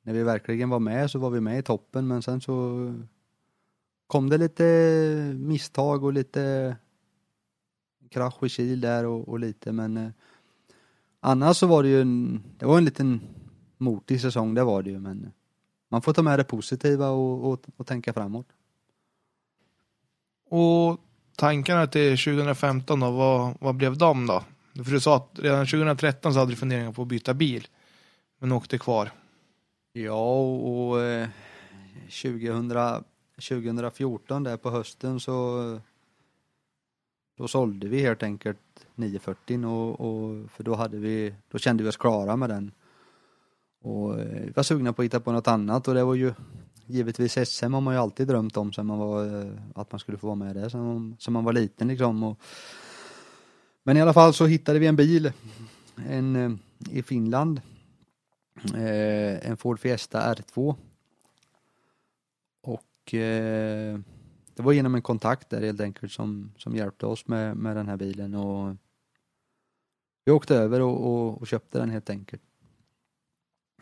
när 0.03 0.13
vi 0.13 0.23
verkligen 0.23 0.69
var 0.69 0.79
med 0.79 1.11
så 1.11 1.19
var 1.19 1.29
vi 1.29 1.39
med 1.39 1.59
i 1.59 1.63
toppen 1.63 2.07
men 2.07 2.21
sen 2.21 2.41
så 2.41 2.93
kom 4.07 4.29
det 4.29 4.37
lite 4.37 4.63
misstag 5.35 6.03
och 6.03 6.13
lite 6.13 6.75
krasch 8.09 8.43
i 8.43 8.49
Kil 8.49 8.81
där 8.81 9.05
och, 9.05 9.29
och 9.29 9.39
lite 9.39 9.71
men 9.71 9.97
eh, 9.97 10.09
annars 11.19 11.57
så 11.57 11.67
var 11.67 11.83
det 11.83 11.89
ju 11.89 12.01
en, 12.01 12.43
det 12.57 12.65
var 12.65 12.77
en 12.77 12.85
liten 12.85 13.21
motig 13.77 14.21
säsong, 14.21 14.53
det 14.53 14.63
var 14.63 14.83
det 14.83 14.89
ju 14.89 14.99
men 14.99 15.31
man 15.89 16.01
får 16.01 16.13
ta 16.13 16.21
med 16.21 16.39
det 16.39 16.43
positiva 16.43 17.09
och, 17.09 17.51
och, 17.51 17.65
och 17.77 17.87
tänka 17.87 18.13
framåt. 18.13 18.47
Och 20.49 20.99
tankarna 21.35 21.87
till 21.87 22.17
2015 22.17 22.99
då, 22.99 23.11
vad, 23.11 23.57
vad 23.59 23.75
blev 23.75 23.97
de 23.97 24.27
då? 24.27 24.43
För 24.83 24.91
du 24.91 24.99
sa 24.99 25.15
att 25.15 25.29
redan 25.33 25.65
2013 25.65 26.33
så 26.33 26.39
hade 26.39 26.51
du 26.51 26.55
funderingar 26.55 26.91
på 26.91 27.01
att 27.01 27.07
byta 27.07 27.33
bil. 27.33 27.67
Men 28.39 28.51
åkte 28.51 28.77
kvar. 28.77 29.11
Ja, 29.93 30.39
och 30.41 31.01
eh, 31.01 31.27
2000, 32.21 33.03
2014 33.35 34.43
där 34.43 34.57
på 34.57 34.69
hösten 34.69 35.19
så 35.19 35.79
då 37.37 37.47
sålde 37.47 37.87
vi 37.87 38.01
helt 38.01 38.23
enkelt 38.23 38.59
940 38.95 39.65
och, 39.65 39.99
och 40.01 40.51
för 40.51 40.63
då 40.63 40.75
hade 40.75 40.97
vi, 40.97 41.33
då 41.51 41.57
kände 41.57 41.83
vi 41.83 41.89
oss 41.89 41.97
klara 41.97 42.35
med 42.35 42.49
den. 42.49 42.71
Och 43.81 44.19
eh, 44.19 44.43
vi 44.45 44.51
var 44.51 44.63
sugna 44.63 44.93
på 44.93 45.01
att 45.01 45.05
hitta 45.05 45.19
på 45.19 45.31
något 45.31 45.47
annat 45.47 45.87
och 45.87 45.93
det 45.93 46.03
var 46.03 46.15
ju 46.15 46.33
givetvis 46.89 47.37
SM 47.49 47.73
har 47.73 47.81
man 47.81 47.93
ju 47.93 47.99
alltid 47.99 48.27
drömt 48.27 48.57
om 48.57 48.73
sen 48.73 48.85
man 48.85 48.99
var, 48.99 49.41
eh, 49.41 49.51
att 49.75 49.91
man 49.91 49.99
skulle 49.99 50.17
få 50.17 50.27
vara 50.27 50.35
med 50.35 50.55
där 50.55 50.69
sen 50.69 50.85
man, 50.85 51.15
sen 51.19 51.33
man 51.33 51.43
var 51.43 51.53
liten 51.53 51.87
liksom. 51.87 52.23
Och, 52.23 52.39
men 53.83 53.97
i 53.97 54.01
alla 54.01 54.13
fall 54.13 54.33
så 54.33 54.45
hittade 54.45 54.79
vi 54.79 54.87
en 54.87 54.95
bil 54.95 55.31
en, 56.07 56.35
eh, 56.35 56.51
i 56.89 57.03
Finland. 57.03 57.61
Eh, 58.75 59.49
en 59.49 59.57
Ford 59.57 59.79
Fiesta 59.79 60.35
R2. 60.35 60.75
Och 62.61 63.13
eh, 63.13 63.99
det 64.55 64.63
var 64.63 64.71
genom 64.73 64.95
en 64.95 65.01
kontakt 65.01 65.49
där 65.49 65.61
helt 65.61 65.81
enkelt 65.81 66.11
som, 66.11 66.51
som 66.57 66.75
hjälpte 66.75 67.05
oss 67.05 67.27
med, 67.27 67.57
med 67.57 67.75
den 67.75 67.87
här 67.87 67.97
bilen 67.97 68.35
och 68.35 68.75
vi 70.25 70.31
åkte 70.31 70.55
över 70.55 70.81
och, 70.81 71.07
och, 71.07 71.41
och 71.41 71.47
köpte 71.47 71.79
den 71.79 71.89
helt 71.89 72.09
enkelt. 72.09 72.41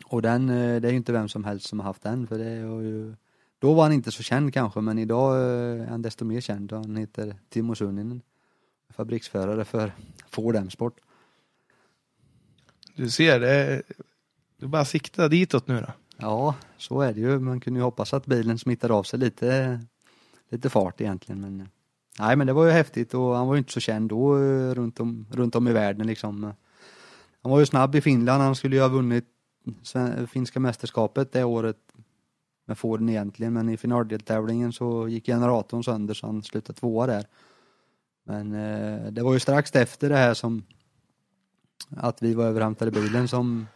Och 0.04 0.22
den, 0.22 0.48
eh, 0.48 0.80
det 0.80 0.88
är 0.88 0.90
ju 0.90 0.96
inte 0.96 1.12
vem 1.12 1.28
som 1.28 1.44
helst 1.44 1.68
som 1.68 1.80
har 1.80 1.86
haft 1.86 2.02
den 2.02 2.26
för 2.26 2.38
det 2.38 2.44
är 2.44 2.80
ju 2.80 3.14
Då 3.58 3.74
var 3.74 3.82
han 3.82 3.92
inte 3.92 4.12
så 4.12 4.22
känd 4.22 4.54
kanske 4.54 4.80
men 4.80 4.98
idag 4.98 5.36
eh, 5.36 5.82
är 5.82 5.86
han 5.86 6.02
desto 6.02 6.24
mer 6.24 6.40
känd. 6.40 6.72
Han 6.72 6.96
heter 6.96 7.36
Timo 7.48 7.74
Sunninen. 7.74 8.22
Fabriksförare 8.90 9.64
för 9.64 9.92
Ford 10.30 10.56
M-sport. 10.56 10.96
Du 12.94 13.10
ser, 13.10 13.40
det, 13.40 13.82
du 14.56 14.66
bara 14.66 14.84
sikta 14.84 15.28
ditåt 15.28 15.68
nu 15.68 15.80
då. 15.80 15.92
Ja, 16.16 16.54
så 16.76 17.00
är 17.00 17.12
det 17.12 17.20
ju. 17.20 17.38
Man 17.38 17.60
kunde 17.60 17.80
ju 17.80 17.84
hoppas 17.84 18.14
att 18.14 18.26
bilen 18.26 18.58
smittar 18.58 18.90
av 18.90 19.02
sig 19.02 19.18
lite, 19.18 19.80
lite 20.50 20.70
fart 20.70 21.00
egentligen. 21.00 21.40
Men, 21.40 21.68
nej, 22.18 22.36
men 22.36 22.46
det 22.46 22.52
var 22.52 22.66
ju 22.66 22.70
häftigt 22.70 23.14
och 23.14 23.36
han 23.36 23.46
var 23.46 23.54
ju 23.54 23.58
inte 23.58 23.72
så 23.72 23.80
känd 23.80 24.08
då 24.08 24.36
eh, 24.38 24.74
runt 24.74 25.00
om, 25.00 25.26
runt 25.30 25.54
om 25.54 25.68
i 25.68 25.72
världen 25.72 26.06
liksom. 26.06 26.52
Han 27.42 27.52
var 27.52 27.60
ju 27.60 27.66
snabb 27.66 27.94
i 27.94 28.00
Finland. 28.00 28.42
Han 28.42 28.56
skulle 28.56 28.76
ju 28.76 28.82
ha 28.82 28.88
vunnit 28.88 29.24
Eh, 29.94 30.26
finska 30.26 30.60
mästerskapet 30.60 31.32
det 31.32 31.44
året 31.44 31.76
med 32.64 32.78
Forden 32.78 33.08
egentligen. 33.08 33.52
Men 33.52 33.68
i 33.68 33.76
finaldeltävlingen 33.76 34.72
så 34.72 35.08
gick 35.08 35.26
generatorn 35.26 35.84
sönder 35.84 36.14
så 36.14 36.26
han 36.26 36.42
slutade 36.42 36.78
tvåa 36.78 37.06
där. 37.06 37.26
Men 38.24 38.54
eh, 38.54 39.12
det 39.12 39.22
var 39.22 39.32
ju 39.32 39.40
strax 39.40 39.74
efter 39.74 40.08
det 40.08 40.16
här 40.16 40.34
som 40.34 40.64
att 41.90 42.22
vi 42.22 42.34
var 42.34 42.44
överhämtade 42.44 42.90
bilen 42.90 43.28
som 43.28 43.66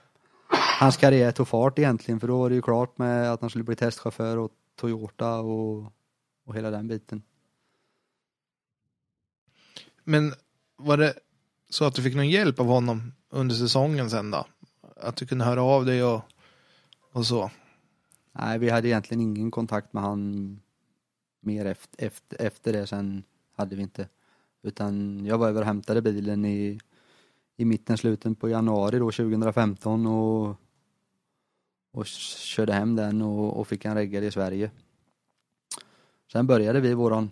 hans 0.81 0.97
karriär 0.97 1.32
tog 1.32 1.48
fart 1.48 1.78
egentligen 1.78 2.20
för 2.20 2.28
då 2.28 2.39
var 2.39 2.48
det 2.48 2.55
ju 2.55 2.62
klart 2.62 2.98
med 2.98 3.32
att 3.32 3.40
han 3.40 3.51
skulle 3.51 3.64
bli 3.64 3.77
testchaufför 3.77 4.39
åt 4.39 4.52
Toyota 4.77 5.35
och, 5.39 5.93
och 6.44 6.55
hela 6.55 6.70
den 6.70 6.89
biten. 6.89 7.23
Men 10.05 10.35
var 10.77 10.97
det 10.97 11.14
så 11.69 11.85
att 11.85 11.94
du 11.94 12.02
fick 12.02 12.14
någon 12.14 12.28
hjälp 12.28 12.60
av 12.60 12.66
honom 12.66 13.12
under 13.31 13.55
säsongen 13.55 14.10
sen 14.10 14.31
då? 14.31 14.47
Att 14.97 15.16
du 15.16 15.27
kunde 15.27 15.44
höra 15.44 15.62
av 15.62 15.85
dig 15.86 16.05
och, 16.05 16.23
och 17.12 17.27
så? 17.27 17.51
Nej, 18.32 18.59
vi 18.59 18.70
hade 18.70 18.89
egentligen 18.89 19.20
ingen 19.20 19.51
kontakt 19.51 19.93
med 19.93 20.02
han 20.02 20.60
mer 21.40 21.64
efter, 21.66 22.06
efter, 22.06 22.43
efter 22.43 22.73
det 22.73 22.86
sen 22.86 23.23
hade 23.56 23.77
vi 23.77 23.82
inte. 23.82 24.09
Utan 24.62 25.24
jag 25.27 25.39
var 25.39 25.48
över 25.48 25.60
och 25.60 25.66
hämtade 25.66 26.02
bilen 26.02 26.44
i, 26.44 26.81
i 27.56 27.64
mitten, 27.64 27.98
slutet 27.98 28.40
på 28.40 28.48
januari 28.48 28.98
då 28.98 29.10
2015 29.10 30.06
och, 30.06 30.56
och 31.93 32.06
körde 32.06 32.73
hem 32.73 32.97
den 32.97 33.23
och, 33.23 33.60
och 33.60 33.69
fick 33.69 33.85
en 33.85 33.94
reggare 33.94 34.27
i 34.27 34.31
Sverige. 34.31 34.70
Sen 36.32 36.47
började 36.47 36.81
vi 36.81 36.94
våran, 36.94 37.31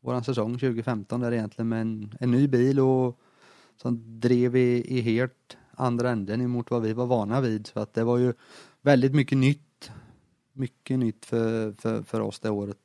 våran 0.00 0.24
säsong 0.24 0.52
2015 0.52 1.20
där 1.20 1.32
egentligen 1.32 1.68
med 1.68 1.80
en, 1.80 2.14
en 2.20 2.30
ny 2.30 2.48
bil 2.48 2.80
och 2.80 3.20
som 3.76 4.20
drev 4.20 4.56
i, 4.56 4.98
i 4.98 5.00
helt 5.00 5.56
andra 5.80 6.10
änden 6.10 6.40
emot 6.40 6.70
vad 6.70 6.82
vi 6.82 6.92
var 6.92 7.06
vana 7.06 7.40
vid. 7.40 7.66
Så 7.66 7.80
att 7.80 7.94
det 7.94 8.04
var 8.04 8.18
ju 8.18 8.32
väldigt 8.82 9.14
mycket 9.14 9.38
nytt. 9.38 9.90
Mycket 10.52 10.98
nytt 10.98 11.26
för, 11.26 11.72
för, 11.72 12.02
för 12.02 12.20
oss 12.20 12.40
det 12.40 12.50
året. 12.50 12.76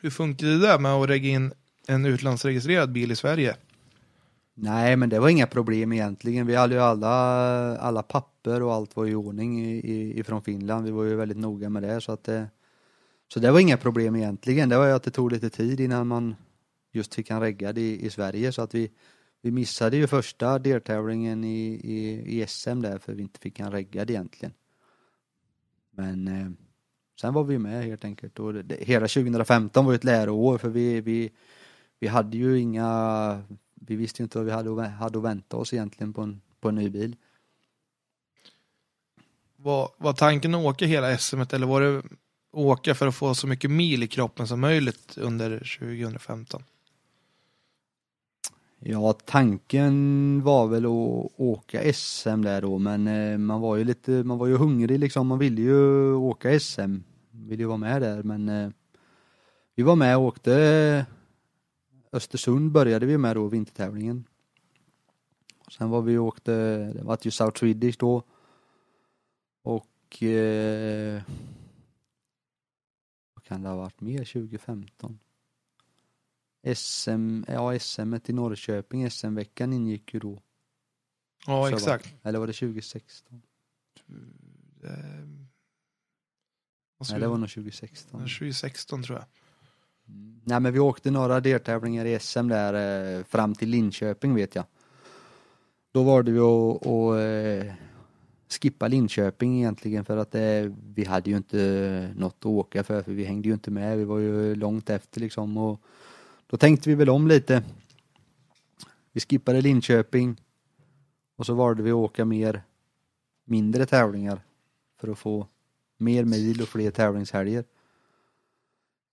Hur 0.00 0.10
funkade 0.10 0.52
det 0.52 0.66
där 0.66 0.78
med 0.78 0.92
att 0.92 1.08
regga 1.08 1.28
in 1.28 1.52
en 1.86 2.06
utlandsregistrerad 2.06 2.92
bil 2.92 3.12
i 3.12 3.16
Sverige? 3.16 3.56
Nej, 4.54 4.96
men 4.96 5.08
det 5.08 5.20
var 5.20 5.28
inga 5.28 5.46
problem 5.46 5.92
egentligen. 5.92 6.46
Vi 6.46 6.54
hade 6.54 6.74
ju 6.74 6.80
alla, 6.80 7.08
alla 7.78 8.02
papper 8.02 8.62
och 8.62 8.74
allt 8.74 8.96
var 8.96 9.06
i 9.06 9.14
ordning 9.14 9.80
ifrån 10.18 10.42
Finland. 10.42 10.84
Vi 10.84 10.90
var 10.90 11.04
ju 11.04 11.16
väldigt 11.16 11.38
noga 11.38 11.68
med 11.70 11.82
det 11.82 12.00
så 12.00 12.12
att 12.12 12.24
det, 12.24 12.48
så 13.28 13.40
det 13.40 13.50
var 13.50 13.60
inga 13.60 13.76
problem 13.76 14.16
egentligen. 14.16 14.68
Det 14.68 14.78
var 14.78 14.86
ju 14.86 14.92
att 14.92 15.02
det 15.02 15.10
tog 15.10 15.32
lite 15.32 15.50
tid 15.50 15.80
innan 15.80 16.06
man 16.06 16.34
just 16.92 17.14
fick 17.14 17.30
en 17.30 17.40
reggad 17.40 17.78
i, 17.78 18.06
i 18.06 18.10
Sverige 18.10 18.52
så 18.52 18.62
att 18.62 18.74
vi, 18.74 18.90
vi 19.44 19.50
missade 19.50 19.96
ju 19.96 20.06
första 20.06 20.58
deltävlingen 20.58 21.44
i, 21.44 21.80
i, 21.84 22.22
i 22.40 22.46
SM 22.46 22.80
där 22.80 22.98
för 22.98 23.12
vi 23.12 23.22
inte 23.22 23.40
fick 23.40 23.60
en 23.60 23.70
reggad 23.72 24.10
egentligen. 24.10 24.54
Men 25.90 26.28
eh, 26.28 26.50
sen 27.20 27.34
var 27.34 27.44
vi 27.44 27.58
med 27.58 27.84
helt 27.84 28.04
enkelt 28.04 28.38
och 28.38 28.54
det, 28.54 28.76
hela 28.80 29.08
2015 29.08 29.86
var 29.86 29.94
ett 29.94 30.04
läroår 30.04 30.58
för 30.58 30.68
vi, 30.68 31.00
vi, 31.00 31.30
vi 32.00 32.06
hade 32.06 32.36
ju 32.36 32.58
inga, 32.58 33.42
vi 33.74 33.96
visste 33.96 34.22
ju 34.22 34.24
inte 34.24 34.38
vad 34.38 34.46
vi 34.46 34.52
hade, 34.52 34.82
hade 34.88 35.18
att 35.18 35.24
vänta 35.24 35.56
oss 35.56 35.72
egentligen 35.72 36.12
på 36.12 36.22
en, 36.22 36.40
på 36.60 36.68
en 36.68 36.74
ny 36.74 36.90
bil. 36.90 37.16
Var, 39.56 39.90
var 39.98 40.12
tanken 40.12 40.54
att 40.54 40.64
åka 40.64 40.86
hela 40.86 41.18
SM 41.18 41.40
eller 41.40 41.66
var 41.66 41.80
det 41.80 42.02
åka 42.52 42.94
för 42.94 43.06
att 43.06 43.14
få 43.14 43.34
så 43.34 43.46
mycket 43.46 43.70
mil 43.70 44.02
i 44.02 44.08
kroppen 44.08 44.48
som 44.48 44.60
möjligt 44.60 45.18
under 45.18 45.58
2015? 45.58 46.62
Ja, 48.86 49.12
tanken 49.12 50.42
var 50.42 50.66
väl 50.66 50.84
att 50.84 51.32
åka 51.36 51.92
SM 51.92 52.42
där 52.42 52.62
då, 52.62 52.78
men 52.78 53.06
eh, 53.06 53.38
man 53.38 53.60
var 53.60 53.76
ju 53.76 53.84
lite, 53.84 54.10
man 54.10 54.38
var 54.38 54.46
ju 54.46 54.56
hungrig 54.56 54.98
liksom, 54.98 55.26
man 55.26 55.38
ville 55.38 55.62
ju 55.62 56.14
åka 56.14 56.60
SM, 56.60 56.96
ville 57.30 57.62
ju 57.62 57.66
vara 57.66 57.76
med 57.76 58.02
där, 58.02 58.22
men 58.22 58.48
eh, 58.48 58.70
vi 59.74 59.82
var 59.82 59.96
med 59.96 60.16
och 60.16 60.22
åkte 60.22 61.06
Östersund 62.12 62.72
började 62.72 63.06
vi 63.06 63.18
med 63.18 63.36
då, 63.36 63.48
vintertävlingen. 63.48 64.24
Sen 65.70 65.90
var 65.90 66.02
vi 66.02 66.16
och 66.16 66.26
åkte, 66.26 66.52
det 66.92 67.02
var 67.02 67.18
ju 67.22 67.30
South 67.30 67.58
Swedish 67.58 67.98
då. 67.98 68.22
Och 69.62 70.22
eh, 70.22 71.22
vad 73.34 73.44
kan 73.44 73.62
det 73.62 73.68
ha 73.68 73.76
varit 73.76 74.00
mer 74.00 74.18
2015? 74.18 75.18
SM, 76.74 77.44
ja 77.48 77.78
SM 77.78 78.14
i 78.24 78.32
Norrköping, 78.32 79.10
SM-veckan 79.10 79.72
ingick 79.72 80.14
ju 80.14 80.20
då. 80.20 80.42
Ja, 81.46 81.68
Så 81.68 81.74
exakt. 81.74 82.12
Var, 82.22 82.28
eller 82.28 82.38
var 82.38 82.46
det 82.46 82.52
2016? 82.52 83.42
Det, 84.80 84.88
Nej, 87.10 87.20
det 87.20 87.26
var 87.26 87.38
nog 87.38 87.50
2016. 87.50 88.20
2016 88.20 89.02
tror 89.02 89.18
jag. 89.18 89.26
Mm. 90.08 90.40
Nej, 90.44 90.60
men 90.60 90.72
vi 90.72 90.78
åkte 90.78 91.10
några 91.10 91.40
deltävlingar 91.40 92.04
i 92.04 92.18
SM 92.18 92.48
där 92.48 93.18
eh, 93.18 93.24
fram 93.24 93.54
till 93.54 93.68
Linköping 93.68 94.34
vet 94.34 94.54
jag. 94.54 94.64
Då 95.92 96.02
var 96.02 96.22
det 96.22 96.30
ju 96.30 96.40
att, 96.40 96.86
att 96.86 97.68
eh, 97.68 97.74
skippa 98.60 98.88
Linköping 98.88 99.58
egentligen 99.58 100.04
för 100.04 100.16
att 100.16 100.34
eh, 100.34 100.72
vi 100.94 101.04
hade 101.04 101.30
ju 101.30 101.36
inte 101.36 102.14
något 102.16 102.36
att 102.38 102.46
åka 102.46 102.84
för, 102.84 103.02
för 103.02 103.12
vi 103.12 103.24
hängde 103.24 103.48
ju 103.48 103.54
inte 103.54 103.70
med. 103.70 103.98
Vi 103.98 104.04
var 104.04 104.18
ju 104.18 104.54
långt 104.54 104.90
efter 104.90 105.20
liksom 105.20 105.56
och 105.56 105.80
då 106.54 106.58
tänkte 106.58 106.88
vi 106.88 106.94
väl 106.94 107.10
om 107.10 107.28
lite. 107.28 107.62
Vi 109.12 109.20
skippade 109.20 109.60
Linköping 109.60 110.40
och 111.36 111.46
så 111.46 111.54
valde 111.54 111.82
vi 111.82 111.90
att 111.90 111.94
åka 111.94 112.24
mer 112.24 112.62
mindre 113.44 113.86
tävlingar 113.86 114.40
för 115.00 115.08
att 115.08 115.18
få 115.18 115.46
mer 115.98 116.24
mil 116.24 116.62
och 116.62 116.68
fler 116.68 116.90
tävlingshelger. 116.90 117.64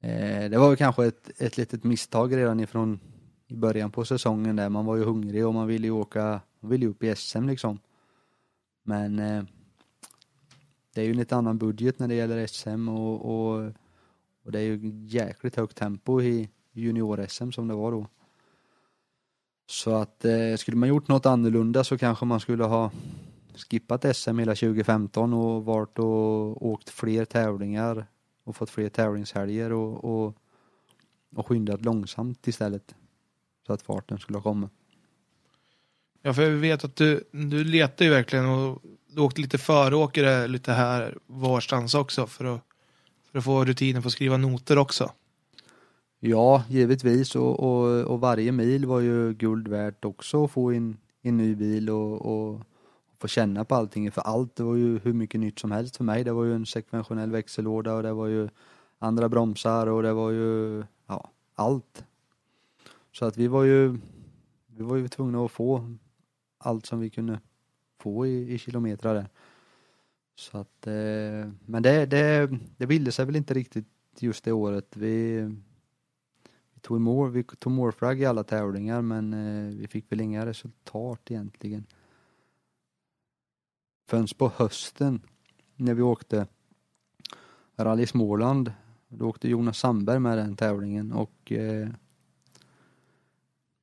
Eh, 0.02 0.50
det 0.50 0.58
var 0.58 0.68
väl 0.68 0.78
kanske 0.78 1.06
ett, 1.06 1.42
ett 1.42 1.58
litet 1.58 1.84
misstag 1.84 2.38
redan 2.38 2.60
ifrån 2.60 3.00
i 3.48 3.56
början 3.56 3.92
på 3.92 4.06
säsongen 4.06 4.56
där. 4.56 4.70
Man 4.70 4.86
var 4.86 4.96
ju 4.96 5.04
hungrig 5.04 5.48
och 5.48 5.54
man 5.54 5.68
ville 5.68 5.88
ju 5.88 5.92
åka, 5.92 6.42
man 6.60 6.72
ville 6.72 6.86
ju 6.86 6.92
upp 6.92 7.04
i 7.04 7.16
SM 7.16 7.48
liksom. 7.48 7.80
Men 8.84 9.20
eh, 9.20 9.44
det 10.94 11.02
är 11.02 11.06
ju 11.06 11.12
en 11.12 11.18
lite 11.18 11.36
annan 11.36 11.58
budget 11.58 12.00
när 12.00 12.08
det 12.08 12.16
gäller 12.16 12.48
SM 12.48 12.90
och, 12.90 13.26
och, 13.26 13.72
och 14.44 14.52
det 14.52 14.60
är 14.60 14.64
ju 14.64 14.92
jäkligt 15.06 15.56
högt 15.56 15.78
tempo 15.78 16.22
i 16.22 16.50
junior-SM 16.74 17.52
som 17.52 17.68
det 17.68 17.74
var 17.74 17.92
då. 17.92 18.08
Så 19.68 19.96
att 19.96 20.26
eh, 20.26 20.56
skulle 20.58 20.78
man 20.78 20.90
gjort 20.90 21.08
något 21.08 21.26
annorlunda 21.26 21.84
så 21.84 21.98
kanske 21.98 22.26
man 22.26 22.40
skulle 22.40 22.64
ha 22.64 22.92
skippat 23.70 24.16
SM 24.16 24.40
hela 24.40 24.56
2015 24.56 25.34
och 25.34 25.66
varit 25.66 26.00
och 26.00 26.66
åkt 26.66 26.90
fler 26.90 27.26
tävlingar 27.26 28.06
och 28.44 28.56
fått 28.56 28.70
fler 28.70 28.90
tävlingshelger 28.90 29.72
och, 29.72 30.04
och, 30.04 30.36
och 31.36 31.48
skyndat 31.48 31.82
långsamt 31.82 32.48
istället. 32.48 32.96
Så 33.68 33.74
att 33.74 33.82
farten 33.82 34.20
skulle 34.20 34.38
ha 34.38 34.44
kommit. 34.44 34.72
Ja, 36.22 36.34
för 36.34 36.50
vi 36.50 36.60
vet 36.60 36.84
att 36.84 36.96
du, 36.96 37.24
du 37.32 37.64
letar 37.64 38.06
ju 38.06 38.12
verkligen 38.12 38.46
och 38.46 38.82
du 39.08 39.22
åkte 39.22 39.42
lite 39.42 39.58
föråkare 39.58 40.48
lite 40.48 40.72
här 40.72 41.18
varstans 41.28 41.94
också 41.94 42.28
för 42.28 42.46
att, 42.46 42.62
för 43.32 43.40
att 43.40 43.46
få 43.46 43.66
rutinen 43.66 44.02
på 44.02 44.08
att 44.08 44.14
skriva 44.14 44.38
noter 44.38 44.78
också. 44.78 45.12
Ja, 46.24 46.64
givetvis 46.70 47.36
och, 47.36 47.60
och, 47.60 48.06
och 48.06 48.20
varje 48.20 48.52
mil 48.52 48.86
var 48.86 49.00
ju 49.00 49.34
guld 49.34 49.68
värt 49.68 50.06
också 50.06 50.44
att 50.44 50.52
få 50.52 50.74
in 50.74 50.98
en 51.22 51.38
ny 51.38 51.56
bil 51.56 51.90
och, 51.90 52.22
och 52.22 52.62
få 53.20 53.28
känna 53.28 53.66
på 53.66 53.76
allting. 53.76 54.12
För 54.12 54.22
allt, 54.22 54.56
det 54.56 54.64
var 54.64 54.76
ju 54.76 55.00
hur 55.00 55.14
mycket 55.14 55.40
nytt 55.40 55.60
som 55.60 55.72
helst 55.72 55.98
för 55.98 56.04
mig. 56.04 56.24
Det 56.24 56.32
var 56.32 56.44
ju 56.44 56.56
en 56.56 56.66
sekventionell 56.66 57.32
växellåda 57.32 57.94
och 57.94 58.04
det 58.04 58.14
var 58.14 58.28
ju 58.28 58.50
andra 59.00 59.30
bromsar 59.30 59.88
och 59.88 60.04
det 60.04 60.14
var 60.14 60.32
ju, 60.32 60.84
ja, 61.08 61.30
allt. 61.56 62.06
Så 63.12 63.26
att 63.26 63.38
vi 63.38 63.48
var 63.48 63.64
ju, 63.64 63.98
vi 64.68 64.84
var 64.84 64.96
ju 64.96 65.08
tvungna 65.08 65.46
att 65.46 65.52
få 65.52 65.96
allt 66.58 66.86
som 66.86 67.00
vi 67.00 67.10
kunde 67.10 67.40
få 68.00 68.28
i, 68.28 68.54
i 68.54 68.58
kilometrar 68.58 69.14
där. 69.14 69.30
Så 70.36 70.58
att, 70.58 70.88
eh, 70.88 71.52
men 71.66 71.84
det, 71.84 72.06
det, 72.06 72.50
det 72.78 72.86
ville 72.86 73.12
sig 73.12 73.26
väl 73.26 73.36
inte 73.36 73.54
riktigt 73.54 73.88
just 74.20 74.44
det 74.44 74.52
året. 74.52 74.98
Vi, 74.98 75.42
vi 75.42 75.71
tog 76.82 77.02
mål, 77.02 77.32
vi 77.32 77.44
tog 77.44 77.74
målflagg 77.74 78.22
i 78.22 78.26
alla 78.26 78.44
tävlingar 78.44 79.02
men 79.02 79.34
eh, 79.34 79.76
vi 79.76 79.88
fick 79.88 80.12
väl 80.12 80.22
inga 80.22 80.46
resultat 80.46 81.32
egentligen. 81.32 81.86
Förrän 84.08 84.28
på 84.38 84.52
hösten 84.56 85.22
när 85.76 85.94
vi 85.94 86.02
åkte 86.02 86.48
Rally 87.76 88.06
Småland. 88.06 88.74
Då 89.08 89.30
åkte 89.30 89.50
Jonas 89.50 89.78
Sandberg 89.78 90.20
med 90.20 90.38
den 90.38 90.56
tävlingen 90.56 91.12
och 91.12 91.52
eh, 91.52 91.90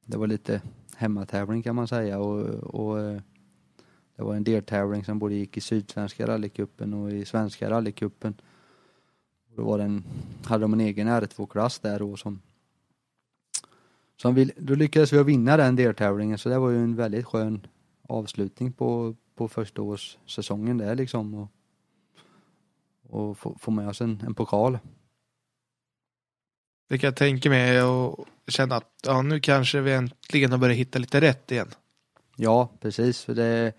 det 0.07 0.17
var 0.17 0.27
lite 0.27 0.63
hemmatävling 0.97 1.63
kan 1.63 1.75
man 1.75 1.89
säga 1.89 2.19
och, 2.19 2.47
och 2.75 3.01
eh, 3.01 3.21
det 4.17 4.23
var 4.23 4.35
en 4.35 4.45
deltävling 4.45 5.05
som 5.05 5.19
både 5.19 5.35
gick 5.35 5.57
i 5.57 5.61
Sydsvenska 5.61 6.27
rallycupen 6.27 6.95
och 6.95 7.11
i 7.11 7.25
Svenska 7.25 7.71
rallycupen. 7.71 8.35
Då 9.57 9.65
var 9.65 9.79
den, 9.79 10.05
hade 10.45 10.65
de 10.65 10.73
en 10.73 10.81
egen 10.81 11.09
R2-klass 11.09 11.79
där 11.79 11.99
då 11.99 12.17
som, 12.17 12.41
som 14.21 14.35
vi, 14.35 14.53
då 14.57 14.75
lyckades 14.75 15.13
vi 15.13 15.23
vinna 15.23 15.57
den 15.57 15.77
deltävlingen 15.77 16.39
så 16.39 16.49
det 16.49 16.59
var 16.59 16.71
ju 16.71 16.79
en 16.79 16.97
väldigt 16.97 17.27
skön 17.27 17.67
avslutning 18.09 18.73
på, 18.73 19.17
på 19.35 19.49
första 19.49 19.83
årssäsongen 19.83 20.79
där 20.79 20.95
liksom 20.95 21.35
och, 21.35 21.49
och 23.09 23.39
få, 23.39 23.57
få 23.61 23.71
med 23.71 23.89
oss 23.89 24.01
en, 24.01 24.23
en 24.27 24.35
pokal. 24.35 24.79
Det 26.89 26.99
kan 26.99 27.09
jag 27.09 27.17
tänka 27.17 27.51
mig 27.51 27.83
och 27.83 28.27
känna 28.47 28.77
att 28.77 28.93
ja, 29.07 29.23
nu 29.23 29.41
kanske 29.41 29.81
vi 29.81 29.93
äntligen 29.93 30.51
har 30.53 30.59
börjat 30.59 30.79
hitta 30.79 30.99
lite 30.99 31.21
rätt 31.21 31.51
igen. 31.51 31.69
Ja, 32.37 32.73
precis. 32.81 33.25
För 33.25 33.35
det, 33.35 33.73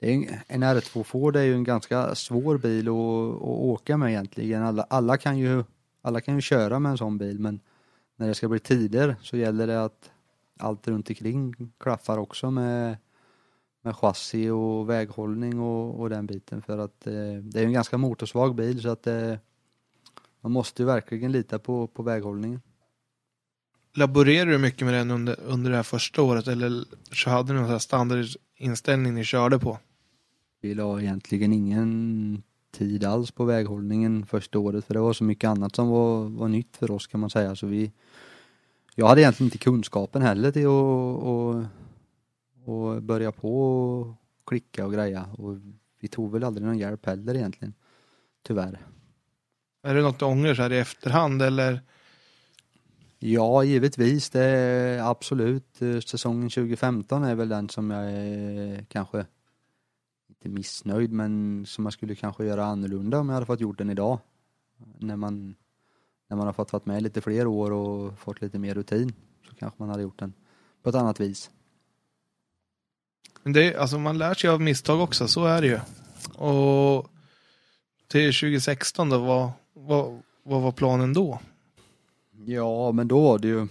det 0.00 0.10
är 0.10 0.14
en, 0.14 0.28
en 0.46 0.64
R2 0.64 1.02
Ford 1.02 1.36
är 1.36 1.42
ju 1.42 1.54
en 1.54 1.64
ganska 1.64 2.14
svår 2.14 2.58
bil 2.58 2.88
att, 2.88 2.94
att 2.94 3.42
åka 3.42 3.96
med 3.96 4.10
egentligen. 4.10 4.62
Alla, 4.62 4.82
alla, 4.82 5.16
kan 5.16 5.38
ju, 5.38 5.64
alla 6.02 6.20
kan 6.20 6.34
ju 6.34 6.40
köra 6.40 6.78
med 6.78 6.90
en 6.90 6.98
sån 6.98 7.18
bil 7.18 7.38
men 7.38 7.60
när 8.16 8.28
det 8.28 8.34
ska 8.34 8.48
bli 8.48 8.58
tider 8.58 9.16
så 9.22 9.36
gäller 9.36 9.66
det 9.66 9.84
att 9.84 10.10
allt 10.58 10.88
runt 10.88 11.10
omkring 11.10 11.54
klaffar 11.78 12.18
också 12.18 12.50
med, 12.50 12.96
med 13.82 13.96
chassi 13.96 14.48
och 14.48 14.90
väghållning 14.90 15.60
och, 15.60 16.00
och 16.00 16.10
den 16.10 16.26
biten 16.26 16.62
för 16.62 16.78
att 16.78 17.06
eh, 17.06 17.12
det 17.42 17.60
är 17.60 17.64
en 17.64 17.72
ganska 17.72 17.98
motorsvag 17.98 18.54
bil 18.54 18.82
så 18.82 18.88
att 18.88 19.06
eh, 19.06 19.34
man 20.40 20.52
måste 20.52 20.82
ju 20.82 20.86
verkligen 20.86 21.32
lita 21.32 21.58
på, 21.58 21.86
på 21.86 22.02
väghållningen. 22.02 22.60
Laborerar 23.94 24.46
du 24.50 24.58
mycket 24.58 24.86
med 24.86 24.94
den 24.94 25.10
under, 25.10 25.40
under 25.40 25.70
det 25.70 25.76
här 25.76 25.82
första 25.82 26.22
året 26.22 26.48
eller 26.48 26.84
så 27.12 27.30
hade 27.30 27.52
du 27.52 27.60
någon 27.60 27.80
standardinställning 27.80 29.14
ni 29.14 29.24
körde 29.24 29.58
på? 29.58 29.78
Vi 30.60 30.74
la 30.74 31.00
egentligen 31.00 31.52
ingen 31.52 32.42
tid 32.70 33.04
alls 33.04 33.30
på 33.30 33.44
väghållningen 33.44 34.26
första 34.26 34.58
året 34.58 34.84
för 34.84 34.94
det 34.94 35.00
var 35.00 35.12
så 35.12 35.24
mycket 35.24 35.48
annat 35.48 35.76
som 35.76 35.88
var, 35.88 36.24
var 36.24 36.48
nytt 36.48 36.76
för 36.76 36.90
oss 36.90 37.06
kan 37.06 37.20
man 37.20 37.30
säga. 37.30 37.56
Så 37.56 37.66
vi, 37.66 37.92
jag 38.98 39.06
hade 39.06 39.20
egentligen 39.20 39.46
inte 39.46 39.58
kunskapen 39.58 40.22
heller 40.22 40.50
till 40.50 40.66
att 40.66 40.66
och, 40.66 41.64
och 42.64 43.02
börja 43.02 43.32
på 43.32 43.72
och 43.72 44.14
klicka 44.46 44.86
och 44.86 44.92
greja 44.92 45.26
och 45.38 45.58
vi 46.00 46.08
tog 46.08 46.32
väl 46.32 46.44
aldrig 46.44 46.66
någon 46.66 46.78
hjälp 46.78 47.06
heller 47.06 47.34
egentligen. 47.34 47.74
Tyvärr. 48.46 48.86
Är 49.82 49.94
det 49.94 50.02
något 50.02 50.18
du 50.18 50.24
ångrar 50.24 50.54
så 50.54 50.62
här 50.62 50.72
i 50.72 50.78
efterhand 50.78 51.42
eller? 51.42 51.80
Ja, 53.18 53.64
givetvis. 53.64 54.30
Det 54.30 54.44
är 54.44 55.10
absolut. 55.10 55.78
Säsongen 56.06 56.50
2015 56.50 57.24
är 57.24 57.34
väl 57.34 57.48
den 57.48 57.68
som 57.68 57.90
jag 57.90 58.12
är 58.12 58.84
kanske 58.88 59.26
inte 60.28 60.48
missnöjd 60.48 61.12
men 61.12 61.64
som 61.66 61.82
man 61.82 61.92
skulle 61.92 62.14
kanske 62.14 62.44
göra 62.44 62.64
annorlunda 62.64 63.18
om 63.18 63.28
jag 63.28 63.34
hade 63.34 63.46
fått 63.46 63.60
gjort 63.60 63.78
den 63.78 63.90
idag. 63.90 64.18
När 64.98 65.16
man, 65.16 65.54
när 66.28 66.36
man 66.36 66.46
har 66.46 66.52
fått 66.52 66.72
vara 66.72 66.82
med 66.84 67.02
lite 67.02 67.20
fler 67.20 67.46
år 67.46 67.70
och 67.70 68.18
fått 68.18 68.40
lite 68.40 68.58
mer 68.58 68.74
rutin 68.74 69.12
så 69.48 69.54
kanske 69.54 69.82
man 69.82 69.88
hade 69.88 70.02
gjort 70.02 70.18
den 70.18 70.32
på 70.82 70.88
ett 70.88 70.94
annat 70.94 71.20
vis. 71.20 71.50
Men 73.42 73.52
det, 73.52 73.76
alltså 73.76 73.98
man 73.98 74.18
lär 74.18 74.34
sig 74.34 74.50
av 74.50 74.60
misstag 74.60 75.00
också, 75.00 75.28
så 75.28 75.44
är 75.44 75.62
det 75.62 75.68
ju. 75.68 75.80
Och 76.44 77.10
till 78.08 78.34
2016 78.34 79.08
då, 79.08 79.18
vad, 79.18 79.50
vad, 79.72 80.22
vad 80.42 80.62
var 80.62 80.72
planen 80.72 81.12
då? 81.12 81.40
Ja, 82.46 82.92
men 82.92 83.08
då 83.08 83.20
var 83.20 83.38
det 83.38 83.48
ju 83.48 83.68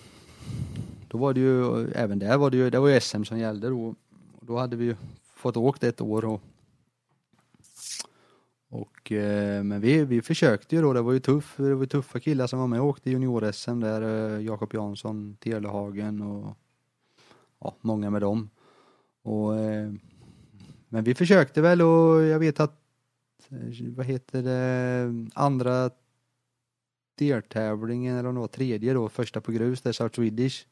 då 1.16 1.18
var 1.20 1.34
det 1.34 1.40
ju, 1.40 1.88
även 1.92 2.20
där 2.20 2.38
var 2.38 2.50
det 2.50 2.58
ju, 2.58 2.70
det 2.70 2.80
var 2.80 2.88
ju 2.88 3.02
SM 3.02 3.24
som 3.24 3.40
gällde 3.40 3.70
då. 3.70 3.96
Då 4.42 4.58
hade 4.58 4.76
vi 4.76 4.86
ju 4.86 4.96
fått 5.36 5.58
åkt 5.58 5.84
ett 5.84 6.02
år 6.02 6.26
och 6.26 6.42
och, 8.76 9.12
eh, 9.12 9.64
men 9.64 9.82
vi, 9.82 10.06
vi 10.06 10.22
försökte 10.22 10.76
ju 10.76 10.82
då, 10.82 10.94
det 10.94 11.02
var 11.02 11.14
ju 11.14 11.20
tuff, 11.20 11.54
det 11.58 11.76
var 11.76 11.86
tuffa 11.86 12.20
killar 12.20 12.48
som 12.48 12.60
var 12.60 12.68
med 12.68 12.82
och 12.82 12.88
åkte 12.88 13.10
junior-SM 13.10 13.80
där, 13.80 14.02
eh, 14.02 14.46
Jakob 14.46 14.74
Jansson, 14.74 15.38
Telehagen 15.40 16.22
och 16.22 16.58
ja, 17.60 17.76
många 17.82 18.10
med 18.10 18.22
dem. 18.22 18.50
Och, 19.24 19.60
eh, 19.60 19.92
men 20.90 21.04
vi 21.04 21.16
försökte 21.16 21.62
väl 21.62 21.82
och 21.82 22.24
jag 22.24 22.40
vet 22.40 22.60
att, 22.60 22.82
vad 23.96 24.06
heter 24.06 24.44
det, 24.44 25.30
andra 25.34 25.90
deltävlingen, 27.18 28.18
eller 28.18 28.30
om 28.30 28.36
det 28.36 28.42
var 28.42 28.48
tredje 28.48 28.94
då, 28.94 29.10
första 29.10 29.42
på 29.42 29.52
grus, 29.52 29.82
där 29.82 29.92
South 29.92 30.16
Swedish, 30.16 30.68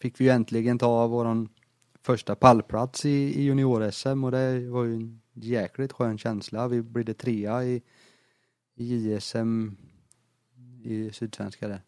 fick 0.00 0.20
vi 0.20 0.24
ju 0.24 0.30
äntligen 0.30 0.78
ta 0.78 1.06
våran 1.06 1.48
första 2.02 2.34
pallplats 2.34 3.04
i, 3.04 3.10
i 3.10 3.42
junior-SM 3.42 4.24
och 4.24 4.30
det 4.30 4.68
var 4.68 4.84
ju 4.84 4.94
en 4.94 5.20
jäkligt 5.44 5.92
skön 5.92 6.18
känsla. 6.18 6.68
Vi 6.68 6.82
blev 6.82 7.12
trea 7.12 7.64
i, 7.64 7.82
JSM 8.74 9.68
i 10.82 11.10
Sydsvenska 11.12 11.68
där. 11.68 11.82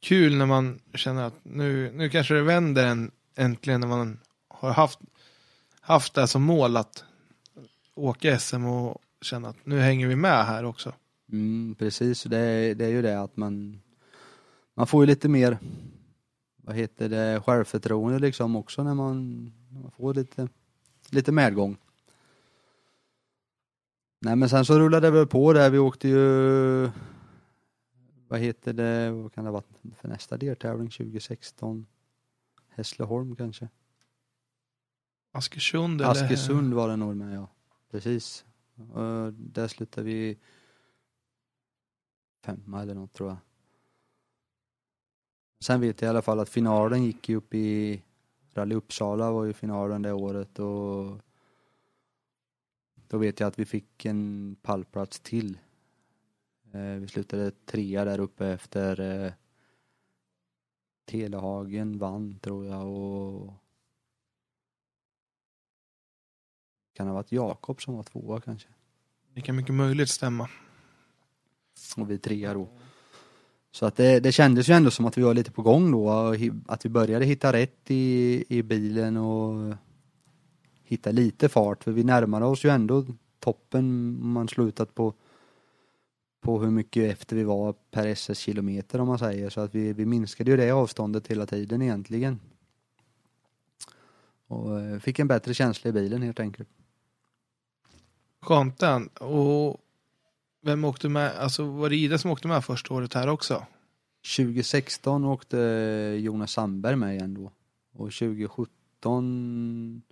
Kul 0.00 0.36
när 0.36 0.46
man 0.46 0.80
känner 0.94 1.22
att 1.22 1.34
nu, 1.42 1.92
nu 1.92 2.10
kanske 2.10 2.34
det 2.34 2.42
vänder 2.42 2.86
en, 2.86 3.10
äntligen 3.34 3.80
när 3.80 3.88
man 3.88 4.18
har 4.48 4.72
haft, 4.72 4.98
haft 5.80 6.14
det 6.14 6.28
som 6.28 6.42
mål 6.42 6.76
att 6.76 7.04
åka 7.94 8.38
SM 8.38 8.64
och 8.64 9.02
känna 9.20 9.48
att 9.48 9.66
nu 9.66 9.78
hänger 9.78 10.08
vi 10.08 10.16
med 10.16 10.46
här 10.46 10.64
också. 10.64 10.92
Mm, 11.32 11.74
precis, 11.78 12.22
det 12.22 12.38
är, 12.38 12.74
det 12.74 12.84
är 12.84 12.90
ju 12.90 13.02
det 13.02 13.20
att 13.20 13.36
man 13.36 13.82
man 14.74 14.86
får 14.86 15.02
ju 15.02 15.06
lite 15.06 15.28
mer 15.28 15.58
vad 16.56 16.76
heter 16.76 17.08
det, 17.08 17.40
självförtroende 17.40 18.18
liksom 18.18 18.56
också 18.56 18.82
när 18.82 18.94
man, 18.94 19.44
när 19.70 19.80
man 19.80 19.90
får 19.90 20.14
lite, 20.14 20.48
lite 21.12 21.32
medgång. 21.32 21.76
Nej 24.20 24.36
men 24.36 24.48
sen 24.48 24.64
så 24.64 24.78
rullade 24.78 25.06
det 25.06 25.10
väl 25.10 25.26
på 25.26 25.52
där, 25.52 25.70
vi 25.70 25.78
åkte 25.78 26.08
ju, 26.08 26.90
vad 28.28 28.40
heter 28.40 28.72
det, 28.72 29.10
vad 29.10 29.32
kan 29.32 29.44
det 29.44 29.50
vara 29.50 29.62
för 29.96 30.08
nästa 30.08 30.36
deltävling 30.36 30.90
2016? 30.90 31.86
Hässleholm 32.68 33.36
kanske? 33.36 33.68
Askersund 35.32 36.00
eller? 36.00 36.10
Askersund 36.10 36.74
var 36.74 36.88
det 36.88 36.96
nog 36.96 37.16
med 37.16 37.36
ja, 37.36 37.50
precis. 37.90 38.44
Och 38.92 39.32
där 39.32 39.68
slutade 39.68 40.06
vi 40.06 40.38
femma 42.44 42.82
eller 42.82 42.94
något 42.94 43.12
tror 43.12 43.28
jag. 43.28 43.38
Sen 45.60 45.80
vet 45.80 46.02
jag 46.02 46.08
i 46.08 46.10
alla 46.10 46.22
fall 46.22 46.40
att 46.40 46.48
finalen 46.48 47.04
gick 47.04 47.28
ju 47.28 47.36
upp 47.36 47.54
i 47.54 48.02
Rally 48.54 48.74
Uppsala 48.74 49.30
var 49.30 49.44
ju 49.44 49.52
finalen 49.52 50.02
det 50.02 50.12
året 50.12 50.58
och 50.58 51.20
då 52.94 53.18
vet 53.18 53.40
jag 53.40 53.46
att 53.46 53.58
vi 53.58 53.64
fick 53.64 54.04
en 54.04 54.56
pallplats 54.62 55.20
till. 55.20 55.58
Eh, 56.72 56.80
vi 56.80 57.08
slutade 57.08 57.50
trea 57.50 58.04
där 58.04 58.20
uppe 58.20 58.46
efter 58.46 59.00
eh, 59.00 59.32
Telehagen 61.04 61.98
vann 61.98 62.38
tror 62.38 62.66
jag 62.66 62.88
och 62.88 63.54
kan 66.92 67.06
ha 67.06 67.14
varit 67.14 67.32
Jakob 67.32 67.82
som 67.82 67.96
var 67.96 68.02
tvåa 68.02 68.40
kanske. 68.40 68.68
Det 69.34 69.40
kan 69.40 69.56
mycket 69.56 69.74
möjligt 69.74 70.08
stämma. 70.08 70.48
Och 71.96 72.10
vi 72.10 72.18
trea 72.18 72.54
då. 72.54 72.68
Så 73.72 73.86
att 73.86 73.96
det, 73.96 74.20
det 74.20 74.32
kändes 74.32 74.68
ju 74.68 74.74
ändå 74.74 74.90
som 74.90 75.06
att 75.06 75.18
vi 75.18 75.22
var 75.22 75.34
lite 75.34 75.50
på 75.50 75.62
gång 75.62 75.92
då, 75.92 76.34
att 76.66 76.84
vi 76.84 76.88
började 76.88 77.24
hitta 77.24 77.52
rätt 77.52 77.90
i, 77.90 78.44
i 78.48 78.62
bilen 78.62 79.16
och 79.16 79.74
hitta 80.84 81.10
lite 81.10 81.48
fart, 81.48 81.84
för 81.84 81.92
vi 81.92 82.04
närmade 82.04 82.46
oss 82.46 82.64
ju 82.64 82.70
ändå 82.70 83.04
toppen 83.40 83.84
om 84.22 84.30
man 84.32 84.48
slutat 84.48 84.94
på 84.94 85.14
på 86.42 86.60
hur 86.60 86.70
mycket 86.70 87.12
efter 87.12 87.36
vi 87.36 87.44
var 87.44 87.74
per 87.90 88.06
SS-kilometer 88.06 89.00
om 89.00 89.08
man 89.08 89.18
säger, 89.18 89.50
så 89.50 89.60
att 89.60 89.74
vi, 89.74 89.92
vi 89.92 90.06
minskade 90.06 90.50
ju 90.50 90.56
det 90.56 90.70
avståndet 90.70 91.26
hela 91.26 91.46
tiden 91.46 91.82
egentligen. 91.82 92.40
Och 94.46 94.80
eh, 94.80 94.98
fick 94.98 95.18
en 95.18 95.28
bättre 95.28 95.54
känsla 95.54 95.88
i 95.88 95.92
bilen 95.92 96.22
helt 96.22 96.40
enkelt. 96.40 96.68
Skönt 98.40 98.78
den. 98.78 99.08
Och 99.08 99.80
vem 100.62 100.84
åkte 100.84 101.08
med? 101.08 101.36
Alltså 101.38 101.64
var 101.64 101.90
det 101.90 101.96
Ida 101.96 102.18
som 102.18 102.30
åkte 102.30 102.48
med 102.48 102.64
första 102.64 102.94
året 102.94 103.14
här 103.14 103.28
också? 103.28 103.66
2016 104.36 105.24
åkte 105.24 105.56
Jonas 106.20 106.52
Sandberg 106.52 106.96
med 106.96 107.14
igen 107.14 107.34
då. 107.34 107.52
Och 107.92 108.12
2017 108.12 110.02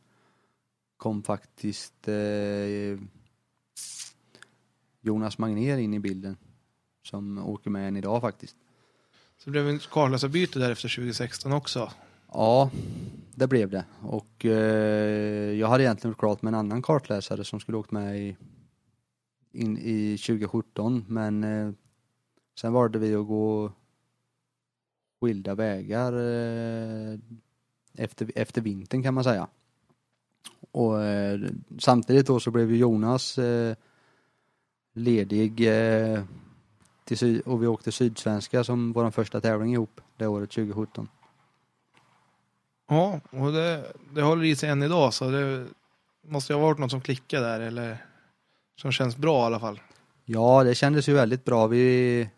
kom 0.97 1.22
faktiskt 1.22 2.09
eh, 2.09 2.98
Jonas 5.01 5.39
Magnér 5.39 5.78
in 5.78 5.94
i 5.94 5.98
bilden. 5.98 6.36
Som 7.02 7.39
åker 7.39 7.70
med 7.70 7.89
än 7.89 7.97
idag 7.97 8.20
faktiskt. 8.20 8.56
Så 9.39 9.44
det 9.44 9.51
blev 9.51 9.68
en 9.68 9.78
kartläsarbyte 9.78 10.59
där 10.59 10.70
efter 10.70 10.89
2016 10.89 11.52
också. 11.52 11.93
Ja, 12.32 12.70
det 13.35 13.47
blev 13.47 13.70
det. 13.70 13.85
Och 14.02 14.44
eh, 14.44 15.52
jag 15.59 15.68
hade 15.68 15.85
egentligen 15.85 16.10
gjort 16.10 16.18
klart 16.18 16.43
med 16.43 16.51
en 16.51 16.59
annan 16.59 16.82
kartläsare 16.82 17.44
som 17.44 17.60
skulle 17.60 17.78
åkt 17.78 17.90
med 17.90 18.20
i, 18.20 18.36
in, 19.52 19.78
i 19.78 20.18
2017 20.18 21.05
men 21.09 21.44
eh, 21.44 21.72
sen 22.60 22.72
valde 22.72 22.98
vi 22.98 23.14
att 23.14 23.27
gå 23.27 23.72
skilda 25.20 25.55
vägar 25.55 26.12
eh, 26.12 27.18
efter, 27.94 28.32
efter 28.35 28.60
vintern 28.60 29.02
kan 29.02 29.14
man 29.14 29.24
säga. 29.24 29.48
Och 30.70 31.02
eh, 31.02 31.40
samtidigt 31.78 32.27
då 32.27 32.40
så 32.40 32.51
blev 32.51 32.70
ju 32.70 32.77
Jonas 32.77 33.39
eh, 33.39 33.77
ledig 34.93 35.68
eh, 35.68 36.24
till 37.05 37.18
syd, 37.18 37.40
och 37.40 37.62
vi 37.62 37.66
åkte 37.66 37.93
Sydsvenska 37.93 38.64
som 38.64 38.93
vår 38.93 39.10
första 39.10 39.40
tävling 39.40 39.72
ihop 39.72 40.01
det 40.16 40.27
året 40.27 40.51
2017. 40.51 41.09
Ja, 42.89 43.20
och 43.31 43.52
det, 43.52 43.93
det 44.14 44.22
håller 44.22 44.44
i 44.44 44.56
sig 44.56 44.68
än 44.68 44.82
idag 44.82 45.14
så 45.14 45.31
det 45.31 45.66
måste 46.22 46.52
ju 46.52 46.59
ha 46.59 46.66
varit 46.66 46.78
något 46.78 46.90
som 46.90 47.01
klickade 47.01 47.47
där 47.47 47.60
eller 47.60 48.05
som 48.81 48.93
känns 48.93 49.16
bra 49.16 49.43
i 49.43 49.47
alla 49.47 49.61
fall. 49.61 49.81
Ja, 50.24 50.65
det 50.65 50.74
kändes 50.74 51.09
ju 51.09 51.12
väldigt 51.12 51.44
bra. 51.44 51.66
Vi 51.66 52.28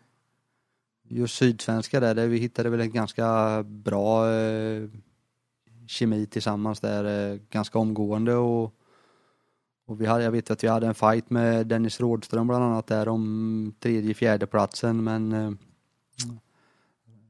just 1.03 1.35
Sydsvenska 1.35 1.99
där, 1.99 2.15
där 2.15 2.27
vi 2.27 2.37
hittade 2.37 2.69
väl 2.69 2.79
en 2.79 2.91
ganska 2.91 3.63
bra 3.63 4.31
eh, 4.31 4.89
kemi 5.87 6.25
tillsammans 6.25 6.79
där 6.79 7.31
eh, 7.31 7.39
ganska 7.49 7.79
omgående 7.79 8.35
och, 8.35 8.73
och 9.85 10.01
vi 10.01 10.05
hade, 10.05 10.23
jag 10.23 10.31
vet 10.31 10.51
att 10.51 10.63
vi 10.63 10.67
hade 10.67 10.87
en 10.87 10.95
fight 10.95 11.29
med 11.29 11.67
Dennis 11.67 11.99
Rådström 11.99 12.47
bland 12.47 12.63
annat 12.63 12.87
där 12.87 13.07
om 13.07 13.73
tredje, 13.79 14.13
fjärde 14.13 14.47
platsen 14.47 15.03
men 15.03 15.31
eh, 15.33 15.51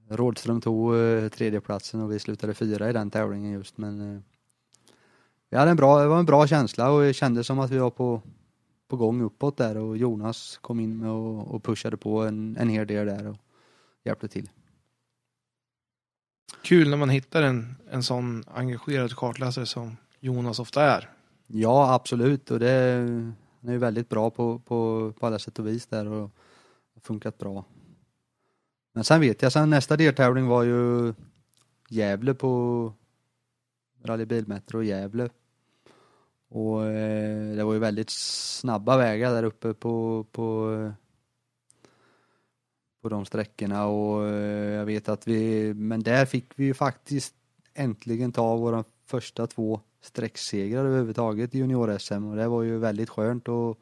Rådström 0.09 0.61
tog 0.61 0.95
eh, 0.95 1.29
tredjeplatsen 1.29 2.01
och 2.01 2.11
vi 2.11 2.19
slutade 2.19 2.53
fyra 2.53 2.89
i 2.89 2.93
den 2.93 3.11
tävlingen 3.11 3.51
just 3.51 3.77
men 3.77 4.15
eh, 4.15 4.21
vi 5.49 5.57
hade 5.57 5.71
en 5.71 5.77
bra, 5.77 5.99
det 5.99 6.07
var 6.07 6.19
en 6.19 6.25
bra 6.25 6.47
känsla 6.47 6.91
och 6.91 7.01
det 7.01 7.13
kändes 7.13 7.47
som 7.47 7.59
att 7.59 7.71
vi 7.71 7.77
var 7.77 7.89
på 7.89 8.21
på 8.93 8.97
gång 8.97 9.21
uppåt 9.21 9.57
där 9.57 9.77
och 9.77 9.97
Jonas 9.97 10.57
kom 10.61 10.79
in 10.79 11.03
och, 11.03 11.55
och 11.55 11.63
pushade 11.63 11.97
på 11.97 12.21
en, 12.21 12.57
en 12.57 12.69
hel 12.69 12.87
del 12.87 13.07
där 13.07 13.27
och 13.27 13.37
hjälpte 14.03 14.27
till. 14.27 14.49
Kul 16.61 16.89
när 16.89 16.97
man 16.97 17.09
hittar 17.09 17.41
en, 17.41 17.75
en 17.91 18.03
sån 18.03 18.43
engagerad 18.47 19.15
kartläsare 19.15 19.65
som 19.65 19.97
Jonas 20.19 20.59
ofta 20.59 20.83
är. 20.83 21.09
Ja, 21.47 21.93
absolut 21.93 22.51
och 22.51 22.59
det 22.59 22.99
han 23.61 23.69
är 23.69 23.73
ju 23.73 23.77
väldigt 23.77 24.09
bra 24.09 24.29
på, 24.29 24.59
på, 24.59 25.13
på 25.19 25.25
alla 25.25 25.39
sätt 25.39 25.59
och 25.59 25.67
vis 25.67 25.85
där 25.85 26.07
och 26.07 26.31
har 26.93 27.01
funkat 27.01 27.37
bra. 27.37 27.65
Men 28.93 29.03
sen 29.03 29.21
vet 29.21 29.41
jag, 29.41 29.51
sen 29.51 29.69
nästa 29.69 29.97
deltävling 29.97 30.47
var 30.47 30.63
ju 30.63 31.13
Gävle 31.89 32.33
på 32.33 32.93
Rally 34.03 34.25
Bilmetro 34.25 34.83
Gävle. 34.83 35.29
Och 36.53 36.85
eh, 36.85 37.55
det 37.55 37.63
var 37.63 37.73
ju 37.73 37.79
väldigt 37.79 38.09
snabba 38.09 38.97
vägar 38.97 39.33
där 39.33 39.43
uppe 39.43 39.73
på, 39.73 40.25
på, 40.31 40.91
på 43.01 43.09
de 43.09 43.25
sträckorna. 43.25 43.85
Och 43.85 44.27
eh, 44.27 44.73
jag 44.73 44.85
vet 44.85 45.09
att 45.09 45.27
vi, 45.27 45.73
men 45.73 46.03
där 46.03 46.25
fick 46.25 46.45
vi 46.55 46.65
ju 46.65 46.73
faktiskt 46.73 47.35
äntligen 47.73 48.31
ta 48.31 48.55
våra 48.55 48.83
första 49.05 49.47
två 49.47 49.79
sträcksegrar 50.01 50.85
överhuvudtaget 50.85 51.55
i 51.55 51.57
junior-SM 51.57 52.29
och 52.29 52.35
det 52.35 52.47
var 52.47 52.61
ju 52.63 52.77
väldigt 52.77 53.09
skönt. 53.09 53.47
Och 53.47 53.79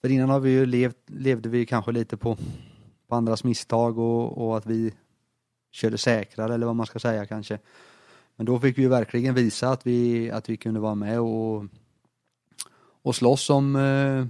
för 0.00 0.10
innan 0.10 0.30
har 0.30 0.40
vi 0.40 0.50
ju 0.50 0.66
levt, 0.66 0.98
levde 1.06 1.48
vi 1.48 1.66
kanske 1.66 1.92
lite 1.92 2.16
på, 2.16 2.36
på 3.08 3.14
andras 3.14 3.44
misstag 3.44 3.98
och, 3.98 4.46
och 4.46 4.56
att 4.56 4.66
vi 4.66 4.94
körde 5.70 5.98
säkrare 5.98 6.54
eller 6.54 6.66
vad 6.66 6.76
man 6.76 6.86
ska 6.86 6.98
säga 6.98 7.26
kanske. 7.26 7.58
Men 8.36 8.46
då 8.46 8.60
fick 8.60 8.78
vi 8.78 8.82
ju 8.82 8.88
verkligen 8.88 9.34
visa 9.34 9.68
att 9.68 9.86
vi, 9.86 10.30
att 10.30 10.48
vi 10.48 10.56
kunde 10.56 10.80
vara 10.80 10.94
med 10.94 11.20
och, 11.20 11.64
och 13.02 13.16
slåss 13.16 13.50
om, 13.50 13.76
eh, 13.76 14.26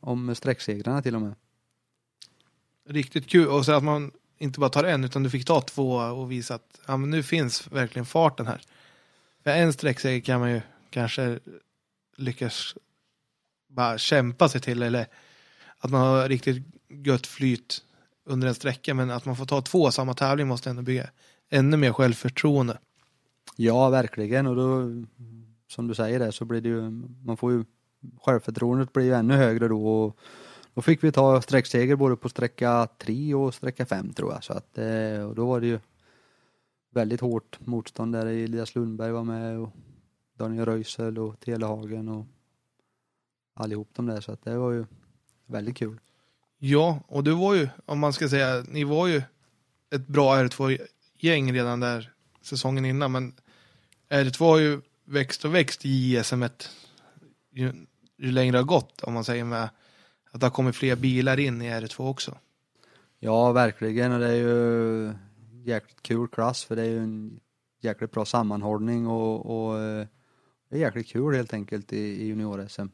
om 0.00 0.34
sträcksegrarna 0.34 1.02
till 1.02 1.14
och 1.14 1.22
med. 1.22 1.34
Riktigt 2.88 3.26
kul 3.26 3.48
och 3.48 3.64
så 3.64 3.72
att 3.72 3.84
man 3.84 4.12
inte 4.38 4.60
bara 4.60 4.70
tar 4.70 4.84
en 4.84 5.04
utan 5.04 5.22
du 5.22 5.30
fick 5.30 5.46
ta 5.46 5.60
två 5.60 5.90
och 5.94 6.32
visa 6.32 6.54
att 6.54 6.80
ja, 6.86 6.96
men 6.96 7.10
nu 7.10 7.22
finns 7.22 7.72
verkligen 7.72 8.06
farten 8.06 8.46
här. 8.46 8.62
För 9.42 9.50
en 9.50 9.72
sträckseger 9.72 10.20
kan 10.20 10.40
man 10.40 10.50
ju 10.50 10.60
kanske 10.90 11.38
lyckas 12.16 12.74
bara 13.68 13.98
kämpa 13.98 14.48
sig 14.48 14.60
till 14.60 14.82
eller 14.82 15.06
att 15.78 15.90
man 15.90 16.00
har 16.00 16.28
riktigt 16.28 16.66
gött 16.88 17.26
flyt 17.26 17.82
under 18.24 18.48
en 18.48 18.54
sträcka 18.54 18.94
men 18.94 19.10
att 19.10 19.24
man 19.24 19.36
får 19.36 19.46
ta 19.46 19.62
två 19.62 19.90
samma 19.90 20.14
tävling 20.14 20.46
måste 20.46 20.70
ändå 20.70 20.82
bygga 20.82 21.10
ännu 21.50 21.76
mer 21.76 21.92
självförtroende. 21.92 22.78
Ja, 23.56 23.90
verkligen. 23.90 24.46
Och 24.46 24.56
då 24.56 24.90
som 25.68 25.88
du 25.88 25.94
säger 25.94 26.18
där 26.18 26.30
så 26.30 26.44
blir 26.44 26.60
det 26.60 26.68
ju, 26.68 26.90
man 27.24 27.36
får 27.36 27.52
ju 27.52 27.64
självförtroendet 28.22 28.92
blir 28.92 29.04
ju 29.04 29.14
ännu 29.14 29.34
högre 29.34 29.68
då. 29.68 29.86
Och 29.86 30.18
då 30.74 30.82
fick 30.82 31.04
vi 31.04 31.12
ta 31.12 31.42
sträckseger 31.42 31.96
både 31.96 32.16
på 32.16 32.28
sträcka 32.28 32.88
3 32.98 33.34
och 33.34 33.54
sträcka 33.54 33.86
5 33.86 34.12
tror 34.12 34.32
jag. 34.32 34.44
Så 34.44 34.52
att 34.52 34.78
eh, 34.78 35.28
och 35.28 35.34
då 35.34 35.46
var 35.46 35.60
det 35.60 35.66
ju 35.66 35.78
väldigt 36.90 37.20
hårt 37.20 37.58
motstånd 37.60 38.12
där. 38.12 38.26
Elias 38.26 38.74
Lundberg 38.74 39.12
var 39.12 39.24
med 39.24 39.58
och 39.58 39.70
Daniel 40.38 40.64
Röisel 40.64 41.18
och 41.18 41.40
Telehagen 41.40 42.08
och 42.08 42.26
allihop 43.54 43.88
de 43.92 44.06
där. 44.06 44.20
Så 44.20 44.32
att 44.32 44.44
det 44.44 44.58
var 44.58 44.72
ju 44.72 44.86
väldigt 45.46 45.76
kul. 45.76 46.00
Ja, 46.58 47.00
och 47.06 47.24
du 47.24 47.32
var 47.32 47.54
ju, 47.54 47.68
om 47.86 47.98
man 47.98 48.12
ska 48.12 48.28
säga, 48.28 48.64
ni 48.68 48.84
var 48.84 49.06
ju 49.06 49.22
ett 49.90 50.06
bra 50.06 50.36
R2-gäng 50.36 51.52
redan 51.52 51.80
där 51.80 52.12
säsongen 52.42 52.84
innan, 52.84 53.12
men 53.12 53.34
R2 54.08 54.44
har 54.44 54.58
ju 54.58 54.80
växt 55.04 55.44
och 55.44 55.54
växt 55.54 55.84
i 55.84 55.88
ISM 55.88 56.44
ju, 57.52 57.72
ju 58.18 58.30
längre 58.30 58.52
det 58.52 58.58
har 58.58 58.64
gått, 58.64 59.02
om 59.02 59.14
man 59.14 59.24
säger 59.24 59.44
med 59.44 59.68
att 60.30 60.40
det 60.40 60.46
har 60.46 60.50
kommit 60.50 60.76
fler 60.76 60.96
bilar 60.96 61.40
in 61.40 61.62
i 61.62 61.70
R2 61.70 62.10
också. 62.10 62.38
Ja, 63.18 63.52
verkligen 63.52 64.12
och 64.12 64.20
det 64.20 64.28
är 64.28 64.34
ju 64.34 65.12
jäkligt 65.64 66.02
kul 66.02 66.28
klass 66.28 66.64
för 66.64 66.76
det 66.76 66.82
är 66.82 66.86
ju 66.86 66.98
en 66.98 67.40
jäkligt 67.80 68.10
bra 68.10 68.24
sammanhållning 68.24 69.06
och, 69.06 69.46
och 69.46 69.80
eh, 69.80 70.06
det 70.68 70.76
är 70.76 70.80
jäkligt 70.80 71.08
kul 71.08 71.34
helt 71.34 71.52
enkelt 71.54 71.92
i, 71.92 71.96
i 71.96 72.26
junior-SM. 72.26 72.86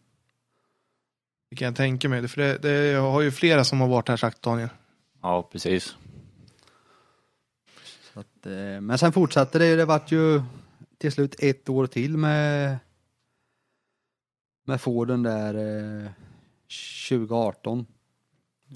Det 1.50 1.56
kan 1.56 1.66
jag 1.66 1.76
tänka 1.76 2.08
mig, 2.08 2.28
för 2.28 2.40
det, 2.40 2.58
det 2.58 2.86
jag 2.86 3.10
har 3.10 3.20
ju 3.20 3.30
flera 3.30 3.64
som 3.64 3.80
har 3.80 3.88
varit 3.88 4.08
här 4.08 4.16
sagt 4.16 4.42
Daniel. 4.42 4.68
Ja, 5.22 5.48
precis. 5.52 5.96
Så 8.12 8.20
att, 8.20 8.46
eh, 8.46 8.80
men 8.80 8.98
sen 8.98 9.12
fortsatte 9.12 9.58
det 9.58 9.66
ju, 9.66 9.76
det 9.76 9.84
vart 9.84 10.12
ju 10.12 10.42
till 11.00 11.12
slut 11.12 11.34
ett 11.38 11.68
år 11.68 11.86
till 11.86 12.16
med 12.16 12.78
med 14.64 14.80
Forden 14.80 15.22
där 15.22 15.54
eh, 15.54 16.10
2018 17.08 17.86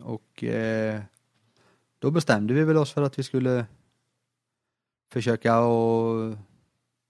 och 0.03 0.45
eh, 0.45 1.03
då 1.99 2.11
bestämde 2.11 2.55
vi 2.55 2.65
väl 2.65 2.77
oss 2.77 2.93
för 2.93 3.03
att 3.03 3.19
vi 3.19 3.23
skulle 3.23 3.67
försöka 5.13 5.61
och 5.61 6.37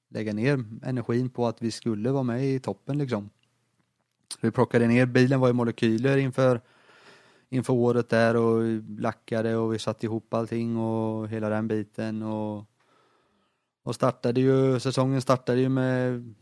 lägga 0.09 0.33
ner 0.33 0.65
energin 0.83 1.31
på 1.31 1.47
att 1.47 1.63
vi 1.63 1.71
skulle 1.71 2.11
vara 2.11 2.23
med 2.23 2.45
i 2.47 2.61
toppen 2.61 2.99
liksom. 2.99 3.31
Vi 4.41 4.51
plockade 4.51 4.87
ner, 4.87 5.07
bilen 5.07 5.41
var 5.41 5.49
i 5.49 5.53
molekyler 5.53 6.17
inför 6.17 6.61
inför 7.49 7.73
året 7.73 8.09
där 8.09 8.37
och 8.37 8.63
lackade 8.99 9.57
och 9.57 9.75
vi 9.75 9.79
satte 9.79 10.07
ihop 10.07 10.35
allting 10.35 10.77
och 10.77 11.29
hela 11.29 11.49
den 11.49 11.69
biten 11.69 12.23
och 12.23 12.65
och 13.85 13.95
startade 13.95 14.41
ju, 14.41 14.81
säsongen 14.81 15.23
startade 15.23 15.61
ju 15.61 15.69
med 15.69 16.35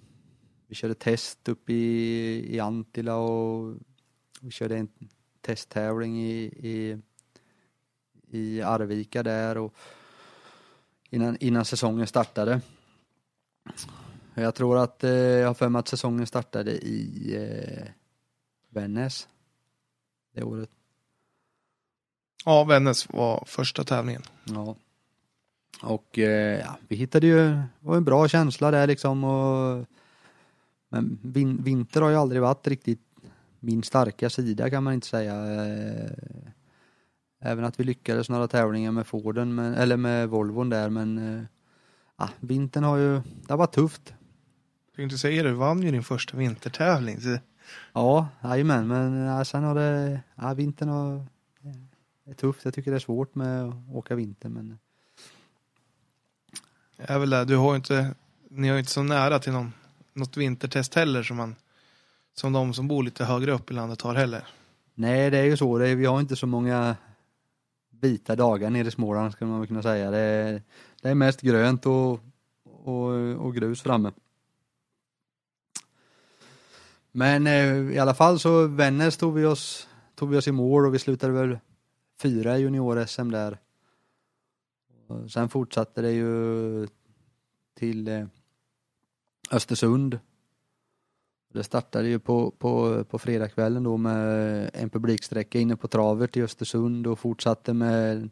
vi 0.66 0.77
körde 0.77 0.94
test 0.94 1.48
upp 1.48 1.70
i, 1.70 2.55
i 2.55 2.60
Antilla 2.60 3.16
och 3.16 3.74
vi 4.40 4.51
körde 4.51 4.77
en 4.77 4.89
testtävling 5.40 6.23
i, 6.23 6.43
i, 6.44 6.98
i 8.31 8.62
Arvika 8.62 9.23
där 9.23 9.59
och 9.59 9.74
innan, 11.10 11.36
innan 11.40 11.64
säsongen 11.64 12.06
startade. 12.06 12.60
Jag 14.35 14.55
tror 14.55 14.78
att, 14.78 15.05
eh, 15.05 15.10
jag 15.10 15.47
har 15.47 15.55
för 15.55 15.69
mig 15.69 15.81
att 15.81 15.89
säsongen 15.89 16.27
startade 16.27 16.70
i 16.70 17.35
eh, 17.36 17.89
Vännäs 18.69 19.28
det 20.35 20.43
året. 20.43 20.70
Ja, 22.44 22.64
Vännäs 22.64 23.09
var 23.09 23.44
första 23.47 23.85
tävlingen. 23.85 24.23
Ja. 24.44 24.77
Och 25.82 26.18
eh, 26.18 26.60
ja, 26.60 26.78
vi 26.88 26.96
hittade 26.96 27.26
ju, 27.26 27.36
det 27.36 27.68
var 27.80 27.96
en 27.96 28.04
bra 28.04 28.28
känsla 28.28 28.70
där 28.70 28.86
liksom 28.86 29.24
och 29.24 29.86
men 30.88 31.18
vin, 31.22 31.62
vinter 31.62 32.00
har 32.00 32.10
ju 32.10 32.16
aldrig 32.16 32.42
varit 32.42 32.66
riktigt 32.66 33.00
min 33.60 33.82
starka 33.82 34.30
sida 34.30 34.70
kan 34.70 34.84
man 34.84 34.94
inte 34.94 35.06
säga. 35.06 35.64
Eh, 35.64 36.10
Även 37.44 37.64
att 37.64 37.80
vi 37.80 37.84
lyckades 37.84 38.28
några 38.28 38.48
tävlingar 38.48 38.92
med 38.92 39.06
Forden, 39.06 39.54
men, 39.54 39.74
eller 39.74 39.96
med 39.96 40.28
Volvon 40.28 40.68
där 40.70 40.90
men 40.90 41.18
eh, 41.18 41.44
ja, 42.18 42.28
vintern 42.40 42.84
har 42.84 42.96
ju, 42.96 43.12
det 43.14 43.52
har 43.52 43.56
varit 43.56 43.74
tufft. 43.74 44.14
Jag 44.86 44.96
tänkte 44.96 45.18
säga 45.18 45.42
det, 45.42 45.48
du 45.48 45.54
vann 45.54 45.82
ju 45.82 45.90
din 45.90 46.02
första 46.02 46.36
vintertävling. 46.36 47.20
Så 47.20 47.38
Ja, 47.92 48.28
jajamän, 48.42 48.88
men 48.88 49.14
ja, 49.14 49.44
sen 49.44 49.64
har 49.64 49.74
det, 49.74 50.20
ja, 50.34 50.54
vintern 50.54 50.88
har, 50.88 51.26
det 52.24 52.30
är 52.30 52.34
tufft. 52.34 52.64
Jag 52.64 52.74
tycker 52.74 52.90
det 52.90 52.96
är 52.96 52.98
svårt 52.98 53.34
med 53.34 53.64
att 53.64 53.74
åka 53.92 54.14
vinter 54.14 54.48
men 54.48 54.78
är 57.08 57.18
väl 57.18 57.30
det, 57.30 57.44
du 57.44 57.56
har 57.56 57.70
ju 57.70 57.76
inte, 57.76 58.14
ni 58.48 58.68
har 58.68 58.74
ju 58.74 58.80
inte 58.80 58.92
så 58.92 59.02
nära 59.02 59.38
till 59.38 59.52
någon, 59.52 59.72
något 60.12 60.36
vintertest 60.36 60.94
heller 60.94 61.22
som 61.22 61.36
man, 61.36 61.56
som 62.34 62.52
de 62.52 62.74
som 62.74 62.88
bor 62.88 63.02
lite 63.02 63.24
högre 63.24 63.52
upp 63.52 63.70
i 63.70 63.74
landet 63.74 64.02
har 64.02 64.14
heller. 64.14 64.46
nej 64.94 65.30
det 65.30 65.38
är 65.38 65.44
ju 65.44 65.56
så, 65.56 65.78
det 65.78 65.88
är, 65.88 65.96
vi 65.96 66.06
har 66.06 66.20
inte 66.20 66.36
så 66.36 66.46
många 66.46 66.96
vita 68.00 68.36
dagar 68.36 68.70
nere 68.70 68.88
i 68.88 68.90
Småland 68.90 69.32
skulle 69.32 69.50
man 69.50 69.60
väl 69.60 69.68
kunna 69.68 69.82
säga. 69.82 70.10
Det 70.10 70.18
är, 70.18 70.62
det 71.02 71.08
är 71.08 71.14
mest 71.14 71.40
grönt 71.40 71.86
och, 71.86 72.20
och, 72.64 73.10
och 73.36 73.54
grus 73.54 73.82
framme. 73.82 74.12
Men 77.12 77.46
eh, 77.46 77.94
i 77.94 77.98
alla 77.98 78.14
fall 78.14 78.38
så 78.38 78.66
Vännäs 78.66 79.16
tog 79.16 79.34
vi 79.34 79.44
oss, 79.44 79.88
tog 80.14 80.30
vi 80.30 80.36
oss 80.36 80.48
i 80.48 80.52
mål 80.52 80.86
och 80.86 80.94
vi 80.94 80.98
slutade 80.98 81.32
väl 81.32 81.58
fyra 82.22 82.58
i 82.58 82.60
junior-SM 82.60 83.30
där. 83.30 83.58
Sen 85.28 85.48
fortsatte 85.48 86.02
det 86.02 86.12
ju 86.12 86.86
till 87.74 88.09
eh, 88.09 88.26
Östersund. 89.51 90.18
Det 91.52 91.64
startade 91.64 92.09
ju 92.09 92.18
på, 92.18 92.51
på, 92.51 93.05
på 93.05 93.18
fredagskvällen 93.18 93.82
då 93.82 93.97
med 93.97 94.70
en 94.74 94.90
publiksträcka 94.90 95.59
inne 95.59 95.76
på 95.76 95.89
travet 95.89 96.36
i 96.36 96.43
Östersund 96.43 97.06
och 97.06 97.18
fortsatte 97.18 97.72
med 97.72 98.30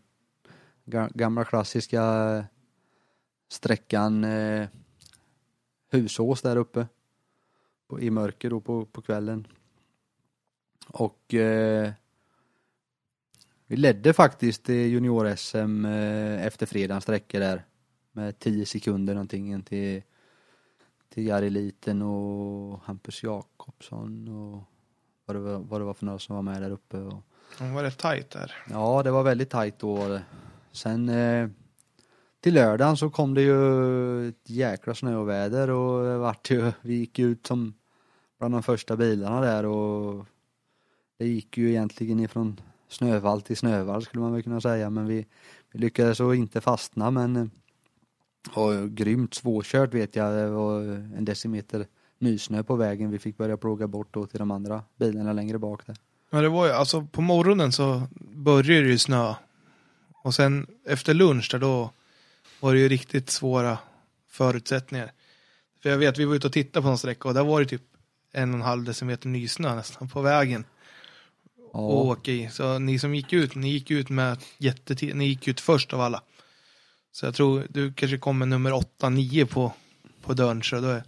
gamla 1.14 1.44
klassiska 1.44 2.44
sträckan 3.48 4.24
eh, 4.24 4.68
Husås 5.90 6.42
där 6.42 6.56
uppe 6.56 6.86
på, 7.88 8.00
i 8.00 8.10
mörker 8.10 8.50
då 8.50 8.60
på, 8.60 8.86
på 8.86 9.02
kvällen. 9.02 9.46
Och 10.88 11.34
eh, 11.34 11.92
vi 13.70 13.76
ledde 13.76 14.12
faktiskt 14.12 14.68
junior-SM 14.68 15.84
eh, 15.84 16.46
efter 16.46 16.66
fredagens 16.66 17.04
sträcka 17.04 17.38
där 17.38 17.64
med 18.12 18.38
10 18.38 18.66
sekunder 18.66 19.14
någonting 19.14 19.52
in 19.52 19.62
till, 19.62 20.02
till 21.14 21.26
Jari 21.26 21.50
Liten 21.50 22.02
och 22.02 22.80
Hampus 22.84 23.22
Jakobsson 23.22 24.28
och 24.28 24.62
vad 25.26 25.36
det, 25.36 25.40
var, 25.40 25.58
vad 25.58 25.80
det 25.80 25.84
var 25.84 25.94
för 25.94 26.06
några 26.06 26.18
som 26.18 26.36
var 26.36 26.42
med 26.42 26.62
där 26.62 26.70
uppe. 26.70 26.96
Och, 26.96 27.22
De 27.58 27.74
var 27.74 27.82
rätt 27.82 27.98
tajt 27.98 28.30
där. 28.30 28.54
Ja, 28.70 29.02
det 29.02 29.10
var 29.10 29.22
väldigt 29.22 29.50
tajt 29.50 29.78
då 29.78 30.08
det. 30.08 30.22
Sen 30.72 31.08
eh, 31.08 31.48
till 32.40 32.54
lördagen 32.54 32.96
så 32.96 33.10
kom 33.10 33.34
det 33.34 33.42
ju 33.42 34.28
ett 34.28 34.50
jäkla 34.50 34.94
snöoväder 34.94 35.70
och 35.70 36.04
det 36.04 36.18
vart 36.18 36.50
ju, 36.50 36.72
vi 36.82 36.94
gick 36.94 37.18
ut 37.18 37.46
som 37.46 37.74
bland 38.38 38.54
de 38.54 38.62
första 38.62 38.96
bilarna 38.96 39.40
där 39.40 39.66
och 39.66 40.26
det 41.18 41.26
gick 41.26 41.58
ju 41.58 41.70
egentligen 41.70 42.20
ifrån 42.20 42.60
snövall 42.90 43.42
till 43.42 43.56
snövall 43.56 44.02
skulle 44.02 44.20
man 44.20 44.32
väl 44.32 44.42
kunna 44.42 44.60
säga 44.60 44.90
men 44.90 45.06
vi, 45.06 45.26
vi 45.72 45.78
lyckades 45.78 46.18
så 46.18 46.34
inte 46.34 46.60
fastna 46.60 47.10
men 47.10 47.50
och 48.54 48.90
grymt 48.90 49.34
svårkört 49.34 49.94
vet 49.94 50.16
jag, 50.16 50.34
det 50.34 50.50
var 50.50 50.80
en 51.16 51.24
decimeter 51.24 51.86
nysnö 52.18 52.62
på 52.62 52.76
vägen 52.76 53.10
vi 53.10 53.18
fick 53.18 53.36
börja 53.36 53.56
plåga 53.56 53.86
bort 53.86 54.08
då 54.10 54.26
till 54.26 54.38
de 54.38 54.50
andra 54.50 54.82
bilarna 54.96 55.32
längre 55.32 55.58
bak 55.58 55.86
där. 55.86 55.96
Men 56.30 56.42
det 56.42 56.48
var 56.48 56.66
ju, 56.66 56.72
alltså 56.72 57.06
på 57.06 57.20
morgonen 57.20 57.72
så 57.72 58.02
började 58.34 58.82
det 58.82 58.90
ju 58.90 58.98
snö. 58.98 59.34
Och 60.22 60.34
sen 60.34 60.66
efter 60.86 61.14
lunch 61.14 61.48
där 61.50 61.58
då 61.58 61.90
var 62.60 62.74
det 62.74 62.80
ju 62.80 62.88
riktigt 62.88 63.30
svåra 63.30 63.78
förutsättningar. 64.28 65.12
För 65.82 65.90
jag 65.90 65.98
vet, 65.98 66.18
vi 66.18 66.24
var 66.24 66.34
ute 66.34 66.46
och 66.46 66.52
tittade 66.52 66.82
på 66.82 66.88
en 66.88 66.98
sträcka 66.98 67.28
och 67.28 67.34
där 67.34 67.44
var 67.44 67.60
det 67.60 67.66
typ 67.66 67.82
en 68.32 68.50
och 68.50 68.56
en 68.56 68.62
halv 68.62 68.84
decimeter 68.84 69.28
nysnö 69.28 69.74
nästan 69.74 70.08
på 70.08 70.22
vägen. 70.22 70.64
Ja. 71.72 71.88
att 71.88 72.18
åka 72.18 72.32
i. 72.32 72.48
Så 72.48 72.78
ni 72.78 72.98
som 72.98 73.14
gick 73.14 73.32
ut, 73.32 73.54
ni 73.54 73.70
gick 73.70 73.90
ut 73.90 74.08
med 74.08 74.38
jättetid, 74.58 75.16
ni 75.16 75.26
gick 75.26 75.48
ut 75.48 75.60
först 75.60 75.92
av 75.92 76.00
alla. 76.00 76.22
Så 77.12 77.26
jag 77.26 77.34
tror 77.34 77.66
du 77.70 77.92
kanske 77.92 78.18
kom 78.18 78.38
med 78.38 78.48
nummer 78.48 78.70
8-9 78.70 79.46
på, 79.46 79.72
på 80.22 80.34
dörren. 80.34 80.62
Så 80.62 80.76
det 80.76 81.04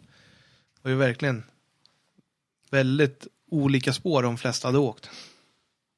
var 0.82 0.90
ju 0.90 0.96
verkligen 0.96 1.42
väldigt 2.70 3.26
olika 3.50 3.92
spår 3.92 4.22
de 4.22 4.38
flesta 4.38 4.68
hade 4.68 4.78
åkt. 4.78 5.10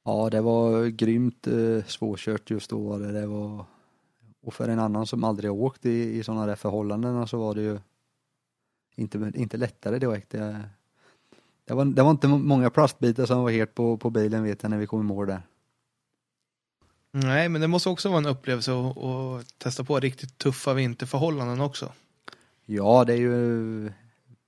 Ja, 0.04 0.30
det 0.30 0.40
var 0.40 0.86
grymt 0.86 1.46
eh, 1.46 1.84
svårkört 1.86 2.50
just 2.50 2.70
då 2.70 2.78
var 2.78 2.98
det. 2.98 3.12
det 3.12 3.26
var, 3.26 3.64
och 4.42 4.54
för 4.54 4.68
en 4.68 4.78
annan 4.78 5.06
som 5.06 5.24
aldrig 5.24 5.52
åkt 5.52 5.86
i, 5.86 6.18
i 6.18 6.22
sådana 6.22 6.46
där 6.46 6.56
förhållanden 6.56 7.28
så 7.28 7.38
var 7.38 7.54
det 7.54 7.62
ju 7.62 7.78
inte, 8.96 9.32
inte 9.34 9.56
lättare 9.56 9.98
direkt. 9.98 10.30
Det, 10.30 10.64
det, 11.64 11.74
var, 11.74 11.84
det 11.84 12.02
var 12.02 12.10
inte 12.10 12.28
många 12.28 12.70
plastbitar 12.70 13.26
som 13.26 13.42
var 13.42 13.50
helt 13.50 13.74
på, 13.74 13.96
på 13.96 14.10
bilen 14.10 14.44
vet 14.44 14.62
jag 14.62 14.70
när 14.70 14.78
vi 14.78 14.86
kom 14.86 15.00
i 15.00 15.04
mål 15.04 15.26
där. 15.26 15.42
Nej, 17.10 17.48
men 17.48 17.60
det 17.60 17.68
måste 17.68 17.88
också 17.88 18.08
vara 18.08 18.18
en 18.18 18.26
upplevelse 18.26 18.72
att, 18.72 18.98
att 18.98 19.58
testa 19.58 19.84
på 19.84 20.00
riktigt 20.00 20.38
tuffa 20.38 20.74
vinterförhållanden 20.74 21.60
också. 21.60 21.92
Ja, 22.66 23.04
det 23.04 23.12
är 23.12 23.16
ju 23.16 23.86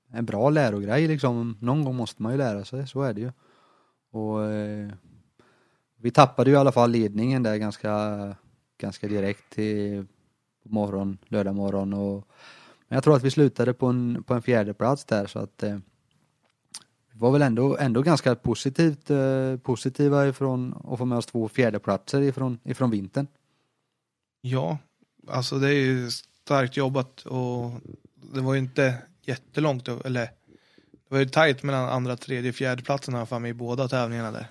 en 0.09 0.25
bra 0.25 0.51
lärogrej 0.51 1.09
liksom. 1.09 1.57
Någon 1.61 1.85
gång 1.85 1.97
måste 1.97 2.23
man 2.23 2.33
ju 2.33 2.39
lära 2.39 2.65
sig, 2.65 2.89
så 2.89 3.03
är 3.03 3.15
det 3.15 3.21
ju. 3.21 3.33
Och 4.11 4.45
eh, 4.45 4.91
vi 6.01 6.11
tappade 6.11 6.51
ju 6.51 6.57
i 6.57 6.59
alla 6.59 6.73
fall 6.73 6.91
ledningen 6.91 7.43
där 7.43 7.57
ganska, 7.57 8.35
ganska 8.79 9.09
direkt 9.09 9.51
till 9.51 10.07
på 10.63 10.69
morgon, 10.69 11.19
lördag 11.29 11.55
morgon 11.55 11.93
och 11.93 12.29
men 12.89 12.97
jag 12.97 13.05
tror 13.05 13.17
att 13.17 13.23
vi 13.23 13.31
slutade 13.31 13.75
på 13.75 13.87
en, 13.87 14.23
på 14.23 14.35
en 14.35 14.43
fjärde 14.43 14.75
plats 14.75 15.05
där 15.05 15.27
så 15.27 15.39
att 15.39 15.63
eh, 15.63 15.79
var 17.19 17.31
väl 17.31 17.43
ändå, 17.43 17.77
ändå 17.77 18.03
ganska 18.03 18.35
positivt, 18.35 19.11
eh, 19.11 19.57
positiva 19.63 20.29
ifrån 20.29 20.75
att 20.85 20.99
få 20.99 21.05
med 21.05 21.19
oss 21.19 21.27
två 21.27 21.49
fjärdeplatser 21.49 22.23
ifrån, 22.23 22.59
ifrån 22.65 22.91
vintern. 22.91 23.27
Ja, 24.41 24.79
alltså 25.29 25.59
det 25.59 25.69
är 25.69 25.75
ju 25.75 26.11
starkt 26.11 26.77
jobbat 26.77 27.21
och 27.21 27.71
det 28.15 28.41
var 28.41 28.55
ju 28.55 28.61
inte 28.61 28.99
jättelångt, 29.23 29.89
eller 29.89 30.21
det 30.91 31.09
var 31.09 31.19
ju 31.19 31.27
tajt 31.27 31.63
mellan 31.63 31.89
andra, 31.89 32.17
tredje, 32.17 32.53
fjärde 32.53 32.83
platsen 32.83 33.15
här 33.15 33.25
för 33.25 33.39
mig 33.39 33.51
i 33.51 33.55
båda 33.55 33.89
tävlingarna 33.89 34.31
där. 34.31 34.47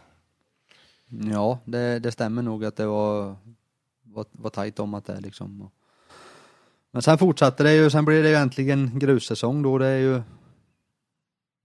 Ja, 1.07 1.59
det, 1.65 1.99
det 1.99 2.11
stämmer 2.11 2.41
nog 2.41 2.65
att 2.65 2.75
det 2.75 2.85
var, 2.85 3.35
var, 4.03 4.25
var 4.31 4.49
tajt 4.49 4.79
om 4.79 4.93
att 4.93 5.05
det 5.05 5.19
liksom. 5.19 5.69
Men 6.91 7.01
sen 7.01 7.17
fortsatte 7.17 7.63
det 7.63 7.75
ju, 7.75 7.89
sen 7.89 8.05
blev 8.05 8.23
det 8.23 8.29
ju 8.29 8.35
äntligen 8.35 8.99
grussäsong 8.99 9.61
då, 9.61 9.77
det 9.77 9.87
är 9.87 9.97
ju 9.97 10.21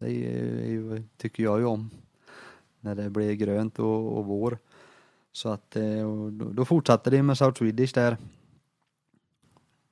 det 0.00 0.06
är 0.06 0.70
ju, 0.70 1.02
tycker 1.16 1.42
jag 1.42 1.58
ju 1.58 1.64
om. 1.64 1.90
När 2.80 2.94
det 2.94 3.10
blir 3.10 3.32
grönt 3.32 3.78
och, 3.78 4.18
och 4.18 4.26
vår. 4.26 4.58
Så 5.32 5.48
att 5.48 5.76
eh, 5.76 6.10
och 6.10 6.32
då, 6.32 6.52
då 6.52 6.64
fortsatte 6.64 7.10
det 7.10 7.22
med 7.22 7.38
South 7.38 7.58
Swedish 7.58 7.94
där. 7.94 8.16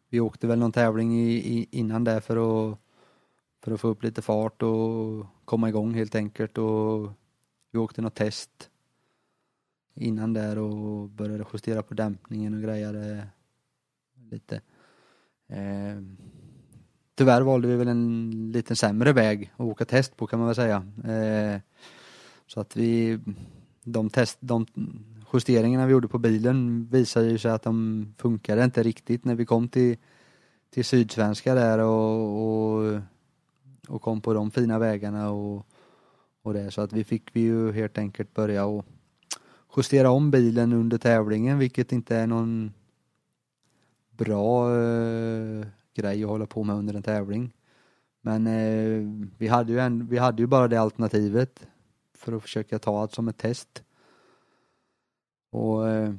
Vi 0.08 0.20
åkte 0.20 0.46
väl 0.46 0.58
någon 0.58 0.72
tävling 0.72 1.14
i, 1.20 1.30
i, 1.36 1.68
innan 1.70 2.04
där 2.04 2.20
för 2.20 2.36
att, 2.36 2.78
för 3.62 3.72
att 3.72 3.80
få 3.80 3.88
upp 3.88 4.02
lite 4.02 4.22
fart 4.22 4.62
och 4.62 5.26
komma 5.44 5.68
igång 5.68 5.94
helt 5.94 6.14
enkelt 6.14 6.58
och 6.58 7.10
vi 7.70 7.78
åkte 7.78 8.02
något 8.02 8.14
test 8.14 8.70
innan 9.94 10.32
där 10.32 10.58
och 10.58 11.08
började 11.08 11.44
justera 11.52 11.82
på 11.82 11.94
dämpningen 11.94 12.54
och 12.54 12.62
grejade 12.62 13.28
lite. 14.30 14.60
Eh, 15.48 16.02
tyvärr 17.18 17.40
valde 17.40 17.68
vi 17.68 17.76
väl 17.76 17.88
en 17.88 18.50
lite 18.52 18.76
sämre 18.76 19.12
väg 19.12 19.52
att 19.56 19.60
åka 19.60 19.84
test 19.84 20.16
på 20.16 20.26
kan 20.26 20.38
man 20.38 20.48
väl 20.48 20.54
säga. 20.54 20.86
Eh, 21.04 21.60
så 22.46 22.60
att 22.60 22.76
vi, 22.76 23.18
de, 23.84 24.10
test, 24.10 24.38
de 24.40 24.66
justeringarna 25.32 25.86
vi 25.86 25.92
gjorde 25.92 26.08
på 26.08 26.18
bilen 26.18 26.88
visade 26.90 27.28
ju 27.28 27.38
sig 27.38 27.50
att 27.50 27.62
de 27.62 28.06
funkade 28.18 28.64
inte 28.64 28.82
riktigt 28.82 29.24
när 29.24 29.34
vi 29.34 29.46
kom 29.46 29.68
till, 29.68 29.96
till 30.70 30.84
Sydsvenska 30.84 31.54
där 31.54 31.78
och, 31.78 32.48
och, 32.48 33.00
och 33.88 34.02
kom 34.02 34.20
på 34.20 34.34
de 34.34 34.50
fina 34.50 34.78
vägarna 34.78 35.30
och, 35.30 35.66
och 36.42 36.54
det. 36.54 36.70
Så 36.70 36.80
att 36.80 36.92
vi 36.92 37.04
fick 37.04 37.36
vi 37.36 37.40
ju 37.40 37.72
helt 37.72 37.98
enkelt 37.98 38.34
börja 38.34 38.64
och 38.64 38.86
justera 39.76 40.10
om 40.10 40.30
bilen 40.30 40.72
under 40.72 40.98
tävlingen 40.98 41.58
vilket 41.58 41.92
inte 41.92 42.16
är 42.16 42.26
någon 42.26 42.72
bra 44.10 44.76
eh, 44.76 45.66
grej 46.02 46.22
att 46.22 46.30
hålla 46.30 46.46
på 46.46 46.64
med 46.64 46.76
under 46.76 46.94
en 46.94 47.02
tävling. 47.02 47.52
Men 48.20 48.46
eh, 48.46 49.28
vi, 49.38 49.48
hade 49.48 49.72
ju 49.72 49.80
en, 49.80 50.06
vi 50.06 50.18
hade 50.18 50.42
ju 50.42 50.46
bara 50.46 50.68
det 50.68 50.80
alternativet 50.80 51.66
för 52.14 52.32
att 52.32 52.42
försöka 52.42 52.78
ta 52.78 53.06
det 53.06 53.14
som 53.14 53.28
ett 53.28 53.38
test. 53.38 53.82
Och, 55.50 55.88
eh, 55.88 56.14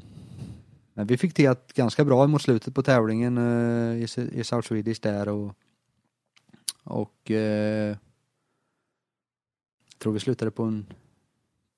men 0.93 1.07
vi 1.07 1.17
fick 1.17 1.33
till 1.33 1.45
det 1.45 1.73
ganska 1.73 2.05
bra 2.05 2.27
mot 2.27 2.41
slutet 2.41 2.75
på 2.75 2.83
tävlingen 2.83 3.37
eh, 3.37 3.97
i, 3.97 4.07
i 4.31 4.43
South 4.43 4.67
Swedish 4.67 5.01
där 5.01 5.29
och, 5.29 5.55
och 6.83 7.31
eh, 7.31 7.97
tror 9.97 10.13
vi 10.13 10.19
slutade 10.19 10.51
på 10.51 10.63
en 10.63 10.93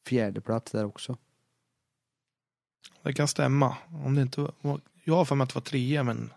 fjärde 0.08 0.42
plats 0.42 0.72
där 0.72 0.86
också. 0.86 1.18
Det 3.04 3.14
kan 3.14 3.28
stämma. 3.28 3.78
Om 4.06 4.16
det 4.16 4.22
inte 4.22 4.42
var, 4.62 4.82
jag 5.04 5.16
har 5.16 5.26
för 5.26 5.36
mig 5.36 5.44
att 5.44 5.50
det 5.50 5.56
var 5.56 5.62
trea 5.62 6.04
men 6.04 6.30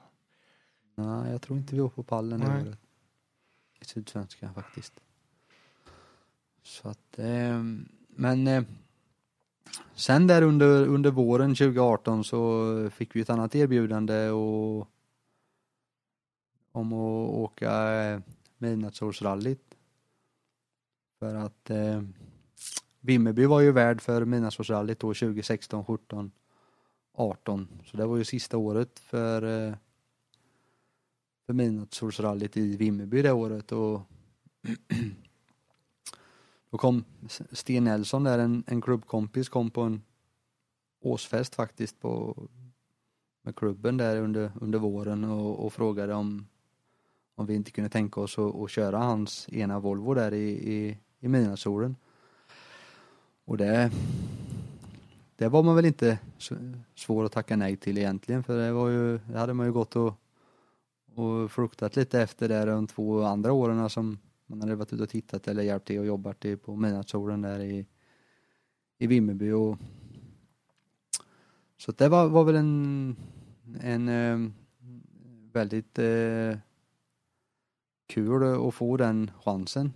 Nej, 0.94 1.32
jag 1.32 1.42
tror 1.42 1.58
inte 1.58 1.74
vi 1.74 1.80
var 1.80 1.88
på 1.88 2.02
pallen 2.02 2.40
det 2.40 2.46
året. 2.46 2.78
I 3.80 3.84
Sydsvenskan 3.84 4.54
faktiskt. 4.54 5.00
Så 6.62 6.88
att, 6.88 7.18
eh, 7.18 7.62
men 8.08 8.46
eh, 8.46 8.64
sen 9.94 10.26
där 10.26 10.42
under, 10.42 10.86
under 10.86 11.10
våren 11.10 11.54
2018 11.54 12.24
så 12.24 12.90
fick 12.90 13.16
vi 13.16 13.20
ett 13.20 13.30
annat 13.30 13.54
erbjudande 13.54 14.30
och, 14.30 14.88
om 16.72 16.92
att 16.92 17.30
åka 17.30 17.92
eh, 17.92 18.20
midnattsårsrallyt. 18.58 19.74
För 21.18 21.34
att 21.34 21.70
eh, 21.70 22.02
Vimmerby 23.00 23.46
var 23.46 23.60
ju 23.60 23.72
värd 23.72 24.00
för 24.00 24.24
midnattsårsrallyt 24.24 25.00
då 25.00 25.14
2016, 25.14 25.84
17, 25.84 26.32
18. 27.14 27.68
Så 27.84 27.96
det 27.96 28.06
var 28.06 28.16
ju 28.16 28.24
sista 28.24 28.56
året 28.56 28.98
för 28.98 29.68
eh, 29.68 29.74
för 31.46 31.52
midnattssolsrallyt 31.52 32.56
i 32.56 32.76
Vimmerby 32.76 33.22
det 33.22 33.32
året 33.32 33.72
och 33.72 34.00
då 36.70 36.78
kom 36.78 37.04
Sten 37.52 37.84
Nelson 37.84 38.24
där, 38.24 38.38
en, 38.38 38.64
en 38.66 38.80
klubbkompis, 38.80 39.48
kom 39.48 39.70
på 39.70 39.82
en 39.82 40.02
årsfest 41.00 41.54
faktiskt 41.54 42.00
på, 42.00 42.36
med 43.42 43.56
klubben 43.56 43.96
där 43.96 44.16
under, 44.16 44.52
under 44.60 44.78
våren 44.78 45.24
och, 45.24 45.66
och 45.66 45.72
frågade 45.72 46.14
om, 46.14 46.46
om 47.34 47.46
vi 47.46 47.54
inte 47.54 47.70
kunde 47.70 47.90
tänka 47.90 48.20
oss 48.20 48.38
att, 48.38 48.54
att 48.54 48.70
köra 48.70 48.98
hans 48.98 49.48
ena 49.48 49.80
Volvo 49.80 50.14
där 50.14 50.34
i, 50.34 50.74
i, 50.74 50.98
i 51.20 51.28
midnattssolen. 51.28 51.96
Och 53.44 53.56
det, 53.56 53.90
det 55.36 55.48
var 55.48 55.62
man 55.62 55.76
väl 55.76 55.84
inte 55.84 56.18
svår 56.94 57.24
att 57.24 57.32
tacka 57.32 57.56
nej 57.56 57.76
till 57.76 57.98
egentligen 57.98 58.44
för 58.44 58.58
det 58.58 58.72
var 58.72 58.88
ju, 58.88 59.18
det 59.18 59.38
hade 59.38 59.54
man 59.54 59.66
ju 59.66 59.72
gått 59.72 59.96
och 59.96 60.14
och 61.14 61.50
fruktat 61.50 61.96
lite 61.96 62.20
efter 62.20 62.48
det 62.48 62.64
de 62.64 62.86
två 62.86 63.22
andra 63.22 63.52
åren 63.52 63.90
som 63.90 64.18
man 64.46 64.60
hade 64.60 64.74
varit 64.74 64.92
ute 64.92 65.02
och 65.02 65.08
tittat 65.08 65.48
eller 65.48 65.62
hjälpt 65.62 65.86
till 65.86 65.98
och 65.98 66.06
jobbat 66.06 66.44
i 66.44 66.56
på 66.56 66.76
midnattssolen 66.76 67.42
där 67.42 67.60
i, 67.60 67.86
i 68.98 69.06
Vimmerby 69.06 69.50
och 69.50 69.78
så 71.76 71.92
det 71.92 72.08
var, 72.08 72.28
var 72.28 72.44
väl 72.44 72.54
en, 72.54 73.16
en 73.80 74.08
eh, 74.08 74.50
väldigt 75.52 75.98
eh, 75.98 76.58
kul 78.06 78.66
att 78.68 78.74
få 78.74 78.96
den 78.96 79.30
chansen 79.44 79.92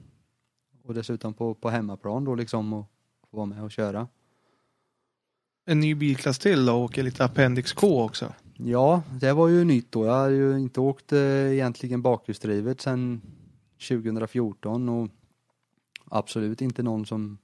och 0.82 0.95
dessutom 0.95 1.35
på, 1.35 1.55
på 1.55 1.70
hemmaplan 1.70 2.24
då 2.24 2.35
liksom 2.35 2.73
och 2.73 2.86
få 3.31 3.36
vara 3.36 3.47
med 3.47 3.62
och 3.62 3.70
köra. 3.70 4.09
en 5.65 5.81
ny 5.81 5.95
bilklass 5.95 6.39
till 6.39 6.66
då 6.66 6.73
och 6.73 6.81
åker 6.81 7.03
lite 7.03 7.24
Appendix 7.24 7.73
K 7.73 8.05
också. 8.05 8.35
Ja, 8.60 9.02
det 9.20 9.32
var 9.32 9.48
ju 9.48 9.64
nytt 9.64 9.93
då. 9.93 10.06
Jag 10.06 10.12
hade 10.12 10.35
ju 10.35 10.59
inte 10.59 10.80
åkt 10.80 11.12
eh, 11.12 11.52
egentligen 11.52 12.02
bakhjulsdrivet 12.02 12.80
sedan 12.80 13.20
2014 13.89 14.89
och 14.89 15.10
absolut 16.05 16.62
inte 16.62 16.82
någon 16.82 17.06
som 17.06 17.39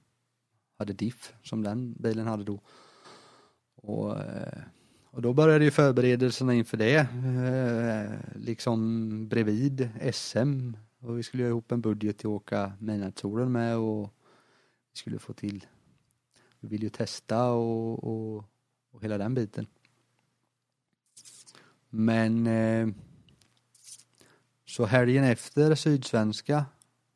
hade 0.77 0.93
diff 0.93 1.33
som 1.43 1.63
den 1.63 1.93
bilen 1.93 2.27
hade 2.27 2.43
då. 2.43 2.61
Och, 3.75 4.17
eh, 4.17 4.59
och 5.05 5.21
då 5.21 5.33
började 5.33 5.65
ju 5.65 5.71
förberedelserna 5.71 6.53
inför 6.53 6.77
det, 6.77 6.97
eh, 6.97 8.39
liksom 8.41 9.27
bredvid 9.27 9.89
SM. 10.13 10.73
Och 10.99 11.17
vi 11.17 11.23
skulle 11.23 11.43
göra 11.43 11.51
ihop 11.51 11.71
en 11.71 11.81
budget 11.81 12.17
till 12.17 12.27
att 12.27 12.33
åka 12.33 12.73
midnattssolen 12.79 13.51
med 13.51 13.77
och 13.77 14.13
vi 14.93 14.97
skulle 14.97 15.19
få 15.19 15.33
till, 15.33 15.65
vi 16.59 16.67
ville 16.67 16.83
ju 16.83 16.89
testa 16.89 17.51
och, 17.51 18.03
och, 18.03 18.45
och 18.91 19.03
hela 19.03 19.17
den 19.17 19.33
biten. 19.33 19.67
Men 21.89 22.47
eh, 22.47 22.87
så 24.65 24.85
helgen 24.85 25.23
efter 25.23 25.75
Sydsvenska 25.75 26.65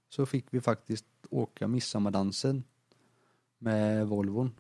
så 0.10 0.26
fick 0.26 0.46
vi 0.50 0.62
faktiskt 0.62 1.06
åka 1.30 1.68
midsommardansen 1.68 2.64
med 3.58 4.08
Volvon. 4.08 4.56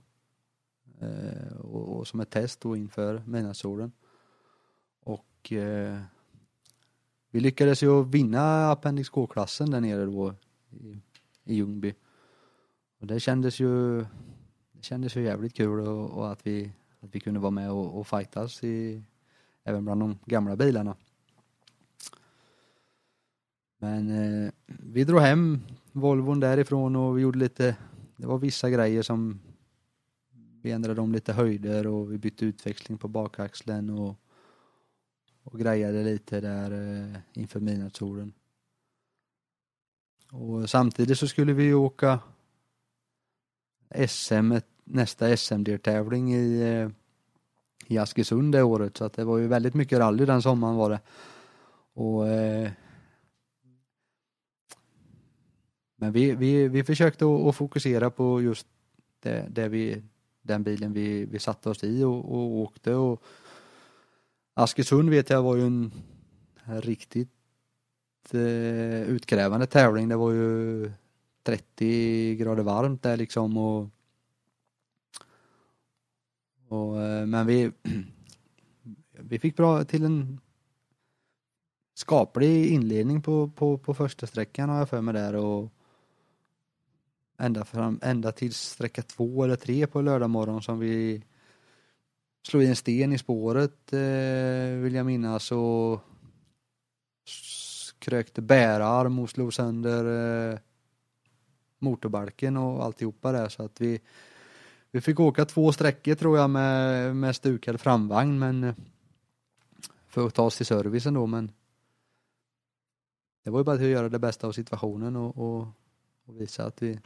Eh, 0.99 1.55
och, 1.57 1.97
och 1.97 2.07
som 2.07 2.19
ett 2.19 2.29
test 2.29 2.61
då 2.61 2.75
inför 2.75 3.23
midnattssolen. 3.25 3.91
Och 4.99 5.51
eh, 5.51 6.01
vi 7.31 7.39
lyckades 7.39 7.83
ju 7.83 8.03
vinna 8.03 8.71
Appendix 8.71 9.09
K-klassen 9.09 9.71
där 9.71 9.81
nere 9.81 10.05
då 10.05 10.35
i, 10.69 10.97
i 11.43 11.55
Ljungby. 11.55 11.93
Och 12.99 13.07
det 13.07 13.19
kändes 13.19 13.59
ju 13.59 13.99
det 14.71 14.83
kändes 14.83 15.15
ju 15.15 15.23
jävligt 15.23 15.53
kul 15.53 15.79
och, 15.79 16.09
och 16.09 16.31
att 16.31 16.47
vi 16.47 16.71
att 16.99 17.15
vi 17.15 17.19
kunde 17.19 17.39
vara 17.39 17.51
med 17.51 17.71
och, 17.71 17.99
och 17.99 18.07
fightas 18.07 18.63
i, 18.63 19.03
även 19.69 19.85
bland 19.85 20.01
de 20.01 20.19
gamla 20.25 20.55
bilarna. 20.55 20.95
Men 23.77 24.09
eh, 24.09 24.51
vi 24.65 25.03
drog 25.03 25.21
hem 25.21 25.61
Volvon 25.91 26.39
därifrån 26.39 26.95
och 26.95 27.17
vi 27.17 27.21
gjorde 27.21 27.39
lite, 27.39 27.75
det 28.17 28.27
var 28.27 28.37
vissa 28.37 28.69
grejer 28.69 29.01
som 29.01 29.39
vi 30.61 30.71
ändrade 30.71 31.01
om 31.01 31.11
lite 31.11 31.33
höjder 31.33 31.87
och 31.87 32.11
vi 32.11 32.17
bytte 32.17 32.45
utväxling 32.45 32.97
på 32.97 33.07
bakaxeln 33.07 33.89
och, 33.89 34.15
och 35.43 35.59
grejade 35.59 36.03
lite 36.03 36.41
där 36.41 36.71
eh, 36.71 37.17
inför 37.33 37.59
midnattssolen. 37.59 38.33
Och 40.31 40.69
samtidigt 40.69 41.19
så 41.19 41.27
skulle 41.27 41.53
vi 41.53 41.73
åka 41.73 42.19
SM, 44.07 44.53
nästa 44.83 45.37
SM-deltävling 45.37 46.33
i 46.33 46.61
eh, 46.61 46.89
i 47.87 47.97
Askersund 47.97 48.51
det 48.51 48.63
året 48.63 48.97
så 48.97 49.05
att 49.05 49.13
det 49.13 49.23
var 49.23 49.37
ju 49.37 49.47
väldigt 49.47 49.73
mycket 49.73 49.99
rally 49.99 50.25
den 50.25 50.41
sommaren 50.41 50.75
var 50.75 50.89
det. 50.89 50.99
Och 51.93 52.27
eh, 52.27 52.71
Men 55.99 56.11
vi, 56.11 56.35
vi, 56.35 56.67
vi 56.67 56.83
försökte 56.83 57.25
att, 57.25 57.55
fokusera 57.55 58.09
på 58.09 58.41
just 58.41 58.67
det, 59.19 59.45
det 59.49 59.69
vi, 59.69 60.03
den 60.41 60.63
bilen 60.63 60.93
vi, 60.93 61.25
vi 61.25 61.39
satte 61.39 61.69
oss 61.69 61.83
i 61.83 62.03
och, 62.03 62.31
och 62.31 62.57
åkte 62.57 62.93
och 62.93 63.23
Askersund 64.53 65.09
vet 65.09 65.29
jag 65.29 65.43
var 65.43 65.55
ju 65.55 65.65
en 65.65 65.91
riktigt 66.65 67.29
eh, 68.33 69.01
utkrävande 69.01 69.65
tävling. 69.65 70.09
Det 70.09 70.15
var 70.15 70.31
ju 70.31 70.91
30 71.43 72.35
grader 72.35 72.63
varmt 72.63 73.03
där 73.03 73.17
liksom 73.17 73.57
och 73.57 73.89
och, 76.69 77.01
eh, 77.01 77.25
men 77.25 77.47
vi, 77.47 77.71
vi 79.11 79.39
fick 79.39 79.57
bra 79.57 79.83
till 79.83 80.05
en 80.05 80.39
skaplig 81.93 82.67
inledning 82.67 83.21
på, 83.21 83.49
på, 83.49 83.77
på 83.77 83.93
första 83.93 84.27
sträckan 84.27 84.69
har 84.69 84.77
jag 84.77 84.89
för 84.89 85.01
mig 85.01 85.13
där 85.13 85.35
och 85.35 85.73
ända, 87.37 87.65
fram, 87.65 87.99
ända 88.03 88.31
till 88.31 88.53
sträcka 88.53 89.01
två 89.01 89.43
eller 89.43 89.55
tre 89.55 89.87
på 89.87 90.01
lördag 90.01 90.29
morgon 90.29 90.61
som 90.61 90.79
vi 90.79 91.23
slog 92.47 92.63
i 92.63 92.67
en 92.67 92.75
sten 92.75 93.13
i 93.13 93.17
spåret 93.17 93.93
eh, 93.93 94.79
vill 94.81 94.93
jag 94.93 95.05
minnas 95.05 95.51
och 95.51 95.99
krökte 97.99 98.41
bärarm 98.41 99.19
och 99.19 99.29
slog 99.29 99.53
sönder 99.53 100.05
eh, 100.51 100.59
motorbalken 101.79 102.57
och 102.57 102.83
alltihopa 102.83 103.31
där. 103.31 103.49
Så 103.49 103.63
att 103.63 103.81
vi 103.81 104.01
vi 104.91 105.01
fick 105.01 105.19
åka 105.19 105.45
två 105.45 105.71
sträckor 105.71 106.15
tror 106.15 106.37
jag 106.37 106.49
med, 106.49 107.15
med 107.15 107.35
stukad 107.35 107.81
framvagn 107.81 108.39
men 108.39 108.63
eh, 108.63 108.75
för 110.07 110.27
att 110.27 110.33
ta 110.33 110.43
oss 110.43 110.57
till 110.57 110.65
servicen 110.65 111.13
då 111.13 111.25
men 111.25 111.51
det 113.43 113.49
var 113.49 113.59
ju 113.59 113.63
bara 113.63 113.77
till 113.77 113.85
att 113.85 113.91
göra 113.91 114.09
det 114.09 114.19
bästa 114.19 114.47
av 114.47 114.51
situationen 114.51 115.15
och, 115.15 115.37
och, 115.37 115.67
och 116.25 116.41
visa 116.41 116.65
att 116.65 116.81
vi 116.81 116.99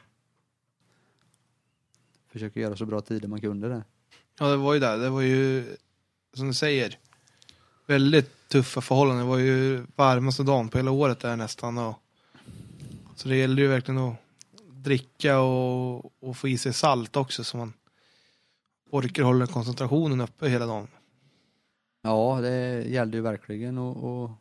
försöker 2.28 2.62
göra 2.62 2.76
så 2.76 2.86
bra 2.86 3.02
tider 3.02 3.28
man 3.28 3.42
kunde 3.42 3.70
där. 3.70 3.84
Ja, 4.40 4.48
det 4.48 4.58
var 4.58 4.74
ju 4.74 4.80
det. 4.80 4.98
Det 4.98 5.10
var 5.10 5.22
ju, 5.22 5.66
som 6.34 6.48
du 6.48 6.54
säger, 6.54 7.00
väldigt 7.86 8.48
tuffa 8.48 8.82
förhållanden. 8.82 9.26
Det 9.26 9.30
var 9.30 9.38
ju 9.38 9.86
varmaste 9.96 10.44
dagen 10.44 10.70
på 10.70 10.78
hela 10.78 10.92
året 10.92 11.20
där 11.20 11.36
nästan. 11.36 11.78
Och, 11.78 12.00
så 13.16 13.28
det 13.28 13.36
gällde 13.36 13.62
ju 13.62 13.68
verkligen 13.68 13.98
att 13.98 14.16
dricka 14.84 15.40
och, 15.40 16.24
och 16.24 16.38
få 16.38 16.48
i 16.48 16.58
sig 16.58 16.74
salt 16.74 17.16
också 17.16 17.44
så 17.44 17.58
man 17.58 17.74
orkar 18.90 19.24
hålla 19.24 19.48
koncentrationen 19.48 20.22
uppe 20.22 20.50
hela 20.50 20.66
dagen. 20.66 20.88
Ja, 22.02 22.40
det 22.42 22.84
gällde 22.84 23.18
ju 23.18 23.24
verkligen 23.24 23.78
att 23.78 23.98
att 24.04 24.32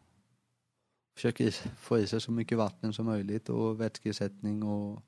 försöka 1.15 1.45
is, 1.45 1.65
få 1.79 1.99
i 1.99 2.07
sig 2.07 2.21
så 2.21 2.33
mycket 2.33 2.59
vatten 2.59 2.93
som 2.93 3.07
möjligt 3.07 3.49
och 3.49 3.81
vätskeersättning 3.81 4.63
och, 4.63 5.03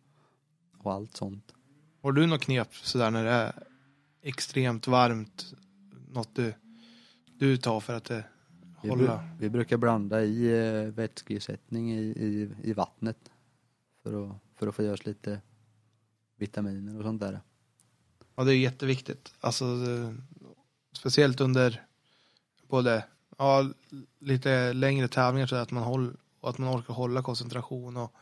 och 0.79 0.93
allt 0.93 1.17
sånt. 1.17 1.55
Har 2.03 2.13
du 2.13 2.27
något 2.27 2.41
knep 2.43 2.75
sådär 2.75 3.11
när 3.11 3.25
det 3.25 3.31
är 3.31 3.53
extremt 4.23 4.87
varmt? 4.87 5.55
Något 6.13 6.35
du, 6.35 6.55
du 7.39 7.57
tar 7.57 7.81
för 7.81 7.95
att 7.95 8.05
det 8.05 8.25
Vi, 8.83 8.89
hålla? 8.89 9.29
vi 9.41 9.51
brukar 9.51 9.77
blanda 9.77 10.23
i 10.23 10.47
eh, 10.47 10.83
vätskeersättning 10.83 11.93
i, 11.93 12.03
i, 12.03 12.51
i 12.63 12.73
vattnet 12.73 13.31
för 14.03 14.27
att, 14.27 14.37
för 14.73 14.83
att 14.83 14.89
få 14.89 14.93
oss 14.93 15.07
lite 15.07 15.41
vitaminer 16.37 16.99
och 16.99 17.05
sånt 17.05 17.21
där. 17.21 17.41
Ja, 18.37 18.45
det 18.45 18.55
är 18.55 18.57
jätteviktigt. 18.57 19.35
Alltså, 19.41 19.65
speciellt 20.93 21.41
under 21.41 21.83
både 22.69 23.05
ja, 23.39 23.71
lite 24.19 24.73
längre 24.73 25.09
tävlingar 25.09 25.47
så 25.47 25.57
att 25.57 25.71
man, 25.71 25.83
håll, 25.83 26.17
och 26.41 26.51
att 26.51 26.59
man 26.59 26.79
orkar 26.79 26.95
hålla 26.95 27.23
koncentration 27.23 27.97
och, 27.97 28.15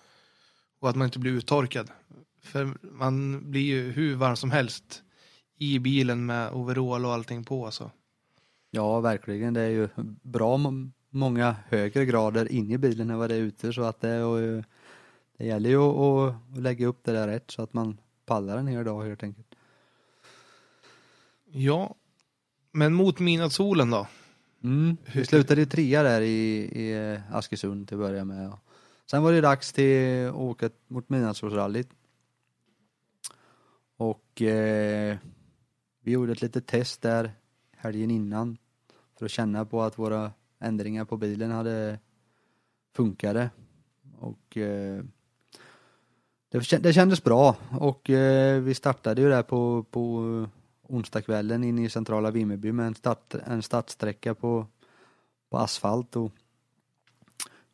och 0.78 0.90
att 0.90 0.97
man 0.97 1.05
inte 1.05 1.19
blir 1.19 1.32
uttorkad. 1.32 1.90
För 2.40 2.74
man 2.82 3.51
blir 3.51 3.62
ju 3.62 3.90
hur 3.93 4.16
varm 4.16 4.36
som 4.36 4.51
helst 4.51 5.02
i 5.56 5.78
bilen 5.78 6.27
med 6.27 6.52
overall 6.52 7.05
och 7.05 7.12
allting 7.12 7.44
på. 7.44 7.70
Så. 7.70 7.90
Ja, 8.70 9.01
verkligen. 9.01 9.55
Det 9.55 9.60
är 9.60 9.69
ju 9.69 9.89
bra 10.23 10.56
må- 10.56 10.90
många 11.10 11.56
högre 11.69 12.06
grader 12.06 12.52
inne 12.52 12.74
i 12.74 12.78
bilen 12.78 13.10
än 13.10 13.19
vad 13.19 13.31
det 13.31 13.35
är 13.35 13.40
ute 13.40 13.73
så 13.73 13.82
att 13.82 14.01
det, 14.01 14.14
eh, 14.14 14.64
det 15.38 15.46
gäller 15.46 15.70
ju 15.70 15.82
att, 15.82 16.34
att 16.34 16.62
lägga 16.62 16.86
upp 16.86 17.04
det 17.04 17.12
där 17.12 17.28
rätt 17.28 17.50
så 17.50 17.62
att 17.62 17.72
man 17.72 17.98
pallar 18.26 18.59
en 18.59 18.66
hel 18.66 18.84
dag 18.84 19.02
helt 19.02 19.22
enkelt. 19.22 19.54
Ja, 21.44 21.94
men 22.72 22.94
mot 22.94 23.18
midnattssolen 23.18 23.90
då? 23.90 24.06
Mm. 24.62 24.96
Vi 25.14 25.26
slutade 25.26 25.62
i 25.62 25.66
trea 25.66 26.02
där 26.02 26.20
i, 26.20 26.59
i 26.82 27.18
Askersund 27.30 27.88
till 27.88 27.96
att 27.96 28.00
börja 28.00 28.24
med. 28.24 28.52
Sen 29.10 29.22
var 29.22 29.32
det 29.32 29.40
dags 29.40 29.72
till 29.72 30.28
att 30.28 30.34
åka 30.34 30.70
mot 30.88 31.09
Midnattssolsrallyt. 31.09 31.88
Och 33.96 34.42
eh, 34.42 35.16
vi 36.00 36.12
gjorde 36.12 36.32
ett 36.32 36.42
litet 36.42 36.66
test 36.66 37.02
där 37.02 37.32
helgen 37.76 38.10
innan 38.10 38.59
för 39.18 39.24
att 39.24 39.30
känna 39.30 39.64
på 39.64 39.82
att 39.82 39.98
våra 39.98 40.32
ändringar 40.59 41.04
på 41.04 41.16
bilen 41.16 41.50
hade 41.50 41.98
funkade. 42.92 43.50
Och 44.18 44.56
eh, 44.56 45.04
det, 46.52 46.82
det 46.82 46.92
kändes 46.92 47.24
bra 47.24 47.56
och 47.80 48.10
eh, 48.10 48.60
vi 48.60 48.74
startade 48.74 49.22
ju 49.22 49.28
där 49.28 49.42
på, 49.42 49.84
på 49.90 50.22
onsdagskvällen 50.82 51.64
inne 51.64 51.84
i 51.84 51.90
centrala 51.90 52.30
Vimmerby 52.30 52.72
med 52.72 52.86
en, 52.86 52.94
start, 52.94 53.34
en 53.34 53.62
startsträcka 53.62 54.34
på, 54.34 54.66
på 55.50 55.58
asfalt 55.58 56.16
och 56.16 56.32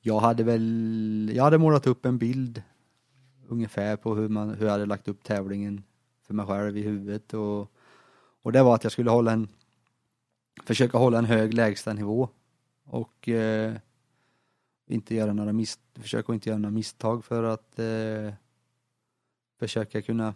jag 0.00 0.20
hade 0.20 0.44
väl, 0.44 1.30
jag 1.34 1.44
hade 1.44 1.58
målat 1.58 1.86
upp 1.86 2.06
en 2.06 2.18
bild 2.18 2.62
ungefär 3.48 3.96
på 3.96 4.14
hur 4.14 4.28
man, 4.28 4.50
hur 4.50 4.64
jag 4.64 4.72
hade 4.72 4.86
lagt 4.86 5.08
upp 5.08 5.24
tävlingen 5.24 5.82
för 6.26 6.34
mig 6.34 6.46
själv 6.46 6.76
i 6.76 6.82
huvudet 6.82 7.34
och, 7.34 7.72
och 8.42 8.52
det 8.52 8.62
var 8.62 8.74
att 8.74 8.84
jag 8.84 8.92
skulle 8.92 9.10
hålla 9.10 9.32
en, 9.32 9.48
försöka 10.64 10.98
hålla 10.98 11.18
en 11.18 11.24
hög 11.24 11.54
lägstanivå 11.54 12.28
och 12.84 13.28
eh, 13.28 13.74
inte 14.86 15.14
göra 15.14 15.32
några 15.32 15.52
misstag, 15.52 16.02
försöka 16.02 16.34
inte 16.34 16.48
göra 16.48 16.58
några 16.58 16.74
misstag 16.74 17.24
för 17.24 17.42
att 17.42 17.78
eh, 17.78 18.32
försöka 19.58 20.02
kunna 20.02 20.34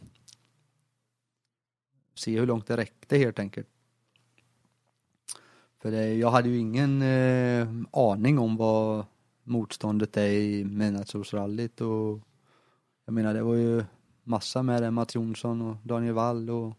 se 2.15 2.39
hur 2.39 2.47
långt 2.47 2.66
det 2.66 2.77
räckte 2.77 3.19
helt 3.19 3.39
enkelt. 3.39 3.69
För 5.82 5.90
det, 5.90 6.15
jag 6.15 6.31
hade 6.31 6.49
ju 6.49 6.59
ingen 6.59 7.03
eh, 7.03 7.69
aning 7.93 8.39
om 8.39 8.57
vad 8.57 9.07
motståndet 9.44 10.16
är 10.16 10.28
i 10.28 10.65
Midnattssolsrallyt 10.65 11.81
och 11.81 12.20
jag 13.05 13.15
menar 13.15 13.35
det 13.35 13.43
var 13.43 13.55
ju 13.55 13.85
massa 14.23 14.62
med 14.62 14.82
det, 14.82 14.90
Mats 14.90 15.15
Jonsson 15.15 15.62
och 15.62 15.77
Daniel 15.82 16.15
Wall 16.15 16.51
och 16.51 16.74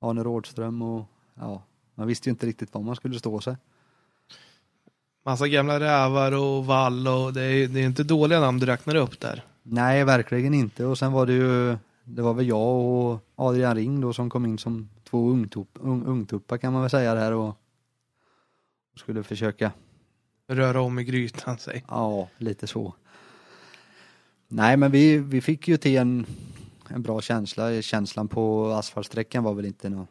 Arne 0.00 0.22
Rådström 0.22 0.82
och 0.82 1.04
ja, 1.34 1.62
man 1.94 2.06
visste 2.06 2.28
ju 2.28 2.30
inte 2.30 2.46
riktigt 2.46 2.74
var 2.74 2.82
man 2.82 2.96
skulle 2.96 3.18
stå 3.18 3.40
sig. 3.40 3.56
Massa 5.24 5.48
gamla 5.48 5.80
rävar 5.80 6.32
och 6.32 6.66
vall 6.66 7.08
och 7.08 7.32
det 7.32 7.42
är, 7.42 7.68
det 7.68 7.80
är 7.80 7.86
inte 7.86 8.04
dåliga 8.04 8.40
namn 8.40 8.58
du 8.58 8.66
räknar 8.66 8.94
upp 8.94 9.20
där. 9.20 9.44
Nej, 9.66 10.04
verkligen 10.04 10.54
inte. 10.54 10.84
Och 10.84 10.98
sen 10.98 11.12
var 11.12 11.26
det 11.26 11.32
ju, 11.32 11.76
det 12.04 12.22
var 12.22 12.34
väl 12.34 12.48
jag 12.48 12.84
och 12.84 13.20
Adrian 13.34 13.76
Ring 13.76 14.00
då 14.00 14.12
som 14.12 14.30
kom 14.30 14.44
in 14.44 14.58
som 14.58 14.88
två 15.04 15.30
ungtupp, 15.30 15.68
ung, 15.72 16.04
ungtuppar 16.04 16.58
kan 16.58 16.72
man 16.72 16.82
väl 16.82 16.90
säga 16.90 17.14
där 17.14 17.32
och, 17.32 17.56
skulle 18.96 19.22
försöka, 19.22 19.72
Röra 20.46 20.80
om 20.80 20.98
i 20.98 21.04
grytan, 21.04 21.58
säg. 21.58 21.84
ja, 21.88 22.28
lite 22.38 22.66
så. 22.66 22.94
Nej, 24.48 24.76
men 24.76 24.90
vi, 24.90 25.18
vi 25.18 25.40
fick 25.40 25.68
ju 25.68 25.76
till 25.76 25.96
en, 25.96 26.26
en 26.88 27.02
bra 27.02 27.20
känsla. 27.20 27.82
Känslan 27.82 28.28
på 28.28 28.66
asfaltsträckan 28.66 29.44
var 29.44 29.54
väl 29.54 29.64
inte 29.64 29.88
något, 29.88 30.08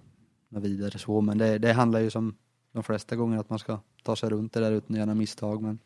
något 0.49 0.63
vidare 0.63 0.99
så, 0.99 1.21
men 1.21 1.37
det, 1.37 1.57
det 1.57 1.73
handlar 1.73 1.99
ju 1.99 2.09
som 2.09 2.35
de 2.71 2.83
flesta 2.83 3.15
gånger 3.15 3.37
att 3.37 3.49
man 3.49 3.59
ska 3.59 3.79
ta 4.03 4.15
sig 4.15 4.29
runt 4.29 4.53
det 4.53 4.59
där 4.59 4.71
utan 4.71 4.95
att 4.95 4.99
göra 4.99 5.15
misstag. 5.15 5.61
Men 5.61 5.79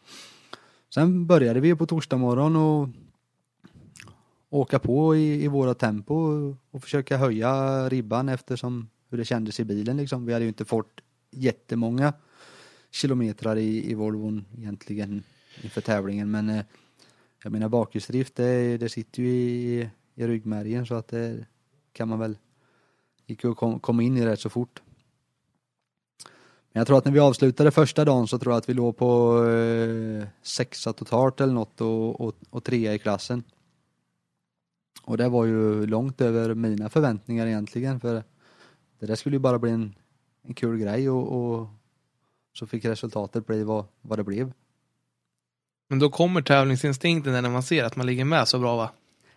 sen 0.94 1.28
började 1.28 1.60
vi 1.60 1.76
på 1.76 1.86
torsdag 1.86 2.18
morgon 2.18 2.56
och 2.56 2.90
åka 4.50 4.80
på 4.80 5.16
i, 5.16 5.44
i 5.44 5.48
våra 5.48 5.74
tempo 5.74 6.16
och 6.72 6.84
försöka 6.84 7.18
höja 7.18 7.90
ribban 7.90 8.30
eftersom 8.30 8.90
hur 9.10 9.18
det 9.18 9.26
kändes 9.26 9.60
i 9.60 9.66
bilen 9.66 9.98
liksom. 9.98 10.26
Vi 10.26 10.34
hade 10.34 10.46
ju 10.46 10.50
inte 10.50 10.66
fått 10.66 11.02
jättemånga 11.32 12.14
kilometrar 12.92 13.56
i, 13.56 13.92
i 13.92 13.94
Volvon 13.94 14.46
egentligen 14.58 15.24
inför 15.62 15.82
tävlingen 15.82 16.32
men 16.32 16.50
eh, 16.50 16.64
jag 17.44 17.52
menar 17.52 17.70
bakhjulsdrift 17.70 18.36
det, 18.36 18.78
det 18.78 18.90
sitter 18.90 19.24
ju 19.24 19.30
i, 19.30 19.90
i 20.16 20.28
ryggmärgen 20.28 20.86
så 20.86 20.96
att 20.96 21.08
det 21.08 21.46
kan 21.94 22.08
man 22.08 22.20
väl 22.20 22.38
gick 23.26 23.44
ju 23.44 23.52
att 23.52 23.58
kom, 23.58 23.80
komma 23.80 24.04
in 24.04 24.18
i 24.18 24.26
rätt 24.26 24.40
så 24.40 24.50
fort. 24.50 24.82
Men 26.72 26.80
jag 26.80 26.88
tror 26.88 26.98
att 26.98 27.06
när 27.06 27.12
vi 27.12 27.20
avslutade 27.20 27.72
första 27.72 28.06
dagen 28.06 28.28
så 28.28 28.40
tror 28.40 28.54
jag 28.54 28.58
att 28.58 28.70
vi 28.70 28.74
låg 28.74 28.98
på 28.98 29.44
eh, 29.46 30.28
sexa 30.42 30.94
totalt 30.94 31.42
eller 31.42 31.54
något 31.54 31.82
och, 31.82 32.22
och, 32.22 32.36
och 32.50 32.64
trea 32.64 32.94
i 32.94 33.00
klassen. 33.00 33.44
Och 35.04 35.18
det 35.18 35.30
var 35.30 35.46
ju 35.46 35.86
långt 35.86 36.22
över 36.22 36.54
mina 36.54 36.90
förväntningar 36.90 37.48
egentligen 37.48 38.00
för 38.00 38.24
det 39.00 39.06
där 39.06 39.16
skulle 39.16 39.36
ju 39.36 39.40
bara 39.40 39.60
bli 39.60 39.72
en, 39.72 39.96
en 40.44 40.54
kul 40.54 40.78
grej 40.78 41.10
och, 41.10 41.28
och 41.32 41.68
så 42.54 42.68
fick 42.68 42.86
resultatet 42.86 43.48
bli 43.48 43.64
vad, 43.64 43.86
vad 44.02 44.20
det 44.20 44.24
blev. 44.24 44.54
Men 45.90 46.00
då 46.00 46.10
kommer 46.10 46.42
tävlingsinstinkten 46.42 47.34
när 47.34 47.50
man 47.50 47.64
ser 47.64 47.84
att 47.84 47.96
man 47.96 48.06
ligger 48.06 48.26
med 48.26 48.48
så 48.48 48.60
bra 48.60 48.76
va? 48.76 48.92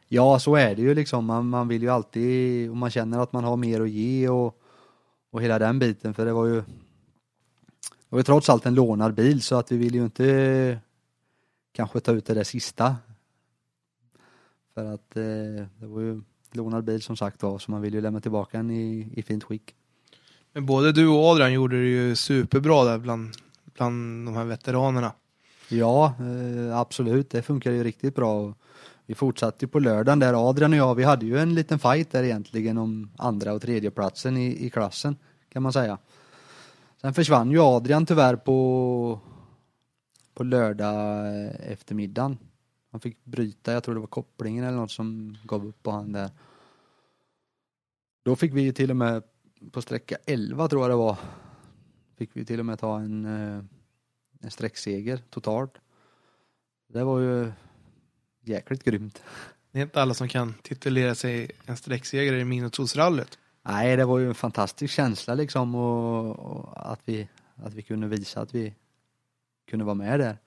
Ja, 0.09 0.39
så 0.39 0.57
är 0.57 0.75
det 0.75 0.83
ju 0.83 0.95
liksom. 0.95 1.25
Man, 1.25 1.49
man 1.49 1.69
vill 1.69 1.83
ju 1.83 1.89
alltid, 1.89 2.71
och 2.71 2.77
man 2.77 2.91
känner 2.91 3.19
att 3.19 3.33
man 3.33 3.45
har 3.45 3.57
mer 3.57 3.81
att 3.81 3.91
ge 3.91 4.29
och, 4.29 4.61
och 5.31 5.43
hela 5.43 5.59
den 5.59 5.79
biten. 5.79 6.15
För 6.15 6.27
det 6.27 6.33
var 6.33 6.47
ju, 6.47 6.55
det 6.61 6.65
var 8.09 8.19
ju 8.19 8.23
trots 8.23 8.51
allt 8.51 8.67
en 8.67 8.75
lånad 8.75 9.15
bil 9.15 9.43
så 9.43 9.57
att 9.57 9.73
vi 9.73 9.77
vill 9.77 9.95
ju 9.95 10.05
inte 10.05 10.79
kanske 11.73 12.01
ta 12.01 12.13
ut 12.13 12.27
det 12.27 12.35
där 12.35 12.45
sista. 12.45 12.97
För 14.81 14.95
att 14.95 15.17
eh, 15.17 15.67
det 15.79 15.87
var 15.87 16.01
ju 16.01 16.23
lånad 16.53 16.85
bil 16.85 17.03
som 17.03 17.17
sagt 17.17 17.43
var, 17.43 17.59
så 17.59 17.71
man 17.71 17.83
vill 17.83 17.95
ju 17.95 18.01
lämna 18.01 18.21
tillbaka 18.21 18.57
den 18.57 18.71
i, 18.71 19.13
i 19.13 19.23
fint 19.23 19.45
skick. 19.45 19.75
Men 20.53 20.67
både 20.67 20.93
du 20.93 21.09
och 21.09 21.25
Adrian 21.25 21.53
gjorde 21.53 21.83
det 21.83 21.89
ju 21.89 22.17
superbra 22.17 22.85
där 22.85 22.99
bland, 22.99 23.31
bland 23.75 24.27
de 24.27 24.35
här 24.35 24.45
veteranerna. 24.45 25.13
Ja, 25.69 26.15
eh, 26.21 26.79
absolut. 26.79 27.31
Det 27.31 27.43
funkar 27.43 27.71
ju 27.71 27.85
riktigt 27.85 28.15
bra. 28.15 28.55
Vi 29.07 29.15
fortsatte 29.15 29.65
ju 29.65 29.69
på 29.69 29.79
lördagen 29.79 30.19
där. 30.19 30.49
Adrian 30.49 30.73
och 30.73 30.79
jag, 30.79 30.95
vi 30.95 31.05
hade 31.05 31.27
ju 31.27 31.39
en 31.39 31.55
liten 31.55 31.79
fight 31.79 32.11
där 32.11 32.23
egentligen 32.23 32.79
om 32.79 33.11
andra 33.17 33.53
och 33.53 33.63
tredje 33.63 33.91
platsen 33.91 34.37
i, 34.37 34.67
i 34.67 34.71
klassen 34.71 35.17
kan 35.53 35.63
man 35.63 35.73
säga. 35.73 35.99
Sen 37.01 37.15
försvann 37.15 37.51
ju 37.51 37.61
Adrian 37.61 38.07
tyvärr 38.07 38.37
på, 38.37 39.21
på 40.35 40.45
lördag 40.45 41.27
eh, 41.27 41.73
eftermiddagen. 41.73 42.39
Han 42.91 43.01
fick 43.01 43.25
bryta, 43.25 43.73
jag 43.73 43.85
tror 43.85 43.95
det 43.95 44.01
var 44.01 44.07
kopplingen 44.07 44.65
eller 44.65 44.77
något 44.77 44.91
som 44.91 45.39
gav 45.45 45.67
upp 45.67 45.83
på 45.83 45.91
han 45.91 46.13
där. 46.13 46.31
Då 48.23 48.37
fick 48.37 48.53
vi 48.53 48.63
ju 48.63 48.73
till 48.73 48.91
och 48.91 48.97
med 48.97 49.23
på 49.73 49.83
sträcka 49.83 50.17
11 50.27 50.69
tror 50.69 50.83
jag 50.83 50.91
det 50.91 50.97
var. 50.97 51.17
Fick 52.17 52.31
vi 52.33 52.45
till 52.45 52.61
och 52.61 52.67
med 52.67 52.79
ta 52.79 52.99
en 52.99 53.25
eh, 53.25 53.65
en 54.41 54.51
sträckseger 54.51 55.21
totalt. 55.31 55.75
Det 56.89 57.05
var 57.05 57.21
ju 57.21 57.53
jäkligt 58.41 58.85
grymt. 58.85 59.23
Det 59.73 59.79
är 59.79 59.83
inte 59.83 60.03
alla 60.03 60.15
som 60.15 60.29
kan 60.29 60.55
titulera 60.63 61.15
sig 61.15 61.51
en 61.67 61.77
sträcksegrare 61.77 62.41
i 62.41 62.45
Midnattssolsrallyt. 62.45 63.39
Nej, 63.63 63.97
det 63.97 64.05
var 64.05 64.19
ju 64.19 64.29
en 64.29 64.35
fantastisk 64.35 64.95
känsla 64.95 65.35
liksom 65.35 65.75
och, 65.75 66.39
och 66.39 66.93
att, 66.93 67.01
vi, 67.05 67.29
att 67.55 67.75
vi 67.75 67.83
kunde 67.83 68.07
visa 68.07 68.41
att 68.41 68.55
vi 68.55 68.75
kunde 69.71 69.85
vara 69.85 69.95
med 69.95 70.21
där. 70.21 70.39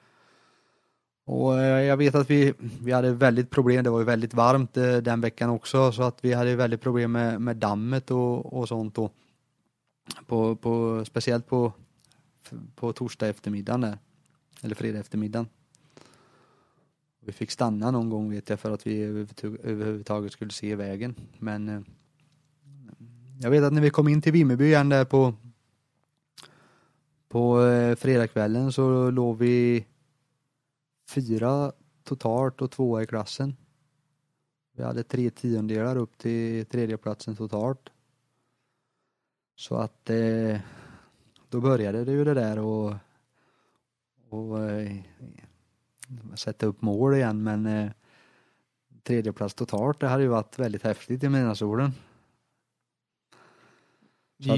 Och 1.25 1.59
eh, 1.59 1.83
jag 1.83 1.97
vet 1.97 2.15
att 2.15 2.29
vi, 2.29 2.53
vi 2.81 2.91
hade 2.91 3.13
väldigt 3.13 3.49
problem, 3.49 3.83
det 3.83 3.89
var 3.89 3.99
ju 3.99 4.05
väldigt 4.05 4.33
varmt 4.33 4.77
eh, 4.77 4.97
den 4.97 5.21
veckan 5.21 5.49
också 5.49 5.91
så 5.91 6.03
att 6.03 6.17
vi 6.21 6.33
hade 6.33 6.55
väldigt 6.55 6.81
problem 6.81 7.11
med, 7.11 7.41
med 7.41 7.57
dammet 7.57 8.11
och, 8.11 8.53
och 8.53 8.67
sånt 8.67 8.97
och 8.97 9.13
På, 10.27 10.55
på, 10.55 11.05
speciellt 11.05 11.47
på, 11.47 11.73
på 12.75 12.93
torsdag 12.93 13.27
eftermiddagen 13.27 13.81
där. 13.81 13.97
Eller 14.61 14.75
fredag 14.75 14.99
eftermiddagen. 14.99 15.47
Vi 17.25 17.31
fick 17.31 17.51
stanna 17.51 17.91
någon 17.91 18.09
gång 18.09 18.31
vet 18.31 18.49
jag 18.49 18.59
för 18.59 18.71
att 18.71 18.87
vi 18.87 19.03
överhuvudtaget 19.63 20.31
skulle 20.31 20.51
se 20.51 20.75
vägen. 20.75 21.15
Men 21.39 21.69
eh, 21.69 21.81
jag 23.39 23.49
vet 23.49 23.63
att 23.63 23.73
när 23.73 23.81
vi 23.81 23.89
kom 23.89 24.07
in 24.07 24.21
till 24.21 24.33
Vimmerby 24.33 24.65
igen 24.65 24.89
där 24.89 25.05
på 25.05 25.33
på 27.29 27.57
fredagskvällen 27.97 28.71
så 28.71 29.11
låg 29.11 29.37
vi 29.37 29.85
fyra 31.09 31.71
totalt 32.03 32.61
och 32.61 32.71
tvåa 32.71 33.03
i 33.03 33.05
klassen. 33.05 33.55
Vi 34.75 34.83
hade 34.83 35.03
tre 35.03 35.29
tiondelar 35.29 35.95
upp 35.95 36.17
till 36.17 36.65
tredjeplatsen 36.65 37.35
totalt. 37.35 37.89
Så 39.55 39.75
att 39.75 40.09
eh, 40.09 40.59
då 41.49 41.61
började 41.61 42.05
det 42.05 42.11
ju 42.11 42.23
det 42.23 42.33
där 42.33 42.59
och, 42.59 42.95
och 44.29 44.63
eh, 44.63 44.97
sätta 46.35 46.65
upp 46.65 46.81
mål 46.81 47.15
igen 47.15 47.43
men 47.43 47.65
eh, 47.65 47.91
tredjeplats 49.03 49.53
totalt 49.53 49.99
det 49.99 50.07
hade 50.07 50.23
ju 50.23 50.29
varit 50.29 50.59
väldigt 50.59 50.83
häftigt 50.83 51.23
i 51.23 51.29
midnattssolen. 51.29 51.93
Ja 54.37 54.57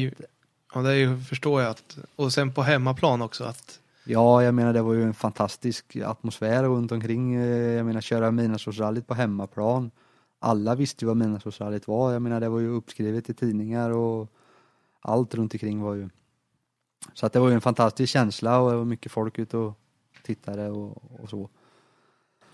det 0.81 1.25
förstår 1.29 1.61
jag 1.61 1.71
att, 1.71 1.97
och 2.15 2.33
sen 2.33 2.53
på 2.53 2.61
hemmaplan 2.61 3.21
också 3.21 3.43
att 3.43 3.79
Ja, 4.05 4.43
jag 4.43 4.53
menar 4.53 4.73
det 4.73 4.81
var 4.81 4.93
ju 4.93 5.03
en 5.03 5.13
fantastisk 5.13 5.95
atmosfär 5.95 6.63
runt 6.63 6.91
omkring. 6.91 7.35
Eh, 7.35 7.47
jag 7.47 7.85
menar 7.85 8.01
köra 8.01 8.31
midnattssolsrallyt 8.31 9.07
på 9.07 9.13
hemmaplan. 9.13 9.91
Alla 10.39 10.75
visste 10.75 11.05
ju 11.05 11.07
vad 11.07 11.17
midnattssolsrallyt 11.17 11.87
var. 11.87 12.13
Jag 12.13 12.21
menar 12.21 12.39
det 12.39 12.49
var 12.49 12.59
ju 12.59 12.67
uppskrivet 12.67 13.29
i 13.29 13.33
tidningar 13.33 13.89
och 13.89 14.31
allt 14.99 15.35
runt 15.35 15.53
omkring 15.53 15.81
var 15.81 15.93
ju 15.93 16.09
så 17.13 17.25
att 17.25 17.33
det 17.33 17.39
var 17.39 17.47
ju 17.47 17.53
en 17.53 17.61
fantastisk 17.61 18.13
känsla 18.13 18.59
och 18.59 18.71
det 18.71 18.77
var 18.77 18.85
mycket 18.85 19.11
folk 19.11 19.39
ute 19.39 19.57
och 19.57 19.73
tittade 20.23 20.69
och, 20.69 21.21
och 21.21 21.29
så. 21.29 21.49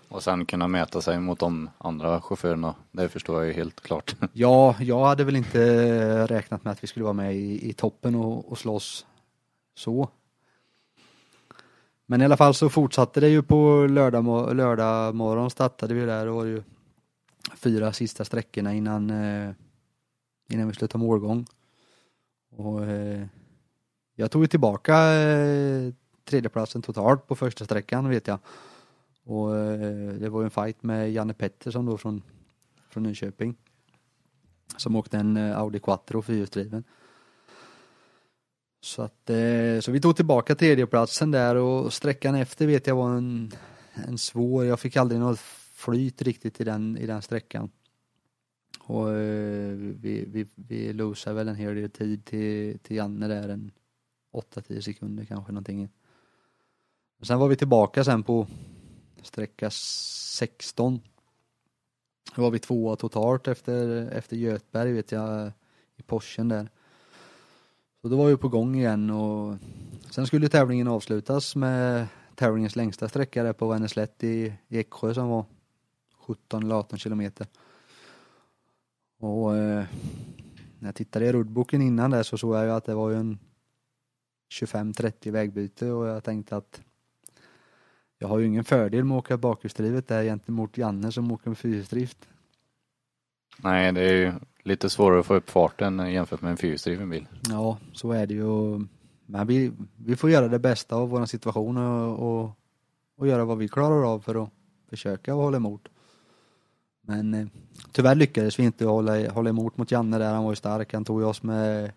Och 0.08 0.22
sen 0.22 0.46
kunna 0.46 0.68
mäta 0.68 1.00
sig 1.00 1.20
mot 1.20 1.38
de 1.38 1.70
andra 1.78 2.20
chaufförerna, 2.20 2.74
det 2.90 3.08
förstår 3.08 3.38
jag 3.38 3.46
ju 3.46 3.52
helt 3.52 3.80
klart. 3.80 4.16
Ja, 4.32 4.76
jag 4.80 5.04
hade 5.04 5.24
väl 5.24 5.36
inte 5.36 6.26
räknat 6.26 6.64
med 6.64 6.70
att 6.70 6.82
vi 6.82 6.86
skulle 6.86 7.04
vara 7.04 7.12
med 7.12 7.36
i, 7.36 7.68
i 7.68 7.72
toppen 7.72 8.14
och, 8.14 8.52
och 8.52 8.58
slåss 8.58 9.06
så. 9.74 10.08
Men 12.12 12.20
i 12.20 12.24
alla 12.24 12.36
fall 12.36 12.54
så 12.54 12.68
fortsatte 12.68 13.20
det 13.20 13.28
ju 13.28 13.42
på 13.42 13.86
lördag, 13.90 14.56
lördag 14.56 15.14
morgon 15.14 15.50
startade 15.50 15.94
vi 15.94 16.04
där. 16.04 16.26
och 16.26 16.34
var 16.34 16.44
ju 16.44 16.62
fyra 17.54 17.92
sista 17.92 18.24
sträckorna 18.24 18.74
innan, 18.74 19.10
eh, 19.10 19.50
innan 20.48 20.68
vi 20.68 20.74
skulle 20.74 20.88
ta 20.88 20.98
målgång. 20.98 21.46
Och 22.50 22.84
eh, 22.84 23.26
jag 24.14 24.30
tog 24.30 24.42
ju 24.42 24.46
tillbaka 24.46 25.12
eh, 25.12 25.92
tredjeplatsen 26.24 26.82
totalt 26.82 27.26
på 27.26 27.36
första 27.36 27.64
sträckan 27.64 28.08
vet 28.08 28.26
jag. 28.26 28.38
Och 29.24 29.56
eh, 29.56 30.12
det 30.12 30.28
var 30.28 30.44
en 30.44 30.50
fight 30.50 30.82
med 30.82 31.12
Janne 31.12 31.34
Pettersson 31.34 31.86
då 31.86 31.98
från, 31.98 32.22
från 32.88 33.02
Nyköping. 33.02 33.56
Som 34.76 34.96
åkte 34.96 35.18
en 35.18 35.36
eh, 35.36 35.58
Audi 35.58 35.78
Quattro 35.78 36.22
fyrhjulsdriven. 36.22 36.84
Så 38.84 39.02
att, 39.02 39.30
eh, 39.30 39.80
så 39.80 39.92
vi 39.92 40.00
tog 40.00 40.16
tillbaka 40.16 40.54
tredjeplatsen 40.54 41.30
där 41.30 41.56
och 41.56 41.92
sträckan 41.92 42.34
efter 42.34 42.66
vet 42.66 42.86
jag 42.86 42.96
var 42.96 43.16
en, 43.16 43.52
en 43.94 44.18
svår, 44.18 44.64
jag 44.64 44.80
fick 44.80 44.96
aldrig 44.96 45.20
något 45.20 45.38
flyt 45.72 46.22
riktigt 46.22 46.60
i 46.60 46.64
den, 46.64 46.98
i 46.98 47.06
den 47.06 47.22
sträckan. 47.22 47.70
Och 48.78 49.10
eh, 49.10 49.74
vi, 49.76 50.24
vi, 50.28 50.46
vi 50.54 50.92
losade 50.92 51.36
väl 51.36 51.48
en 51.48 51.56
hel 51.56 51.74
del 51.74 51.90
tid 51.90 52.24
till, 52.24 52.78
till 52.78 52.96
Janne 52.96 53.28
där, 53.28 53.48
en 53.48 53.70
8-10 54.32 54.80
sekunder 54.80 55.24
kanske 55.24 55.52
någonting. 55.52 55.88
Sen 57.22 57.38
var 57.38 57.48
vi 57.48 57.56
tillbaka 57.56 58.04
sen 58.04 58.22
på 58.22 58.46
sträcka 59.22 59.70
16. 59.70 61.00
Då 62.36 62.42
var 62.42 62.50
vi 62.50 62.58
tvåa 62.58 62.96
totalt 62.96 63.48
efter, 63.48 64.08
efter 64.10 64.36
Götberg 64.36 64.92
vet 64.92 65.12
jag, 65.12 65.52
i 65.96 66.02
Porschen 66.02 66.48
där. 66.48 66.68
Så 68.02 68.08
då 68.08 68.16
var 68.16 68.28
vi 68.28 68.36
på 68.36 68.48
gång 68.48 68.74
igen 68.74 69.10
och 69.10 69.56
sen 70.10 70.26
skulle 70.26 70.48
tävlingen 70.48 70.88
avslutas 70.88 71.56
med 71.56 72.06
tävlingens 72.34 72.76
längsta 72.76 73.08
sträcka 73.08 73.42
där 73.42 73.52
på 73.52 73.68
Vänerslätt 73.68 74.24
i, 74.24 74.52
i 74.68 74.78
Eksjö 74.78 75.14
som 75.14 75.28
var 75.28 75.44
17 76.18 76.62
eller 76.62 76.74
18 76.74 76.98
kilometer. 76.98 77.46
Och 79.18 79.56
eh, 79.56 79.84
när 80.78 80.88
jag 80.88 80.94
tittade 80.94 81.26
i 81.26 81.32
rullboken 81.32 81.82
innan 81.82 82.10
där 82.10 82.22
så 82.22 82.38
såg 82.38 82.54
jag 82.56 82.64
ju 82.64 82.70
att 82.70 82.84
det 82.84 82.94
var 82.94 83.10
ju 83.10 83.16
en 83.16 83.38
25-30 84.60 85.30
vägbyte 85.30 85.90
och 85.90 86.06
jag 86.06 86.24
tänkte 86.24 86.56
att 86.56 86.80
jag 88.18 88.28
har 88.28 88.38
ju 88.38 88.46
ingen 88.46 88.64
fördel 88.64 89.04
med 89.04 89.16
att 89.16 89.24
åka 89.24 89.36
bakhjulsdrivet 89.36 90.08
där 90.08 90.24
gentemot 90.24 90.78
Janne 90.78 91.12
som 91.12 91.32
åker 91.32 91.50
med 91.50 91.58
fyrhjulsdrift. 91.58 92.28
Nej, 93.58 93.92
det 93.92 94.00
är 94.00 94.14
ju 94.14 94.32
lite 94.62 94.90
svårare 94.90 95.20
att 95.20 95.26
få 95.26 95.34
upp 95.34 95.50
farten 95.50 96.12
jämfört 96.12 96.42
med 96.42 96.50
en 96.50 96.56
fyrhjulsdriven 96.56 97.10
bil. 97.10 97.26
Ja, 97.48 97.78
så 97.92 98.12
är 98.12 98.26
det 98.26 98.34
ju. 98.34 98.86
Men 99.26 99.46
vi, 99.46 99.72
vi 99.96 100.16
får 100.16 100.30
göra 100.30 100.48
det 100.48 100.58
bästa 100.58 100.96
av 100.96 101.08
vår 101.08 101.26
situation 101.26 101.76
och, 101.76 102.18
och, 102.18 102.50
och 103.16 103.26
göra 103.26 103.44
vad 103.44 103.58
vi 103.58 103.68
klarar 103.68 104.12
av 104.14 104.20
för 104.20 104.42
att 104.42 104.50
försöka 104.90 105.32
hålla 105.32 105.56
emot. 105.56 105.88
Men 107.00 107.34
eh, 107.34 107.46
tyvärr 107.92 108.14
lyckades 108.14 108.58
vi 108.58 108.62
inte 108.62 108.86
hålla, 108.86 109.30
hålla 109.30 109.50
emot 109.50 109.76
mot 109.76 109.90
Janne 109.90 110.18
där. 110.18 110.34
Han 110.34 110.44
var 110.44 110.52
ju 110.52 110.56
stark. 110.56 110.94
Han 110.94 111.04
tog 111.04 111.22
oss 111.22 111.42
med 111.42 111.92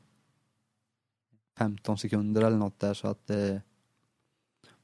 15 1.57 1.97
sekunder 1.97 2.41
eller 2.41 2.57
något 2.57 2.79
där 2.79 2.93
så 2.93 3.07
att 3.07 3.29
eh, 3.29 3.57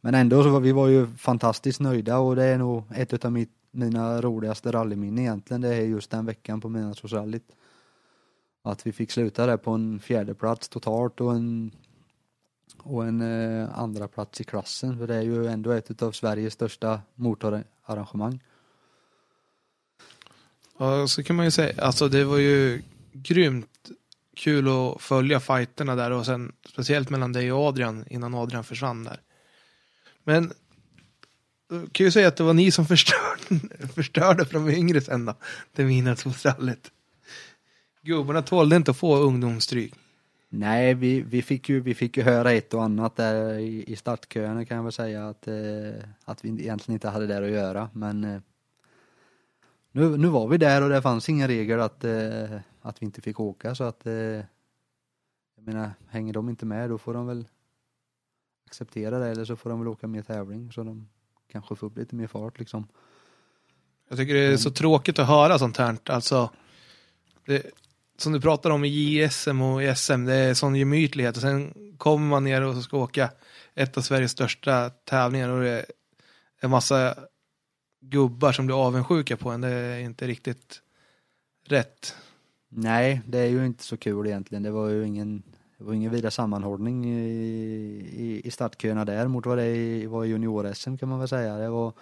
men 0.01 0.15
ändå 0.15 0.43
så 0.43 0.49
var 0.49 0.59
vi 0.59 0.71
var 0.71 0.87
ju 0.87 1.07
fantastiskt 1.07 1.79
nöjda 1.79 2.17
och 2.17 2.35
det 2.35 2.43
är 2.43 2.57
nog 2.57 2.83
ett 2.95 3.25
av 3.25 3.31
mitt, 3.31 3.51
mina 3.71 4.21
roligaste 4.21 4.71
rallyminnen 4.71 5.19
egentligen. 5.19 5.61
Det 5.61 5.75
är 5.75 5.81
just 5.81 6.11
den 6.11 6.25
veckan 6.25 6.61
på 6.61 6.69
Midnattsårsrallyt. 6.69 7.51
Att 8.63 8.87
vi 8.87 8.91
fick 8.91 9.11
sluta 9.11 9.45
där 9.45 9.57
på 9.57 9.71
en 9.71 9.99
fjärde 9.99 10.33
plats 10.33 10.69
totalt 10.69 11.21
och 11.21 11.35
en 11.35 11.71
och 12.83 13.05
en 13.05 13.21
eh, 13.21 13.79
andra 13.79 14.07
plats 14.07 14.41
i 14.41 14.43
klassen 14.43 14.97
för 14.97 15.07
det 15.07 15.15
är 15.15 15.21
ju 15.21 15.47
ändå 15.47 15.71
ett 15.71 16.01
av 16.01 16.11
Sveriges 16.11 16.53
största 16.53 17.01
motorarrangemang. 17.15 18.39
Ja, 20.77 21.07
så 21.07 21.23
kan 21.23 21.35
man 21.35 21.45
ju 21.45 21.51
säga. 21.51 21.83
Alltså 21.83 22.07
det 22.07 22.23
var 22.23 22.37
ju 22.37 22.81
grymt 23.13 23.89
kul 24.35 24.67
att 24.67 25.01
följa 25.01 25.39
fighterna 25.39 25.95
där 25.95 26.11
och 26.11 26.25
sen 26.25 26.51
speciellt 26.69 27.09
mellan 27.09 27.33
dig 27.33 27.51
och 27.51 27.67
Adrian 27.67 28.05
innan 28.09 28.35
Adrian 28.35 28.63
försvann 28.63 29.03
där. 29.03 29.21
Men 30.23 30.43
eh, 31.71 31.81
kan 31.91 32.05
ju 32.05 32.11
säga 32.11 32.27
att 32.27 32.37
det 32.37 32.43
var 32.43 32.53
ni 32.53 32.71
som 32.71 32.85
förstörde, 32.85 33.87
förstörde 33.95 34.45
för 34.45 34.53
de 34.53 34.69
yngre 34.69 35.01
sen 35.01 35.25
då, 35.25 35.35
det 35.75 35.85
midnattsrallyt. 35.85 36.91
Gubbarna 38.01 38.41
tålde 38.41 38.75
inte 38.75 38.91
att 38.91 38.97
få 38.97 39.17
ungdomsstryk. 39.17 39.93
Nej, 40.49 40.93
vi, 40.93 41.21
vi, 41.21 41.41
fick 41.41 41.69
ju, 41.69 41.79
vi 41.79 41.95
fick 41.95 42.17
ju 42.17 42.23
höra 42.23 42.51
ett 42.51 42.73
och 42.73 42.83
annat 42.83 43.15
där 43.15 43.59
i, 43.59 43.83
i 43.87 43.95
startköerna 43.95 44.65
kan 44.65 44.77
jag 44.77 44.83
väl 44.83 44.91
säga 44.91 45.29
att, 45.29 45.47
eh, 45.47 46.03
att 46.25 46.45
vi 46.45 46.49
egentligen 46.49 46.93
inte 46.93 47.09
hade 47.09 47.27
där 47.27 47.41
att 47.41 47.49
göra. 47.49 47.89
Men 47.93 48.23
eh, 48.23 48.41
nu, 49.91 50.17
nu 50.17 50.27
var 50.27 50.47
vi 50.47 50.57
där 50.57 50.81
och 50.81 50.89
det 50.89 51.01
fanns 51.01 51.29
inga 51.29 51.47
regler 51.47 51.77
att, 51.77 52.03
eh, 52.03 52.59
att 52.81 53.01
vi 53.01 53.05
inte 53.05 53.21
fick 53.21 53.39
åka 53.39 53.75
så 53.75 53.83
att 53.83 54.05
eh, 54.05 54.13
jag 54.13 54.45
menar, 55.55 55.91
hänger 56.07 56.33
de 56.33 56.49
inte 56.49 56.65
med 56.65 56.89
då 56.89 56.97
får 56.97 57.13
de 57.13 57.27
väl 57.27 57.47
acceptera 58.65 59.19
det 59.19 59.27
eller 59.27 59.45
så 59.45 59.55
får 59.55 59.69
de 59.69 59.79
väl 59.79 59.87
åka 59.87 60.07
mer 60.07 60.21
tävling 60.21 60.71
så 60.71 60.83
de 60.83 61.07
kanske 61.47 61.75
får 61.75 61.87
upp 61.87 61.97
lite 61.97 62.15
mer 62.15 62.27
fart 62.27 62.59
liksom. 62.59 62.87
Jag 64.09 64.17
tycker 64.17 64.33
det 64.33 64.39
är 64.39 64.57
så 64.57 64.71
tråkigt 64.71 65.19
att 65.19 65.27
höra 65.27 65.59
sånt 65.59 65.77
här. 65.77 65.97
Alltså, 66.05 66.49
det, 67.45 67.71
som 68.21 68.33
du 68.33 68.41
pratar 68.41 68.69
om 68.69 68.83
i 68.83 68.87
JSM 68.87 69.61
och 69.61 69.83
i 69.83 69.95
SM, 69.95 70.25
det 70.25 70.33
är 70.33 70.53
sån 70.53 70.75
gemytlighet 70.75 71.35
och 71.35 71.41
sen 71.41 71.73
kommer 71.97 72.27
man 72.27 72.43
ner 72.43 72.61
och 72.61 72.83
ska 72.83 72.97
åka 72.97 73.29
ett 73.75 73.97
av 73.97 74.01
Sveriges 74.01 74.31
största 74.31 74.89
tävlingar 74.89 75.49
och 75.49 75.61
det 75.61 75.69
är 75.69 75.85
en 76.61 76.69
massa 76.69 77.15
gubbar 78.01 78.51
som 78.51 78.65
blir 78.65 78.85
avundsjuka 78.85 79.37
på 79.37 79.49
en. 79.49 79.61
Det 79.61 79.69
är 79.69 79.99
inte 79.99 80.27
riktigt 80.27 80.81
rätt. 81.67 82.15
Nej, 82.69 83.21
det 83.27 83.39
är 83.39 83.47
ju 83.47 83.65
inte 83.65 83.83
så 83.83 83.97
kul 83.97 84.27
egentligen. 84.27 84.63
Det 84.63 84.71
var 84.71 84.89
ju 84.89 85.07
ingen 85.07 85.43
det 85.77 85.83
var 85.83 85.93
ingen 85.93 86.11
vidare 86.11 86.31
sammanhållning 86.31 87.05
i, 87.05 87.19
i, 88.13 88.41
i 88.43 88.51
startköerna 88.51 89.05
där 89.05 89.27
mot 89.27 89.45
vad 89.45 89.57
det 89.57 90.07
var 90.07 90.25
i 90.25 90.27
junior-SM 90.27 90.97
kan 90.97 91.09
man 91.09 91.19
väl 91.19 91.27
säga. 91.27 91.57
Det 91.57 91.69
var, 91.69 91.93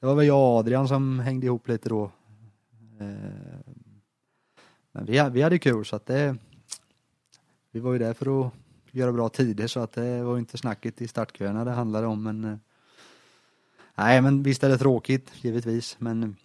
det 0.00 0.06
var 0.06 0.14
väl 0.14 0.26
jag 0.26 0.38
och 0.38 0.58
Adrian 0.58 0.88
som 0.88 1.20
hängde 1.20 1.46
ihop 1.46 1.68
lite 1.68 1.88
då. 1.88 2.10
Eh, 3.00 3.72
men 4.98 5.06
vi, 5.06 5.30
vi 5.32 5.42
hade 5.42 5.58
kul 5.58 5.84
så 5.84 5.96
att 5.96 6.06
det, 6.06 6.36
vi 7.70 7.80
var 7.80 7.92
ju 7.92 7.98
där 7.98 8.14
för 8.14 8.46
att 8.46 8.52
göra 8.90 9.12
bra 9.12 9.28
tider 9.28 9.66
så 9.66 9.80
att 9.80 9.92
det 9.92 10.22
var 10.22 10.38
inte 10.38 10.58
snacket 10.58 11.02
i 11.02 11.08
startköerna 11.08 11.64
det 11.64 11.70
handlade 11.70 12.06
om 12.06 12.22
men 12.22 12.44
eh, 12.44 12.56
Nej 13.94 14.22
men 14.22 14.42
visst 14.42 14.64
är 14.64 14.68
det 14.68 14.78
tråkigt 14.78 15.30
givetvis 15.40 15.96
men 15.98 16.36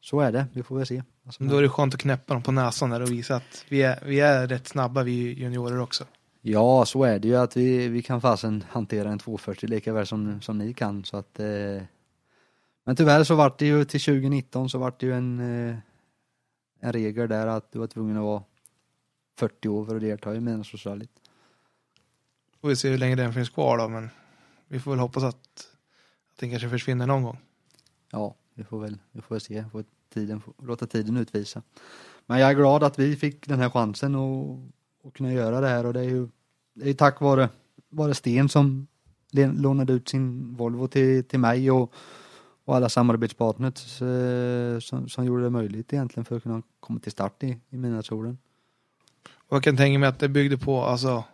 så 0.00 0.20
är 0.20 0.32
det, 0.32 0.46
vi 0.52 0.62
får 0.62 0.76
väl 0.76 0.86
se. 0.86 1.02
Alltså, 1.26 1.44
Då 1.44 1.56
är 1.56 1.62
det 1.62 1.68
skönt 1.68 1.94
att 1.94 2.00
knäppa 2.00 2.34
dem 2.34 2.42
på 2.42 2.52
näsan 2.52 2.90
där 2.90 3.02
och 3.02 3.10
visa 3.10 3.36
att 3.36 3.64
vi 3.68 3.82
är, 3.82 3.98
vi 4.04 4.20
är 4.20 4.46
rätt 4.46 4.68
snabba 4.68 5.02
vi 5.02 5.32
juniorer 5.32 5.80
också. 5.80 6.04
Ja, 6.40 6.84
så 6.86 7.04
är 7.04 7.18
det 7.18 7.28
ju 7.28 7.36
att 7.36 7.56
vi, 7.56 7.88
vi 7.88 8.02
kan 8.02 8.20
fasen 8.20 8.64
hantera 8.68 9.10
en 9.10 9.18
240 9.18 9.68
lika 9.68 9.92
väl 9.92 10.06
som, 10.06 10.40
som 10.40 10.58
ni 10.58 10.74
kan 10.74 11.04
så 11.04 11.16
att 11.16 11.40
eh, 11.40 11.82
Men 12.84 12.96
tyvärr 12.96 13.24
så 13.24 13.34
vart 13.34 13.58
det 13.58 13.66
ju 13.66 13.84
till 13.84 14.00
2019 14.00 14.70
så 14.70 14.78
vart 14.78 15.00
det 15.00 15.06
ju 15.06 15.12
en 15.12 15.68
eh, 15.68 15.76
en 16.80 16.92
regel 16.92 17.28
där 17.28 17.46
att 17.46 17.72
du 17.72 17.78
var 17.78 17.86
tvungen 17.86 18.16
att 18.16 18.22
vara 18.22 18.42
40 19.36 19.68
år 19.68 19.84
för 19.84 19.94
att 19.94 20.00
delta 20.00 20.34
i 20.34 20.40
Midnattsrallyt. 20.40 21.10
Får 22.60 22.68
vi 22.68 22.76
se 22.76 22.90
hur 22.90 22.98
länge 22.98 23.16
den 23.16 23.32
finns 23.32 23.50
kvar 23.50 23.78
då, 23.78 23.88
men 23.88 24.10
vi 24.68 24.80
får 24.80 24.90
väl 24.90 25.00
hoppas 25.00 25.22
att, 25.22 25.34
att 26.32 26.38
den 26.38 26.50
kanske 26.50 26.68
försvinner 26.68 27.06
någon 27.06 27.22
gång. 27.22 27.38
Ja, 28.10 28.34
vi 28.54 28.64
får 28.64 28.80
väl, 28.80 28.98
vi 29.12 29.20
får 29.20 29.34
väl 29.34 29.40
se, 29.40 29.64
får 29.72 29.84
tiden, 30.14 30.42
låta 30.62 30.86
tiden 30.86 31.16
utvisa. 31.16 31.62
Men 32.26 32.40
jag 32.40 32.50
är 32.50 32.54
glad 32.54 32.82
att 32.82 32.98
vi 32.98 33.16
fick 33.16 33.48
den 33.48 33.58
här 33.58 33.70
chansen 33.70 34.14
och, 34.14 34.58
och 35.02 35.14
kunna 35.14 35.32
göra 35.32 35.60
det 35.60 35.68
här 35.68 35.86
och 35.86 35.92
det 35.92 36.00
är 36.00 36.04
ju 36.04 36.28
det 36.74 36.90
är 36.90 36.94
tack 36.94 37.20
vare, 37.20 37.48
vare 37.88 38.14
Sten 38.14 38.48
som 38.48 38.86
lånade 39.32 39.92
ut 39.92 40.08
sin 40.08 40.54
Volvo 40.54 40.88
till, 40.88 41.24
till 41.24 41.38
mig 41.38 41.70
och, 41.70 41.92
och 42.68 42.76
alla 42.76 42.88
samarbetspartners 42.88 44.02
eh, 44.02 44.80
som, 44.80 45.08
som 45.08 45.24
gjorde 45.24 45.42
det 45.42 45.50
möjligt 45.50 45.92
egentligen 45.92 46.24
för 46.24 46.36
att 46.36 46.42
kunna 46.42 46.62
komma 46.80 47.00
till 47.00 47.12
start 47.12 47.42
i, 47.42 47.58
i 47.70 47.76
Midnattssolen. 47.76 48.38
Och 49.48 49.56
jag 49.56 49.62
kan 49.62 49.76
tänka 49.76 49.98
mig 49.98 50.08
att 50.08 50.18
det 50.18 50.28
byggde 50.28 50.58
på 50.58 50.82
alltså 50.82 51.24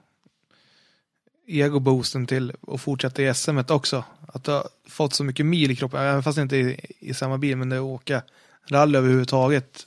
egoboosten 1.47 2.27
till 2.27 2.53
att 2.69 2.81
fortsätta 2.81 3.23
i 3.23 3.35
SM 3.35 3.59
också. 3.69 4.05
Att 4.29 4.45
du 4.45 4.51
har 4.51 4.69
fått 4.89 5.15
så 5.15 5.25
mycket 5.25 5.47
mil 5.47 5.71
i 5.71 5.77
kroppen, 5.77 6.01
även 6.01 6.23
fast 6.23 6.39
inte 6.39 6.57
i, 6.57 6.81
i 6.99 7.15
samma 7.15 7.39
bil, 7.39 7.57
men 7.57 7.69
det 7.69 7.77
att 7.77 7.83
åka 7.83 8.23
rally 8.71 8.99
överhuvudtaget. 8.99 9.87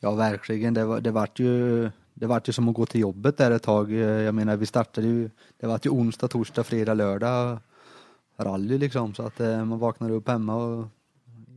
Ja, 0.00 0.14
verkligen. 0.14 0.74
Det, 0.74 0.84
var, 0.84 1.00
det 1.00 1.10
vart 1.10 1.38
ju 1.38 1.90
det 2.14 2.26
vart 2.26 2.48
ju 2.48 2.52
som 2.52 2.68
att 2.68 2.74
gå 2.74 2.86
till 2.86 3.00
jobbet 3.00 3.36
där 3.36 3.50
ett 3.50 3.62
tag. 3.62 3.92
Jag 3.92 4.34
menar, 4.34 4.56
vi 4.56 4.66
startade 4.66 5.06
ju, 5.06 5.30
det 5.60 5.66
var 5.66 5.80
ju 5.82 5.90
onsdag, 5.90 6.28
torsdag, 6.28 6.64
fredag, 6.64 6.94
lördag 6.94 7.58
rally 8.36 8.78
liksom. 8.78 9.14
Så 9.14 9.22
att 9.22 9.40
eh, 9.40 9.64
man 9.64 9.78
vaknade 9.78 10.14
upp 10.14 10.28
hemma 10.28 10.54
och, 10.54 10.86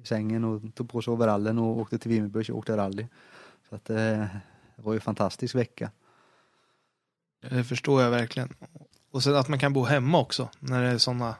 i 0.03 0.05
sängen 0.05 0.43
och 0.43 0.61
tog 0.75 0.89
på 0.89 1.01
sig 1.01 1.11
overallen 1.11 1.57
och 1.57 1.77
åkte 1.77 1.97
till 1.97 2.11
Vimmerby 2.11 2.41
och 2.41 2.57
åkte 2.57 2.77
rally. 2.77 3.07
Så 3.69 3.75
att 3.75 3.89
eh, 3.89 4.25
det 4.75 4.83
var 4.83 4.93
ju 4.93 4.97
en 4.97 5.01
fantastisk 5.01 5.55
vecka. 5.55 5.91
Det 7.41 7.63
förstår 7.63 8.01
jag 8.01 8.11
verkligen. 8.11 8.53
Och 9.11 9.23
sen 9.23 9.35
att 9.35 9.49
man 9.49 9.59
kan 9.59 9.73
bo 9.73 9.83
hemma 9.83 10.19
också 10.19 10.49
när 10.59 10.83
det 10.83 10.89
är 10.89 10.97
sådana 10.97 11.35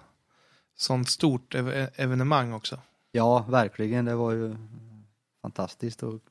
sånt 0.76 1.10
stort 1.10 1.56
ev 1.56 1.90
evenemang 1.96 2.54
också. 2.54 2.80
Ja, 3.12 3.46
verkligen. 3.50 4.06
Det 4.06 4.16
var 4.16 4.32
ju 4.32 4.56
fantastiskt. 5.42 6.04
Och... 6.04 6.22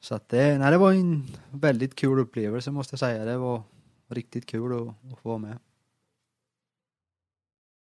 Så 0.00 0.14
att 0.14 0.28
det, 0.28 0.58
nej, 0.58 0.70
det 0.70 0.78
var 0.78 0.92
en 0.92 1.26
väldigt 1.50 1.94
kul 1.94 2.18
upplevelse 2.18 2.70
måste 2.70 2.92
jag 2.92 3.00
säga. 3.00 3.24
Det 3.24 3.38
var 3.38 3.62
riktigt 4.08 4.46
kul 4.46 4.72
att, 4.72 5.12
att 5.12 5.18
få 5.18 5.28
vara 5.28 5.38
med. 5.38 5.58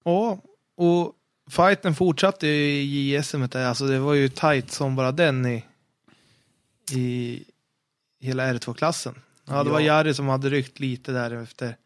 Ja, 0.08 0.40
och 0.76 1.16
fighten 1.50 1.96
fortsatte 1.96 2.48
i 2.48 3.16
JSM. 3.16 3.44
Alltså 3.54 3.86
det 3.88 4.00
var 4.00 4.14
ju 4.14 4.30
tight 4.30 4.72
som 4.72 4.96
bara 4.96 5.12
den 5.12 5.46
i, 5.46 5.66
i 6.92 7.44
hela 8.20 8.54
R2-klassen. 8.54 9.16
Ja, 9.46 9.64
det 9.64 9.70
var 9.70 9.80
Jari 9.80 10.14
som 10.14 10.28
hade 10.28 10.50
ryckt 10.50 10.80
lite 10.80 11.12
där 11.12 11.32
efter 11.32 11.78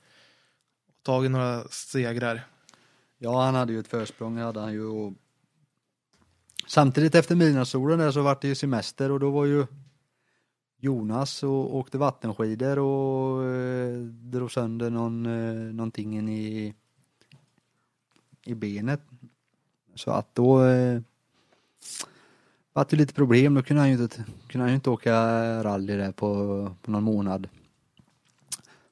tagit 1.04 1.32
några 1.32 1.64
segrar. 1.68 2.48
Ja, 3.18 3.44
han 3.44 3.56
hade 3.56 3.74
ju 3.74 3.80
ett 3.80 3.88
försprång, 3.88 4.38
hade 4.38 4.60
han 4.60 4.74
ju. 4.74 4.86
Och... 4.86 5.14
Samtidigt 6.68 7.16
efter 7.16 7.36
midnattssolen 7.36 8.00
där 8.00 8.12
så 8.12 8.22
vart 8.22 8.42
det 8.42 8.48
ju 8.48 8.56
semester 8.56 9.12
och 9.12 9.20
då 9.20 9.30
var 9.30 9.46
ju 9.46 9.66
Jonas 10.78 11.44
och 11.44 11.76
åkte 11.76 11.98
vattenskidor 11.98 12.80
och 12.80 13.46
eh, 13.46 13.98
drog 14.06 14.52
sönder 14.52 14.90
någon, 14.90 15.26
eh, 15.26 15.74
någonting 15.74 16.30
i, 16.30 16.74
i 18.46 18.54
benet. 18.56 19.02
Så 19.96 20.12
att 20.12 20.36
då 20.36 20.64
eh, 20.64 21.02
var 22.74 22.88
det 22.90 22.96
lite 22.96 23.14
problem. 23.14 23.54
Då 23.54 23.64
kunde 23.64 23.82
han 23.82 23.90
ju 23.90 24.04
inte, 24.04 24.24
kunde 24.48 24.64
han 24.64 24.70
ju 24.70 24.76
inte 24.76 24.90
åka 24.90 25.14
rally 25.64 25.98
där 25.98 26.12
på, 26.12 26.76
på 26.82 26.92
någon 26.92 27.04
månad. 27.04 27.48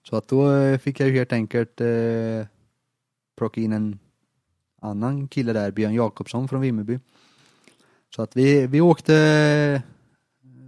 Så 0.04 0.16
att 0.16 0.28
då 0.28 0.52
eh, 0.52 0.78
fick 0.78 1.00
jag 1.00 1.10
ju 1.10 1.16
helt 1.16 1.34
enkelt 1.34 1.82
eh, 1.82 2.48
plocka 3.38 3.62
in 3.62 3.74
en 3.74 4.00
annan 4.82 5.28
kille 5.28 5.54
där, 5.54 5.72
Björn 5.72 5.94
Jakobsson 5.94 6.48
från 6.48 6.62
Vimmerby. 6.62 7.00
Så 8.16 8.22
att 8.22 8.36
vi, 8.36 8.68
vi 8.68 8.82
åkte 8.82 9.16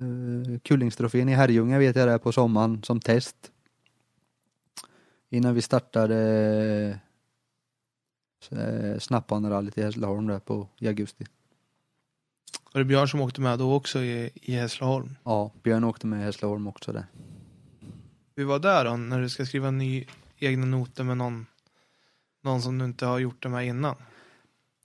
eh, 0.02 0.60
Kullingstrofén 0.60 1.30
i 1.30 1.34
Herrljunga 1.34 1.80
vet 1.80 1.96
jag 1.96 2.08
det 2.08 2.20
på 2.20 2.32
sommaren 2.32 2.84
som 2.84 3.00
test. 3.00 3.52
Innan 5.30 5.56
vi 5.56 5.62
startade 5.62 7.00
snappbanerallyt 9.00 9.78
i 9.78 9.82
Hässleholm 9.82 10.28
där 10.28 10.40
på, 10.40 10.68
i 10.80 10.88
augusti. 10.88 11.26
Var 12.74 12.80
det 12.80 12.86
Björn 12.86 13.08
som 13.08 13.22
åkte 13.22 13.42
med 13.42 13.60
då 13.60 13.74
också 13.74 14.00
i, 14.00 14.30
i 14.34 14.54
Hässleholm? 14.54 15.16
Ja, 15.24 15.52
Björn 15.64 15.84
åkte 15.84 16.08
med 16.08 16.22
i 16.22 16.24
Hässleholm 16.24 16.68
också 16.68 16.92
där. 16.92 17.06
Hur 18.36 18.46
var 18.46 18.60
det 18.60 18.84
då, 18.84 18.98
när 18.98 19.22
du 19.22 19.30
ska 19.30 19.46
skriva 19.46 19.72
ny, 19.72 20.06
egna 20.38 20.66
noter 20.66 21.04
med 21.04 21.18
någon, 21.18 21.46
någon 22.42 22.62
som 22.62 22.78
du 22.78 22.86
inte 22.86 23.06
har 23.06 23.20
gjort 23.20 23.44
det 23.44 23.50
med 23.50 23.68
innan? 23.68 23.96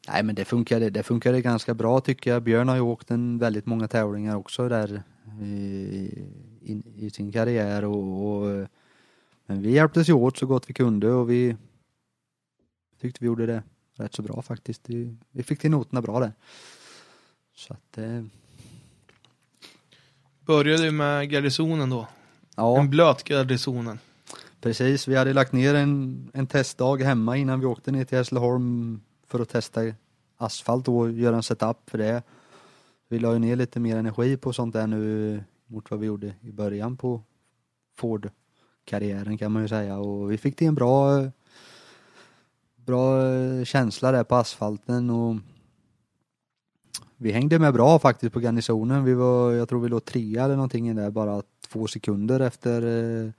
Nej 0.08 0.22
men 0.22 0.34
det 0.34 0.44
funkade, 0.44 0.90
det 0.90 1.02
funkade 1.02 1.40
ganska 1.40 1.74
bra 1.74 2.00
tycker 2.00 2.30
jag. 2.30 2.42
Björn 2.42 2.68
har 2.68 2.76
ju 2.76 2.80
åkt 2.80 3.10
en 3.10 3.38
väldigt 3.38 3.66
många 3.66 3.88
tävlingar 3.88 4.36
också 4.36 4.68
där 4.68 5.02
i, 5.42 5.46
i, 6.62 6.82
i 6.96 7.10
sin 7.10 7.32
karriär 7.32 7.84
och, 7.84 8.26
och, 8.26 8.68
men 9.46 9.62
vi 9.62 9.70
hjälptes 9.70 10.08
ju 10.08 10.12
åt 10.12 10.36
så 10.36 10.46
gott 10.46 10.70
vi 10.70 10.74
kunde 10.74 11.10
och 11.10 11.30
vi 11.30 11.56
tyckte 13.06 13.24
vi 13.24 13.26
gjorde 13.26 13.46
det 13.46 13.62
rätt 13.96 14.14
så 14.14 14.22
bra 14.22 14.42
faktiskt. 14.42 14.82
Vi, 15.30 15.42
fick 15.42 15.58
till 15.58 15.70
noterna 15.70 16.02
bra 16.02 16.20
där. 16.20 16.32
Så 17.54 17.72
att 17.72 17.98
eh... 17.98 18.24
Började 20.40 20.82
du 20.82 20.90
med 20.90 21.32
garnisonen 21.32 21.90
då? 21.90 22.08
Ja. 22.56 22.80
En 22.80 22.90
blöt 22.90 23.30
garnisonen. 23.30 23.98
Precis, 24.60 25.08
vi 25.08 25.16
hade 25.16 25.32
lagt 25.32 25.52
ner 25.52 25.74
en, 25.74 26.30
en 26.34 26.46
testdag 26.46 27.02
hemma 27.02 27.36
innan 27.36 27.60
vi 27.60 27.66
åkte 27.66 27.92
ner 27.92 28.04
till 28.04 28.18
Hässleholm 28.18 29.00
för 29.26 29.40
att 29.40 29.48
testa 29.48 29.80
asfalt 30.36 30.88
och 30.88 31.12
göra 31.12 31.36
en 31.36 31.42
setup 31.42 31.90
för 31.90 31.98
det. 31.98 32.22
Vi 33.08 33.18
la 33.18 33.32
ju 33.32 33.38
ner 33.38 33.56
lite 33.56 33.80
mer 33.80 33.96
energi 33.96 34.36
på 34.36 34.52
sånt 34.52 34.72
där 34.72 34.86
nu 34.86 35.44
mot 35.66 35.90
vad 35.90 36.00
vi 36.00 36.06
gjorde 36.06 36.34
i 36.40 36.52
början 36.52 36.96
på 36.96 37.22
Ford-karriären 37.96 39.38
kan 39.38 39.52
man 39.52 39.62
ju 39.62 39.68
säga 39.68 39.98
och 39.98 40.32
vi 40.32 40.38
fick 40.38 40.56
till 40.56 40.66
en 40.66 40.74
bra 40.74 41.24
bra 42.86 43.20
känsla 43.64 44.12
där 44.12 44.24
på 44.24 44.34
asfalten 44.34 45.10
och 45.10 45.36
vi 47.16 47.32
hängde 47.32 47.58
med 47.58 47.72
bra 47.72 47.98
faktiskt 47.98 48.32
på 48.32 48.40
garnisonen. 48.40 49.04
Vi 49.04 49.14
var, 49.14 49.52
jag 49.52 49.68
tror 49.68 49.80
vi 49.80 49.88
låg 49.88 50.04
trea 50.04 50.44
eller 50.44 50.56
någonting 50.56 50.96
där 50.96 51.10
bara 51.10 51.42
två 51.68 51.86
sekunder 51.86 52.40
efter 52.40 52.82
eh, 52.82 53.30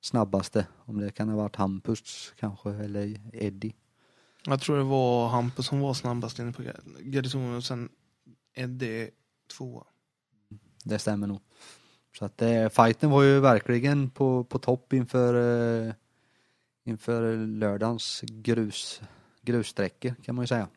snabbaste. 0.00 0.66
Om 0.84 1.00
det 1.00 1.10
kan 1.10 1.28
ha 1.28 1.36
varit 1.36 1.56
Hampus 1.56 2.32
kanske 2.36 2.70
eller 2.70 3.20
Eddie. 3.32 3.74
Jag 4.44 4.60
tror 4.60 4.76
det 4.76 4.84
var 4.84 5.28
Hampus 5.28 5.66
som 5.66 5.80
var 5.80 5.94
snabbast 5.94 6.38
inne 6.38 6.52
på 6.52 6.62
garnisonen 7.00 7.56
och 7.56 7.64
sen 7.64 7.88
Eddie 8.54 9.10
tvåa. 9.56 9.84
Det 10.84 10.98
stämmer 10.98 11.26
nog. 11.26 11.40
Så 12.18 12.24
att 12.24 12.42
eh, 12.42 12.68
fighten 12.68 13.10
var 13.10 13.22
ju 13.22 13.40
verkligen 13.40 14.10
på, 14.10 14.44
på 14.44 14.58
topp 14.58 14.92
inför 14.92 15.34
eh, 15.34 15.94
inför 16.88 17.46
lördagens 17.46 18.20
grus, 18.20 19.02
grussträckor 19.42 20.14
kan 20.22 20.34
man 20.34 20.42
ju 20.42 20.46
säga. 20.46 20.68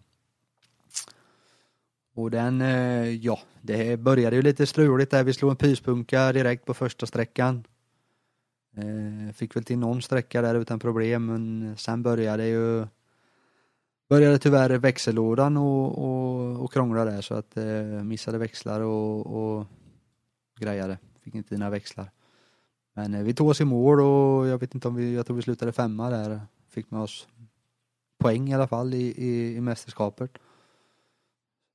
Och 2.14 2.32
den, 2.32 2.62
eh, 2.62 3.10
ja, 3.10 3.40
det 3.62 4.00
började 4.00 4.36
ju 4.36 4.42
lite 4.42 4.66
struligt 4.66 5.12
där. 5.12 5.24
Vi 5.24 5.34
slog 5.34 5.52
en 5.52 5.58
pyspunka 5.58 6.32
direkt 6.32 6.66
på 6.66 6.74
första 6.74 7.06
sträckan. 7.06 7.64
Eh, 8.78 9.34
fick 9.34 9.56
väl 9.56 9.64
till 9.64 9.78
någon 9.78 10.02
sträcka 10.02 10.42
där 10.42 10.56
utan 10.56 10.80
problem, 10.80 11.26
men 11.26 11.76
sen 11.78 12.04
började 12.04 12.48
ju 12.48 12.88
började 14.10 14.40
tyvärr 14.40 14.70
växellådan 14.70 15.58
och, 15.58 15.98
och, 15.98 16.64
och 16.64 16.74
krångla 16.74 17.06
där 17.06 17.22
så 17.22 17.34
att 17.34 17.58
eh, 17.58 18.04
missade 18.04 18.38
växlar 18.38 18.82
och, 18.82 19.26
och 19.26 19.68
grejade. 20.60 20.98
Fick 21.24 21.36
inte 21.36 21.56
dina 21.56 21.70
växlar. 21.70 22.12
Men 22.93 23.13
eh, 23.13 23.23
vi 23.23 23.34
tog 23.34 23.49
oss 23.49 23.61
i 23.61 23.65
mål 23.65 24.01
och 24.01 24.47
jag 24.47 24.57
vet 24.57 24.76
inte 24.76 24.88
om 24.88 24.95
vi, 24.95 25.13
jag 25.13 25.26
tror 25.26 25.35
vi 25.35 25.41
slutade 25.41 25.72
femma 25.72 26.09
där. 26.09 26.41
Fick 26.69 26.91
med 26.91 27.01
oss 27.01 27.27
poäng 28.18 28.49
i 28.49 28.53
alla 28.53 28.68
fall 28.68 28.93
i, 28.93 29.13
i, 29.18 29.55
i 29.55 29.61
mästerskapet. 29.61 30.31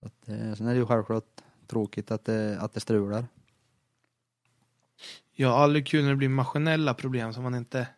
Så 0.00 0.06
att, 0.06 0.28
eh, 0.28 0.54
sen 0.54 0.66
är 0.66 0.70
det 0.70 0.78
ju 0.78 0.86
självklart 0.86 1.42
tråkigt 1.66 2.10
att 2.10 2.24
det, 2.24 2.58
att 2.60 2.72
det 2.72 2.80
strular. 2.80 3.26
Ja, 5.32 5.58
aldrig 5.58 5.86
kul 5.86 6.02
när 6.02 6.10
det 6.10 6.16
blir 6.16 6.28
maskinella 6.28 6.94
problem 6.94 7.32
som 7.32 7.42
man 7.42 7.54
inte 7.54 7.88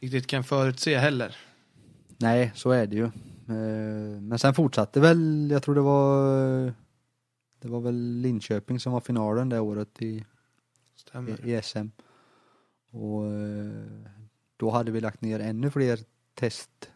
riktigt 0.00 0.26
kan 0.26 0.44
förutse 0.44 0.98
heller. 0.98 1.36
Nej, 2.18 2.52
så 2.54 2.70
är 2.70 2.86
det 2.86 2.96
ju. 2.96 3.04
Eh, 3.04 4.20
men 4.20 4.38
sen 4.38 4.54
fortsatte 4.54 5.00
väl, 5.00 5.50
jag 5.50 5.62
tror 5.62 5.74
det 5.74 5.80
var 5.80 6.72
det 7.62 7.68
var 7.68 7.80
väl 7.80 8.20
Linköping 8.20 8.80
som 8.80 8.92
var 8.92 9.00
finalen 9.00 9.48
det 9.48 9.60
året 9.60 10.02
i, 10.02 10.24
i, 11.44 11.52
i 11.52 11.62
SM. 11.62 11.88
Och 12.92 13.26
eh, 13.26 14.06
då 14.56 14.70
hade 14.70 14.92
vi 14.92 15.00
lagt 15.00 15.20
ner 15.20 15.40
ännu 15.40 15.70
fler 15.70 15.98
testmil 16.34 16.90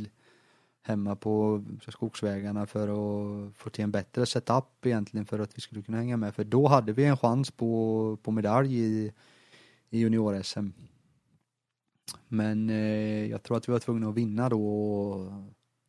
eh, 0.00 0.10
hemma 0.82 1.16
på 1.16 1.64
eh, 1.86 1.90
skogsvägarna 1.90 2.66
för 2.66 2.88
att 2.88 3.56
få 3.56 3.70
till 3.70 3.84
en 3.84 3.90
bättre 3.90 4.26
setup 4.26 4.86
egentligen 4.86 5.26
för 5.26 5.38
att 5.38 5.56
vi 5.56 5.60
skulle 5.60 5.82
kunna 5.82 5.98
hänga 5.98 6.16
med. 6.16 6.34
För 6.34 6.44
då 6.44 6.66
hade 6.66 6.92
vi 6.92 7.04
en 7.04 7.16
chans 7.16 7.50
på, 7.50 8.18
på 8.22 8.30
medalj 8.30 8.78
i, 8.78 9.12
i 9.90 9.98
junior-SM. 9.98 10.68
Men 12.28 12.70
eh, 12.70 13.26
jag 13.26 13.42
tror 13.42 13.56
att 13.56 13.68
vi 13.68 13.72
var 13.72 13.78
tvungna 13.78 14.08
att 14.08 14.14
vinna 14.14 14.48
då 14.48 14.68
och, 14.68 15.32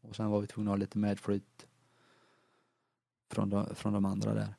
och 0.01 0.15
sen 0.15 0.29
var 0.29 0.41
vi 0.41 0.47
tvungna 0.47 0.71
att 0.71 0.77
ha 0.77 0.79
lite 0.79 0.97
medflyt 0.97 1.67
från 3.31 3.49
de, 3.49 3.75
från 3.75 3.93
de 3.93 4.05
andra 4.05 4.33
där. 4.33 4.55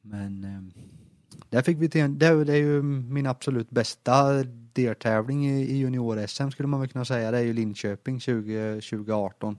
Men 0.00 0.44
eh, 0.44 0.60
där 1.48 1.62
fick 1.62 1.78
vi 1.78 1.88
till 1.88 2.00
en, 2.00 2.18
det, 2.18 2.26
är 2.26 2.54
ju 2.54 2.82
min 2.82 3.26
absolut 3.26 3.70
bästa 3.70 4.44
deltävling 4.72 5.46
i, 5.46 5.62
i 5.62 5.78
junior-SM 5.78 6.50
skulle 6.50 6.68
man 6.68 6.80
väl 6.80 6.88
kunna 6.88 7.04
säga. 7.04 7.30
Det 7.30 7.38
är 7.38 7.42
ju 7.42 7.52
Linköping 7.52 8.20
20, 8.20 8.74
2018. 8.74 9.58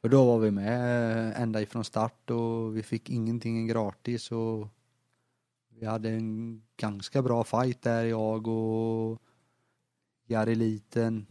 För 0.00 0.08
då 0.08 0.24
var 0.24 0.38
vi 0.38 0.50
med 0.50 1.28
eh, 1.28 1.42
ända 1.42 1.62
ifrån 1.62 1.84
start 1.84 2.30
och 2.30 2.76
vi 2.76 2.82
fick 2.82 3.10
ingenting 3.10 3.66
gratis 3.66 4.32
och 4.32 4.68
vi 5.78 5.86
hade 5.86 6.10
en 6.10 6.62
ganska 6.76 7.22
bra 7.22 7.44
fight 7.44 7.82
där 7.82 8.04
jag 8.04 8.48
och 8.48 9.22
Jari 10.26 10.54
Liten, 10.54 11.26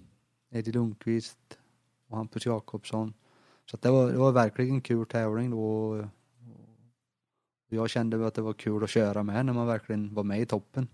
Eddie 0.49 0.71
Lundqvist 0.71 1.57
och 2.07 2.17
Hampus 2.17 2.45
Jakobsson. 2.45 3.13
Så 3.65 3.77
det, 3.77 3.89
var, 3.89 4.11
det 4.11 4.17
var 4.17 4.31
verkligen 4.31 4.81
kul 4.81 5.05
tävling 5.05 5.51
då. 5.51 5.95
Jag 7.73 7.89
kände 7.89 8.27
att 8.27 8.33
det 8.33 8.41
var 8.41 8.53
kul 8.53 8.83
att 8.83 8.89
köra 8.89 9.23
med 9.23 9.45
när 9.45 9.53
man 9.53 9.67
verkligen 9.67 10.13
var 10.13 10.23
med 10.23 10.41
i 10.41 10.45
toppen. 10.45 10.87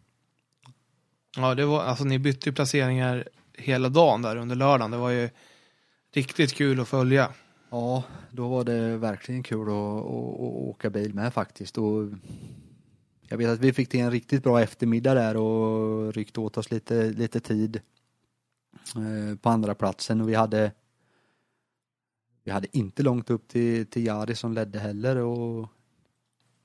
Ja, 1.38 1.56
det 1.56 1.66
var, 1.66 1.84
alltså 1.84 2.04
ni 2.04 2.20
bytte 2.20 2.50
ju 2.50 2.56
placeringar 2.56 3.30
hela 3.54 3.90
dagen 3.90 4.22
där 4.22 4.36
under 4.36 4.56
lördagen. 4.56 4.92
Det 4.92 4.98
var 4.98 5.10
ju 5.10 5.30
riktigt 6.14 6.54
kul 6.54 6.80
att 6.80 6.88
följa. 6.88 7.34
Ja, 7.70 8.04
då 8.32 8.48
var 8.48 8.64
det 8.64 8.98
verkligen 8.98 9.44
kul 9.44 9.68
att, 9.68 9.74
att, 9.74 10.06
att 10.06 10.40
åka 10.40 10.90
bil 10.90 11.14
med 11.14 11.34
faktiskt. 11.34 11.78
Och 11.78 12.10
jag 13.28 13.38
vet 13.38 13.50
att 13.50 13.60
vi 13.60 13.74
fick 13.74 13.90
till 13.90 14.00
en 14.00 14.12
riktigt 14.12 14.44
bra 14.44 14.62
eftermiddag 14.62 15.14
där 15.14 15.38
och 15.38 16.14
ryckte 16.14 16.40
åt 16.40 16.58
oss 16.58 16.72
lite, 16.72 17.10
lite 17.10 17.40
tid 17.40 17.82
eh, 18.96 19.38
på 19.38 19.50
andra 19.50 19.76
platsen 19.76 20.22
och 20.22 20.30
vi 20.30 20.36
hade 20.36 20.72
vi 22.44 22.52
hade 22.52 22.78
inte 22.78 23.04
långt 23.04 23.30
upp 23.30 23.48
till, 23.48 23.86
till 23.86 24.06
Jari 24.06 24.36
som 24.36 24.54
ledde 24.54 24.80
heller 24.80 25.16
och 25.16 25.70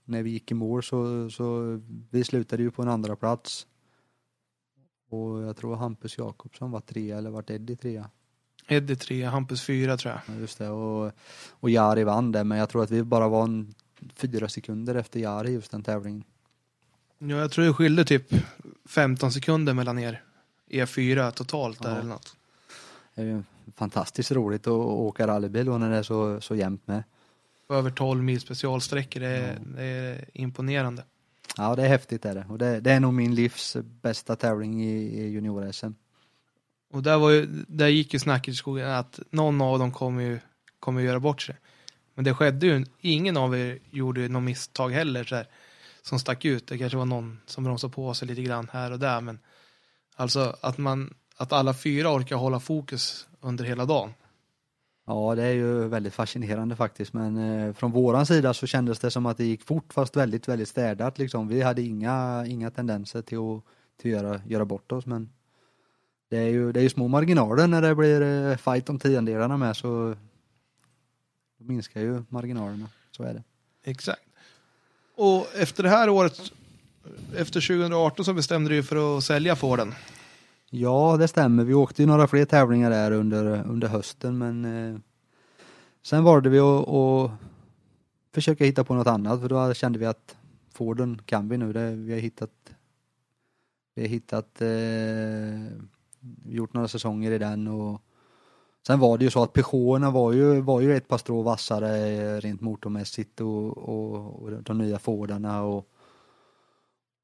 när 0.04 0.22
vi 0.22 0.30
gick 0.30 0.50
i 0.50 0.54
mål 0.54 0.82
så, 0.82 1.30
så 1.30 1.80
vi 2.10 2.24
slutade 2.24 2.62
ju 2.62 2.70
på 2.70 2.82
en 2.82 2.88
andra 2.88 3.16
plats. 3.16 3.66
Och 5.08 5.42
jag 5.42 5.56
tror 5.56 5.76
Hampus 5.76 6.18
Jakobsson 6.18 6.70
var 6.70 6.80
trea 6.80 7.18
eller 7.18 7.30
vart 7.30 7.50
Eddie 7.50 7.76
trea. 7.76 8.10
Eddie 8.68 8.96
trea, 8.96 9.30
Hampus 9.30 9.62
fyra 9.62 9.96
tror 9.96 10.12
jag. 10.14 10.36
Ja, 10.36 10.40
just 10.40 10.58
det 10.58 10.68
och, 10.68 11.12
och 11.50 11.70
Jari 11.70 12.04
vann 12.04 12.32
det 12.32 12.44
men 12.44 12.58
jag 12.58 12.68
tror 12.68 12.82
att 12.82 12.90
vi 12.90 13.02
bara 13.02 13.28
var 13.28 13.42
en, 13.44 13.74
fyra 14.14 14.48
sekunder 14.48 14.94
efter 14.94 15.20
Jari 15.20 15.52
just 15.52 15.70
den 15.70 15.82
tävlingen. 15.82 16.24
Ja, 17.18 17.36
jag 17.36 17.50
tror 17.50 17.64
det 17.64 17.72
skilde 17.72 18.04
typ 18.04 18.34
15 18.84 19.32
sekunder 19.32 19.74
mellan 19.74 19.98
er. 19.98 20.22
E4 20.70 21.30
totalt 21.30 21.82
där 21.82 21.90
Ja. 21.90 21.96
eller 21.96 22.08
något. 22.08 22.36
Det 23.14 23.20
är 23.22 23.26
ju 23.26 23.42
fantastiskt 23.76 24.32
roligt 24.32 24.66
att 24.66 24.72
åka 24.72 25.26
rallybil 25.26 25.68
och 25.68 25.80
när 25.80 25.90
det 25.90 25.96
är 25.96 26.02
så, 26.02 26.40
så 26.40 26.54
jämnt 26.54 26.86
med. 26.86 27.02
Över 27.72 27.90
12 27.90 28.22
mil 28.22 28.40
specialsträckor, 28.40 29.20
det 29.20 29.28
är, 29.28 29.58
det 29.76 29.82
är 29.82 30.24
imponerande. 30.34 31.04
Ja 31.56 31.76
det 31.76 31.82
är 31.82 31.88
häftigt 31.88 32.24
är 32.24 32.34
det 32.34 32.46
och 32.48 32.58
det, 32.58 32.80
det 32.80 32.92
är 32.92 33.00
nog 33.00 33.14
min 33.14 33.34
livs 33.34 33.76
bästa 34.02 34.36
tävling 34.36 34.84
i, 34.84 34.94
i 34.94 35.28
junior-SM. 35.28 35.92
Och 36.92 37.02
där, 37.02 37.18
var 37.18 37.30
ju, 37.30 37.46
där 37.68 37.88
gick 37.88 38.12
ju 38.12 38.18
snacket 38.18 38.54
i 38.54 38.56
skogen 38.56 38.90
att 38.90 39.20
någon 39.30 39.60
av 39.60 39.78
dem 39.78 39.92
kommer 39.92 40.22
ju 40.22 40.38
kommer 40.80 41.00
göra 41.00 41.20
bort 41.20 41.42
sig. 41.42 41.56
Men 42.14 42.24
det 42.24 42.34
skedde 42.34 42.66
ju, 42.66 42.84
ingen 43.00 43.36
av 43.36 43.56
er 43.56 43.78
gjorde 43.90 44.28
något 44.28 44.42
misstag 44.42 44.90
heller 44.90 45.24
så 45.24 45.34
här, 45.34 45.46
som 46.02 46.18
stack 46.18 46.44
ut. 46.44 46.66
Det 46.66 46.78
kanske 46.78 46.98
var 46.98 47.04
någon 47.04 47.40
som 47.46 47.64
bromsade 47.64 47.92
på 47.92 48.14
sig 48.14 48.28
lite 48.28 48.42
grann 48.42 48.68
här 48.72 48.90
och 48.90 48.98
där 48.98 49.20
men 49.20 49.38
alltså 50.16 50.56
att 50.60 50.78
man, 50.78 51.14
att 51.36 51.52
alla 51.52 51.74
fyra 51.74 52.14
orkar 52.14 52.36
hålla 52.36 52.60
fokus 52.60 53.26
under 53.40 53.64
hela 53.64 53.84
dagen. 53.84 54.14
Ja 55.04 55.34
det 55.34 55.42
är 55.42 55.52
ju 55.52 55.88
väldigt 55.88 56.14
fascinerande 56.14 56.76
faktiskt 56.76 57.12
men 57.12 57.36
eh, 57.36 57.72
från 57.72 57.92
våran 57.92 58.26
sida 58.26 58.54
så 58.54 58.66
kändes 58.66 58.98
det 58.98 59.10
som 59.10 59.26
att 59.26 59.36
det 59.36 59.44
gick 59.44 59.62
fort 59.62 59.92
fast 59.92 60.16
väldigt 60.16 60.48
väldigt 60.48 60.68
städat 60.68 61.18
liksom. 61.18 61.48
Vi 61.48 61.62
hade 61.62 61.82
inga, 61.82 62.44
inga 62.46 62.70
tendenser 62.70 63.22
till 63.22 63.38
att, 63.38 63.62
till 64.00 64.16
att 64.16 64.22
göra, 64.22 64.40
göra 64.46 64.64
bort 64.64 64.92
oss 64.92 65.06
men 65.06 65.30
det 66.30 66.38
är 66.38 66.48
ju, 66.48 66.72
det 66.72 66.80
är 66.80 66.82
ju 66.82 66.90
små 66.90 67.08
marginaler 67.08 67.66
när 67.66 67.82
det 67.82 67.94
blir 67.94 68.22
eh, 68.22 68.56
fight 68.56 68.88
om 68.88 68.98
tiondelarna 68.98 69.56
med 69.56 69.76
så 69.76 70.14
då 71.58 71.64
minskar 71.64 72.00
ju 72.00 72.22
marginalerna, 72.28 72.88
så 73.10 73.22
är 73.22 73.34
det. 73.34 73.42
Exakt. 73.84 74.22
Och 75.14 75.46
efter 75.54 75.82
det 75.82 75.88
här 75.88 76.08
året, 76.08 76.52
efter 77.36 77.60
2018 77.60 78.24
så 78.24 78.34
bestämde 78.34 78.70
du 78.70 78.74
dig 78.74 78.82
för 78.82 79.18
att 79.18 79.24
sälja 79.24 79.56
Forden. 79.56 79.94
Ja, 80.74 81.16
det 81.16 81.28
stämmer. 81.28 81.64
Vi 81.64 81.74
åkte 81.74 82.02
ju 82.02 82.06
några 82.06 82.26
fler 82.26 82.44
tävlingar 82.44 82.90
där 82.90 83.10
under, 83.12 83.68
under 83.68 83.88
hösten 83.88 84.38
men 84.38 84.64
eh, 84.64 85.00
sen 86.02 86.24
valde 86.24 86.48
vi 86.48 86.58
att, 86.58 86.88
att 86.88 87.30
försöka 88.34 88.64
hitta 88.64 88.84
på 88.84 88.94
något 88.94 89.06
annat 89.06 89.40
för 89.40 89.48
då 89.48 89.74
kände 89.74 89.98
vi 89.98 90.06
att 90.06 90.36
Forden 90.74 91.20
kan 91.24 91.48
vi 91.48 91.56
nu. 91.58 91.72
Det, 91.72 91.90
vi 91.90 92.12
har 92.12 92.20
hittat 92.20 92.50
vi 93.94 94.02
har 94.02 94.08
hittat 94.08 94.62
eh, 94.62 95.78
gjort 96.44 96.74
några 96.74 96.88
säsonger 96.88 97.30
i 97.30 97.38
den 97.38 97.68
och 97.68 98.02
sen 98.86 99.00
var 99.00 99.18
det 99.18 99.24
ju 99.24 99.30
så 99.30 99.42
att 99.42 99.52
Peugeoterna 99.52 100.10
var 100.10 100.32
ju, 100.32 100.60
var 100.60 100.80
ju 100.80 100.96
ett 100.96 101.08
par 101.08 101.18
strå 101.18 101.42
vassare 101.42 102.40
rent 102.40 102.60
motormässigt 102.60 103.40
och, 103.40 103.78
och, 103.78 104.42
och 104.42 104.62
de 104.62 104.78
nya 104.78 104.98
Fordarna 104.98 105.62
och 105.62 105.91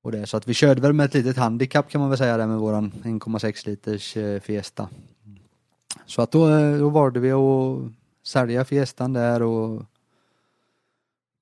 och 0.02 0.12
det, 0.12 0.26
så 0.26 0.36
att 0.36 0.48
vi 0.48 0.54
körde 0.54 0.80
väl 0.80 0.92
med 0.92 1.06
ett 1.06 1.14
litet 1.14 1.36
handikapp 1.36 1.90
kan 1.90 2.00
man 2.00 2.10
väl 2.10 2.18
säga 2.18 2.36
där 2.36 2.46
med 2.46 2.58
våran 2.58 2.92
1,6 3.02 3.68
liters 3.68 4.16
eh, 4.16 4.40
Fiesta. 4.40 4.88
Så 6.06 6.22
att 6.22 6.32
då, 6.32 6.48
eh, 6.48 6.78
då 6.78 6.88
valde 6.88 7.20
vi 7.20 7.32
att 7.32 7.92
sälja 8.22 8.64
Fiestan 8.64 9.12
där 9.12 9.42
och 9.42 9.82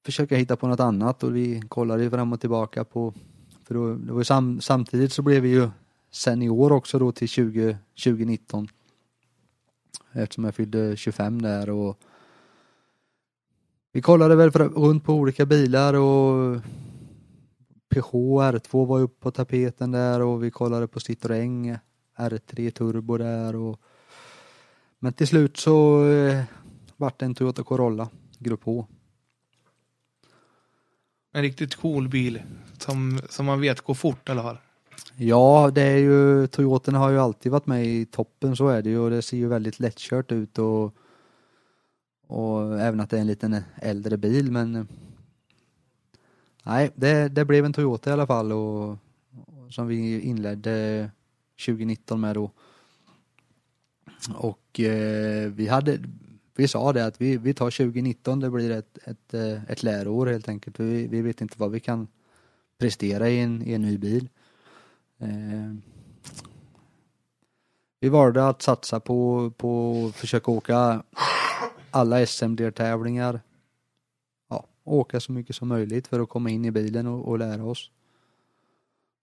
försöka 0.05 0.37
hitta 0.37 0.57
på 0.57 0.69
något 0.69 0.81
annat 0.81 1.23
och 1.23 1.37
vi 1.37 1.63
kollade 1.69 2.03
ju 2.03 2.11
fram 2.11 2.33
och 2.33 2.41
tillbaka 2.41 2.85
på, 2.85 3.15
för 3.65 3.75
då, 3.75 3.95
det 3.95 4.13
var 4.13 4.23
sam, 4.23 4.61
samtidigt 4.61 5.13
så 5.13 5.23
blev 5.23 5.43
vi 5.43 5.49
ju 5.49 5.69
senior 6.11 6.73
också 6.73 6.99
då 6.99 7.13
till 7.13 7.29
20, 7.29 7.79
2019. 8.05 8.69
Eftersom 10.13 10.45
jag 10.45 10.55
fyllde 10.55 10.97
25 10.97 11.43
där 11.43 11.71
och 11.71 11.99
vi 13.93 14.03
kollade 14.03 14.37
väl 14.37 14.51
för- 14.51 14.69
runt 14.69 15.05
på 15.05 15.15
olika 15.15 15.47
bilar 15.47 15.95
och 15.95 16.57
Peugeot 17.97 18.55
R2 18.55 18.87
var 18.87 19.01
upp 19.01 19.21
på 19.21 19.31
tapeten 19.31 19.91
där 19.91 20.21
och 20.21 20.45
vi 20.45 20.51
kollade 20.51 20.89
på 20.89 20.99
Citroën 20.99 21.79
R3 22.17 22.71
Turbo 22.71 23.17
där 23.17 23.57
och 23.57 23.81
men 24.99 25.13
till 25.13 25.27
slut 25.27 25.57
så 25.57 26.07
eh, 26.09 26.43
vart 26.97 27.19
det 27.19 27.25
en 27.25 27.35
Toyota 27.35 27.63
Corolla 27.63 28.09
Grupp 28.39 28.65
H. 28.65 28.87
En 31.33 31.43
riktigt 31.43 31.75
cool 31.75 32.09
bil 32.09 32.43
som, 32.79 33.21
som 33.31 33.47
man 33.47 33.61
vet 33.61 33.81
går 33.81 33.95
fort 33.95 34.29
i 34.29 34.33
alla 34.33 34.43
fall. 34.43 34.59
Ja, 35.17 35.71
det 35.75 35.83
är 35.83 35.97
ju 35.97 36.47
Toyotorna 36.47 36.99
har 36.99 37.11
ju 37.11 37.19
alltid 37.19 37.53
varit 37.53 37.67
med 37.67 37.87
i 37.87 38.07
toppen 38.07 38.57
så 38.57 38.69
är 38.69 38.83
det 38.83 38.91
ju 38.91 38.99
och 38.99 39.11
det 39.11 39.23
ser 39.23 39.37
ju 39.37 39.49
väldigt 39.49 39.81
lättkört 39.81 40.33
ut 40.33 40.59
och 40.59 40.95
och 42.29 42.81
även 42.81 43.01
att 43.01 43.11
det 43.11 43.17
är 43.17 43.21
en 43.21 43.27
liten 43.27 43.63
äldre 43.77 44.17
bil 44.17 44.53
men 44.53 44.89
nej, 46.67 46.91
det, 46.95 47.29
det 47.29 47.45
blev 47.45 47.65
en 47.65 47.73
Toyota 47.73 48.11
i 48.11 48.13
alla 48.13 48.27
fall 48.27 48.53
och, 48.53 48.91
och 48.91 48.99
som 49.71 49.87
vi 49.87 50.21
inledde 50.21 51.11
2019 51.67 52.21
med 52.21 52.35
då. 52.35 52.51
Och 54.35 54.81
eh, 54.81 55.51
vi 55.51 55.69
hade, 55.69 55.99
vi 56.57 56.69
sa 56.69 56.93
det 56.93 57.07
att 57.07 57.21
vi, 57.21 57.37
vi 57.37 57.55
tar 57.55 57.71
2019, 57.71 58.41
det 58.41 58.51
blir 58.51 58.71
ett, 58.71 58.99
ett, 59.05 59.35
eh, 59.35 59.71
ett 59.71 59.83
läroår 59.83 60.27
helt 60.27 60.49
enkelt. 60.49 60.81
Vi, 60.81 61.07
vi 61.07 61.23
vet 61.23 61.41
inte 61.41 61.55
vad 61.59 61.71
vi 61.71 61.81
kan 61.81 62.09
prestera 62.79 63.29
i 63.29 63.41
en, 63.41 63.63
i 63.63 63.73
en 63.73 63.83
ny 63.83 63.99
bil. 63.99 64.29
Eh, 65.19 65.75
vi 68.01 68.09
valde 68.09 68.49
att 68.49 68.63
satsa 68.63 69.01
på, 69.01 69.51
på 69.57 70.05
att 70.09 70.17
försöka 70.17 70.51
åka 70.51 71.03
alla 71.91 72.27
SM-deltävlingar. 72.27 73.41
Åka 74.87 75.21
så 75.21 75.33
mycket 75.33 75.57
som 75.57 75.69
möjligt 75.69 76.07
för 76.07 76.21
att 76.21 76.29
komma 76.29 76.51
in 76.51 76.65
i 76.65 76.71
bilen 76.71 77.07
och, 77.07 77.29
och 77.29 77.39
lära 77.39 77.65
oss. 77.65 77.91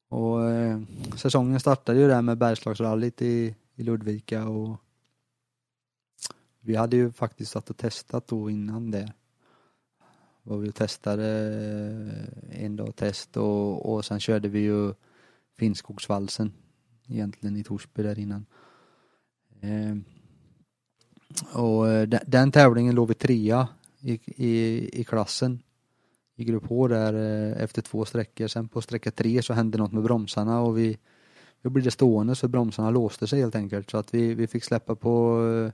Och 0.10 0.44
eh, 0.50 0.82
säsongen 1.16 1.60
startade 1.60 2.00
ju 2.00 2.08
där 2.08 2.22
med 2.22 2.38
Bergslagsrallyt 2.38 3.22
i, 3.22 3.56
i 3.76 3.84
Ludvika 3.84 4.48
och 4.48 4.78
vi 6.60 6.76
hade 6.76 6.96
ju 6.96 7.12
faktiskt 7.12 7.52
satt 7.52 7.70
och 7.70 7.78
testat 7.78 8.28
då 8.28 8.50
innan 8.50 8.92
det. 8.92 9.14
Var 10.44 10.58
vi 10.58 10.70
och 10.70 10.76
testade 10.76 11.28
eh, 12.50 12.64
en 12.66 12.76
dag 12.76 12.96
test 12.96 13.38
och, 13.38 13.94
och 13.94 14.06
sen 14.06 14.20
körde 14.20 14.48
vi 14.48 14.60
ju 14.60 14.94
Finnskogsvalsen 15.56 16.54
egentligen 17.08 17.56
i 17.56 17.64
Torsby 17.64 18.04
där 18.04 18.20
innan. 18.20 18.46
Eh, 19.62 19.96
och 21.54 21.90
eh, 21.90 22.08
den, 22.08 22.20
den 22.28 22.52
tävlingen 22.52 22.96
låg 22.96 23.08
vi 23.08 23.14
trea 23.14 23.68
i, 24.04 24.20
i, 24.26 24.90
i 25.00 25.04
klassen 25.04 25.60
i 26.36 26.44
grupp 26.44 26.66
H 26.70 26.88
där 26.88 27.14
eh, 27.14 27.64
efter 27.64 27.82
två 27.82 28.06
sträckor. 28.06 28.48
Sen 28.48 28.68
på 28.68 28.82
sträcka 28.82 29.12
tre 29.12 29.42
så 29.42 29.54
hände 29.54 29.78
något 29.78 29.92
med 29.92 30.04
bromsarna 30.04 30.62
och 30.62 30.78
vi, 30.78 30.98
då 31.62 31.70
blev 31.70 31.86
det 31.86 31.92
stående 31.92 32.36
så 32.36 32.48
bromsarna 32.48 32.90
låste 32.90 33.28
sig 33.28 33.40
helt 33.40 33.56
enkelt 33.56 33.90
så 33.90 33.98
att 33.98 34.14
vi, 34.14 34.34
vi 34.34 34.48
fick 34.48 34.64
släppa 34.64 34.96
på 34.96 35.46
eh, 35.48 35.72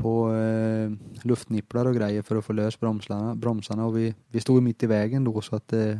på 0.00 0.34
eh, 0.34 0.90
luftnipplar 1.22 1.86
och 1.86 1.94
grejer 1.94 2.22
för 2.22 2.36
att 2.36 2.44
få 2.44 2.52
lös 2.52 2.80
bromsarna, 2.80 3.34
bromsarna 3.34 3.86
och 3.86 3.98
vi, 3.98 4.14
vi 4.28 4.40
stod 4.40 4.62
mitt 4.62 4.82
i 4.82 4.86
vägen 4.86 5.24
då 5.24 5.40
så 5.40 5.56
att 5.56 5.72
eh, 5.72 5.98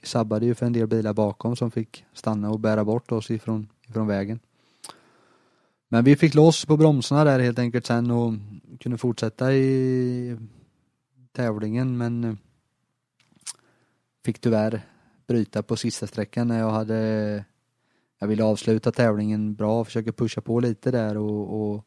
vi 0.00 0.06
sabbade 0.06 0.46
ju 0.46 0.54
för 0.54 0.66
en 0.66 0.72
del 0.72 0.86
bilar 0.86 1.12
bakom 1.12 1.56
som 1.56 1.70
fick 1.70 2.04
stanna 2.12 2.50
och 2.50 2.60
bära 2.60 2.84
bort 2.84 3.12
oss 3.12 3.30
ifrån, 3.30 3.68
ifrån 3.88 4.06
vägen. 4.06 4.40
Men 5.92 6.04
vi 6.04 6.16
fick 6.16 6.34
loss 6.34 6.64
på 6.64 6.76
bromsarna 6.76 7.24
där 7.24 7.40
helt 7.40 7.58
enkelt 7.58 7.86
sen 7.86 8.10
och 8.10 8.32
kunde 8.80 8.98
fortsätta 8.98 9.52
i 9.52 10.36
tävlingen 11.32 11.98
men 11.98 12.24
eh, 12.24 12.34
fick 14.24 14.38
tyvärr 14.38 14.82
bryta 15.26 15.62
på 15.62 15.76
sista 15.76 16.06
sträckan 16.06 16.48
när 16.48 16.58
jag 16.58 16.70
hade 16.70 17.44
jag 18.18 18.28
ville 18.28 18.44
avsluta 18.44 18.92
tävlingen 18.92 19.54
bra, 19.54 19.84
försöka 19.84 20.12
pusha 20.12 20.40
på 20.40 20.60
lite 20.60 20.90
där 20.90 21.16
och, 21.16 21.72
och 21.72 21.84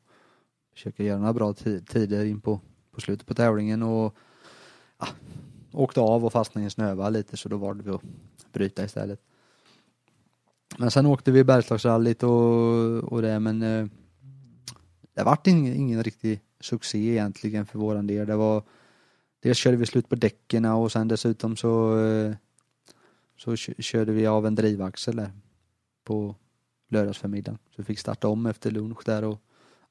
försöka 0.74 1.04
göra 1.04 1.20
några 1.20 1.34
bra 1.34 1.54
tider 1.54 2.26
in 2.26 2.42
på, 2.42 2.60
på 2.92 3.02
slutet 3.02 3.28
på 3.28 3.34
tävlingen 3.34 3.84
och 3.84 4.16
ja, 5.00 5.08
åkte 5.72 6.00
av 6.00 6.26
och 6.26 6.34
fastnade 6.34 6.64
i 6.64 6.66
en 6.66 6.72
snövall 6.72 7.14
lite 7.14 7.38
så 7.38 7.50
då 7.50 7.58
valde 7.58 7.84
vi 7.84 7.90
att 7.90 8.02
bryta 8.52 8.84
istället. 8.84 9.22
Men 10.78 10.92
sen 10.92 11.06
åkte 11.06 11.32
vi 11.32 11.44
Bergslagsrallyt 11.44 12.24
och, 12.24 13.14
och 13.14 13.22
det 13.22 13.40
men 13.40 13.62
eh, 13.62 13.88
det 15.16 15.24
vart 15.24 15.48
ingen, 15.48 15.74
ingen 15.74 16.04
riktig 16.04 16.42
succé 16.60 16.98
egentligen 16.98 17.66
för 17.66 17.80
våran 17.80 18.08
del. 18.08 18.28
Det 18.28 18.36
var 18.36 18.64
Dels 19.44 19.58
körde 19.58 19.78
vi 19.78 19.86
slut 19.86 20.10
på 20.10 20.16
däcken 20.16 20.66
och 20.66 20.92
sen 20.92 21.08
dessutom 21.08 21.56
så 21.56 22.00
eh, 22.00 22.36
så 23.38 23.56
körde 23.56 24.12
vi 24.12 24.28
av 24.28 24.46
en 24.46 24.56
drivaxel 24.56 25.16
där 25.16 25.32
på 26.04 26.36
lördagsförmiddagen. 26.90 27.60
Så 27.70 27.76
vi 27.78 27.84
fick 27.84 28.00
starta 28.00 28.28
om 28.28 28.46
efter 28.46 28.72
lunch 28.72 29.06
där 29.06 29.24
och 29.24 29.42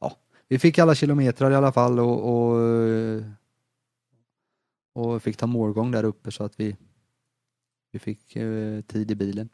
ja, 0.01 0.17
vi 0.49 0.59
fick 0.59 0.79
alla 0.79 0.95
kilometrar 0.95 1.51
i 1.51 1.55
alla 1.55 1.73
fall 1.73 2.01
och, 2.01 2.19
och, 2.35 3.23
och 4.93 5.23
fick 5.23 5.37
ta 5.37 5.47
målgång 5.47 5.91
där 5.91 6.05
uppe 6.05 6.31
så 6.31 6.45
att 6.45 6.61
vi, 6.61 6.77
vi 7.91 7.99
fick 7.99 8.37
eh, 8.37 8.81
tid 8.81 9.11
i 9.11 9.15
bilen. 9.15 9.49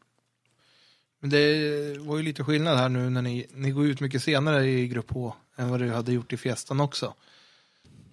Men 1.20 1.30
det 1.30 1.98
var 1.98 2.16
ju 2.16 2.22
lite 2.22 2.44
skillnad 2.44 2.78
här 2.78 2.88
nu 2.88 3.10
när 3.10 3.22
ni, 3.22 3.46
ni 3.54 3.70
går 3.70 3.86
ut 3.86 4.00
mycket 4.00 4.22
senare 4.22 4.66
i 4.66 4.88
grupp 4.88 5.10
H 5.10 5.34
än 5.56 5.70
vad 5.70 5.80
du 5.80 5.90
hade 5.90 6.12
gjort 6.12 6.32
i 6.32 6.36
Fiestan 6.36 6.80
också. 6.80 7.14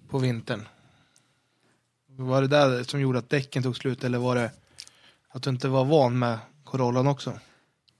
På 0.08 0.18
vintern. 0.18 0.68
Var 2.06 2.42
det 2.42 2.48
där 2.48 2.82
som 2.82 3.00
gjorde 3.00 3.18
att 3.18 3.30
däcken 3.30 3.62
tog 3.62 3.76
slut 3.76 4.04
eller 4.04 4.18
var 4.18 4.34
det 4.34 4.50
att 5.28 5.42
du 5.42 5.50
inte 5.50 5.68
var 5.68 5.84
van 5.84 6.18
med 6.18 6.38
Corollan 6.64 7.06
också? 7.06 7.40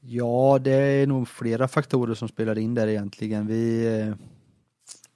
Ja, 0.01 0.59
det 0.63 0.73
är 0.73 1.07
nog 1.07 1.29
flera 1.29 1.69
faktorer 1.69 2.15
som 2.15 2.29
spelar 2.29 2.59
in 2.59 2.75
där 2.75 2.87
egentligen. 2.87 3.47
Vi, 3.47 3.87
eh, 4.01 4.15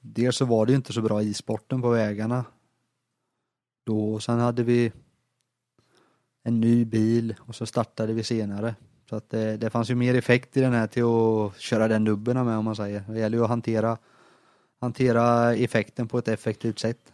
dels 0.00 0.36
så 0.36 0.44
var 0.44 0.66
det 0.66 0.72
ju 0.72 0.76
inte 0.76 0.92
så 0.92 1.02
bra 1.02 1.22
i 1.22 1.34
sporten 1.34 1.82
på 1.82 1.90
vägarna. 1.90 2.44
Då, 3.84 4.14
och 4.14 4.22
sen 4.22 4.38
hade 4.38 4.62
vi 4.62 4.92
en 6.42 6.60
ny 6.60 6.84
bil 6.84 7.34
och 7.40 7.54
så 7.54 7.66
startade 7.66 8.12
vi 8.12 8.24
senare. 8.24 8.74
Så 9.10 9.16
att 9.16 9.30
det, 9.30 9.56
det 9.56 9.70
fanns 9.70 9.90
ju 9.90 9.94
mer 9.94 10.14
effekt 10.14 10.56
i 10.56 10.60
den 10.60 10.72
här 10.72 10.86
till 10.86 11.02
att 11.04 11.60
köra 11.60 11.88
den 11.88 12.04
dubben 12.04 12.44
med 12.44 12.58
om 12.58 12.64
man 12.64 12.76
säger. 12.76 13.02
Det 13.08 13.18
gäller 13.18 13.38
ju 13.38 13.44
att 13.44 13.50
hantera, 13.50 13.96
hantera 14.80 15.54
effekten 15.54 16.08
på 16.08 16.18
ett 16.18 16.28
effektivt 16.28 16.78
sätt. 16.78 17.12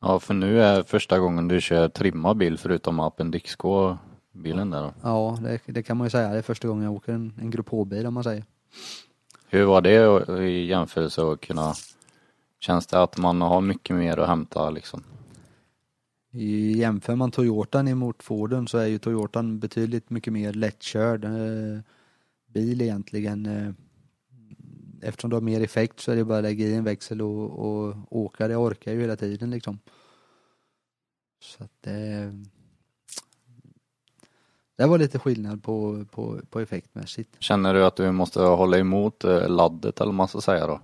Ja, 0.00 0.20
för 0.20 0.34
nu 0.34 0.62
är 0.62 0.82
första 0.82 1.18
gången 1.18 1.48
du 1.48 1.60
kör 1.60 1.88
trimma 1.88 2.34
bil 2.34 2.58
förutom 2.58 3.00
Appendix 3.00 3.56
K-bilen 3.56 4.70
där 4.70 4.82
då. 4.82 4.92
Ja, 5.02 5.38
det, 5.42 5.60
det, 5.66 5.82
kan 5.82 5.96
man 5.96 6.06
ju 6.06 6.10
säga. 6.10 6.28
Det 6.28 6.38
är 6.38 6.42
första 6.42 6.68
gången 6.68 6.84
jag 6.84 6.92
åker 6.92 7.12
en, 7.12 7.32
en 7.40 7.50
Grupp 7.50 7.68
H-bil 7.68 8.06
om 8.06 8.14
man 8.14 8.24
säger. 8.24 8.44
Hur 9.48 9.64
var 9.64 9.80
det 9.80 10.42
i 10.42 10.66
jämförelse 10.66 11.22
att 11.22 11.40
kunna, 11.40 11.74
känns 12.58 12.86
det 12.86 13.02
att 13.02 13.18
man 13.18 13.40
har 13.40 13.60
mycket 13.60 13.96
mer 13.96 14.16
att 14.18 14.28
hämta 14.28 14.70
liksom? 14.70 15.02
Jämför 16.30 17.14
man 17.14 17.30
Toyotan 17.30 17.88
emot 17.88 18.22
Forden 18.22 18.68
så 18.68 18.78
är 18.78 18.86
ju 18.86 18.98
Toyotan 18.98 19.58
betydligt 19.58 20.10
mycket 20.10 20.32
mer 20.32 20.52
lättkörd 20.52 21.24
eh, 21.24 21.80
bil 22.46 22.80
egentligen. 22.80 23.46
Eh, 23.46 23.72
eftersom 25.00 25.30
du 25.30 25.36
har 25.36 25.40
mer 25.40 25.60
effekt 25.60 26.00
så 26.00 26.12
är 26.12 26.16
det 26.16 26.24
bara 26.24 26.38
att 26.38 26.44
lägga 26.44 26.66
i 26.66 26.74
en 26.74 26.84
växel 26.84 27.22
och, 27.22 27.50
och 27.50 27.96
åka. 28.10 28.48
Det 28.48 28.56
orkar 28.56 28.92
ju 28.92 29.00
hela 29.00 29.16
tiden 29.16 29.50
liksom. 29.50 29.78
Så 31.42 31.64
att 31.64 31.72
det, 31.80 32.32
det 34.76 34.86
var 34.86 34.98
lite 34.98 35.18
skillnad 35.18 35.62
på, 35.62 36.04
på, 36.10 36.40
på 36.50 36.60
effektmässigt. 36.60 37.36
Känner 37.38 37.74
du 37.74 37.84
att 37.84 37.96
du 37.96 38.12
måste 38.12 38.40
hålla 38.40 38.78
emot 38.78 39.24
eh, 39.24 39.48
laddet 39.48 40.00
eller 40.00 40.08
vad 40.08 40.14
man 40.14 40.28
ska 40.28 40.40
säga 40.40 40.66
då? 40.66 40.80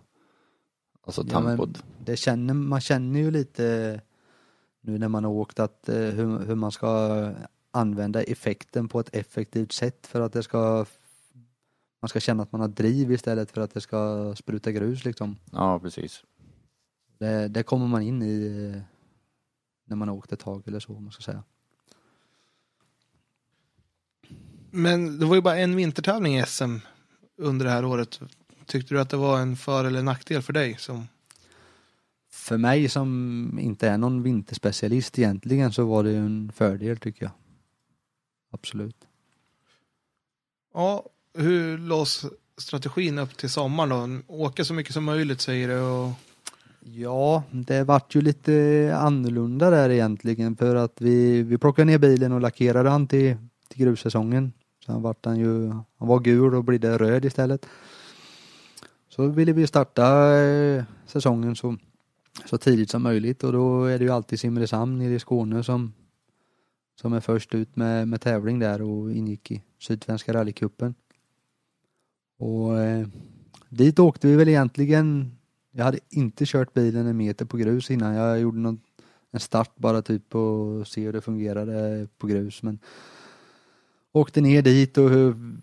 Alltså 1.02 1.24
tempot? 1.24 1.70
Ja, 1.72 1.82
det 2.04 2.16
känner, 2.16 2.54
man 2.54 2.80
känner 2.80 3.20
ju 3.20 3.30
lite 3.30 4.00
nu 4.86 4.98
när 4.98 5.08
man 5.08 5.24
har 5.24 5.30
åkt 5.30 5.60
att 5.60 5.88
eh, 5.88 5.96
hur, 5.96 6.38
hur 6.38 6.54
man 6.54 6.72
ska 6.72 7.32
använda 7.70 8.22
effekten 8.22 8.88
på 8.88 9.00
ett 9.00 9.14
effektivt 9.14 9.72
sätt 9.72 10.06
för 10.06 10.20
att 10.20 10.32
det 10.32 10.42
ska 10.42 10.86
man 12.00 12.08
ska 12.08 12.20
känna 12.20 12.42
att 12.42 12.52
man 12.52 12.60
har 12.60 12.68
driv 12.68 13.12
istället 13.12 13.50
för 13.50 13.60
att 13.60 13.74
det 13.74 13.80
ska 13.80 14.34
spruta 14.36 14.72
grus 14.72 15.04
liksom. 15.04 15.36
Ja, 15.52 15.80
precis. 15.80 16.22
Det, 17.18 17.48
det 17.48 17.62
kommer 17.62 17.86
man 17.86 18.02
in 18.02 18.22
i 18.22 18.46
eh, 18.74 18.82
när 19.84 19.96
man 19.96 20.08
har 20.08 20.16
åkt 20.16 20.32
ett 20.32 20.40
tag 20.40 20.62
eller 20.66 20.80
så, 20.80 20.92
man 20.92 21.12
ska 21.12 21.22
säga. 21.22 21.42
Men 24.70 25.18
det 25.18 25.26
var 25.26 25.34
ju 25.34 25.40
bara 25.40 25.58
en 25.58 25.76
vintertävling 25.76 26.38
i 26.38 26.46
SM 26.46 26.76
under 27.36 27.66
det 27.66 27.72
här 27.72 27.84
året. 27.84 28.20
Tyckte 28.66 28.94
du 28.94 29.00
att 29.00 29.10
det 29.10 29.16
var 29.16 29.40
en 29.40 29.56
för 29.56 29.84
eller 29.84 30.02
nackdel 30.02 30.42
för 30.42 30.52
dig? 30.52 30.76
Som... 30.78 31.08
För 32.36 32.56
mig 32.56 32.88
som 32.88 33.58
inte 33.60 33.88
är 33.88 33.98
någon 33.98 34.22
vinterspecialist 34.22 35.18
egentligen 35.18 35.72
så 35.72 35.84
var 35.84 36.04
det 36.04 36.16
en 36.16 36.52
fördel 36.54 36.96
tycker 36.96 37.24
jag. 37.24 37.32
Absolut. 38.50 38.96
Ja, 40.74 41.04
hur 41.34 41.78
lås 41.78 42.26
strategin 42.56 43.18
upp 43.18 43.36
till 43.36 43.50
sommaren 43.50 44.22
då? 44.26 44.34
Åka 44.34 44.64
så 44.64 44.74
mycket 44.74 44.94
som 44.94 45.04
möjligt 45.04 45.40
säger 45.40 45.68
du 45.68 45.80
och... 45.80 46.12
Ja, 46.80 47.42
det 47.50 47.84
vart 47.84 48.14
ju 48.14 48.20
lite 48.20 48.92
annorlunda 48.96 49.70
där 49.70 49.90
egentligen 49.90 50.56
för 50.56 50.76
att 50.76 51.00
vi, 51.00 51.42
vi 51.42 51.58
plockade 51.58 51.84
ner 51.84 51.98
bilen 51.98 52.32
och 52.32 52.40
lackerade 52.40 52.90
han 52.90 53.06
till, 53.06 53.36
till 53.68 53.80
grussäsongen. 53.80 54.52
Sen 54.86 55.02
vart 55.02 55.24
han 55.24 55.38
ju, 55.38 55.68
han 55.68 56.08
var 56.08 56.20
gul 56.20 56.54
och 56.54 56.64
blev 56.64 56.80
det 56.80 56.98
röd 56.98 57.24
istället. 57.24 57.66
Så 59.08 59.26
ville 59.26 59.52
vi 59.52 59.66
starta 59.66 60.36
eh, 60.36 60.84
säsongen 61.06 61.56
så, 61.56 61.76
så 62.44 62.58
tidigt 62.58 62.90
som 62.90 63.02
möjligt 63.02 63.44
och 63.44 63.52
då 63.52 63.84
är 63.84 63.98
det 63.98 64.04
ju 64.04 64.10
alltid 64.10 64.40
Simrishamn 64.40 64.98
nere 64.98 65.14
i 65.14 65.18
Skåne 65.18 65.62
som, 65.62 65.92
som 67.00 67.12
är 67.12 67.20
först 67.20 67.54
ut 67.54 67.76
med, 67.76 68.08
med 68.08 68.20
tävling 68.20 68.58
där 68.58 68.82
och 68.82 69.12
ingick 69.12 69.50
i 69.50 69.62
Sydsvenska 69.78 70.32
rallycupen. 70.32 70.94
Och 72.38 72.78
eh, 72.78 73.06
dit 73.68 73.98
åkte 73.98 74.26
vi 74.26 74.36
väl 74.36 74.48
egentligen, 74.48 75.36
jag 75.72 75.84
hade 75.84 75.98
inte 76.08 76.44
kört 76.46 76.74
bilen 76.74 77.06
en 77.06 77.16
meter 77.16 77.44
på 77.44 77.56
grus 77.56 77.90
innan. 77.90 78.14
Jag 78.14 78.40
gjorde 78.40 78.58
någon, 78.58 78.80
en 79.32 79.40
start 79.40 79.76
bara 79.76 80.02
typ 80.02 80.34
och 80.34 80.86
se 80.86 81.04
hur 81.04 81.12
det 81.12 81.20
fungerade 81.20 82.08
på 82.18 82.26
grus. 82.26 82.62
Men 82.62 82.78
åkte 84.12 84.40
ner 84.40 84.62
dit 84.62 84.98
och 84.98 85.10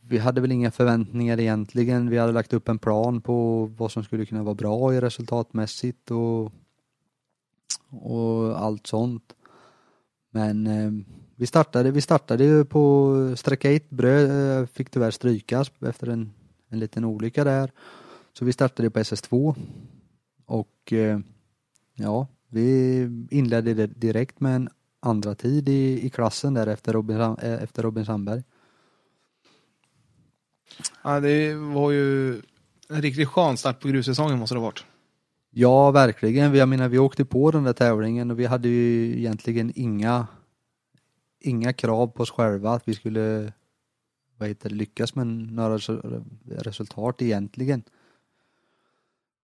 vi 0.02 0.18
hade 0.18 0.41
väl 0.41 0.52
inga 0.52 0.72
förväntningar 0.72 1.40
egentligen. 1.40 2.10
Vi 2.10 2.18
hade 2.18 2.34
lagt 2.34 2.54
upp 2.54 2.70
en 2.70 2.80
plan 2.80 3.22
på 3.22 3.66
vad 3.78 3.91
som 3.91 4.04
skulle 4.04 4.26
kunna 4.26 4.44
vara 4.44 4.56
bra 4.56 4.94
i 4.94 5.02
resultatmässigt 5.02 6.12
och, 6.12 6.52
och 7.90 8.61
allt 8.61 8.88
sånt. 8.88 9.34
Men 10.31 10.68
eh, 10.68 10.91
vi 11.35 11.48
startade, 11.48 11.91
vi 11.91 12.02
startade 12.02 12.44
ju 12.44 12.65
på 12.65 13.34
sträcka 13.38 13.72
1, 13.72 13.90
bröd, 13.90 14.60
eh, 14.61 14.68
fick 14.68 14.90
tyvärr 14.90 15.11
strykas 15.11 15.72
efter 15.81 16.07
en 16.07 16.34
en 16.73 16.80
liten 16.80 17.06
olycka 17.06 17.44
där. 17.44 17.72
Så 18.34 18.45
vi 18.45 18.53
startade 18.53 18.90
på 18.90 18.99
SS2 18.99 19.56
och 20.45 20.94
eh, 20.94 21.19
ja, 21.94 22.27
vi 22.49 22.99
inledde 23.31 23.73
det 23.73 23.88
direkt 23.88 24.40
med 24.40 24.56
en 24.56 24.69
andra 24.99 25.35
tid 25.35 25.69
i, 25.69 26.06
i 26.06 26.10
klassen 26.10 26.53
där 26.53 26.68
efter 26.68 26.94
Robin, 26.94 27.18
eh, 27.19 27.64
efter 27.64 27.84
Robin 27.84 28.06
Sandberg. 28.06 28.44
Ja, 31.03 31.19
det 31.19 31.56
var 31.56 31.91
ju 31.91 32.34
en 32.90 33.02
riktigt 33.02 33.27
skön 33.27 33.57
start 33.57 33.80
på 33.80 33.88
grussäsongen 33.88 34.40
måste 34.40 34.56
det 34.56 34.60
ha 34.60 34.65
varit. 34.65 34.85
Ja, 35.56 35.92
verkligen. 35.92 36.56
Jag 36.56 36.70
menar, 36.70 36.90
vi 36.90 37.00
åkte 37.00 37.26
på 37.26 37.52
den 37.52 37.64
där 37.64 37.74
tävlingen 37.74 38.32
och 38.32 38.40
vi 38.40 38.46
hade 38.46 38.68
ju 38.68 39.18
egentligen 39.18 39.72
inga, 39.76 40.28
inga 41.40 41.74
krav 41.74 42.08
på 42.08 42.24
oss 42.24 42.32
själva 42.32 42.72
att 42.72 42.88
vi 42.88 42.94
skulle 42.94 43.54
vad 44.38 44.50
heter 44.50 44.70
det, 44.70 44.76
lyckas 44.76 45.16
med 45.16 45.28
några 45.28 45.78
resultat 46.46 47.22
egentligen. 47.22 47.84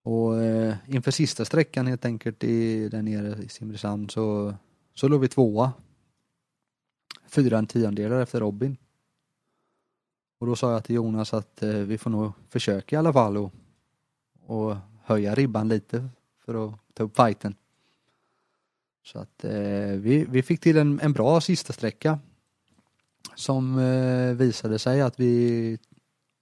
Och 0.04 0.42
eh, 0.42 0.76
inför 0.88 1.12
sista 1.12 1.46
sträckan 1.46 1.88
helt 1.88 2.06
enkelt 2.06 2.44
i, 2.44 2.90
där 2.90 3.02
nere 3.02 3.44
i 3.44 3.50
Simrishamn 3.50 4.10
så, 4.10 4.56
så 4.94 5.08
låg 5.08 5.22
vi 5.22 5.28
tvåa. 5.28 5.74
Fyra 7.28 7.58
en 7.58 7.68
tiondelar 7.68 8.22
efter 8.22 8.40
Robin. 8.40 8.78
Och 10.40 10.48
då 10.48 10.56
sa 10.56 10.72
jag 10.72 10.84
till 10.84 10.96
Jonas 10.96 11.34
att 11.34 11.64
eh, 11.64 11.70
vi 11.70 11.98
får 11.98 12.10
nog 12.10 12.32
försöka 12.50 12.96
i 12.96 13.00
alla 13.00 13.14
fall 13.14 13.38
och, 13.38 13.54
och 14.46 14.76
höja 15.10 15.36
ribban 15.36 15.68
lite 15.68 16.10
för 16.46 16.68
att 16.68 16.76
ta 16.94 17.04
upp 17.04 17.16
fighten. 17.16 17.56
Så 19.04 19.20
att 19.20 19.44
eh, 19.44 19.52
vi, 19.98 20.26
vi 20.30 20.44
fick 20.44 20.60
till 20.60 20.78
en, 20.78 21.00
en 21.00 21.14
bra 21.14 21.42
sista 21.42 21.74
sträcka 21.74 22.20
som 23.36 23.80
eh, 23.80 24.34
visade 24.34 24.80
sig 24.80 25.02
att 25.02 25.20
vi 25.20 25.80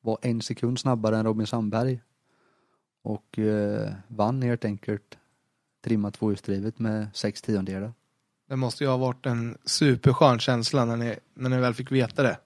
var 0.01 0.17
en 0.21 0.41
sekund 0.41 0.79
snabbare 0.79 1.17
än 1.17 1.25
Robin 1.25 1.47
Sandberg 1.47 2.01
och 3.03 3.39
eh, 3.39 3.93
vann 4.07 4.41
helt 4.41 4.65
enkelt 4.65 5.17
trimmat 5.83 6.13
tvåhjulsdrivet 6.13 6.79
med 6.79 7.07
sex 7.13 7.41
tiondelar. 7.41 7.93
Det 8.49 8.55
måste 8.55 8.83
ju 8.83 8.89
ha 8.89 8.97
varit 8.97 9.25
en 9.25 9.57
superskön 9.65 10.39
känsla 10.39 10.85
när 10.85 10.97
ni, 10.97 11.15
när 11.33 11.49
ni 11.49 11.57
väl 11.57 11.73
fick 11.73 11.91
veta 11.91 12.23
det. 12.23 12.37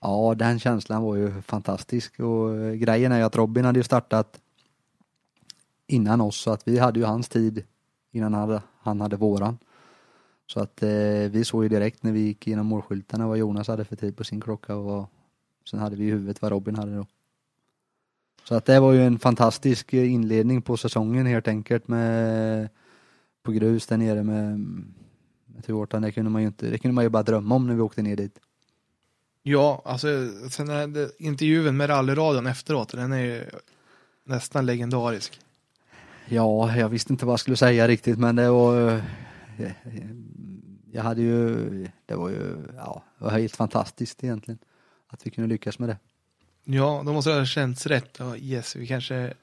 Ja, 0.00 0.34
den 0.36 0.60
känslan 0.60 1.02
var 1.02 1.16
ju 1.16 1.42
fantastisk 1.42 2.20
och 2.20 2.56
eh, 2.56 2.72
grejen 2.72 3.12
är 3.12 3.18
ju 3.18 3.24
att 3.24 3.36
Robin 3.36 3.64
hade 3.64 3.78
ju 3.78 3.84
startat 3.84 4.40
innan 5.92 6.20
oss 6.20 6.36
så 6.36 6.50
att 6.50 6.68
vi 6.68 6.78
hade 6.78 7.00
ju 7.00 7.06
hans 7.06 7.28
tid 7.28 7.64
innan 8.12 8.34
han 8.34 8.48
hade, 8.48 8.62
han 8.78 9.00
hade 9.00 9.16
våran. 9.16 9.58
Så 10.46 10.60
att 10.60 10.82
eh, 10.82 11.30
vi 11.30 11.44
såg 11.44 11.62
ju 11.62 11.68
direkt 11.68 12.02
när 12.02 12.12
vi 12.12 12.20
gick 12.20 12.46
genom 12.46 12.66
målskyltarna 12.66 13.28
vad 13.28 13.38
Jonas 13.38 13.68
hade 13.68 13.84
för 13.84 13.96
tid 13.96 14.16
på 14.16 14.24
sin 14.24 14.40
klocka 14.40 14.76
och 14.76 14.84
vad, 14.84 15.06
sen 15.70 15.78
hade 15.78 15.96
vi 15.96 16.04
i 16.04 16.10
huvudet 16.10 16.42
vad 16.42 16.52
Robin 16.52 16.74
hade 16.74 16.96
då. 16.96 17.06
Så 18.44 18.54
att 18.54 18.64
det 18.64 18.80
var 18.80 18.92
ju 18.92 19.06
en 19.06 19.18
fantastisk 19.18 19.94
inledning 19.94 20.62
på 20.62 20.76
säsongen 20.76 21.26
helt 21.26 21.48
enkelt 21.48 21.88
med 21.88 22.68
på 23.42 23.52
grus 23.52 23.86
där 23.86 23.96
nere 23.96 24.22
med, 24.22 24.58
med 25.46 25.64
Tuortan. 25.66 26.02
Det 26.02 26.12
kunde 26.12 26.30
man 26.30 26.42
ju 26.42 26.48
inte, 26.48 26.66
det 26.66 26.78
kunde 26.78 26.94
man 26.94 27.04
ju 27.04 27.10
bara 27.10 27.22
drömma 27.22 27.54
om 27.54 27.66
när 27.66 27.74
vi 27.74 27.80
åkte 27.80 28.02
ner 28.02 28.16
dit. 28.16 28.40
Ja, 29.42 29.82
alltså 29.84 30.08
sen 30.50 30.70
är 30.70 30.86
det, 30.86 31.10
intervjun 31.18 31.76
med 31.76 31.90
rallyradion 31.90 32.46
efteråt, 32.46 32.92
den 32.92 33.12
är 33.12 33.24
ju 33.24 33.44
nästan 34.24 34.66
legendarisk. 34.66 35.40
Ja, 36.32 36.76
jag 36.76 36.88
visste 36.88 37.12
inte 37.12 37.26
vad 37.26 37.32
jag 37.32 37.40
skulle 37.40 37.56
säga 37.56 37.88
riktigt 37.88 38.18
men 38.18 38.36
det 38.36 38.50
var 38.50 39.02
eh, 39.58 39.70
Jag 40.92 41.02
hade 41.02 41.22
ju, 41.22 41.56
det 42.06 42.14
var 42.14 42.28
ju, 42.28 42.56
ja, 42.76 43.02
det 43.18 43.24
var 43.24 43.30
helt 43.30 43.56
fantastiskt 43.56 44.24
egentligen. 44.24 44.58
Att 45.08 45.26
vi 45.26 45.30
kunde 45.30 45.48
lyckas 45.48 45.78
med 45.78 45.88
det. 45.88 45.96
Ja, 46.64 47.02
då 47.06 47.12
måste 47.12 47.30
det 47.30 47.38
ha 47.38 47.44
känts 47.44 47.86
rätt. 47.86 48.20
Yes, 48.36 48.76
vi 48.76 48.86
kanske 48.86 49.34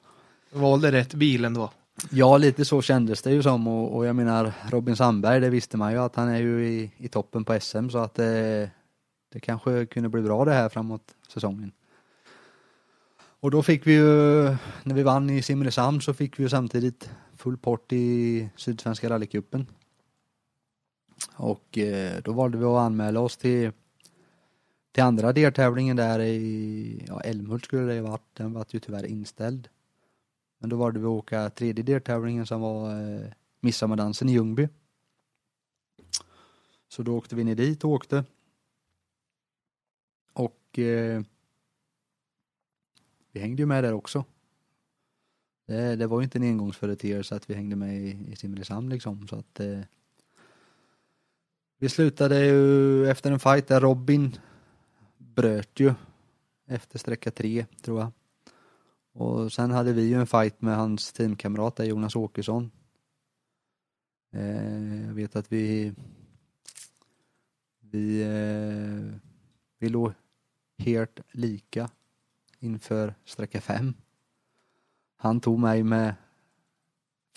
valde 0.52 0.92
rätt 0.92 1.14
bil 1.14 1.44
ändå. 1.44 1.70
Ja, 2.10 2.36
lite 2.36 2.64
så 2.64 2.82
kändes 2.82 3.22
det 3.22 3.30
ju 3.30 3.42
som 3.42 3.68
och, 3.68 3.96
och 3.96 4.06
jag 4.06 4.16
menar 4.16 4.52
Robin 4.70 4.96
Sandberg, 4.96 5.40
det 5.40 5.50
visste 5.50 5.76
man 5.76 5.92
ju 5.92 5.98
att 5.98 6.16
han 6.16 6.28
är 6.28 6.38
ju 6.38 6.68
i, 6.68 6.90
i 6.96 7.08
toppen 7.08 7.44
på 7.44 7.60
SM 7.60 7.88
så 7.88 7.98
att 7.98 8.14
det, 8.14 8.70
det 9.32 9.40
kanske 9.40 9.86
kunde 9.86 10.08
bli 10.08 10.22
bra 10.22 10.44
det 10.44 10.52
här 10.52 10.68
framåt 10.68 11.14
säsongen. 11.28 11.72
Och 13.40 13.50
då 13.50 13.62
fick 13.62 13.86
vi 13.86 13.92
ju, 13.92 14.42
när 14.84 14.94
vi 14.94 15.02
vann 15.02 15.30
i 15.30 15.42
Simrishamn 15.42 16.00
så 16.00 16.14
fick 16.14 16.38
vi 16.38 16.42
ju 16.42 16.48
samtidigt 16.48 17.10
full 17.36 17.56
port 17.56 17.92
i 17.92 18.48
Sydsvenska 18.56 19.10
rallycupen. 19.10 19.66
Och 21.36 21.78
eh, 21.78 22.22
då 22.22 22.32
valde 22.32 22.58
vi 22.58 22.64
att 22.64 22.78
anmäla 22.78 23.20
oss 23.20 23.36
till, 23.36 23.72
till 24.92 25.02
andra 25.02 25.32
deltävlingen 25.32 25.96
där 25.96 26.20
i, 26.20 27.04
ja 27.08 27.20
Älmhult 27.20 27.64
skulle 27.64 27.82
det 27.82 27.94
ju 27.94 28.00
varit, 28.00 28.34
den 28.34 28.52
var 28.52 28.66
ju 28.70 28.78
tyvärr 28.78 29.06
inställd. 29.06 29.68
Men 30.58 30.70
då 30.70 30.76
valde 30.76 31.00
vi 31.00 31.06
att 31.06 31.10
åka 31.10 31.50
tredje 31.50 31.84
deltävlingen 31.84 32.46
som 32.46 32.60
var 32.60 33.00
eh, 33.00 33.26
Midsommardansen 33.60 34.28
i 34.28 34.32
Ljungby. 34.32 34.68
Så 36.88 37.02
då 37.02 37.16
åkte 37.16 37.36
vi 37.36 37.44
ner 37.44 37.54
dit 37.54 37.84
och 37.84 37.90
åkte. 37.90 38.24
Och 40.32 40.78
eh, 40.78 41.22
vi 43.32 43.40
hängde 43.40 43.62
ju 43.62 43.66
med 43.66 43.84
där 43.84 43.92
också. 43.92 44.24
Det, 45.66 45.96
det 45.96 46.06
var 46.06 46.20
ju 46.20 46.24
inte 46.24 46.38
en 46.38 46.42
engångsföreteelse 46.42 47.36
att 47.36 47.50
vi 47.50 47.54
hängde 47.54 47.76
med 47.76 47.96
i, 47.96 48.32
i 48.32 48.36
Simrishamn 48.36 48.88
liksom 48.88 49.28
så 49.28 49.36
att 49.36 49.60
eh, 49.60 49.80
vi 51.78 51.88
slutade 51.88 52.44
ju 52.44 53.06
efter 53.10 53.32
en 53.32 53.40
fight 53.40 53.68
där 53.68 53.80
Robin 53.80 54.36
bröt 55.18 55.80
ju 55.80 55.94
efter 56.66 56.98
sträcka 56.98 57.30
tre 57.30 57.66
tror 57.82 58.00
jag. 58.00 58.12
Och 59.12 59.52
sen 59.52 59.70
hade 59.70 59.92
vi 59.92 60.02
ju 60.02 60.14
en 60.14 60.26
fight 60.26 60.60
med 60.60 60.76
hans 60.76 61.12
teamkamrat 61.12 61.76
där, 61.76 61.84
Jonas 61.84 62.16
Åkesson. 62.16 62.70
Eh, 64.32 65.06
jag 65.06 65.14
vet 65.14 65.36
att 65.36 65.52
vi 65.52 65.94
vi, 67.90 68.22
eh, 68.22 69.18
vi 69.78 69.88
låg 69.88 70.12
helt 70.78 71.20
lika 71.32 71.90
inför 72.60 73.14
sträcka 73.24 73.60
fem. 73.60 73.94
Han 75.16 75.40
tog 75.40 75.58
mig 75.58 75.82
med 75.82 76.14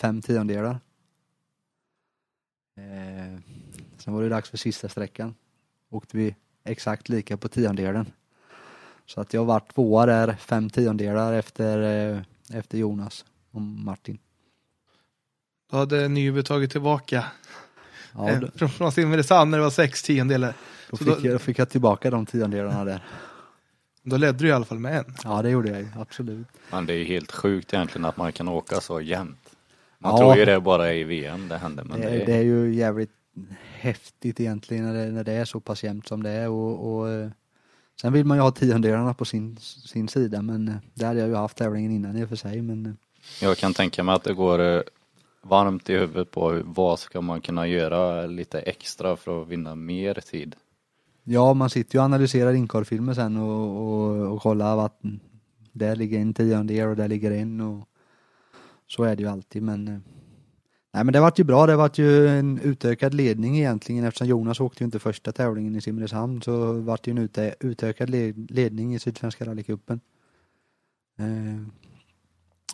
fem 0.00 0.22
tiondelar. 0.22 0.80
Eh, 2.76 3.40
sen 3.98 4.14
var 4.14 4.22
det 4.22 4.28
dags 4.28 4.50
för 4.50 4.56
sista 4.56 4.88
sträckan. 4.88 5.34
Åkte 5.90 6.16
vi 6.16 6.34
exakt 6.64 7.08
lika 7.08 7.36
på 7.36 7.48
tiondelen. 7.48 8.12
Så 9.06 9.20
att 9.20 9.34
jag 9.34 9.44
var 9.44 9.60
tvåa 9.60 10.06
där, 10.06 10.32
fem 10.36 10.70
tiondelar 10.70 11.32
efter, 11.32 11.78
eh, 12.12 12.22
efter 12.58 12.78
Jonas 12.78 13.24
och 13.50 13.60
Martin. 13.60 14.18
Då 15.70 15.76
hade 15.76 16.08
Nyby 16.08 16.42
tagit 16.42 16.70
tillbaka 16.72 17.24
Ja, 18.12 18.28
eh, 18.30 18.40
från, 18.54 18.68
från 18.68 18.92
Simrishamn 18.92 19.50
när 19.50 19.58
det 19.58 19.64
var 19.64 19.70
sex 19.70 20.02
tiondelar. 20.02 20.54
då, 20.90 20.96
fick 20.96 21.06
då- 21.06 21.18
jag, 21.22 21.34
då 21.34 21.38
fick 21.38 21.58
jag 21.58 21.68
tillbaka 21.70 22.10
de 22.10 22.26
tiondelarna 22.26 22.84
där. 22.84 23.04
Då 24.06 24.16
ledde 24.16 24.38
du 24.38 24.48
i 24.48 24.52
alla 24.52 24.64
fall 24.64 24.78
med 24.78 24.96
en. 24.98 25.14
Ja, 25.24 25.42
det 25.42 25.50
gjorde 25.50 25.68
jag 25.70 25.80
ju, 25.80 25.88
absolut. 25.98 26.46
Men 26.70 26.86
det 26.86 26.92
är 26.92 26.96
ju 26.96 27.04
helt 27.04 27.32
sjukt 27.32 27.74
egentligen 27.74 28.04
att 28.04 28.16
man 28.16 28.32
kan 28.32 28.48
åka 28.48 28.80
så 28.80 29.00
jämnt. 29.00 29.38
Man 29.98 30.12
Ja. 30.12 30.18
tror 30.18 30.36
ju 30.36 30.44
det 30.44 30.60
bara 30.60 30.92
i 30.94 31.04
VM 31.04 31.48
det 31.48 31.56
händer 31.58 31.84
men 31.84 32.00
Det, 32.00 32.06
det 32.06 32.22
är- 32.22 32.26
det 32.26 32.34
är 32.34 32.42
ju 32.42 32.74
jävligt 32.74 33.10
häftigt 33.74 34.40
egentligen 34.40 34.84
när 34.84 34.94
det, 34.94 35.12
när 35.12 35.24
det 35.24 35.32
är 35.32 35.44
så 35.44 35.60
pass 35.60 35.84
jämnt 35.84 36.08
som 36.08 36.22
det 36.22 36.30
är 36.30 36.48
och, 36.48 36.94
och 36.96 37.08
eh, 37.10 37.28
sen 38.00 38.12
vill 38.12 38.24
man 38.24 38.36
ju 38.36 38.42
ha 38.42 38.50
tiondelarna 38.50 39.14
på 39.14 39.24
sin, 39.24 39.56
sin 39.60 40.08
sida 40.08 40.42
men 40.42 40.68
eh, 40.68 40.74
det 40.94 41.04
hade 41.06 41.20
jag 41.20 41.28
ju 41.28 41.34
haft 41.34 41.56
tävlingen 41.56 41.92
innan 41.92 42.16
i 42.16 42.24
och 42.24 42.28
för 42.28 42.36
sig 42.36 42.62
men 42.62 42.86
eh, 42.86 42.92
Jag 43.42 43.56
kan 43.58 43.74
tänka 43.74 44.02
mig 44.02 44.14
att 44.14 44.24
det 44.24 44.34
går 44.34 44.84
varmt 45.42 45.90
i 45.90 45.92
huvudet 45.94 46.30
på 46.30 46.60
vad 46.64 46.98
ska 46.98 47.20
man 47.20 47.40
kunna 47.40 47.66
göra 47.66 48.26
lite 48.26 48.60
extra 48.60 49.16
för 49.16 49.42
att 49.42 49.48
vinna 49.48 49.74
mer 49.74 50.14
tid 50.14 50.56
ja 51.24 51.54
man 51.54 51.70
sitter 51.70 51.94
ju 51.94 51.98
och 51.98 52.04
analyserar 52.04 52.52
inkorfilmer 52.52 53.14
sen 53.14 53.36
och, 53.36 53.86
och, 53.86 54.32
och 54.32 54.42
kollar 54.42 54.86
att 54.86 55.00
där 55.72 55.96
ligger 55.96 56.20
en 56.20 56.34
tiondel 56.34 56.88
och 56.88 56.96
där 56.96 57.08
ligger 57.08 57.30
en 57.30 57.60
och 57.60 57.88
så 58.86 59.04
är 59.04 59.16
det 59.16 59.22
ju 59.22 59.28
alltid 59.28 59.62
men 59.62 59.88
eh, 59.88 59.98
Nej 60.94 61.04
men 61.04 61.12
det 61.12 61.20
vart 61.20 61.38
ju 61.38 61.44
bra, 61.44 61.66
det 61.66 61.76
vart 61.76 61.98
ju 61.98 62.28
en 62.28 62.58
utökad 62.58 63.14
ledning 63.14 63.58
egentligen 63.58 64.04
eftersom 64.04 64.26
Jonas 64.26 64.60
åkte 64.60 64.82
ju 64.82 64.84
inte 64.84 64.98
första 64.98 65.32
tävlingen 65.32 65.76
i 65.76 65.80
Simrishamn 65.80 66.42
så 66.42 66.72
vart 66.72 67.04
det 67.04 67.10
ju 67.10 67.16
en 67.16 67.22
utö 67.22 67.52
utökad 67.60 68.10
ledning 68.50 68.94
i 68.94 68.98
Sydsvenska 68.98 69.44
rallycupen. 69.44 70.00
Eh, 71.18 71.66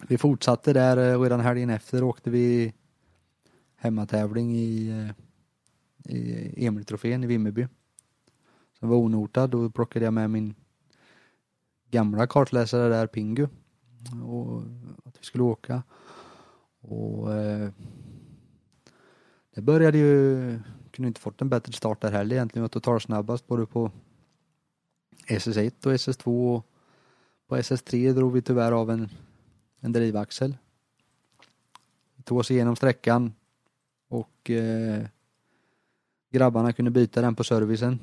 vi 0.09 0.19
fortsatte 0.19 0.73
där 0.73 1.17
och 1.17 1.23
redan 1.23 1.41
helgen 1.41 1.71
efter 1.71 2.03
åkte 2.03 2.31
vi 2.31 2.73
hemmatävling 3.77 4.57
i, 4.57 4.89
eh, 4.89 6.15
i 6.15 6.67
Emil-trofén 6.67 7.25
i 7.25 7.27
Vimmerby. 7.27 7.67
Som 8.81 8.89
var 8.89 8.97
onotad 8.97 9.51
då 9.51 9.71
plockade 9.71 10.05
jag 10.05 10.15
med 10.15 10.31
min 10.31 10.55
gamla 11.91 12.27
kartläsare 12.27 12.89
där, 12.89 13.07
Pingu. 13.07 13.49
Och 14.25 14.63
att 15.05 15.19
vi 15.21 15.25
skulle 15.25 15.45
åka. 15.45 15.83
Och 16.81 17.35
eh, 17.35 17.71
det 19.55 19.61
började 19.61 19.99
ju, 19.99 20.61
kunde 20.91 21.09
inte 21.09 21.21
fått 21.21 21.43
en 21.43 21.49
bättre 21.49 21.73
start 21.73 22.01
där 22.01 22.13
heller 22.13 22.37
egentligen. 22.37 22.61
Jag 22.61 22.65
var 22.65 22.69
totalsnabbast 22.69 23.47
både 23.47 23.67
på 23.67 23.91
SS1 25.27 25.87
och 25.87 25.93
SS2 25.93 26.57
och 26.57 26.67
på 27.47 27.57
SS3 27.57 28.13
drog 28.13 28.33
vi 28.33 28.43
tyvärr 28.43 28.73
av 28.73 28.91
en, 28.91 29.09
en 29.81 29.93
drivaxel. 29.93 30.57
Vi 32.17 32.23
tog 32.23 32.39
oss 32.39 32.51
igenom 32.51 32.77
sträckan 32.77 33.33
och 34.09 34.51
eh, 34.51 35.07
grabbarna 36.31 36.73
kunde 36.73 36.91
byta 36.91 37.21
den 37.21 37.35
på 37.35 37.45
servicen. 37.45 37.99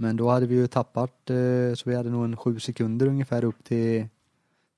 Men 0.00 0.16
då 0.16 0.30
hade 0.30 0.46
vi 0.46 0.54
ju 0.54 0.66
tappat 0.66 1.30
eh, 1.30 1.74
så 1.74 1.90
vi 1.90 1.96
hade 1.96 2.10
nog 2.10 2.24
en 2.24 2.36
sju 2.36 2.58
sekunder 2.60 3.06
ungefär 3.06 3.44
upp 3.44 3.64
till 3.64 4.08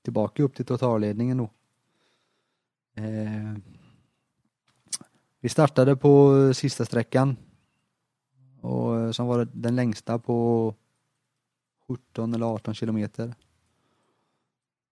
tillbaka 0.01 0.43
upp 0.43 0.55
till 0.55 0.65
totalledningen 0.65 1.37
då. 1.37 1.49
Eh, 2.95 3.53
vi 5.39 5.49
startade 5.49 5.95
på 5.95 6.53
sista 6.53 6.85
sträckan 6.85 7.37
och 8.61 8.99
eh, 8.99 9.11
som 9.11 9.27
var 9.27 9.47
den 9.53 9.75
längsta 9.75 10.19
på 10.19 10.75
17 11.87 12.33
eller 12.33 12.45
18 12.45 12.73
kilometer. 12.73 13.35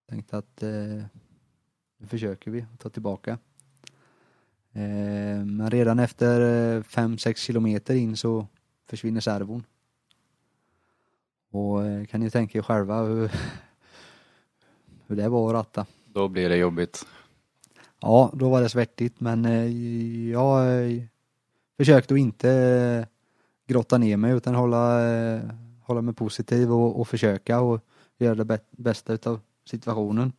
Tänkte 0.08 0.38
att 0.38 0.62
eh, 0.62 1.04
nu 1.98 2.06
försöker 2.06 2.50
vi 2.50 2.66
ta 2.78 2.88
tillbaka. 2.88 3.38
Eh, 4.72 5.44
men 5.44 5.70
redan 5.70 5.98
efter 5.98 6.40
eh, 6.76 6.82
5-6 6.82 7.34
kilometer 7.34 7.94
in 7.94 8.16
så 8.16 8.46
försvinner 8.86 9.20
servon. 9.20 9.64
Och 11.52 11.84
eh, 11.84 12.04
kan 12.04 12.20
ni 12.20 12.30
tänka 12.30 12.58
er 12.58 12.62
själva 12.62 13.02
hur, 13.02 13.32
hur 15.06 15.16
det 15.16 15.28
var 15.28 15.48
att 15.48 15.54
ratta. 15.54 15.86
Då 16.06 16.28
blir 16.28 16.48
det 16.48 16.56
jobbigt. 16.56 17.06
Ja, 18.00 18.30
då 18.34 18.48
var 18.50 18.62
det 18.62 18.68
svettigt 18.68 19.20
men 19.20 19.44
eh, 19.44 20.30
jag 20.30 20.84
eh, 20.84 21.02
försökte 21.76 22.14
att 22.14 22.20
inte 22.20 23.08
grotta 23.66 23.98
ner 23.98 24.16
mig 24.16 24.32
utan 24.32 24.54
hålla, 24.54 25.00
hålla 25.82 26.02
mig 26.02 26.14
positiv 26.14 26.72
och, 26.72 27.00
och 27.00 27.08
försöka 27.08 27.60
och 27.60 27.80
göra 28.18 28.34
det 28.34 28.44
bä- 28.44 28.64
bästa 28.70 29.12
utav 29.12 29.40
situationen. 29.64 30.32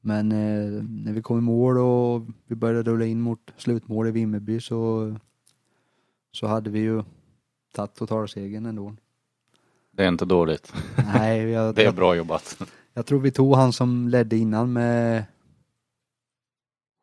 Men 0.00 0.32
eh, 0.32 0.82
när 0.82 1.12
vi 1.12 1.22
kom 1.22 1.38
i 1.38 1.40
mål 1.40 1.78
och 1.78 2.26
vi 2.46 2.54
började 2.54 2.90
rulla 2.90 3.04
in 3.04 3.20
mot 3.20 3.52
slutmål 3.56 4.08
i 4.08 4.10
Vimmerby 4.10 4.60
så, 4.60 5.14
så 6.32 6.46
hade 6.46 6.70
vi 6.70 6.78
ju 6.78 7.02
tagit 7.72 7.94
totalsegern 7.94 8.66
ändå. 8.66 8.94
Det 9.90 10.04
är 10.04 10.08
inte 10.08 10.24
dåligt. 10.24 10.72
Nej, 11.14 11.40
jag, 11.50 11.74
Det 11.74 11.84
är 11.84 11.92
bra 11.92 12.14
jobbat. 12.16 12.58
jag 12.94 13.06
tror 13.06 13.20
vi 13.20 13.30
tog 13.30 13.54
han 13.56 13.72
som 13.72 14.08
ledde 14.08 14.36
innan 14.36 14.72
med 14.72 15.24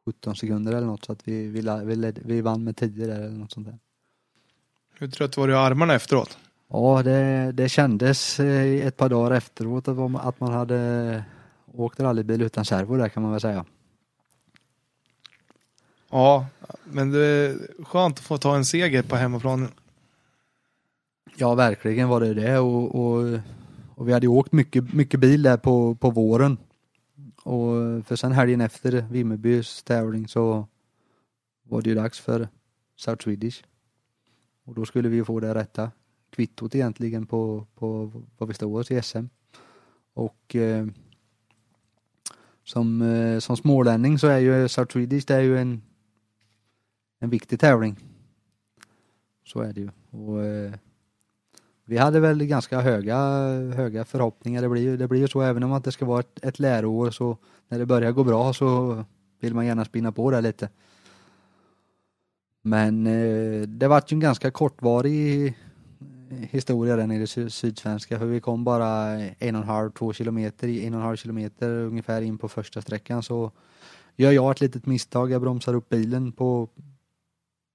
17 0.06 0.36
sekunder 0.36 0.74
eller 0.74 0.88
något 0.88 1.06
så 1.06 1.12
att 1.12 1.28
vi, 1.28 1.48
vi, 1.48 1.62
vi, 1.86 1.96
ledde, 1.96 2.22
vi 2.26 2.42
vann 2.42 2.64
med 2.64 2.78
10 2.78 3.08
där 3.08 3.16
eller 3.20 3.30
något 3.38 3.52
sånt 3.52 3.68
där. 3.68 3.78
Hur 4.98 5.08
trött 5.08 5.38
var 5.38 5.48
du 5.48 5.54
i 5.54 5.58
armarna 5.58 5.94
efteråt? 5.94 6.38
Ja, 6.68 7.02
det, 7.04 7.52
det 7.52 7.70
kändes 7.70 8.40
eh, 8.40 8.86
ett 8.88 8.98
par 8.98 9.10
dagar 9.10 9.32
efteråt 9.36 9.88
att 9.88 9.98
man- 9.98 10.16
att 10.16 10.40
man 10.40 10.52
hade 10.54 11.24
åkt 11.74 12.00
rallybil 12.00 12.42
utan 12.42 12.66
servo 12.66 12.98
där 12.98 13.10
kan 13.10 13.24
man 13.24 13.32
väl 13.32 13.42
säga. 13.42 13.66
Ja, 16.10 16.46
men 16.84 17.12
det 17.12 17.20
är 17.26 17.58
skönt 17.84 18.20
att 18.20 18.26
få 18.26 18.38
ta 18.38 18.56
en 18.56 18.66
seger 18.66 19.04
på 19.04 19.16
hemmaplan. 19.16 19.68
Ja, 21.38 21.56
verkligen 21.56 22.10
var 22.10 22.20
det 22.20 22.34
det 22.34 22.60
och, 22.60 22.96
och, 22.96 23.40
och 23.96 24.08
vi 24.08 24.14
hade 24.14 24.26
ju 24.26 24.32
åkt 24.32 24.52
mycket, 24.52 24.94
mycket 24.94 25.20
bil 25.20 25.42
där 25.42 25.58
på, 25.58 25.96
på 25.96 26.10
våren. 26.10 26.58
Och 27.44 28.06
för 28.06 28.16
sen 28.16 28.32
helgen 28.32 28.62
efter 28.62 29.06
Vimmerbys 29.12 29.84
tävling 29.84 30.28
så 30.28 30.68
var 31.64 31.82
det 31.82 31.90
ju 31.90 31.96
dags 31.96 32.20
för 32.20 32.48
South 32.96 33.24
Swedish. 33.24 33.64
Och 34.64 34.76
då 34.76 34.86
skulle 34.86 35.10
vi 35.10 35.16
ju 35.16 35.26
få 35.26 35.40
det 35.40 35.56
rätta 35.56 35.92
kvittot 36.30 36.76
egentligen 36.76 37.26
på, 37.26 37.68
på 37.76 38.12
vad 38.38 38.48
vi 38.48 38.54
stod 38.54 38.76
oss 38.76 38.92
i 38.92 39.02
SM. 39.02 39.26
Och 40.14 40.56
eh, 40.56 40.88
som, 42.64 43.02
eh, 43.02 43.40
som 43.40 43.58
smålänning 43.58 44.20
så 44.20 44.28
är 44.28 44.40
ju 44.40 44.68
South 44.68 44.94
Swedish 44.94 45.26
det 45.28 45.36
är 45.36 45.42
ju 45.42 45.58
en, 45.58 45.82
en 47.20 47.30
viktig 47.30 47.60
tävling. 47.60 47.96
Så 49.44 49.62
är 49.62 49.74
det 49.74 49.82
ju. 49.82 49.90
Och, 50.10 50.44
eh, 50.44 50.74
vi 51.86 51.98
hade 51.98 52.20
väl 52.20 52.46
ganska 52.46 52.82
höga, 52.82 53.18
höga 53.76 54.06
förhoppningar. 54.06 54.62
Det 54.62 54.70
blir, 54.70 54.82
ju, 54.82 54.98
det 54.98 55.08
blir 55.08 55.20
ju 55.20 55.28
så 55.28 55.42
även 55.42 55.64
om 55.64 55.74
att 55.74 55.84
det 55.84 55.92
ska 55.92 56.06
vara 56.06 56.20
ett, 56.20 56.46
ett 56.46 56.60
läroår 56.60 57.12
så 57.12 57.38
när 57.68 57.80
det 57.80 57.86
börjar 57.86 58.12
gå 58.12 58.24
bra 58.24 58.54
så 58.54 59.04
vill 59.40 59.54
man 59.54 59.66
gärna 59.66 59.86
spinna 59.86 60.12
på 60.12 60.32
det 60.32 60.42
lite. 60.42 60.70
Men 62.62 63.08
eh, 63.08 63.62
det 63.68 63.88
var 63.88 64.04
ju 64.08 64.16
en 64.16 64.20
ganska 64.20 64.52
kortvarig 64.52 65.48
eh, 65.48 65.54
historia 66.30 66.96
där 66.96 67.08
nere 67.08 67.24
i 67.24 67.50
Sydsvenska 67.50 68.20
för 68.20 68.26
vi 68.26 68.40
kom 68.40 68.64
bara 68.64 69.20
en 69.20 69.56
och 69.56 69.62
en 69.62 69.68
halv, 69.68 69.92
två 69.92 70.14
kilometer, 70.14 70.68
en 70.68 70.94
och 70.94 71.00
en 71.00 71.06
halv 71.06 71.16
kilometer 71.16 71.70
ungefär 71.70 72.22
in 72.22 72.38
på 72.38 72.50
första 72.50 72.82
sträckan 72.82 73.24
så 73.24 73.52
gör 74.16 74.32
jag 74.32 74.52
ett 74.52 74.62
litet 74.62 74.86
misstag. 74.86 75.32
Jag 75.32 75.42
bromsar 75.42 75.74
upp 75.74 75.90
bilen 75.90 76.32
på, 76.32 76.70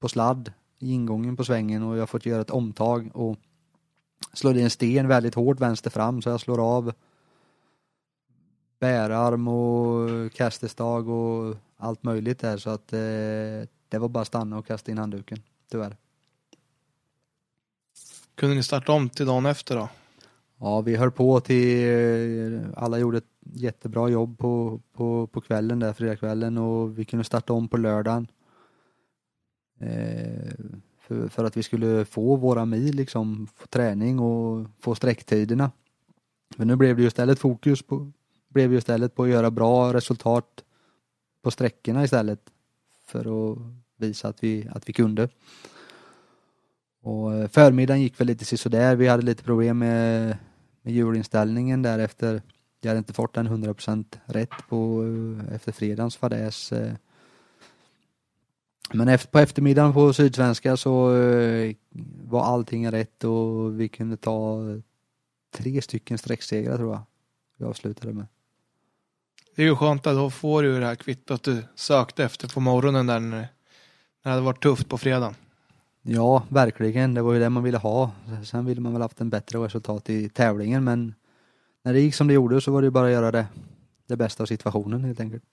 på 0.01 0.09
sladd 0.09 0.53
i 0.79 0.93
ingången 0.93 1.37
på 1.37 1.45
svängen 1.45 1.83
och 1.83 1.97
jag 1.97 2.03
har 2.03 2.07
fått 2.07 2.27
göra 2.27 2.41
ett 2.41 2.51
omtag 2.51 3.11
och 3.15 3.37
slår 4.33 4.57
i 4.57 4.63
en 4.63 4.71
sten 4.71 5.09
väldigt 5.09 5.35
hårt 5.35 5.61
vänster 5.61 5.91
fram 5.91 6.23
så 6.23 6.29
jag 6.29 6.41
slår 6.41 6.77
av 6.77 6.93
bärarm 8.81 9.49
och 9.49 10.33
kastestag 10.33 11.09
och 11.09 11.57
allt 11.77 12.03
möjligt 12.03 12.39
där 12.39 12.57
så 12.57 12.71
att 12.71 12.93
eh, 12.93 13.69
det 13.89 13.99
var 13.99 14.09
bara 14.09 14.25
stanna 14.25 14.59
och 14.59 14.67
kasta 14.67 14.91
in 14.91 14.99
handduken 14.99 15.39
tyvärr. 15.71 15.97
Kunde 18.35 18.55
ni 18.55 18.63
starta 18.63 18.93
om 18.93 19.09
till 19.09 19.27
dagen 19.27 19.47
efter 19.47 19.77
då? 19.77 19.89
Ja, 20.59 20.81
vi 20.81 20.97
höll 20.97 21.11
på 21.11 21.41
till, 21.41 22.61
alla 22.77 22.99
gjorde 22.99 23.19
ett 23.19 23.25
jättebra 23.41 24.09
jobb 24.09 24.39
på, 24.39 24.81
på, 24.93 25.27
på 25.27 25.41
kvällen 25.41 25.79
där, 25.79 25.93
fredagskvällen 25.93 26.59
och 26.59 26.99
vi 26.99 27.05
kunde 27.05 27.25
starta 27.25 27.53
om 27.53 27.69
på 27.69 27.77
lördagen. 27.77 28.27
Eh, 29.79 30.53
för, 31.11 31.29
för 31.29 31.45
att 31.45 31.57
vi 31.57 31.63
skulle 31.63 32.05
få 32.05 32.37
våra 32.37 32.65
mil 32.65 32.95
liksom, 32.95 33.49
få 33.57 33.67
träning 33.67 34.19
och 34.19 34.67
få 34.81 34.95
sträcktiderna. 34.95 35.71
Men 36.57 36.69
nu 36.69 36.77
blev 36.77 36.97
det 36.97 37.03
ju 37.03 37.09
istället 37.09 37.39
fokus 37.39 37.83
på, 37.83 38.13
blev 38.49 38.73
ju 38.73 38.79
istället 38.79 39.15
på 39.15 39.23
att 39.23 39.29
göra 39.29 39.51
bra 39.51 39.93
resultat 39.93 40.65
på 41.43 41.51
sträckorna 41.51 42.05
istället. 42.05 42.41
För 43.07 43.53
att 43.53 43.59
visa 43.97 44.29
att 44.29 44.45
vi, 44.45 44.69
att 44.73 44.89
vi 44.89 44.93
kunde. 44.93 45.29
Och 47.03 47.35
eh, 47.35 47.49
förmiddagen 47.49 48.03
gick 48.03 48.21
väl 48.21 48.27
lite 48.27 48.57
sådär. 48.57 48.97
Vi 48.97 49.09
hade 49.09 49.23
lite 49.23 49.43
problem 49.43 49.79
med, 49.79 50.37
med 50.83 50.95
hjulinställningen 50.95 51.83
därefter. 51.83 52.43
Jag 52.81 52.91
hade 52.91 52.99
inte 52.99 53.13
fått 53.13 53.35
den 53.35 53.49
100% 53.49 54.05
rätt 54.25 54.69
på, 54.69 55.05
eh, 55.05 55.55
efter 55.55 55.73
fredagens 55.73 56.17
fadäs. 56.17 56.73
Eh, 56.73 56.93
men 58.93 59.09
efter, 59.09 59.31
på 59.31 59.39
eftermiddagen 59.39 59.93
på 59.93 60.13
Sydsvenska 60.13 60.77
så 60.77 61.17
eh, 61.17 61.75
var 62.25 62.45
allting 62.45 62.91
rätt 62.91 63.25
och 63.25 63.81
vi 63.81 63.89
kunde 63.89 64.17
ta 64.17 64.61
tre 65.57 65.83
stycken 65.83 66.19
sträcksegrar 66.19 66.77
tror 66.77 66.93
jag. 66.93 67.03
Vi 67.59 67.65
avslutade 67.65 68.13
med. 68.13 68.27
Det 69.57 69.63
är 69.63 69.67
ju 69.67 69.77
skönt 69.77 70.07
att 70.07 70.15
då 70.15 70.31
får 70.31 70.63
du 70.63 70.81
det 70.81 70.87
här 70.87 70.95
kvittot 70.95 71.43
du 71.43 71.63
sökte 71.75 72.25
efter 72.25 72.49
på 72.49 72.61
morgonen 72.61 73.07
där 73.07 73.21
när 73.21 73.49
det 74.23 74.31
hade 74.31 74.43
varit 74.43 74.63
tufft 74.63 74.89
på 74.89 74.99
fredagen. 74.99 75.35
Ja, 76.03 76.45
verkligen. 76.49 77.15
Det 77.15 77.23
var 77.23 77.33
ju 77.33 77.41
det 77.41 77.51
man 77.51 77.63
ville 77.63 77.79
ha. 77.79 78.11
Sen 78.45 78.67
ville 78.67 78.81
man 78.81 78.93
väl 78.93 79.03
haft 79.03 79.21
en 79.21 79.31
bättre 79.31 79.59
resultat 79.59 80.11
i 80.11 80.29
tävlingen 80.29 80.85
men 80.85 81.15
när 81.83 81.93
det 81.93 82.01
gick 82.01 82.15
som 82.15 82.27
det 82.27 82.35
gjorde 82.35 82.61
så 82.61 82.73
var 82.73 82.83
det 82.83 82.91
bara 82.91 83.07
att 83.07 83.13
göra 83.13 83.33
det, 83.33 83.47
det 84.07 84.17
bästa 84.17 84.43
av 84.43 84.47
situationen 84.47 85.05
helt 85.05 85.21
enkelt. 85.21 85.45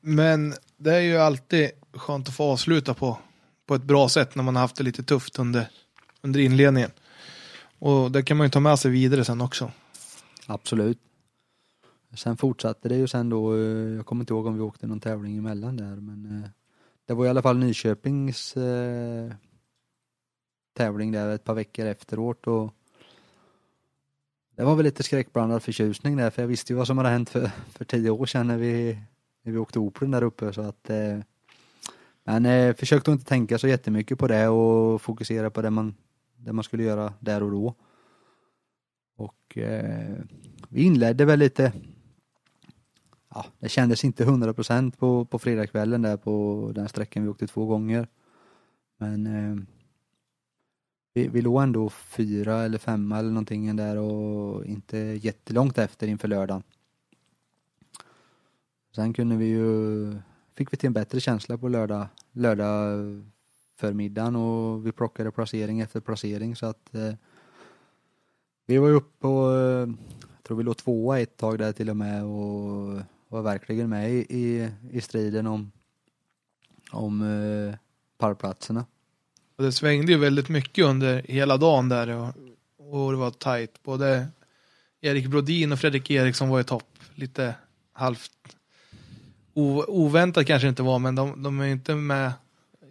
Men 0.00 0.54
det 0.76 0.94
är 0.94 1.00
ju 1.00 1.16
alltid 1.16 1.70
skönt 1.92 2.28
att 2.28 2.34
få 2.34 2.44
avsluta 2.44 2.94
på, 2.94 3.18
på 3.66 3.74
ett 3.74 3.82
bra 3.82 4.08
sätt 4.08 4.34
när 4.34 4.42
man 4.42 4.56
har 4.56 4.62
haft 4.62 4.76
det 4.76 4.84
lite 4.84 5.02
tufft 5.02 5.38
under, 5.38 5.68
under 6.22 6.40
inledningen. 6.40 6.90
Och 7.78 8.10
det 8.10 8.22
kan 8.22 8.36
man 8.36 8.46
ju 8.46 8.50
ta 8.50 8.60
med 8.60 8.78
sig 8.78 8.90
vidare 8.90 9.24
sen 9.24 9.40
också. 9.40 9.70
Absolut. 10.46 10.98
Sen 12.14 12.36
fortsatte 12.36 12.88
det 12.88 12.96
ju 12.96 13.08
sen 13.08 13.28
då, 13.28 13.54
eh, 13.54 13.60
jag 13.96 14.06
kommer 14.06 14.22
inte 14.22 14.32
ihåg 14.32 14.46
om 14.46 14.54
vi 14.54 14.60
åkte 14.60 14.86
någon 14.86 15.00
tävling 15.00 15.38
emellan 15.38 15.76
där 15.76 15.96
men 15.96 16.42
eh, 16.42 16.50
det 17.06 17.14
var 17.14 17.26
i 17.26 17.28
alla 17.28 17.42
fall 17.42 17.58
Nyköpings 17.58 18.56
eh, 18.56 19.32
tävling 20.76 21.12
där 21.12 21.28
ett 21.28 21.44
par 21.44 21.54
veckor 21.54 21.86
efteråt 21.86 22.46
och 22.46 22.74
det 24.56 24.64
var 24.64 24.74
väl 24.74 24.84
lite 24.84 25.02
skräckblandad 25.02 25.62
förtjusning 25.62 26.16
där 26.16 26.30
för 26.30 26.42
jag 26.42 26.48
visste 26.48 26.72
ju 26.72 26.76
vad 26.76 26.86
som 26.86 26.98
hade 26.98 27.10
hänt 27.10 27.30
för, 27.30 27.50
för 27.72 27.84
tio 27.84 28.10
år 28.10 28.26
sedan 28.26 28.46
när 28.46 28.58
vi, 28.58 28.98
när 29.42 29.52
vi 29.52 29.58
åkte 29.58 29.78
Operan 29.78 30.10
där 30.10 30.22
uppe 30.22 30.52
så 30.52 30.60
att 30.60 30.90
eh, 30.90 31.18
men 32.24 32.46
eh, 32.46 32.74
försökte 32.74 33.10
inte 33.10 33.24
tänka 33.24 33.58
så 33.58 33.68
jättemycket 33.68 34.18
på 34.18 34.28
det 34.28 34.48
och 34.48 35.02
fokusera 35.02 35.50
på 35.50 35.62
det 35.62 35.70
man, 35.70 35.94
det 36.36 36.52
man 36.52 36.64
skulle 36.64 36.82
göra 36.82 37.12
där 37.20 37.42
och 37.42 37.50
då. 37.50 37.74
Och 39.16 39.58
eh, 39.58 40.18
vi 40.68 40.82
inledde 40.82 41.24
väl 41.24 41.38
lite 41.38 41.72
Ja, 43.34 43.46
det 43.58 43.68
kändes 43.68 44.04
inte 44.04 44.24
100% 44.24 44.96
på, 44.96 45.24
på 45.24 45.38
fredagskvällen 45.38 46.02
där 46.02 46.16
på 46.16 46.72
den 46.74 46.88
sträckan 46.88 47.22
vi 47.22 47.28
åkte 47.28 47.46
två 47.46 47.66
gånger. 47.66 48.08
Men 48.98 49.26
eh, 49.26 49.64
vi, 51.14 51.28
vi 51.28 51.42
låg 51.42 51.62
ändå 51.62 51.90
fyra 51.90 52.62
eller 52.62 52.78
femma 52.78 53.18
eller 53.18 53.30
någonting 53.30 53.76
där 53.76 53.96
och 53.96 54.66
inte 54.66 54.98
jättelångt 54.98 55.78
efter 55.78 56.06
inför 56.06 56.28
lördagen. 56.28 56.62
Sen 58.92 59.12
kunde 59.12 59.36
vi 59.36 59.46
ju, 59.46 60.12
fick 60.54 60.72
vi 60.72 60.76
till 60.76 60.86
en 60.86 60.92
bättre 60.92 61.20
känsla 61.20 61.58
på 61.58 61.68
lördag, 61.68 62.06
lördag 62.32 63.24
förmiddagen 63.76 64.36
och 64.36 64.86
vi 64.86 64.92
plockade 64.92 65.30
placering 65.30 65.80
efter 65.80 66.00
placering 66.00 66.56
så 66.56 66.66
att 66.66 66.94
eh, 66.94 67.14
vi 68.66 68.78
var 68.78 68.88
ju 68.88 68.94
uppe 68.94 69.26
och, 69.26 69.52
jag 69.52 70.42
tror 70.42 70.56
vi 70.56 70.62
låg 70.62 70.76
tvåa 70.76 71.20
ett 71.20 71.36
tag 71.36 71.58
där 71.58 71.72
till 71.72 71.90
och 71.90 71.96
med 71.96 72.24
och 72.24 73.00
var 73.28 73.42
verkligen 73.42 73.88
med 73.88 74.10
i, 74.10 74.26
i, 74.28 74.70
i 74.90 75.00
striden 75.00 75.46
om, 75.46 75.72
om 76.90 77.22
eh, 77.22 77.74
pallplatserna. 78.18 78.84
Och 79.56 79.64
det 79.64 79.72
svängde 79.72 80.12
ju 80.12 80.18
väldigt 80.18 80.48
mycket 80.48 80.84
under 80.84 81.22
hela 81.22 81.56
dagen 81.56 81.88
där 81.88 82.08
och, 82.08 82.34
och 82.76 83.12
det 83.12 83.18
var 83.18 83.30
tajt. 83.30 83.82
Både 83.82 84.26
Erik 85.00 85.26
Brodin 85.26 85.72
och 85.72 85.78
Fredrik 85.78 86.10
Eriksson 86.10 86.48
var 86.48 86.60
i 86.60 86.64
topp. 86.64 86.98
Lite 87.14 87.54
halvt 87.92 88.56
o, 89.60 89.84
oväntat 89.88 90.46
kanske 90.46 90.68
inte 90.68 90.82
var, 90.82 90.98
men 90.98 91.14
de, 91.14 91.42
de 91.42 91.60
är 91.60 91.66
inte 91.66 91.94
med 91.94 92.32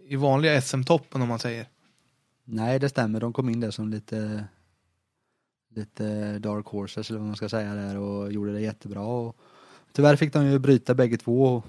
i 0.08 0.16
vanliga 0.16 0.62
SM-toppen 0.62 1.22
om 1.22 1.28
man 1.28 1.38
säger. 1.38 1.66
Nej, 2.44 2.78
det 2.78 2.88
stämmer. 2.88 3.20
De 3.20 3.32
kom 3.32 3.48
in 3.48 3.60
där 3.60 3.70
som 3.70 3.88
lite 3.88 4.44
lite 5.74 6.38
dark 6.38 6.66
horses 6.66 7.10
eller 7.10 7.18
vad 7.18 7.26
man 7.26 7.36
ska 7.36 7.48
säga 7.48 7.74
där 7.74 7.96
och 7.98 8.32
gjorde 8.32 8.52
det 8.52 8.60
jättebra. 8.60 9.00
Och 9.00 9.36
tyvärr 9.92 10.16
fick 10.16 10.32
de 10.32 10.46
ju 10.46 10.58
bryta 10.58 10.94
bägge 10.94 11.16
två 11.16 11.62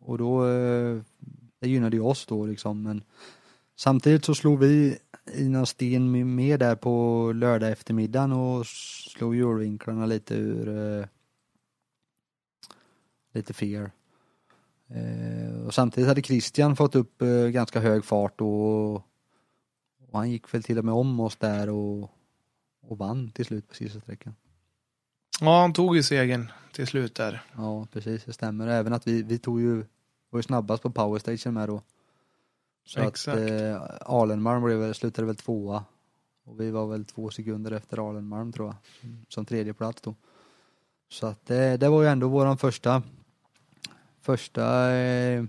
och 0.00 0.18
då 0.18 0.48
eh, 0.48 1.00
det 1.60 1.68
gynnade 1.68 1.96
ju 1.96 2.02
oss 2.02 2.26
då 2.26 2.46
liksom 2.46 2.82
men 2.82 3.02
samtidigt 3.76 4.24
så 4.24 4.34
slog 4.34 4.58
vi 4.58 4.98
Ina 5.34 5.66
Sten 5.66 6.34
med 6.34 6.60
där 6.60 6.76
på 6.76 7.32
lördag 7.34 7.70
eftermiddagen 7.70 8.32
och 8.32 8.66
slog 8.66 9.36
hjulvinklarna 9.36 10.06
lite 10.06 10.34
ur 10.34 10.68
eh, 10.68 11.06
lite 13.32 13.52
fear. 13.52 13.90
Eh, 14.94 15.66
och 15.66 15.74
samtidigt 15.74 16.08
hade 16.08 16.22
Christian 16.22 16.76
fått 16.76 16.94
upp 16.94 17.22
eh, 17.22 17.46
ganska 17.46 17.80
hög 17.80 18.04
fart 18.04 18.40
och, 18.40 18.94
och 18.94 19.02
han 20.12 20.30
gick 20.30 20.54
väl 20.54 20.62
till 20.62 20.78
och 20.78 20.84
med 20.84 20.94
om 20.94 21.20
oss 21.20 21.36
där 21.36 21.68
och, 21.68 22.10
och 22.82 22.98
vann 22.98 23.30
till 23.30 23.44
slut 23.44 23.68
på 23.68 23.74
sista 23.74 24.00
sträckan. 24.00 24.34
Ja, 25.40 25.60
han 25.60 25.72
tog 25.72 25.96
ju 25.96 26.02
segern 26.02 26.52
till 26.72 26.86
slut 26.86 27.14
där. 27.14 27.42
Ja, 27.56 27.86
precis, 27.92 28.24
det 28.24 28.32
stämmer. 28.32 28.68
Även 28.68 28.92
att 28.92 29.06
vi, 29.06 29.22
vi 29.22 29.38
tog 29.38 29.60
ju, 29.60 29.76
var 30.30 30.38
ju 30.38 30.42
snabbast 30.42 30.82
på 30.82 30.90
powerstation 30.90 31.54
med 31.54 31.68
då. 31.68 31.82
Så 32.84 33.00
Exakt. 33.00 33.38
att 33.38 33.50
eh, 33.50 33.82
Alenmalm 34.00 34.64
blev, 34.64 34.92
slutade 34.92 35.26
väl 35.26 35.36
tvåa. 35.36 35.84
Och 36.44 36.60
vi 36.60 36.70
var 36.70 36.86
väl 36.86 37.04
två 37.04 37.30
sekunder 37.30 37.70
efter 37.70 38.08
Alenmalm 38.10 38.52
tror 38.52 38.66
jag, 38.66 38.76
som, 39.00 39.26
som 39.28 39.44
tredje 39.44 39.74
plats 39.74 40.02
då. 40.02 40.14
Så 41.08 41.26
att 41.26 41.46
det, 41.46 41.76
det 41.76 41.88
var 41.88 42.02
ju 42.02 42.08
ändå 42.08 42.28
våran 42.28 42.58
första, 42.58 43.02
första 44.22 44.92
eh, 44.92 45.44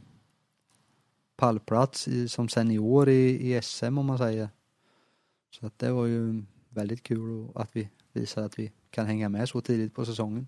pallplats 1.35 2.07
i, 2.07 2.29
som 2.29 2.49
senior 2.49 3.09
i, 3.09 3.53
i 3.53 3.61
SM 3.61 3.97
om 3.97 4.05
man 4.05 4.17
säger. 4.17 4.49
Så 5.51 5.65
att 5.65 5.79
det 5.79 5.91
var 5.91 6.05
ju 6.05 6.43
väldigt 6.69 7.03
kul 7.03 7.47
att 7.55 7.75
vi 7.75 7.89
visar 8.13 8.41
att 8.41 8.59
vi 8.59 8.71
kan 8.89 9.05
hänga 9.05 9.29
med 9.29 9.49
så 9.49 9.61
tidigt 9.61 9.95
på 9.95 10.05
säsongen. 10.05 10.47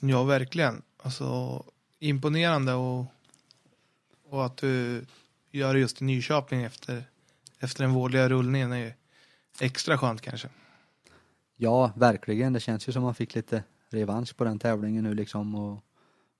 Ja, 0.00 0.24
verkligen. 0.24 0.82
Alltså, 1.02 1.62
imponerande 1.98 2.72
och, 2.72 3.04
och 4.28 4.46
att 4.46 4.56
du 4.56 5.04
gör 5.50 5.74
det 5.74 5.80
just 5.80 6.02
i 6.02 6.04
Nyköping 6.04 6.62
efter, 6.62 7.04
efter 7.58 7.84
den 7.84 7.92
vårdliga 7.92 8.28
rullningen 8.28 8.72
är 8.72 8.78
ju 8.78 8.92
extra 9.60 9.98
skönt 9.98 10.20
kanske. 10.20 10.48
Ja, 11.56 11.92
verkligen. 11.96 12.52
Det 12.52 12.60
känns 12.60 12.88
ju 12.88 12.92
som 12.92 13.02
man 13.02 13.14
fick 13.14 13.34
lite 13.34 13.64
revansch 13.90 14.36
på 14.36 14.44
den 14.44 14.58
tävlingen 14.58 15.04
nu 15.04 15.14
liksom. 15.14 15.54
Och... 15.54 15.84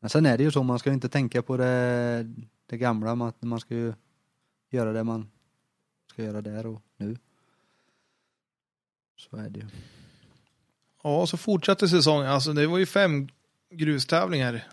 Men 0.01 0.11
sen 0.11 0.27
är 0.27 0.39
det 0.39 0.45
ju 0.45 0.51
så, 0.51 0.63
man 0.63 0.79
ska 0.79 0.91
ju 0.91 0.95
inte 0.95 1.09
tänka 1.09 1.43
på 1.43 1.57
det, 1.57 2.35
det 2.67 2.77
gamla, 2.77 3.15
man, 3.15 3.33
man 3.41 3.61
ska 3.61 3.75
ju 3.75 3.95
göra 4.71 4.93
det 4.93 5.05
man 5.05 5.31
ska 6.13 6.23
göra 6.23 6.41
där 6.41 6.67
och 6.67 6.83
nu. 6.97 7.17
Så 9.17 9.37
är 9.37 9.51
det 9.51 9.59
ju. 9.59 9.67
Ja, 11.03 11.27
så 11.27 11.37
fortsatte 11.37 11.89
säsongen. 11.89 12.27
Alltså 12.27 12.53
det 12.53 12.67
var 12.67 12.79
ju 12.79 12.87
fem 12.87 13.29
grustävlingar 13.71 14.69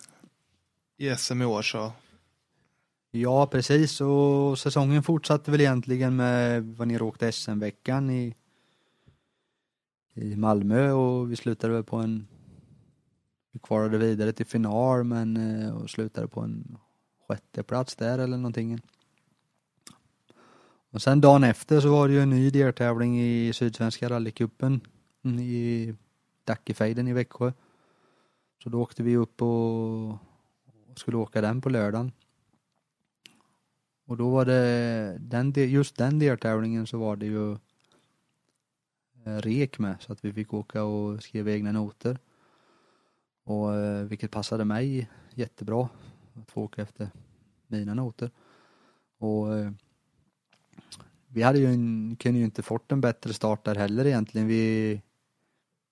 i 0.98 1.16
SM 1.16 1.42
i 1.42 1.46
år 1.46 1.62
så. 1.62 1.92
Ja, 3.12 3.48
precis. 3.48 4.02
Och 4.02 4.60
säsongen 4.60 5.04
fortsatte 5.04 5.52
väl 5.52 5.62
egentligen 5.62 6.16
med 6.16 6.64
vad 6.64 6.88
ni 6.88 7.00
åkte 7.00 7.32
SM-veckan 7.32 8.10
i, 8.10 8.36
i 10.14 10.36
Malmö 10.36 10.92
och 10.92 11.32
vi 11.32 11.36
slutade 11.36 11.74
väl 11.74 11.84
på 11.84 11.98
en 11.98 12.28
vi 13.52 13.60
kvalade 13.60 13.98
vidare 13.98 14.34
till 14.34 14.46
final 14.46 15.04
men 15.04 15.38
eh, 15.38 15.76
och 15.76 15.90
slutade 15.90 16.28
på 16.28 16.42
en 16.42 16.78
sjätte 17.28 17.64
plats 17.64 17.96
där 17.96 18.20
eller 18.20 18.38
någonting. 18.38 18.82
Och 20.92 21.02
sen 21.02 21.22
dagen 21.22 21.44
efter 21.44 21.80
så 21.80 21.92
var 21.92 22.08
det 22.08 22.14
ju 22.14 22.22
en 22.22 22.30
ny 22.30 22.50
deltävling 22.50 23.22
i 23.22 23.54
Sydsvenska 23.54 24.10
rallycupen 24.10 24.82
mm, 25.24 25.40
i 25.40 25.96
Dackefejden 26.44 27.08
i 27.08 27.14
Växjö. 27.14 27.52
Så 28.64 28.70
då 28.70 28.82
åkte 28.82 29.04
vi 29.04 29.18
upp 29.18 29.42
och, 29.42 30.18
skulle 30.96 31.18
åka 31.18 31.42
den 31.42 31.62
på 31.62 31.70
lördagen. 31.70 32.12
Och 34.06 34.18
då 34.18 34.30
var 34.30 34.46
det, 34.46 35.18
den, 35.20 35.54
just 35.56 35.98
den 35.98 36.20
deltävlingen 36.20 36.88
så 36.88 36.98
var 36.98 37.16
det 37.16 37.26
ju 37.26 37.52
eh, 39.26 39.38
rek 39.38 39.80
med 39.80 39.96
så 40.00 40.14
att 40.14 40.26
vi 40.26 40.34
fick 40.34 40.54
åka 40.54 40.84
och 40.84 41.24
skriva 41.24 41.52
egna 41.52 41.72
noter. 41.72 42.20
Och 43.48 43.76
eh, 43.76 44.04
vilket 44.04 44.32
passade 44.32 44.66
mig 44.66 45.10
jättebra 45.36 45.90
att 46.34 46.52
få 46.52 46.64
åka 46.64 46.82
efter 46.82 47.10
mina 47.68 47.94
noter. 47.94 48.32
Och 49.18 49.58
eh, 49.58 49.72
vi 51.28 51.42
hade 51.42 51.60
ju 51.60 51.66
en, 51.66 52.16
kunde 52.20 52.40
ju 52.40 52.46
inte 52.46 52.64
fått 52.64 52.92
en 52.92 53.02
bättre 53.02 53.34
start 53.34 53.66
där 53.66 53.76
heller 53.76 54.06
egentligen. 54.06 54.48
Vi, 54.48 55.02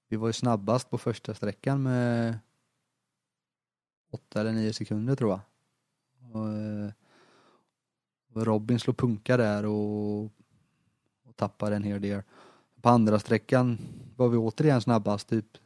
vi 0.10 0.18
var 0.18 0.28
ju 0.28 0.34
snabbast 0.34 0.90
på 0.90 0.98
första 0.98 1.34
sträckan 1.34 1.84
med 1.84 2.40
åtta 4.12 4.42
eller 4.42 4.52
nio 4.52 4.74
sekunder 4.74 5.16
tror 5.16 5.30
jag. 5.32 5.40
Och, 6.32 6.50
eh, 6.50 6.92
och 8.34 8.46
Robin 8.46 8.80
slog 8.80 8.98
punka 8.98 9.38
där 9.38 9.66
och, 9.66 10.24
och 11.24 11.36
tappade 11.36 11.76
en 11.76 11.84
hel 11.84 12.02
del. 12.02 12.22
På 12.82 12.90
andra 12.90 13.20
sträckan 13.20 13.78
var 14.16 14.30
vi 14.30 14.38
återigen 14.38 14.82
snabbast, 14.82 15.30
typ 15.30 15.58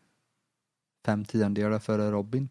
fem 1.10 1.26
tiondelar 1.26 1.80
före 1.80 2.12
Robin. 2.12 2.50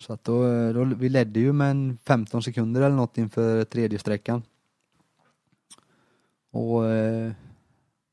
Så 0.00 0.12
att 0.12 0.24
då, 0.24 0.72
då, 0.72 0.84
vi 0.84 1.08
ledde 1.08 1.40
ju 1.40 1.52
med 1.52 1.70
en 1.70 1.98
15 2.04 2.42
sekunder 2.42 2.82
eller 2.82 2.96
något 2.96 3.18
inför 3.18 3.64
tredje 3.64 3.98
sträckan. 3.98 4.42
Och 6.50 6.86
eh, 6.86 7.32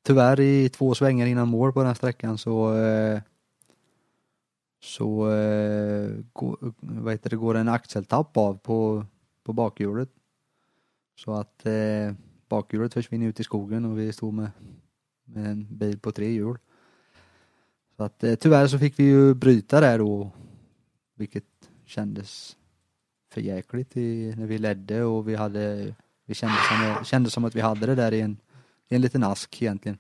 tyvärr 0.04 0.40
i 0.40 0.70
två 0.70 0.96
svängar 0.96 1.28
innan 1.28 1.48
mål 1.48 1.74
på 1.74 1.84
den 1.84 1.96
sträckan 1.96 2.38
så 2.38 2.78
eh, 2.78 3.22
så 4.82 5.32
eh, 5.32 6.12
går, 6.34 6.74
vad 6.80 7.14
heter 7.14 7.30
det, 7.30 7.36
går 7.36 7.56
en 7.56 7.70
axeltapp 7.70 8.38
av 8.38 8.58
på, 8.58 9.06
på 9.44 9.54
bakhjulet. 9.54 10.10
Så 11.16 11.34
att 11.34 11.66
eh, 11.66 12.14
bakhjulet 12.50 12.94
försvinner 12.94 13.28
ut 13.28 13.40
i 13.40 13.44
skogen 13.44 13.86
och 13.86 14.00
vi 14.00 14.14
stod 14.14 14.34
med, 14.34 14.52
med 15.24 15.52
en 15.52 15.78
bil 15.78 16.00
på 16.00 16.12
tre 16.12 16.32
hjul. 16.32 16.58
Så 17.98 18.04
att 18.04 18.24
eh, 18.24 18.36
tyvärr 18.36 18.68
så 18.68 18.80
fick 18.80 19.00
vi 19.00 19.04
ju 19.04 19.34
bryta 19.34 19.80
där 19.80 19.98
då, 19.98 20.32
vilket 21.16 21.44
kändes 21.86 22.58
för 23.34 23.42
jäkligt 23.42 23.98
i, 23.98 24.34
när 24.38 24.46
vi 24.46 24.58
ledde 24.58 25.04
och 25.04 25.30
vi 25.30 25.36
hade, 25.36 25.96
vi 26.26 26.34
kände 26.34 26.56
som, 26.70 27.06
kände 27.06 27.30
som 27.30 27.46
att 27.46 27.56
vi 27.56 27.62
hade 27.62 27.86
det 27.86 27.96
där 27.96 28.12
i 28.12 28.22
en, 28.22 28.38
i 28.90 28.96
en 28.96 29.02
liten 29.02 29.24
ask 29.24 29.62
egentligen. 29.62 29.98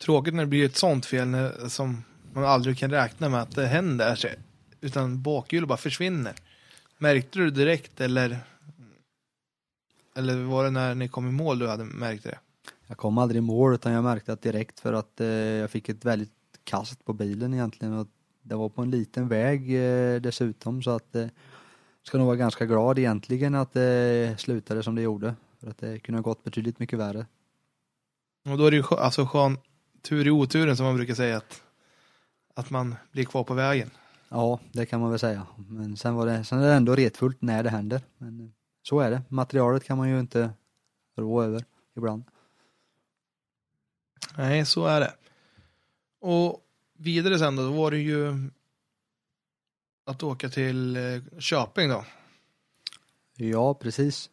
Tråkigt 0.00 0.34
när 0.34 0.42
det 0.42 0.46
blir 0.46 0.66
ett 0.66 0.76
sånt 0.76 1.06
fel 1.06 1.28
när, 1.28 1.68
som 1.68 2.04
man 2.32 2.44
aldrig 2.44 2.78
kan 2.78 2.90
räkna 2.90 3.28
med 3.28 3.42
att 3.42 3.54
det 3.54 3.66
händer. 3.66 4.36
Utan 4.80 5.22
bakhjulet 5.22 5.68
bara 5.68 5.78
försvinner. 5.78 6.34
Märkte 6.98 7.38
du 7.38 7.44
det 7.44 7.50
direkt 7.50 8.00
eller? 8.00 8.38
Eller 10.16 10.36
var 10.36 10.64
det 10.64 10.70
när 10.70 10.94
ni 10.94 11.08
kom 11.08 11.28
i 11.28 11.32
mål 11.32 11.58
du 11.58 11.68
hade 11.68 11.84
märkt 11.84 12.24
det? 12.24 12.38
Jag 12.88 12.96
kom 12.96 13.18
aldrig 13.18 13.38
i 13.38 13.46
mål 13.46 13.74
utan 13.74 13.92
jag 13.92 14.04
märkte 14.04 14.32
att 14.32 14.42
direkt 14.42 14.80
för 14.80 14.92
att 14.92 15.20
eh, 15.20 15.26
jag 15.26 15.70
fick 15.70 15.88
ett 15.88 16.04
väldigt 16.04 16.32
kast 16.64 17.04
på 17.04 17.12
bilen 17.12 17.54
egentligen 17.54 17.94
och 17.94 18.06
det 18.42 18.54
var 18.54 18.68
på 18.68 18.82
en 18.82 18.90
liten 18.90 19.28
väg 19.28 19.74
eh, 19.74 20.20
dessutom 20.20 20.82
så 20.82 20.90
att 20.90 21.16
eh, 21.16 21.26
ska 22.02 22.18
nog 22.18 22.26
vara 22.26 22.36
ganska 22.36 22.66
glad 22.66 22.98
egentligen 22.98 23.54
att 23.54 23.72
det 23.72 24.40
slutade 24.40 24.82
som 24.82 24.94
det 24.94 25.02
gjorde 25.02 25.34
för 25.60 25.70
att 25.70 25.78
det 25.78 25.98
kunde 25.98 26.18
ha 26.18 26.22
gått 26.22 26.44
betydligt 26.44 26.78
mycket 26.78 26.98
värre. 26.98 27.26
Och 28.50 28.58
då 28.58 28.66
är 28.66 28.70
det 28.70 28.76
ju 28.76 28.84
alltså 28.90 29.26
skön 29.26 29.58
tur 30.02 30.26
i 30.26 30.30
oturen 30.30 30.76
som 30.76 30.86
man 30.86 30.96
brukar 30.96 31.14
säga 31.14 31.36
att, 31.36 31.62
att 32.54 32.70
man 32.70 32.94
blir 33.12 33.24
kvar 33.24 33.44
på 33.44 33.54
vägen. 33.54 33.90
Ja, 34.28 34.60
det 34.72 34.86
kan 34.86 35.00
man 35.00 35.10
väl 35.10 35.18
säga. 35.18 35.46
Men 35.68 35.96
sen 35.96 36.14
var 36.14 36.26
det, 36.26 36.44
sen 36.44 36.58
är 36.58 36.68
det 36.68 36.74
ändå 36.74 36.94
retfullt 36.94 37.42
när 37.42 37.62
det 37.62 37.70
händer. 37.70 38.00
Men 38.18 38.52
så 38.82 39.00
är 39.00 39.10
det. 39.10 39.22
Materialet 39.28 39.84
kan 39.84 39.98
man 39.98 40.08
ju 40.08 40.20
inte 40.20 40.50
rå 41.16 41.42
över 41.42 41.64
ibland. 41.96 42.24
Nej, 44.38 44.66
så 44.66 44.86
är 44.86 45.00
det. 45.00 45.14
Och 46.20 46.66
vidare 46.96 47.38
sen 47.38 47.56
då, 47.56 47.62
då 47.62 47.72
var 47.72 47.90
det 47.90 47.98
ju 47.98 48.50
att 50.04 50.22
åka 50.22 50.48
till 50.48 50.96
eh, 50.96 51.38
Köping 51.38 51.88
då. 51.88 52.04
Ja, 53.36 53.74
precis. 53.74 54.30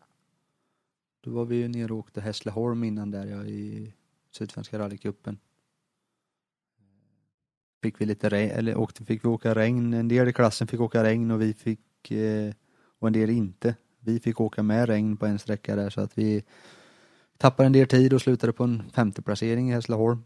Då 1.22 1.32
var 1.32 1.46
vi 1.46 1.56
ju 1.56 1.68
nere 1.68 1.94
och 1.94 2.00
åkte 2.00 2.22
Hässleholm 2.22 2.84
innan 2.84 3.12
där 3.12 3.26
ja, 3.26 3.44
i 3.44 3.94
Sydsvenska 4.32 4.80
rallycupen. 4.80 5.40
Fick 7.84 8.02
vi 8.02 8.06
lite 8.06 8.30
regn, 8.30 8.52
eller 8.52 8.78
åkte, 8.78 9.06
fick 9.06 9.24
vi 9.26 9.30
åka 9.30 9.56
regn, 9.56 9.94
en 9.94 10.08
del 10.08 10.28
i 10.28 10.34
klassen 10.34 10.68
fick 10.68 10.80
åka 10.80 11.04
regn 11.04 11.32
och 11.32 11.42
vi 11.42 11.54
fick, 11.54 12.12
eh, 12.12 12.54
och 13.00 13.08
en 13.08 13.14
del 13.14 13.30
inte. 13.30 13.76
vi 14.00 14.20
fick 14.20 14.42
åka 14.42 14.64
med 14.64 14.90
regn 14.90 15.18
på 15.18 15.26
en 15.26 15.40
sträcka 15.40 15.76
där 15.76 15.90
så 15.90 16.02
att 16.02 16.18
vi 16.18 16.44
tappade 17.38 17.66
en 17.68 17.74
del 17.74 17.88
tid 17.88 18.14
och 18.14 18.22
slutade 18.22 18.54
på 18.54 18.64
en 18.64 18.84
femte 18.94 19.22
placering 19.22 19.70
i 19.70 19.74
Hässleholm. 19.74 20.24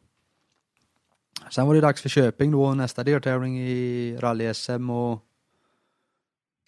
Sen 1.51 1.67
var 1.67 1.75
det 1.75 1.81
dags 1.81 2.01
för 2.01 2.09
Köping 2.09 2.51
då, 2.51 2.73
nästa 2.73 3.03
deltävling 3.03 3.59
i 3.59 4.17
rally-SM 4.19 4.89
och 4.89 5.25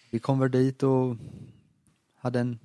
vi 0.09 0.19
kom 0.19 0.39
väl 0.39 0.51
dit 0.51 0.83
och 0.83 1.15
hade 2.17 2.39
en 2.39 2.59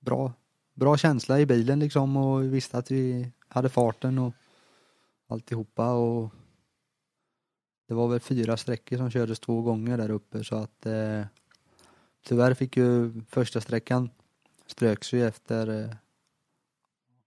bra, 0.00 0.32
bra 0.74 0.96
känsla 0.96 1.40
i 1.40 1.46
bilen 1.46 1.80
liksom 1.80 2.16
och 2.16 2.54
visste 2.54 2.78
att 2.78 2.90
vi 2.90 3.32
hade 3.48 3.68
farten 3.68 4.18
och 4.18 4.34
alltihopa 5.28 5.92
och 5.92 6.30
det 7.88 7.94
var 7.94 8.08
väl 8.08 8.20
fyra 8.20 8.56
sträckor 8.56 8.96
som 8.96 9.10
kördes 9.10 9.40
två 9.40 9.62
gånger 9.62 9.98
där 9.98 10.10
uppe 10.10 10.44
så 10.44 10.56
att 10.56 10.86
eh, 10.86 11.22
tyvärr 12.26 12.54
fick 12.54 12.76
ju 12.76 13.22
första 13.28 13.60
sträckan 13.60 14.10
ströks 14.66 15.12
ju 15.12 15.26
efter 15.26 15.82
eh, 15.82 15.96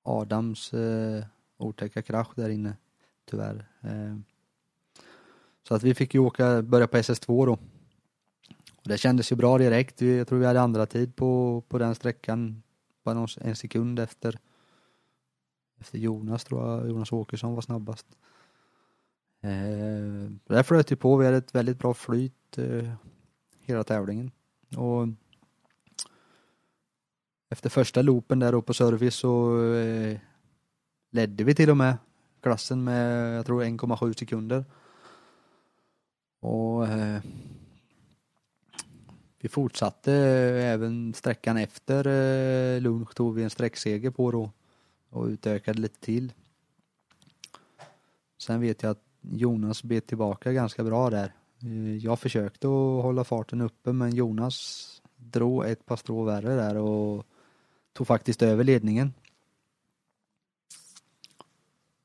Adams 0.07 0.73
eh, 0.73 1.23
otäcka 1.57 2.01
krasch 2.01 2.35
där 2.35 2.49
inne 2.49 2.77
tyvärr. 3.25 3.65
Eh, 3.81 4.15
så 5.63 5.75
att 5.75 5.83
vi 5.83 5.95
fick 5.95 6.13
ju 6.13 6.19
åka, 6.19 6.61
börja 6.61 6.87
på 6.87 6.97
SS2 6.97 7.45
då. 7.45 7.57
Och 8.75 8.87
det 8.87 8.97
kändes 8.97 9.31
ju 9.31 9.35
bra 9.35 9.57
direkt. 9.57 10.01
Jag 10.01 10.27
tror 10.27 10.39
vi 10.39 10.45
hade 10.45 10.61
andra 10.61 10.85
tid 10.85 11.15
på, 11.15 11.63
på 11.67 11.77
den 11.77 11.95
sträckan. 11.95 12.63
Bara 13.03 13.27
en 13.41 13.55
sekund 13.55 13.99
efter, 13.99 14.39
efter 15.79 15.97
Jonas 15.97 16.43
tror 16.43 16.67
jag, 16.67 16.89
Jonas 16.89 17.11
Åkesson 17.11 17.55
var 17.55 17.61
snabbast. 17.61 18.05
Eh, 19.41 20.31
det 20.47 20.63
flöt 20.63 20.91
ju 20.91 20.95
på, 20.95 21.17
vi 21.17 21.25
hade 21.25 21.37
ett 21.37 21.55
väldigt 21.55 21.79
bra 21.79 21.93
flyt 21.93 22.57
eh, 22.57 22.93
hela 23.61 23.83
tävlingen. 23.83 24.31
Och 24.77 25.07
efter 27.49 27.69
första 27.69 28.01
loopen 28.01 28.39
där 28.39 28.61
på 28.61 28.73
service 28.73 29.15
så 29.15 29.63
eh, 29.73 30.17
ledde 31.11 31.43
vi 31.43 31.55
till 31.55 31.69
och 31.69 31.77
med 31.77 31.97
klassen 32.41 32.83
med, 32.83 33.37
jag 33.37 33.45
tror 33.45 33.63
1,7 33.63 34.19
sekunder. 34.19 34.65
Och 36.39 36.87
eh, 36.87 37.21
vi 39.39 39.49
fortsatte 39.49 40.13
även 40.63 41.13
sträckan 41.13 41.57
efter 41.57 42.07
eh, 42.07 42.81
lunch 42.81 43.15
tog 43.15 43.35
vi 43.35 43.43
en 43.43 43.49
sträckseger 43.49 44.11
på 44.11 44.31
då 44.31 44.51
och 45.09 45.25
utökade 45.25 45.79
lite 45.79 45.99
till. 45.99 46.33
Sen 48.37 48.61
vet 48.61 48.83
jag 48.83 48.91
att 48.91 49.03
Jonas 49.21 49.83
bet 49.83 50.07
tillbaka 50.07 50.51
ganska 50.51 50.83
bra 50.83 51.09
där. 51.09 51.33
Eh, 51.61 51.97
jag 51.97 52.19
försökte 52.19 52.67
att 52.67 53.03
hålla 53.03 53.23
farten 53.23 53.61
uppe 53.61 53.93
men 53.93 54.15
Jonas 54.15 54.87
drog 55.15 55.65
ett 55.65 55.85
par 55.85 55.95
strå 55.95 56.23
värre 56.23 56.55
där 56.55 56.77
och 56.77 57.25
tog 57.97 58.07
faktiskt 58.07 58.41
över 58.41 58.63
ledningen. 58.63 59.13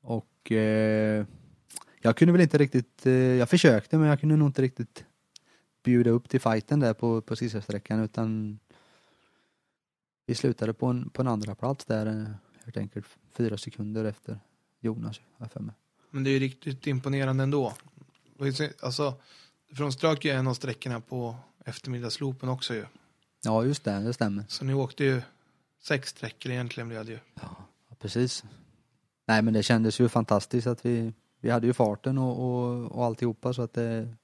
Och 0.01 0.53
eh, 0.53 1.27
jag 2.01 2.17
kunde 2.17 2.33
väl 2.33 2.41
inte 2.41 2.59
riktigt, 2.59 3.07
eh, 3.07 3.13
jag 3.13 3.49
försökte 3.49 3.99
men 3.99 4.09
jag 4.09 4.21
kunde 4.21 4.37
nog 4.37 4.49
inte 4.49 4.63
riktigt 4.63 5.05
bjuda 5.83 6.11
upp 6.11 6.29
till 6.29 6.41
fighten 6.41 6.81
där 6.81 6.95
på, 6.95 7.21
på 7.21 7.37
sista 7.37 7.61
sträckan 7.61 8.01
utan 8.01 8.59
vi 10.27 10.35
slutade 10.35 10.73
på 10.73 10.87
en, 10.87 11.11
på 11.11 11.23
en 11.23 11.29
andra 11.29 11.55
plats 11.55 11.85
där 11.85 12.07
eh, 12.07 12.27
helt 12.65 12.77
enkelt 12.77 13.07
fyra 13.33 13.59
sekunder 13.59 14.05
efter 14.05 14.39
Jonas, 14.81 15.21
har 15.37 15.47
för 15.47 15.61
mig. 15.61 15.75
Men 16.11 16.25
det 16.25 16.31
är 16.31 16.33
ju 16.33 16.39
riktigt 16.39 16.87
imponerande 16.87 17.43
ändå. 17.43 17.75
Alltså, 18.81 19.15
från 19.75 19.93
strök 19.93 20.25
ju 20.25 20.31
en 20.31 20.47
av 20.47 20.55
sträckorna 20.55 21.01
på 21.01 21.37
eftermiddagsloopen 21.65 22.49
också 22.49 22.75
ju. 22.75 22.85
Ja, 23.43 23.65
just 23.65 23.85
det, 23.85 24.01
det 24.01 24.13
stämmer. 24.13 24.45
Så 24.49 24.65
ni 24.65 24.75
åkte 24.75 25.05
ju 25.05 25.23
sex 25.83 26.09
sträckor 26.09 26.53
egentligen 26.53 26.89
blev 26.89 27.05
det 27.05 27.13
ju. 27.13 27.19
Ja, 27.35 27.57
precis. 27.99 28.45
Nej, 29.27 29.43
men 29.43 29.55
det 29.55 29.63
kändes 29.63 30.01
ju 30.01 30.09
fantastiskt 30.09 30.67
att 30.67 30.87
vi, 30.87 31.13
vi 31.41 31.51
hade 31.51 31.67
ju 31.67 31.73
farten 31.73 32.19
och, 32.19 32.39
och, 32.39 32.93
och 32.93 33.05
alltihopa 33.05 33.53
så 33.53 33.63
att 33.63 33.73
det 33.73 34.17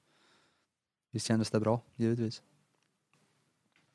visst 1.11 1.27
kändes 1.27 1.49
det 1.51 1.59
bra, 1.59 1.81
givetvis. 1.95 2.41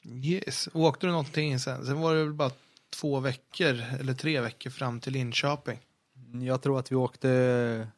Yes, 0.05 0.69
åkte 0.73 1.07
du 1.07 1.11
någonting 1.11 1.59
sen? 1.59 1.87
Sen 1.87 2.01
var 2.01 2.15
det 2.15 2.25
väl 2.25 2.33
bara 2.33 2.51
två 2.91 3.21
veckor 3.21 3.83
eller 4.01 4.15
tre 4.15 4.41
veckor 4.41 4.71
fram 4.71 5.01
till 5.01 5.13
Linköping. 5.13 5.79
Jag 6.43 6.63
tror 6.63 6.79
att 6.79 6.93
vi 6.93 6.97
åkte 6.97 7.89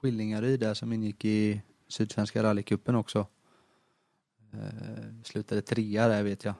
Skillingaryd 0.00 0.60
där 0.60 0.74
som 0.74 0.92
ingick 0.92 1.24
i 1.24 1.62
Sydsvenska 1.88 2.42
rallycupen 2.42 2.94
också. 2.94 3.26
Eh, 4.52 5.22
slutade 5.24 5.62
trea 5.62 6.08
där 6.08 6.22
vet 6.22 6.44
jag. 6.44 6.54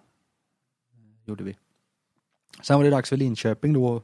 Gjorde 1.24 1.44
vi. 1.44 1.56
Sen 2.62 2.76
var 2.76 2.84
det 2.84 2.90
dags 2.90 3.08
för 3.08 3.16
Linköping 3.16 3.72
då. 3.72 4.02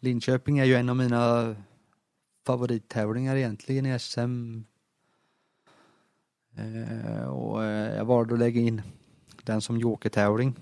Linköping 0.00 0.58
är 0.58 0.64
ju 0.64 0.74
en 0.74 0.88
av 0.88 0.96
mina 0.96 1.56
favorittävlingar 2.46 3.36
egentligen 3.36 3.86
i 3.86 3.98
SM. 3.98 4.60
Eh, 6.56 7.24
och 7.24 7.64
eh, 7.64 7.96
jag 7.96 8.04
valde 8.04 8.34
att 8.34 8.40
lägga 8.40 8.60
in 8.60 8.82
den 9.42 9.60
som 9.60 9.78
jokertävling. 9.78 10.54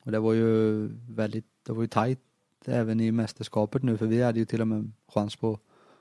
Och 0.00 0.12
det 0.12 0.18
var 0.18 0.32
ju 0.32 0.86
väldigt, 1.08 1.46
det 1.62 1.72
var 1.72 1.82
ju 1.82 1.88
tajt 1.88 2.20
även 2.64 3.00
i 3.00 3.12
mästerskapet 3.12 3.82
nu 3.82 3.96
för 3.96 4.06
vi 4.06 4.22
hade 4.22 4.38
ju 4.38 4.44
till 4.44 4.60
och 4.60 4.68
med 4.68 4.92
chans 5.08 5.36
på, 5.36 5.58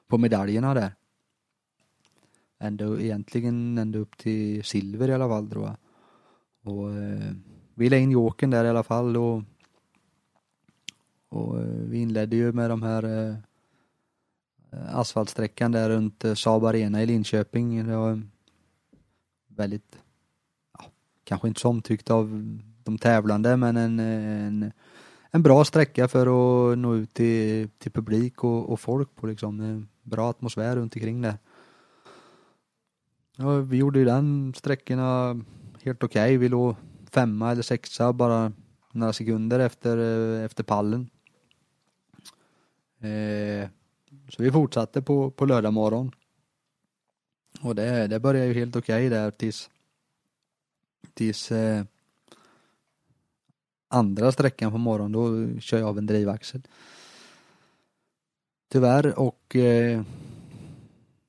på 0.08 0.18
medaljerna 0.18 0.74
där. 0.74 0.95
Ändå 2.60 3.00
egentligen 3.00 3.78
ända 3.78 4.00
upp 4.00 4.18
till 4.18 4.64
silver 4.64 5.10
i 5.10 5.14
alla 5.14 5.28
fall 5.28 5.50
tror 5.50 5.66
jag. 5.66 5.78
Och 6.74 6.92
eh, 6.92 7.34
vi 7.75 7.90
la 7.90 7.98
in 7.98 8.11
jokern 8.11 8.50
där 8.50 8.66
i 8.66 8.69
alla 8.69 8.83
fall 8.83 9.17
och, 9.17 9.43
och 11.30 11.59
vi 11.66 12.01
inledde 12.01 12.35
ju 12.35 12.51
med 12.51 12.69
de 12.69 12.83
här 12.83 13.03
eh, 13.03 13.35
asfaltsträckan 14.95 15.72
där 15.72 15.90
runt 15.90 16.25
eh, 16.25 16.33
Saab 16.33 16.66
Arena 16.66 17.03
i 17.03 17.06
Linköping. 17.06 17.88
Det 17.88 17.95
var 17.95 18.22
väldigt, 19.48 19.98
ja, 20.77 20.85
kanske 21.24 21.48
inte 21.48 21.59
så 21.59 21.69
omtyckt 21.69 22.11
av 22.11 22.30
de 22.83 22.98
tävlande 22.98 23.58
men 23.58 23.77
en, 23.77 24.00
en, 24.00 24.72
en 25.32 25.43
bra 25.43 25.66
sträcka 25.66 26.08
för 26.08 26.22
att 26.72 26.77
nå 26.77 26.95
ut 26.95 27.14
till, 27.14 27.69
till 27.69 27.91
publik 27.91 28.43
och, 28.43 28.69
och 28.69 28.80
folk 28.80 29.16
på 29.16 29.27
liksom. 29.27 29.59
En 29.59 29.88
bra 30.03 30.30
atmosfär 30.30 30.75
runt 30.75 30.95
omkring 30.95 31.22
det. 31.22 31.38
Ja, 33.38 33.56
vi 33.56 33.77
gjorde 33.77 34.00
ju 34.00 34.06
den 34.06 34.53
sträckorna 34.53 35.41
helt 35.83 36.03
okej. 36.03 36.24
Okay. 36.24 36.38
Vi 36.38 36.50
låg 36.50 36.75
femma 37.11 37.51
eller 37.51 37.61
sexa 37.61 38.14
bara 38.14 38.51
några 38.91 39.14
sekunder 39.14 39.59
efter, 39.59 39.98
eh, 39.98 40.45
efter 40.45 40.64
pallen. 40.64 41.09
Eh, 42.99 43.69
så 44.30 44.43
vi 44.43 44.51
fortsatte 44.51 45.01
på, 45.01 45.31
på 45.31 45.45
lördag 45.45 45.73
morgon. 45.73 46.11
Och 47.61 47.75
det, 47.75 48.07
det 48.07 48.19
började 48.19 48.48
ju 48.48 48.53
helt 48.53 48.75
okej 48.75 49.07
okay 49.07 49.09
där 49.09 49.31
tills, 49.31 49.69
tills 51.14 51.51
eh, 51.51 51.83
andra 53.88 54.31
sträckan 54.31 54.72
på 54.72 54.77
morgonen, 54.77 55.11
då 55.11 55.59
kör 55.59 55.77
jag 55.77 55.88
av 55.88 55.98
en 55.98 56.06
drivaxel. 56.06 56.61
Tyvärr 58.69 59.19
och 59.19 59.56
eh, 59.56 60.03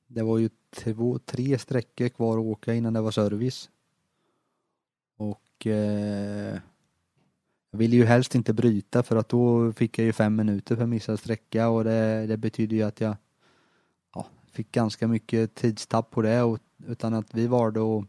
det 0.07 0.23
var 0.23 0.37
ju 0.37 0.49
två, 0.75 1.19
tre 1.19 1.59
sträckor 1.59 2.09
kvar 2.09 2.37
att 2.37 2.45
åka 2.45 2.73
innan 2.73 2.93
det 2.93 3.01
var 3.01 3.11
service. 3.11 3.69
Och 5.65 5.67
eh, 5.67 6.59
jag 7.71 7.79
ville 7.79 7.95
ju 7.95 8.05
helst 8.05 8.35
inte 8.35 8.53
bryta 8.53 9.03
för 9.03 9.15
att 9.15 9.29
då 9.29 9.73
fick 9.73 9.99
jag 9.99 10.05
ju 10.05 10.13
fem 10.13 10.35
minuter 10.35 10.75
för 10.75 10.85
missad 10.85 11.19
sträcka 11.19 11.69
och 11.69 11.83
det, 11.83 12.27
det 12.27 12.37
betyder 12.37 12.75
ju 12.75 12.83
att 12.83 13.01
jag 13.01 13.15
ja, 14.15 14.27
fick 14.51 14.71
ganska 14.71 15.07
mycket 15.07 15.55
tidstapp 15.55 16.11
på 16.11 16.21
det 16.21 16.41
och, 16.41 16.59
utan 16.87 17.13
att 17.13 17.33
vi 17.33 17.47
valde 17.47 17.79
att 17.79 18.05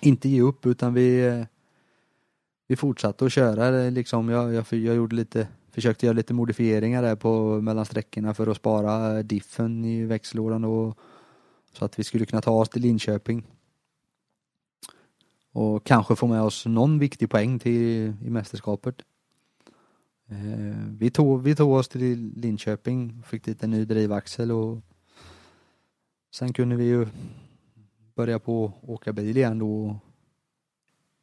inte 0.00 0.28
ge 0.28 0.40
upp 0.40 0.66
utan 0.66 0.94
vi 0.94 1.44
vi 2.70 2.76
fortsatte 2.76 3.24
att 3.24 3.32
köra 3.32 3.90
liksom. 3.90 4.28
Jag, 4.28 4.54
jag, 4.54 4.64
jag 4.70 4.96
gjorde 4.96 5.16
lite, 5.16 5.48
försökte 5.70 6.06
göra 6.06 6.16
lite 6.16 6.34
modifieringar 6.34 7.02
där 7.02 7.16
på 7.16 7.60
mellan 7.60 7.84
sträckorna 7.84 8.34
för 8.34 8.46
att 8.46 8.56
spara 8.56 9.22
diffen 9.22 9.84
i 9.84 10.04
växellådan 10.04 10.64
och 10.64 10.98
så 11.72 11.84
att 11.84 11.98
vi 11.98 12.04
skulle 12.04 12.26
kunna 12.26 12.42
ta 12.42 12.50
oss 12.50 12.68
till 12.68 12.82
Linköping. 12.82 13.46
Och 15.52 15.84
kanske 15.84 16.16
få 16.16 16.26
med 16.26 16.42
oss 16.42 16.66
någon 16.66 16.98
viktig 16.98 17.30
poäng 17.30 17.58
till 17.58 18.14
i 18.24 18.30
mästerskapet. 18.30 19.02
Eh, 20.28 20.76
vi, 20.98 21.10
tog, 21.10 21.42
vi 21.42 21.54
tog 21.54 21.72
oss 21.72 21.88
till 21.88 22.32
Linköping, 22.36 23.22
fick 23.26 23.44
dit 23.44 23.62
en 23.62 23.70
ny 23.70 23.84
drivaxel 23.84 24.52
och 24.52 24.78
sen 26.34 26.52
kunde 26.52 26.76
vi 26.76 26.84
ju 26.84 27.06
börja 28.14 28.38
på 28.38 28.72
åka 28.82 29.12
bil 29.12 29.36
igen 29.36 29.58
då. 29.58 29.96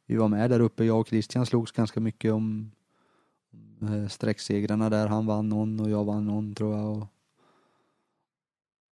Vi 0.06 0.16
var 0.16 0.28
med 0.28 0.50
där 0.50 0.60
uppe, 0.60 0.84
jag 0.84 1.00
och 1.00 1.08
Christian 1.08 1.46
slogs 1.46 1.72
ganska 1.72 2.00
mycket 2.00 2.32
om 2.32 2.70
eh, 3.82 4.08
sträcksegrarna 4.08 4.90
där. 4.90 5.06
Han 5.06 5.26
vann 5.26 5.48
någon 5.48 5.80
och 5.80 5.90
jag 5.90 6.04
vann 6.04 6.26
någon 6.26 6.54
tror 6.54 6.76
jag. 6.76 7.06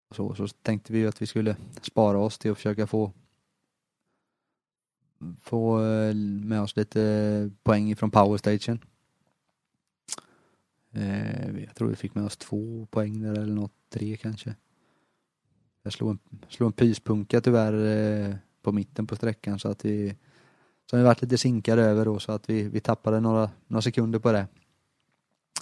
Och 0.09 0.15
så, 0.15 0.35
så 0.35 0.47
tänkte 0.47 0.93
vi 0.93 1.07
att 1.07 1.21
vi 1.21 1.25
skulle 1.25 1.55
spara 1.81 2.17
oss 2.17 2.37
till 2.37 2.51
att 2.51 2.57
försöka 2.57 2.87
få 2.87 3.11
få 5.41 5.83
eh, 5.83 6.15
med 6.15 6.61
oss 6.61 6.75
lite 6.75 7.51
poäng 7.63 7.95
från 7.95 8.11
powerstation. 8.11 8.79
Eh, 10.91 11.59
jag 11.63 11.75
tror 11.75 11.89
vi 11.89 11.95
fick 11.95 12.15
med 12.15 12.25
oss 12.25 12.37
två 12.37 12.87
poäng 12.91 13.21
där 13.21 13.31
eller 13.31 13.53
något, 13.53 13.73
tre 13.89 14.17
kanske. 14.17 14.55
Jag 15.83 15.93
slog 15.93 16.09
en, 16.09 16.19
slog 16.49 16.67
en 16.67 16.73
pyspunka 16.73 17.41
tyvärr 17.41 17.73
eh, 17.73 18.35
på 18.61 18.71
mitten 18.71 19.07
på 19.07 19.15
sträckan 19.15 19.59
så 19.59 19.69
att 19.69 19.85
vi 19.85 20.15
som 20.89 20.99
vi 20.99 21.05
varit 21.05 21.21
lite 21.21 21.37
sinkade 21.37 21.83
över 21.83 22.05
då 22.05 22.19
så 22.19 22.31
att 22.31 22.49
vi, 22.49 22.63
vi 22.63 22.79
tappade 22.79 23.19
några, 23.19 23.49
några 23.67 23.81
sekunder 23.81 24.19
på 24.19 24.31
det. 24.31 24.47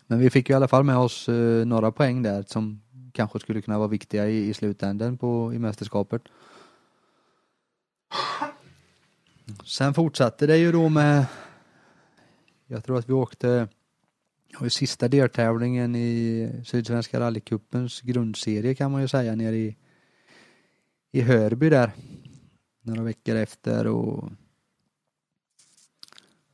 Men 0.08 0.20
vi 0.20 0.30
fick 0.30 0.50
ju 0.50 0.54
i 0.54 0.56
alla 0.56 0.68
fall 0.68 0.84
med 0.84 0.98
oss 0.98 1.30
några 1.66 1.92
poäng 1.92 2.22
där 2.22 2.44
som 2.48 2.82
kanske 3.12 3.40
skulle 3.40 3.62
kunna 3.62 3.78
vara 3.78 3.88
viktiga 3.88 4.28
i, 4.28 4.50
i 4.50 4.54
slutändan 4.54 5.18
på, 5.18 5.54
i 5.54 5.60
mästerskapet. 5.60 6.22
Sen 9.66 9.94
fortsatte 9.94 10.48
det 10.48 10.58
ju 10.58 10.72
då 10.72 10.90
med, 10.90 11.26
jag 12.68 12.84
tror 12.84 13.00
att 13.00 13.10
vi 13.10 13.14
åkte, 13.14 13.68
och 14.60 14.72
sista 14.72 15.08
deltävlingen 15.08 15.96
i 15.96 16.52
Sydsvenska 16.66 17.20
rallycupens 17.20 18.02
grundserie 18.02 18.76
kan 18.76 18.92
man 18.92 19.02
ju 19.02 19.08
säga 19.08 19.36
nere 19.36 19.56
i, 19.56 19.76
i 21.12 21.22
Hörby 21.22 21.70
där. 21.70 21.92
Några 22.82 23.04
veckor 23.04 23.36
efter 23.36 23.88
och 23.88 24.30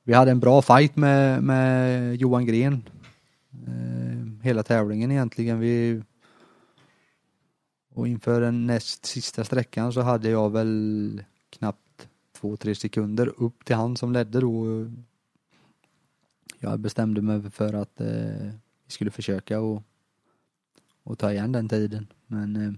vi 0.04 0.14
hade 0.14 0.32
en 0.32 0.40
bra 0.40 0.62
fight 0.62 0.96
med, 0.96 1.44
med 1.44 2.16
Johan 2.16 2.46
Gren. 2.46 2.90
Eh, 3.68 4.44
hela 4.44 4.64
tävlingen 4.64 5.12
egentligen. 5.12 5.60
Vi, 5.60 6.04
och 7.94 8.08
inför 8.08 8.42
den 8.42 8.66
näst 8.66 9.06
sista 9.06 9.44
sträckan 9.44 9.94
så 9.94 10.02
hade 10.02 10.30
jag 10.30 10.50
väl 10.50 11.24
knappt 11.50 11.91
två, 12.42 12.58
tre 12.58 12.76
sekunder 12.76 13.34
upp 13.38 13.66
till 13.66 13.76
han 13.76 13.98
som 13.98 14.14
ledde 14.14 14.40
då. 14.40 14.88
Jag 16.60 16.80
bestämde 16.80 17.22
mig 17.22 17.52
för 17.52 17.74
att 17.74 18.02
eh, 18.02 18.52
vi 18.86 18.92
skulle 18.92 19.12
försöka 19.12 19.60
och, 19.60 19.84
och 21.04 21.20
ta 21.20 21.32
igen 21.32 21.52
den 21.52 21.70
tiden. 21.70 22.08
Men 22.28 22.56
eh, 22.56 22.74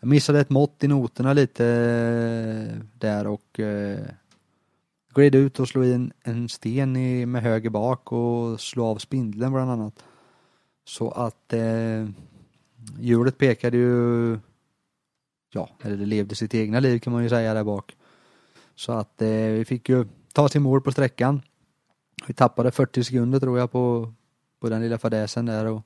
jag 0.00 0.08
missade 0.08 0.40
ett 0.40 0.50
mått 0.50 0.84
i 0.84 0.88
noterna 0.88 1.32
lite 1.32 1.66
eh, 1.66 2.82
där 2.98 3.26
och 3.26 3.60
eh, 3.60 4.06
gled 5.14 5.34
ut 5.34 5.60
och 5.60 5.68
slog 5.68 5.86
in 5.86 6.12
en 6.22 6.48
sten 6.48 6.96
i, 6.96 7.26
med 7.26 7.42
höger 7.42 7.70
bak 7.70 8.12
och 8.12 8.60
slog 8.60 8.86
av 8.86 8.96
spindeln 8.98 9.52
bland 9.52 9.70
annat. 9.70 10.04
Så 10.84 11.10
att 11.10 11.52
eh, 11.52 12.08
hjulet 13.00 13.38
pekade 13.38 13.76
ju, 13.76 14.38
ja, 15.50 15.70
eller 15.82 15.96
det 15.96 16.06
levde 16.06 16.34
sitt 16.34 16.54
egna 16.54 16.80
liv 16.80 16.98
kan 16.98 17.12
man 17.12 17.22
ju 17.22 17.28
säga 17.28 17.54
där 17.54 17.64
bak. 17.64 17.96
Så 18.76 18.92
att 18.92 19.22
eh, 19.22 19.28
vi 19.28 19.64
fick 19.64 19.88
ju 19.88 20.04
ta 20.32 20.48
sin 20.48 20.62
mål 20.62 20.80
på 20.80 20.92
sträckan. 20.92 21.42
Vi 22.26 22.34
tappade 22.34 22.70
40 22.70 23.04
sekunder 23.04 23.40
tror 23.40 23.58
jag 23.58 23.72
på, 23.72 24.12
på 24.60 24.68
den 24.68 24.82
lilla 24.82 24.98
fadäsen 24.98 25.46
där 25.46 25.66
och 25.66 25.82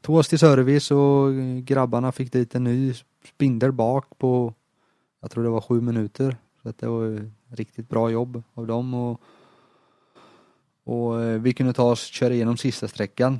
tog 0.00 0.16
oss 0.16 0.28
till 0.28 0.38
service 0.38 0.90
och 0.90 1.34
grabbarna 1.64 2.12
fick 2.12 2.32
dit 2.32 2.54
en 2.54 2.64
ny 2.64 2.94
spindel 3.24 3.72
bak 3.72 4.18
på, 4.18 4.54
jag 5.20 5.30
tror 5.30 5.44
det 5.44 5.50
var 5.50 5.60
sju 5.60 5.80
minuter. 5.80 6.36
Så 6.62 6.68
att 6.68 6.78
det 6.78 6.86
var 6.88 7.30
riktigt 7.48 7.88
bra 7.88 8.10
jobb 8.10 8.42
av 8.54 8.66
dem 8.66 8.94
och, 8.94 9.20
och 10.84 11.22
eh, 11.22 11.40
vi 11.40 11.52
kunde 11.52 11.72
ta 11.72 11.90
oss, 11.90 12.04
köra 12.04 12.34
igenom 12.34 12.56
sista 12.56 12.88
sträckan. 12.88 13.38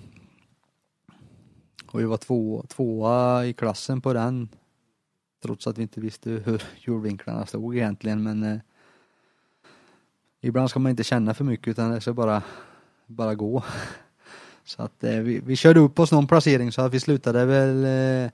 Och 1.87 2.01
vi 2.01 2.05
var 2.05 2.17
två, 2.17 2.65
tvåa 2.69 3.47
i 3.47 3.53
klassen 3.53 4.01
på 4.01 4.13
den. 4.13 4.49
Trots 5.43 5.67
att 5.67 5.79
vi 5.79 5.83
inte 5.83 6.01
visste 6.01 6.31
hur 6.31 6.63
hjulvinklarna 6.79 7.47
stod 7.47 7.77
egentligen 7.77 8.23
men 8.23 8.43
eh, 8.43 8.59
Ibland 10.41 10.71
ska 10.71 10.79
man 10.79 10.91
inte 10.91 11.05
känna 11.05 11.35
för 11.35 11.45
mycket 11.45 11.69
utan 11.69 11.91
det 11.91 12.01
ska 12.01 12.13
bara, 12.13 12.43
bara 13.07 13.35
gå. 13.35 13.65
Så 14.65 14.83
att 14.83 15.05
eh, 15.05 15.19
vi, 15.19 15.41
vi 15.41 15.57
körde 15.57 15.81
upp 15.81 15.99
oss 15.99 16.13
någon 16.13 16.27
placering 16.27 16.73
så 16.73 16.83
att 16.83 16.95
vi 16.95 17.01
slutade 17.01 17.45
väl 17.45 17.85
eh, 17.85 18.31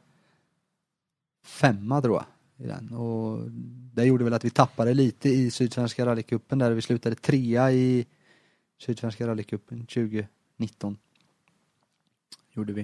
femma 1.44 2.02
tror 2.02 2.16
jag. 2.16 2.24
I 2.58 2.68
den. 2.68 2.92
Och 2.92 3.50
det 3.94 4.04
gjorde 4.04 4.24
väl 4.24 4.32
att 4.32 4.44
vi 4.44 4.50
tappade 4.50 4.94
lite 4.94 5.28
i 5.28 5.50
Sydsvenska 5.50 6.06
rallycupen 6.06 6.58
där 6.58 6.70
vi 6.70 6.82
slutade 6.82 7.16
trea 7.16 7.72
i 7.72 8.06
Sydsvenska 8.78 9.26
rallycupen 9.26 9.86
2019. 9.86 10.98
Gjorde 12.52 12.72
vi. 12.72 12.80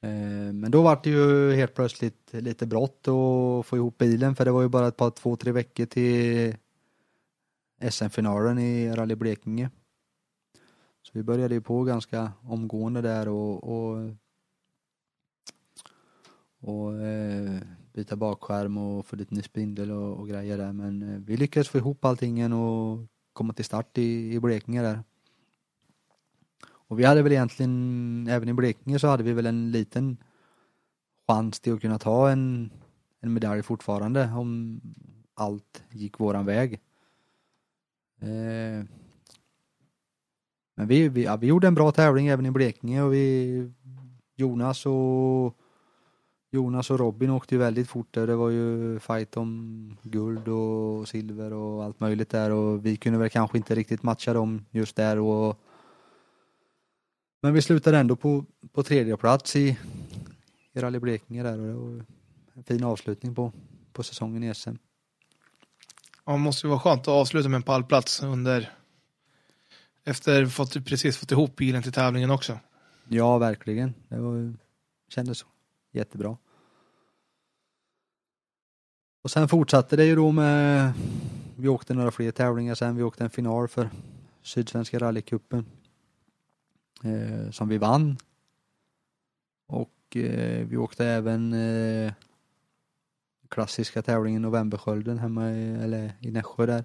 Eh, 0.00 0.52
men 0.52 0.70
då 0.70 0.82
var 0.82 1.00
det 1.02 1.10
ju 1.10 1.54
helt 1.54 1.74
plötsligt 1.74 2.32
lite 2.32 2.66
brått 2.66 3.08
att 3.08 3.66
få 3.66 3.76
ihop 3.76 3.98
bilen 3.98 4.36
för 4.36 4.44
det 4.44 4.50
var 4.50 4.62
ju 4.62 4.68
bara 4.68 4.88
ett 4.88 4.96
par, 4.96 5.10
två, 5.10 5.36
tre 5.36 5.52
veckor 5.52 5.86
till 5.86 6.56
SM-finalen 7.80 8.58
i 8.58 8.90
Rally 8.90 9.14
Blekinge. 9.14 9.70
Så 11.02 11.10
vi 11.14 11.22
började 11.22 11.54
ju 11.54 11.60
på 11.60 11.84
ganska 11.84 12.32
omgående 12.42 13.00
där 13.00 13.28
och, 13.28 13.64
och, 13.64 14.10
och 16.60 17.00
eh, 17.00 17.60
byta 17.92 18.16
bakskärm 18.16 18.78
och 18.78 19.06
få 19.06 19.16
dit 19.16 19.30
ny 19.30 19.42
spindel 19.42 19.90
och, 19.90 20.18
och 20.18 20.28
grejer 20.28 20.58
där 20.58 20.72
men 20.72 21.02
eh, 21.02 21.20
vi 21.20 21.36
lyckades 21.36 21.68
få 21.68 21.78
ihop 21.78 22.04
allting 22.04 22.52
och 22.52 23.06
komma 23.32 23.52
till 23.52 23.64
start 23.64 23.98
i, 23.98 24.34
i 24.34 24.40
Blekinge 24.40 24.82
där. 24.82 25.02
Och 26.88 26.98
vi 26.98 27.04
hade 27.04 27.22
väl 27.22 27.32
egentligen, 27.32 28.26
även 28.30 28.48
i 28.48 28.52
Blekinge 28.52 28.98
så 28.98 29.08
hade 29.08 29.22
vi 29.22 29.32
väl 29.32 29.46
en 29.46 29.70
liten 29.70 30.16
chans 31.26 31.60
till 31.60 31.74
att 31.74 31.80
kunna 31.80 31.98
ta 31.98 32.30
en, 32.30 32.70
en 33.20 33.32
medalj 33.32 33.62
fortfarande 33.62 34.32
om 34.36 34.80
allt 35.34 35.82
gick 35.90 36.20
våran 36.20 36.46
väg. 36.46 36.80
Eh, 38.26 38.84
men 40.76 40.88
vi, 40.88 41.08
vi, 41.08 41.24
ja, 41.24 41.36
vi 41.36 41.46
gjorde 41.46 41.66
en 41.66 41.74
bra 41.74 41.92
tävling 41.92 42.26
även 42.26 42.46
i 42.46 42.50
Blekinge 42.50 43.02
och 43.02 43.12
vi 43.12 43.70
Jonas 44.36 44.86
och 44.86 45.56
Jonas 46.50 46.90
och 46.90 46.98
Robin 46.98 47.30
åkte 47.30 47.54
ju 47.54 47.58
väldigt 47.58 47.88
fort 47.88 48.14
där. 48.14 48.26
Det 48.26 48.36
var 48.36 48.50
ju 48.50 48.98
fight 48.98 49.36
om 49.36 49.96
guld 50.02 50.48
och 50.48 51.08
silver 51.08 51.52
och 51.52 51.84
allt 51.84 52.00
möjligt 52.00 52.30
där 52.30 52.50
och 52.50 52.86
vi 52.86 52.96
kunde 52.96 53.18
väl 53.18 53.30
kanske 53.30 53.58
inte 53.58 53.74
riktigt 53.74 54.02
matcha 54.02 54.32
dem 54.32 54.64
just 54.70 54.96
där 54.96 55.18
och 55.18 55.60
men 57.42 57.54
vi 57.54 57.62
slutade 57.62 57.98
ändå 57.98 58.16
på, 58.16 58.44
på 58.72 58.82
tredje 58.82 59.16
plats 59.16 59.56
i, 59.56 59.78
i 60.72 60.80
Rally 60.80 60.98
Blekinge 60.98 61.42
där 61.42 61.58
och 61.58 61.66
det 61.66 61.74
var 61.74 62.04
en 62.54 62.64
fin 62.64 62.84
avslutning 62.84 63.34
på, 63.34 63.52
på 63.92 64.02
säsongen 64.02 64.42
i 64.42 64.54
SM. 64.54 64.74
Ja, 66.26 66.32
det 66.32 66.38
måste 66.38 66.66
ju 66.66 66.68
vara 66.68 66.80
skönt 66.80 67.00
att 67.00 67.08
avsluta 67.08 67.48
med 67.48 67.56
en 67.56 67.62
pallplats 67.62 68.22
under 68.22 68.72
efter 70.04 70.46
fått, 70.46 70.84
precis 70.84 71.16
fått 71.16 71.32
ihop 71.32 71.56
bilen 71.56 71.82
till 71.82 71.92
tävlingen 71.92 72.30
också. 72.30 72.58
Ja, 73.08 73.38
verkligen. 73.38 73.94
Det 74.08 74.18
var, 74.18 74.54
kändes 75.08 75.44
jättebra. 75.92 76.36
Och 79.22 79.30
sen 79.30 79.48
fortsatte 79.48 79.96
det 79.96 80.04
ju 80.04 80.16
då 80.16 80.32
med, 80.32 80.92
vi 81.56 81.68
åkte 81.68 81.94
några 81.94 82.10
fler 82.10 82.30
tävlingar 82.30 82.74
sen, 82.74 82.96
vi 82.96 83.02
åkte 83.02 83.24
en 83.24 83.30
final 83.30 83.68
för 83.68 83.90
Sydsvenska 84.42 84.98
rallycupen 84.98 85.66
eh, 87.04 87.50
som 87.50 87.68
vi 87.68 87.78
vann. 87.78 88.16
Och 89.66 90.16
eh, 90.16 90.66
vi 90.66 90.76
åkte 90.76 91.06
även 91.06 91.52
eh, 91.52 92.12
klassiska 93.48 94.02
tävlingen 94.02 94.42
Novemberskölden 94.42 95.18
hemma 95.18 95.50
i, 95.50 95.74
eller 95.74 96.12
i 96.20 96.30
Nässjö 96.30 96.66
där. 96.66 96.84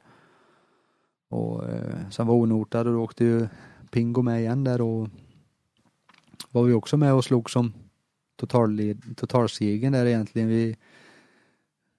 Och 1.29 1.69
eh, 1.69 2.09
sen 2.09 2.27
var 2.27 2.35
onotad 2.35 2.87
och 2.87 2.93
då 2.93 3.03
åkte 3.03 3.23
ju 3.23 3.47
Pingo 3.91 4.21
med 4.21 4.39
igen 4.39 4.63
där 4.63 4.81
och 4.81 5.09
var 6.51 6.63
vi 6.63 6.73
också 6.73 6.97
med 6.97 7.13
och 7.13 7.23
slog 7.23 7.49
som 7.49 7.73
totalsegern 9.15 9.91
där 9.91 10.05
egentligen. 10.05 10.47
Vi, 10.47 10.77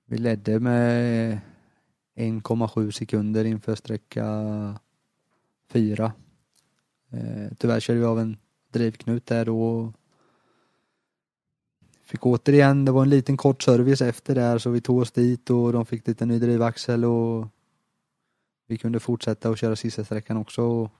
vi 0.06 0.18
ledde 0.18 0.60
med 0.60 1.38
1,7 2.16 2.90
sekunder 2.90 3.44
inför 3.44 3.74
sträcka 3.74 4.26
4. 5.68 6.12
Eh, 7.10 7.52
tyvärr 7.58 7.80
körde 7.80 8.00
vi 8.00 8.06
av 8.06 8.20
en 8.20 8.36
drivknut 8.72 9.26
där 9.26 9.44
då. 9.44 9.92
Fick 12.12 12.26
återigen, 12.26 12.84
det 12.84 12.92
var 12.92 13.02
en 13.02 13.10
liten 13.10 13.36
kort 13.36 13.62
service 13.62 14.02
efter 14.02 14.34
där 14.34 14.58
så 14.58 14.70
vi 14.70 14.80
tog 14.80 14.98
oss 14.98 15.10
dit 15.10 15.50
och 15.50 15.72
de 15.72 15.86
fick 15.86 16.06
lite 16.06 16.26
ny 16.26 16.38
drivaxel 16.38 17.04
och 17.04 17.48
vi 18.66 18.78
kunde 18.78 19.00
fortsätta 19.00 19.50
och 19.50 19.58
köra 19.58 19.76
sista 19.76 20.04
sträckan 20.04 20.36
också. 20.36 20.90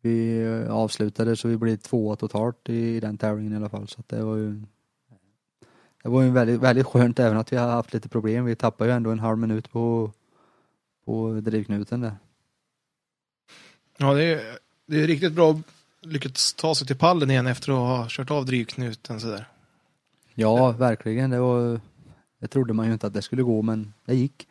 Vi 0.00 0.42
eh, 0.42 0.74
avslutade 0.74 1.36
så 1.36 1.48
vi 1.48 1.56
blev 1.56 1.76
tvåa 1.76 2.16
totalt 2.16 2.68
i 2.68 3.00
den 3.00 3.18
tävlingen 3.18 3.52
i 3.52 3.56
alla 3.56 3.68
fall 3.68 3.88
så 3.88 4.02
det 4.06 4.22
var 4.22 4.36
ju 4.36 4.62
det 6.02 6.08
var 6.08 6.22
ju 6.22 6.30
väldigt, 6.30 6.60
väldigt 6.60 6.86
skönt 6.86 7.18
även 7.18 7.36
att 7.36 7.52
vi 7.52 7.56
har 7.56 7.68
haft 7.68 7.94
lite 7.94 8.08
problem. 8.08 8.44
Vi 8.44 8.56
tappade 8.56 8.90
ju 8.90 8.96
ändå 8.96 9.10
en 9.10 9.18
halv 9.18 9.38
minut 9.38 9.72
på, 9.72 10.12
på 11.04 11.40
drivknuten 11.40 12.00
där. 12.00 12.16
Ja, 13.96 14.14
det 14.14 14.24
är, 14.24 14.58
det 14.86 15.02
är 15.02 15.06
riktigt 15.06 15.32
bra 15.32 15.60
lyckats 16.04 16.54
ta 16.54 16.74
sig 16.74 16.86
till 16.86 16.96
pallen 16.96 17.30
igen 17.30 17.46
efter 17.46 17.72
att 17.72 17.78
ha 17.78 18.06
kört 18.08 18.30
av 18.30 18.46
drivknuten 18.46 19.20
sådär. 19.20 19.48
Ja, 20.34 20.72
verkligen. 20.72 21.30
Det 21.30 21.40
var, 21.40 21.80
det 22.40 22.48
trodde 22.48 22.72
man 22.72 22.86
ju 22.86 22.92
inte 22.92 23.06
att 23.06 23.14
det 23.14 23.22
skulle 23.22 23.42
gå, 23.42 23.62
men 23.62 23.94
det 24.04 24.14
gick. 24.14 24.48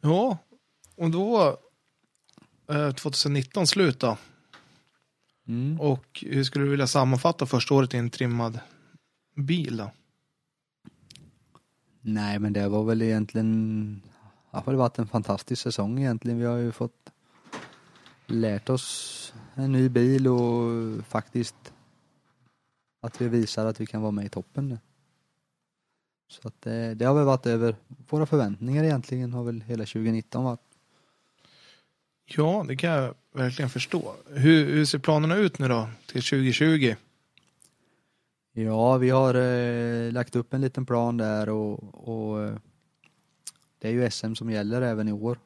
Ja, 0.00 0.38
och 0.96 1.10
då 1.10 1.58
eh, 2.70 2.92
2019 2.92 3.66
slut 3.66 4.00
då. 4.00 4.16
Mm. 5.48 5.80
Och 5.80 6.24
hur 6.26 6.44
skulle 6.44 6.64
du 6.64 6.70
vilja 6.70 6.86
sammanfatta 6.86 7.46
första 7.46 7.74
året 7.74 7.94
i 7.94 7.96
en 7.96 8.10
trimmad 8.10 8.60
bil 9.34 9.76
då? 9.76 9.90
Nej 12.00 12.38
men 12.38 12.52
det 12.52 12.68
var 12.68 12.84
väl 12.84 13.02
egentligen, 13.02 14.02
det 14.50 14.58
har 14.58 14.72
varit 14.72 14.98
en 14.98 15.06
fantastisk 15.06 15.62
säsong 15.62 15.98
egentligen. 15.98 16.38
Vi 16.38 16.44
har 16.44 16.56
ju 16.56 16.72
fått 16.72 17.10
lärt 18.26 18.68
oss 18.68 19.32
en 19.60 19.72
ny 19.72 19.88
bil 19.88 20.28
och 20.28 21.04
faktiskt 21.06 21.72
att 23.00 23.20
vi 23.20 23.28
visar 23.28 23.66
att 23.66 23.80
vi 23.80 23.86
kan 23.86 24.02
vara 24.02 24.10
med 24.12 24.24
i 24.24 24.28
toppen 24.28 24.68
nu. 24.68 24.78
Så 26.28 26.48
att 26.48 26.62
det, 26.62 26.94
det 26.94 27.04
har 27.04 27.14
väl 27.14 27.24
varit 27.24 27.46
över 27.46 27.76
våra 28.08 28.26
förväntningar 28.26 28.84
egentligen 28.84 29.32
har 29.32 29.44
väl 29.44 29.60
hela 29.60 29.84
2019 29.84 30.44
varit. 30.44 30.60
Ja, 32.24 32.64
det 32.68 32.76
kan 32.76 32.90
jag 32.90 33.14
verkligen 33.32 33.70
förstå. 33.70 34.14
Hur, 34.28 34.72
hur 34.72 34.84
ser 34.84 34.98
planerna 34.98 35.36
ut 35.36 35.58
nu 35.58 35.68
då 35.68 35.88
till 36.06 36.22
2020? 36.22 36.94
Ja, 38.52 38.96
vi 38.96 39.10
har 39.10 39.34
eh, 39.34 40.12
lagt 40.12 40.36
upp 40.36 40.54
en 40.54 40.60
liten 40.60 40.86
plan 40.86 41.16
där 41.16 41.48
och, 41.48 42.08
och 42.08 42.42
eh, 42.42 42.54
det 43.78 43.88
är 43.88 43.92
ju 43.92 44.10
SM 44.10 44.34
som 44.34 44.50
gäller 44.50 44.82
även 44.82 45.08
i 45.08 45.12
år. 45.12 45.38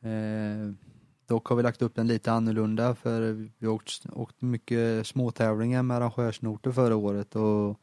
Eh, 0.00 0.89
dock 1.30 1.46
har 1.46 1.56
vi 1.56 1.62
lagt 1.62 1.82
upp 1.82 1.94
den 1.94 2.06
lite 2.06 2.32
annorlunda 2.32 2.94
för 2.94 3.32
vi 3.58 3.66
har 3.66 3.74
åkt, 3.74 4.06
åkt 4.12 4.42
mycket 4.42 5.06
småtävlingar 5.06 5.82
med 5.82 5.96
arrangörsnoter 5.96 6.72
förra 6.72 6.96
året 6.96 7.36
och 7.36 7.80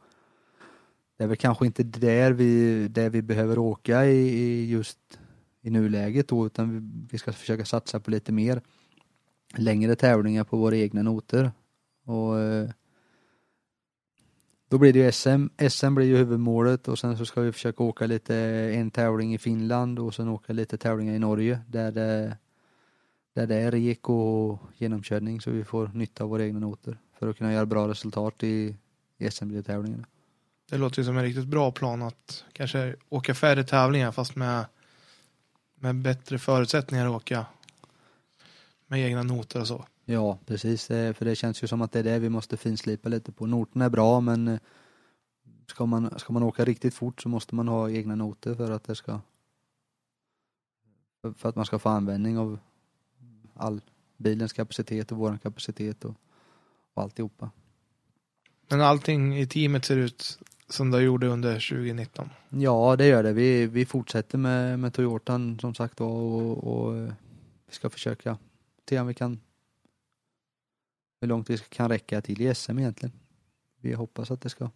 det 1.17 1.23
är 1.23 1.27
väl 1.27 1.37
kanske 1.37 1.65
inte 1.65 1.83
där 1.83 2.31
vi, 2.31 2.87
där 2.87 3.09
vi 3.09 3.21
behöver 3.21 3.57
åka 3.57 4.05
i, 4.05 4.17
i 4.17 4.69
just 4.69 4.99
i 5.61 5.69
nuläget 5.69 6.27
då 6.27 6.45
utan 6.45 6.73
vi, 6.73 7.07
vi 7.11 7.17
ska 7.17 7.33
försöka 7.33 7.65
satsa 7.65 7.99
på 7.99 8.11
lite 8.11 8.31
mer 8.31 8.61
längre 9.57 9.95
tävlingar 9.95 10.43
på 10.43 10.57
våra 10.57 10.77
egna 10.77 11.01
noter. 11.01 11.51
Och 12.05 12.39
eh, 12.39 12.69
då 14.69 14.77
blir 14.77 14.93
det 14.93 14.99
ju 14.99 15.11
SM. 15.11 15.47
SM 15.69 15.95
blir 15.95 16.07
ju 16.07 16.17
huvudmålet 16.17 16.87
och 16.87 16.99
sen 16.99 17.17
så 17.17 17.25
ska 17.25 17.41
vi 17.41 17.51
försöka 17.51 17.83
åka 17.83 18.05
lite 18.05 18.35
en 18.73 18.91
tävling 18.91 19.33
i 19.33 19.37
Finland 19.37 19.99
och 19.99 20.15
sen 20.15 20.27
åka 20.27 20.53
lite 20.53 20.77
tävlingar 20.77 21.13
i 21.13 21.19
Norge 21.19 21.59
där 21.67 21.91
det, 21.91 22.37
där 23.37 23.47
det 23.47 23.55
är 23.55 23.71
rek 23.71 24.09
och 24.09 24.59
genomkörning 24.77 25.41
så 25.41 25.51
vi 25.51 25.63
får 25.63 25.91
nytta 25.93 26.23
av 26.23 26.29
våra 26.29 26.45
egna 26.45 26.59
noter 26.59 26.97
för 27.19 27.29
att 27.29 27.37
kunna 27.37 27.53
göra 27.53 27.65
bra 27.65 27.87
resultat 27.87 28.43
i, 28.43 28.75
i 29.17 29.31
SM-tävlingarna. 29.31 30.05
Det 30.69 30.77
låter 30.77 30.99
ju 30.99 31.05
som 31.05 31.17
en 31.17 31.23
riktigt 31.23 31.47
bra 31.47 31.71
plan 31.71 32.01
att 32.01 32.43
kanske 32.53 32.95
åka 33.09 33.33
färre 33.33 33.63
tävlingar 33.63 34.11
fast 34.11 34.35
med, 34.35 34.65
med 35.75 35.95
bättre 35.95 36.39
förutsättningar 36.39 37.05
att 37.05 37.15
åka 37.15 37.45
med 38.87 38.99
egna 38.99 39.23
noter 39.23 39.61
och 39.61 39.67
så. 39.67 39.85
Ja, 40.05 40.37
precis. 40.45 40.87
För 40.87 41.25
det 41.25 41.35
känns 41.35 41.63
ju 41.63 41.67
som 41.67 41.81
att 41.81 41.91
det 41.91 41.99
är 41.99 42.03
det 42.03 42.19
vi 42.19 42.29
måste 42.29 42.57
finslipa 42.57 43.09
lite 43.09 43.31
på. 43.31 43.45
Noterna 43.45 43.85
är 43.85 43.89
bra 43.89 44.19
men 44.19 44.47
eh, 44.47 44.59
ska 45.67 45.85
man, 45.85 46.19
ska 46.19 46.33
man 46.33 46.43
åka 46.43 46.65
riktigt 46.65 46.93
fort 46.93 47.21
så 47.21 47.29
måste 47.29 47.55
man 47.55 47.67
ha 47.67 47.89
egna 47.89 48.15
noter 48.15 48.55
för 48.55 48.71
att 48.71 48.83
det 48.83 48.95
ska 48.95 49.19
för 51.37 51.49
att 51.49 51.55
man 51.55 51.65
ska 51.65 51.79
få 51.79 51.89
användning 51.89 52.37
av 52.37 52.59
all 53.59 53.81
bilens 54.17 54.53
kapacitet 54.53 55.11
och 55.11 55.17
våran 55.17 55.39
kapacitet 55.39 56.05
och, 56.05 56.15
och 56.93 57.03
alltihopa. 57.03 57.51
Men 58.69 58.81
allting 58.81 59.37
i 59.37 59.47
teamet 59.47 59.85
ser 59.85 59.97
ut 59.97 60.39
som 60.69 60.91
det 60.91 61.01
gjorde 61.01 61.27
under 61.27 61.53
2019. 61.53 62.29
Ja, 62.49 62.95
det 62.95 63.07
gör 63.07 63.23
det. 63.23 63.33
Vi, 63.33 63.65
vi 63.65 63.85
fortsätter 63.85 64.37
med, 64.37 64.79
med 64.79 64.93
Toyotan 64.93 65.59
som 65.59 65.75
sagt 65.75 65.99
var 65.99 66.07
och, 66.07 66.63
och 66.63 66.97
eh, 66.97 67.13
vi 67.67 67.75
ska 67.75 67.89
försöka 67.89 68.37
se 68.89 68.99
om 68.99 69.07
vi 69.07 69.13
kan 69.13 69.39
hur 71.21 71.27
långt 71.27 71.49
vi 71.49 71.57
kan 71.57 71.89
räcka 71.89 72.21
till 72.21 72.41
i 72.41 72.55
SM 72.55 72.79
egentligen. 72.79 73.13
Vi 73.81 73.93
hoppas 73.93 74.31
att 74.31 74.41
det 74.41 74.49
ska 74.49 74.69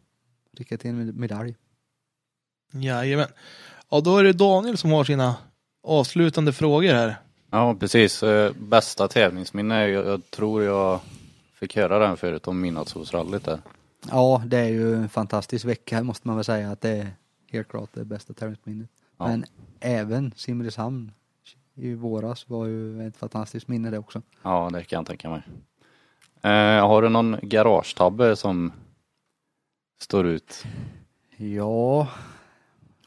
räcka 0.51 0.77
till 0.77 0.89
en 0.89 1.19
medalj. 1.19 1.55
Jajamän. 2.71 3.27
Ja, 3.89 4.01
då 4.01 4.17
är 4.17 4.23
det 4.23 4.33
Daniel 4.33 4.77
som 4.77 4.91
har 4.91 5.03
sina 5.03 5.37
avslutande 5.83 6.53
frågor 6.53 6.93
här. 6.93 7.21
Ja, 7.51 7.75
precis. 7.79 8.23
Eh, 8.23 8.53
Bästa 8.59 9.07
tävlingsminne, 9.07 9.87
ju- 9.87 9.93
jag 9.93 10.29
tror 10.31 10.63
jag 10.63 10.99
fick 11.53 11.75
höra 11.75 11.99
den 11.99 12.17
förut 12.17 12.47
om 12.47 12.61
midnattssolsrallyt 12.61 13.45
där. 13.45 13.59
Ja, 14.09 14.43
det 14.45 14.57
är 14.57 14.67
ju 14.67 14.95
en 14.95 15.09
fantastisk 15.09 15.65
vecka 15.65 16.03
måste 16.03 16.27
man 16.27 16.37
väl 16.37 16.45
säga 16.45 16.71
att 16.71 16.81
det 16.81 16.89
är 16.89 17.07
helt 17.51 17.67
klart 17.67 17.89
det 17.93 18.05
bästa 18.05 18.33
tävlingsminnet. 18.33 18.89
Ja. 19.17 19.27
Men 19.27 19.45
även 19.79 20.31
Simrishamn 20.35 21.11
i 21.75 21.93
våras 21.93 22.49
var 22.49 22.65
ju 22.65 23.07
ett 23.07 23.17
fantastiskt 23.17 23.67
minne 23.67 23.89
det 23.91 23.97
också. 23.99 24.21
Ja, 24.43 24.69
det 24.73 24.83
kan 24.83 24.97
jag 24.97 25.05
tänka 25.07 25.29
mig. 25.29 25.41
Eh, 26.41 26.87
har 26.87 27.01
du 27.01 27.09
någon 27.09 27.37
garagetabbe 27.41 28.35
som 28.35 28.71
står 30.01 30.27
ut? 30.27 30.63
Ja, 31.37 32.07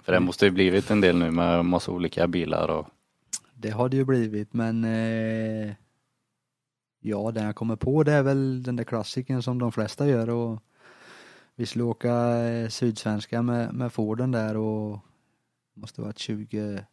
För 0.03 0.13
det 0.13 0.21
måste 0.21 0.45
ju 0.45 0.51
blivit 0.51 0.91
en 0.91 1.01
del 1.01 1.17
nu 1.19 1.31
med 1.31 1.65
massa 1.65 1.91
olika 1.93 2.27
bilar 2.27 2.69
och 2.69 2.87
det 3.65 3.71
har 3.71 3.89
det 3.89 3.97
ju 3.97 4.05
blivit 4.05 4.53
men 4.53 4.85
eh, 4.85 5.75
ja, 7.01 7.31
den 7.31 7.45
jag 7.45 7.57
kommer 7.57 7.77
på 7.77 8.03
det 8.03 8.13
är 8.13 8.23
väl 8.23 8.63
den 8.63 8.77
där 8.77 8.85
klassiken 8.85 9.43
som 9.43 9.59
de 9.59 9.73
flesta 9.73 10.09
gör 10.09 10.31
och 10.31 10.63
vi 11.55 11.67
skulle 11.67 11.85
åka 11.85 12.15
eh, 12.37 12.69
Sydsvenska 12.69 13.43
med, 13.43 13.75
med 13.75 13.93
Forden 13.93 14.31
där 14.31 14.57
och 14.57 14.99
det 15.75 15.81
måste 15.81 16.01
varit 16.01 16.27
2017 16.27 16.87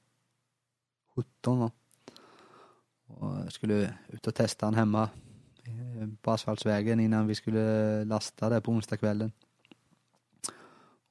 va? 1.44 1.72
Och 3.08 3.36
jag 3.44 3.52
skulle 3.52 3.94
ut 4.08 4.28
och 4.28 4.36
testa 4.36 4.66
den 4.66 4.76
hemma 4.76 5.10
eh, 5.64 6.08
på 6.22 6.32
asfaltsvägen 6.32 7.00
innan 7.00 7.28
vi 7.28 7.36
skulle 7.36 8.06
lasta 8.06 8.50
där 8.50 8.60
på 8.60 8.72
onsdagskvällen. 8.72 9.32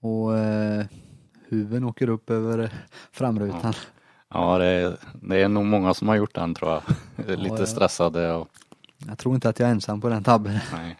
Och 0.00 0.38
eh, 0.38 0.86
huven 1.48 1.84
åker 1.84 2.08
upp 2.08 2.30
över 2.30 2.72
framrutan. 3.12 3.60
ja, 3.64 3.99
det 4.58 4.66
är, 4.66 4.96
det 5.22 5.36
är 5.36 5.48
nog 5.48 5.64
många 5.64 5.94
som 5.94 6.08
har 6.08 6.16
gjort 6.16 6.34
den 6.34 6.54
tror 6.54 6.70
jag. 6.70 6.82
Lite 7.38 7.56
ja. 7.58 7.66
stressade 7.66 8.32
och 8.32 8.48
Jag 9.08 9.18
tror 9.18 9.34
inte 9.34 9.48
att 9.48 9.58
jag 9.58 9.68
är 9.68 9.72
ensam 9.72 10.00
på 10.00 10.08
den 10.08 10.24
tabben. 10.24 10.58
nej. 10.72 10.96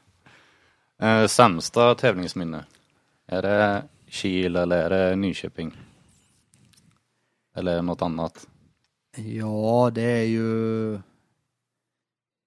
Eh, 0.99 1.27
sämsta 1.27 1.95
tävlingsminne? 1.95 2.65
Är 3.27 3.43
det 3.43 3.83
Kil 4.09 4.57
eller 4.57 4.91
är 4.91 4.91
det 4.91 5.17
Nyköping? 5.17 5.77
Eller 7.57 7.83
något 7.83 8.03
annat? 8.03 8.47
Ja, 9.17 9.91
det 9.95 10.03
är 10.03 10.25
ju... 10.25 10.99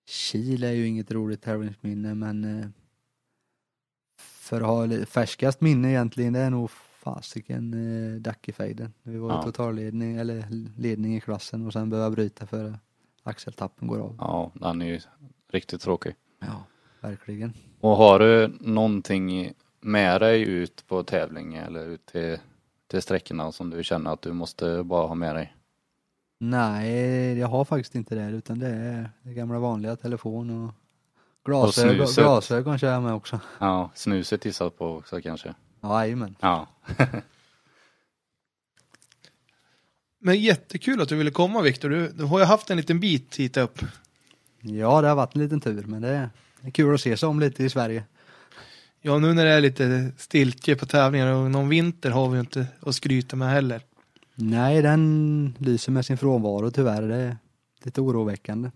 Kil 0.08 0.64
är 0.64 0.72
ju 0.72 0.88
inget 0.88 1.12
roligt 1.12 1.42
tävlingsminne 1.42 2.16
men 2.16 2.60
eh, 2.60 2.68
för 4.20 4.62
att 4.62 4.68
ha 4.68 5.06
färskast 5.06 5.62
minne 5.62 5.90
egentligen 5.90 6.34
det 6.34 6.40
är 6.40 6.50
nog 6.50 6.70
fasiken 7.04 7.74
eh, 7.74 8.22
Dackefejden. 8.22 8.94
Vi 9.04 9.18
var 9.18 9.30
i 9.30 9.34
Ja. 9.34 9.44
totalledning 9.44 10.16
eller 10.16 10.46
ledning 10.78 11.16
i 11.18 11.22
klassen 11.22 11.66
och 11.68 11.74
sen 11.74 11.90
behöva 11.90 12.10
bryta 12.10 12.46
för 12.48 12.80
axeltappen 13.24 13.88
går 13.88 14.00
av. 14.00 14.16
Ja, 14.20 14.52
den 14.54 14.82
är 14.82 14.86
ju 14.86 15.00
riktigt 15.52 15.82
tråkig. 15.82 16.16
Ja, 16.40 16.64
verkligen. 17.02 17.54
Och 17.80 17.96
har 17.98 18.20
du 18.20 18.58
någonting 18.60 19.54
med 19.80 20.22
dig 20.22 20.42
ut 20.42 20.88
på 20.88 21.04
tävling 21.04 21.56
eller 21.56 21.86
ut 21.86 22.06
till, 22.06 22.38
till 22.88 23.02
sträckorna 23.02 23.52
som 23.52 23.70
du 23.70 23.84
känner 23.84 24.14
att 24.14 24.22
du 24.22 24.34
måste 24.34 24.84
bara 24.84 25.08
ha 25.08 25.16
med 25.16 25.36
dig? 25.36 25.56
Nej, 26.40 27.38
jag 27.40 27.48
har 27.48 27.66
faktiskt 27.66 27.96
inte 27.96 28.16
det 28.16 28.30
utan 28.38 28.60
det 28.60 28.68
är 28.68 29.10
det 29.24 29.34
gamla 29.34 29.60
vanliga 29.60 29.96
telefon 29.96 30.50
och 30.66 30.74
glasögon, 31.46 31.96
snuset. 32.08 32.24
glasögon 32.24 32.78
kör 32.78 32.92
jag 32.94 33.04
med 33.04 33.14
också. 33.14 33.40
Ja, 33.60 33.90
snuset 33.96 34.46
gissar 34.46 34.70
på 34.70 34.86
också 34.88 35.22
kanske. 35.22 35.56
Ja, 35.84 36.06
jajamän. 36.06 36.36
Ja, 36.40 36.68
Men 40.20 40.42
jättekul 40.42 41.02
att 41.02 41.10
du 41.10 41.16
ville 41.16 41.32
komma 41.32 41.62
Viktor. 41.62 41.90
Du, 41.90 42.10
du 42.10 42.24
har 42.24 42.40
ju 42.40 42.46
haft 42.46 42.70
en 42.70 42.78
liten 42.78 43.00
bit 43.00 43.36
hit 43.36 43.58
upp. 43.58 43.80
Ja, 44.62 45.02
det 45.02 45.08
har 45.08 45.16
varit 45.16 45.36
en 45.36 45.42
liten 45.42 45.62
tur 45.62 45.84
men 45.84 46.02
det 46.02 46.10
är, 46.10 46.30
det 46.62 46.68
är 46.68 46.72
kul 46.72 46.96
att 46.96 47.02
se 47.02 47.18
sig 47.18 47.30
om 47.30 47.40
lite 47.40 47.64
i 47.64 47.70
Sverige. 47.70 48.04
Ja, 49.02 49.18
nu 49.18 49.34
när 49.34 49.46
det 49.46 49.52
är 49.52 49.62
lite 49.62 50.12
stiltje 50.18 50.76
på 50.76 50.86
tävlingar 50.86 51.34
och 51.34 51.52
någon 51.52 51.70
vinter 51.70 52.10
har 52.10 52.30
vi 52.30 52.36
ju 52.36 52.40
inte 52.40 52.68
att 52.80 52.96
skryta 52.96 53.36
med 53.36 53.50
heller. 53.50 53.82
Nej, 54.36 54.82
den 54.82 55.56
lyser 55.60 55.92
med 55.92 56.06
sin 56.06 56.18
frånvaro 56.18 56.72
tyvärr. 56.72 57.02
Det 57.02 57.16
är 57.16 57.38
lite 57.84 58.02
oroväckande. 58.02 58.72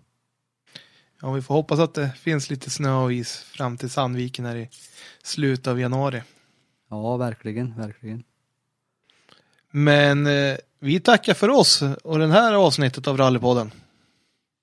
Ja, 1.20 1.32
vi 1.32 1.42
får 1.42 1.54
hoppas 1.54 1.78
att 1.78 1.94
det 1.94 2.10
finns 2.16 2.50
lite 2.50 2.70
snö 2.70 2.92
och 2.92 3.12
is 3.12 3.38
fram 3.38 3.76
till 3.76 3.90
Sandviken 3.90 4.44
här 4.44 4.56
i 4.56 4.68
slutet 5.22 5.66
av 5.66 5.80
januari. 5.80 6.22
Ja, 6.90 7.16
verkligen, 7.16 7.74
verkligen. 7.76 8.24
Men 9.70 10.26
eh, 10.26 10.56
vi 10.78 11.00
tackar 11.00 11.34
för 11.34 11.48
oss 11.48 11.82
och 12.04 12.18
den 12.18 12.30
här 12.30 12.52
avsnittet 12.54 13.06
av 13.08 13.16
Rallypodden. 13.16 13.70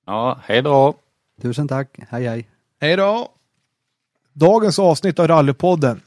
ja 0.05 0.39
hej 0.43 0.61
då! 0.61 0.95
Tusen 1.41 1.67
tack. 1.67 1.89
Hej, 2.09 2.27
hej. 2.27 2.49
Hej 2.81 2.95
då! 2.95 3.31
Dagens 4.33 4.79
avsnitt 4.79 5.19
av 5.19 5.27
Rallypodden 5.27 6.01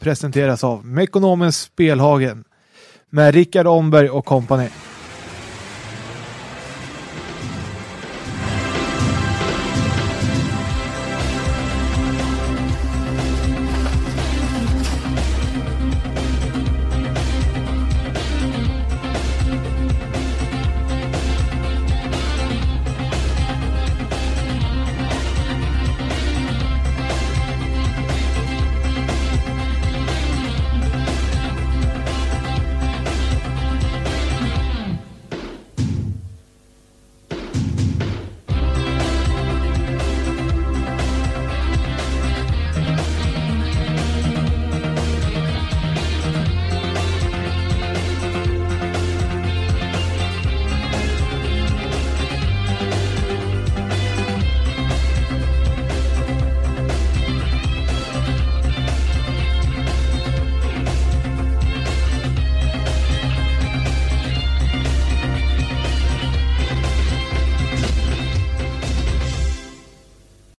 presenteras 0.00 0.64
av 0.64 0.86
Mekonomens 0.86 1.60
Spelhagen 1.60 2.44
med 3.08 3.34
Rickard 3.34 3.66
Omberg 3.66 4.10
och 4.10 4.24
kompani. 4.24 4.68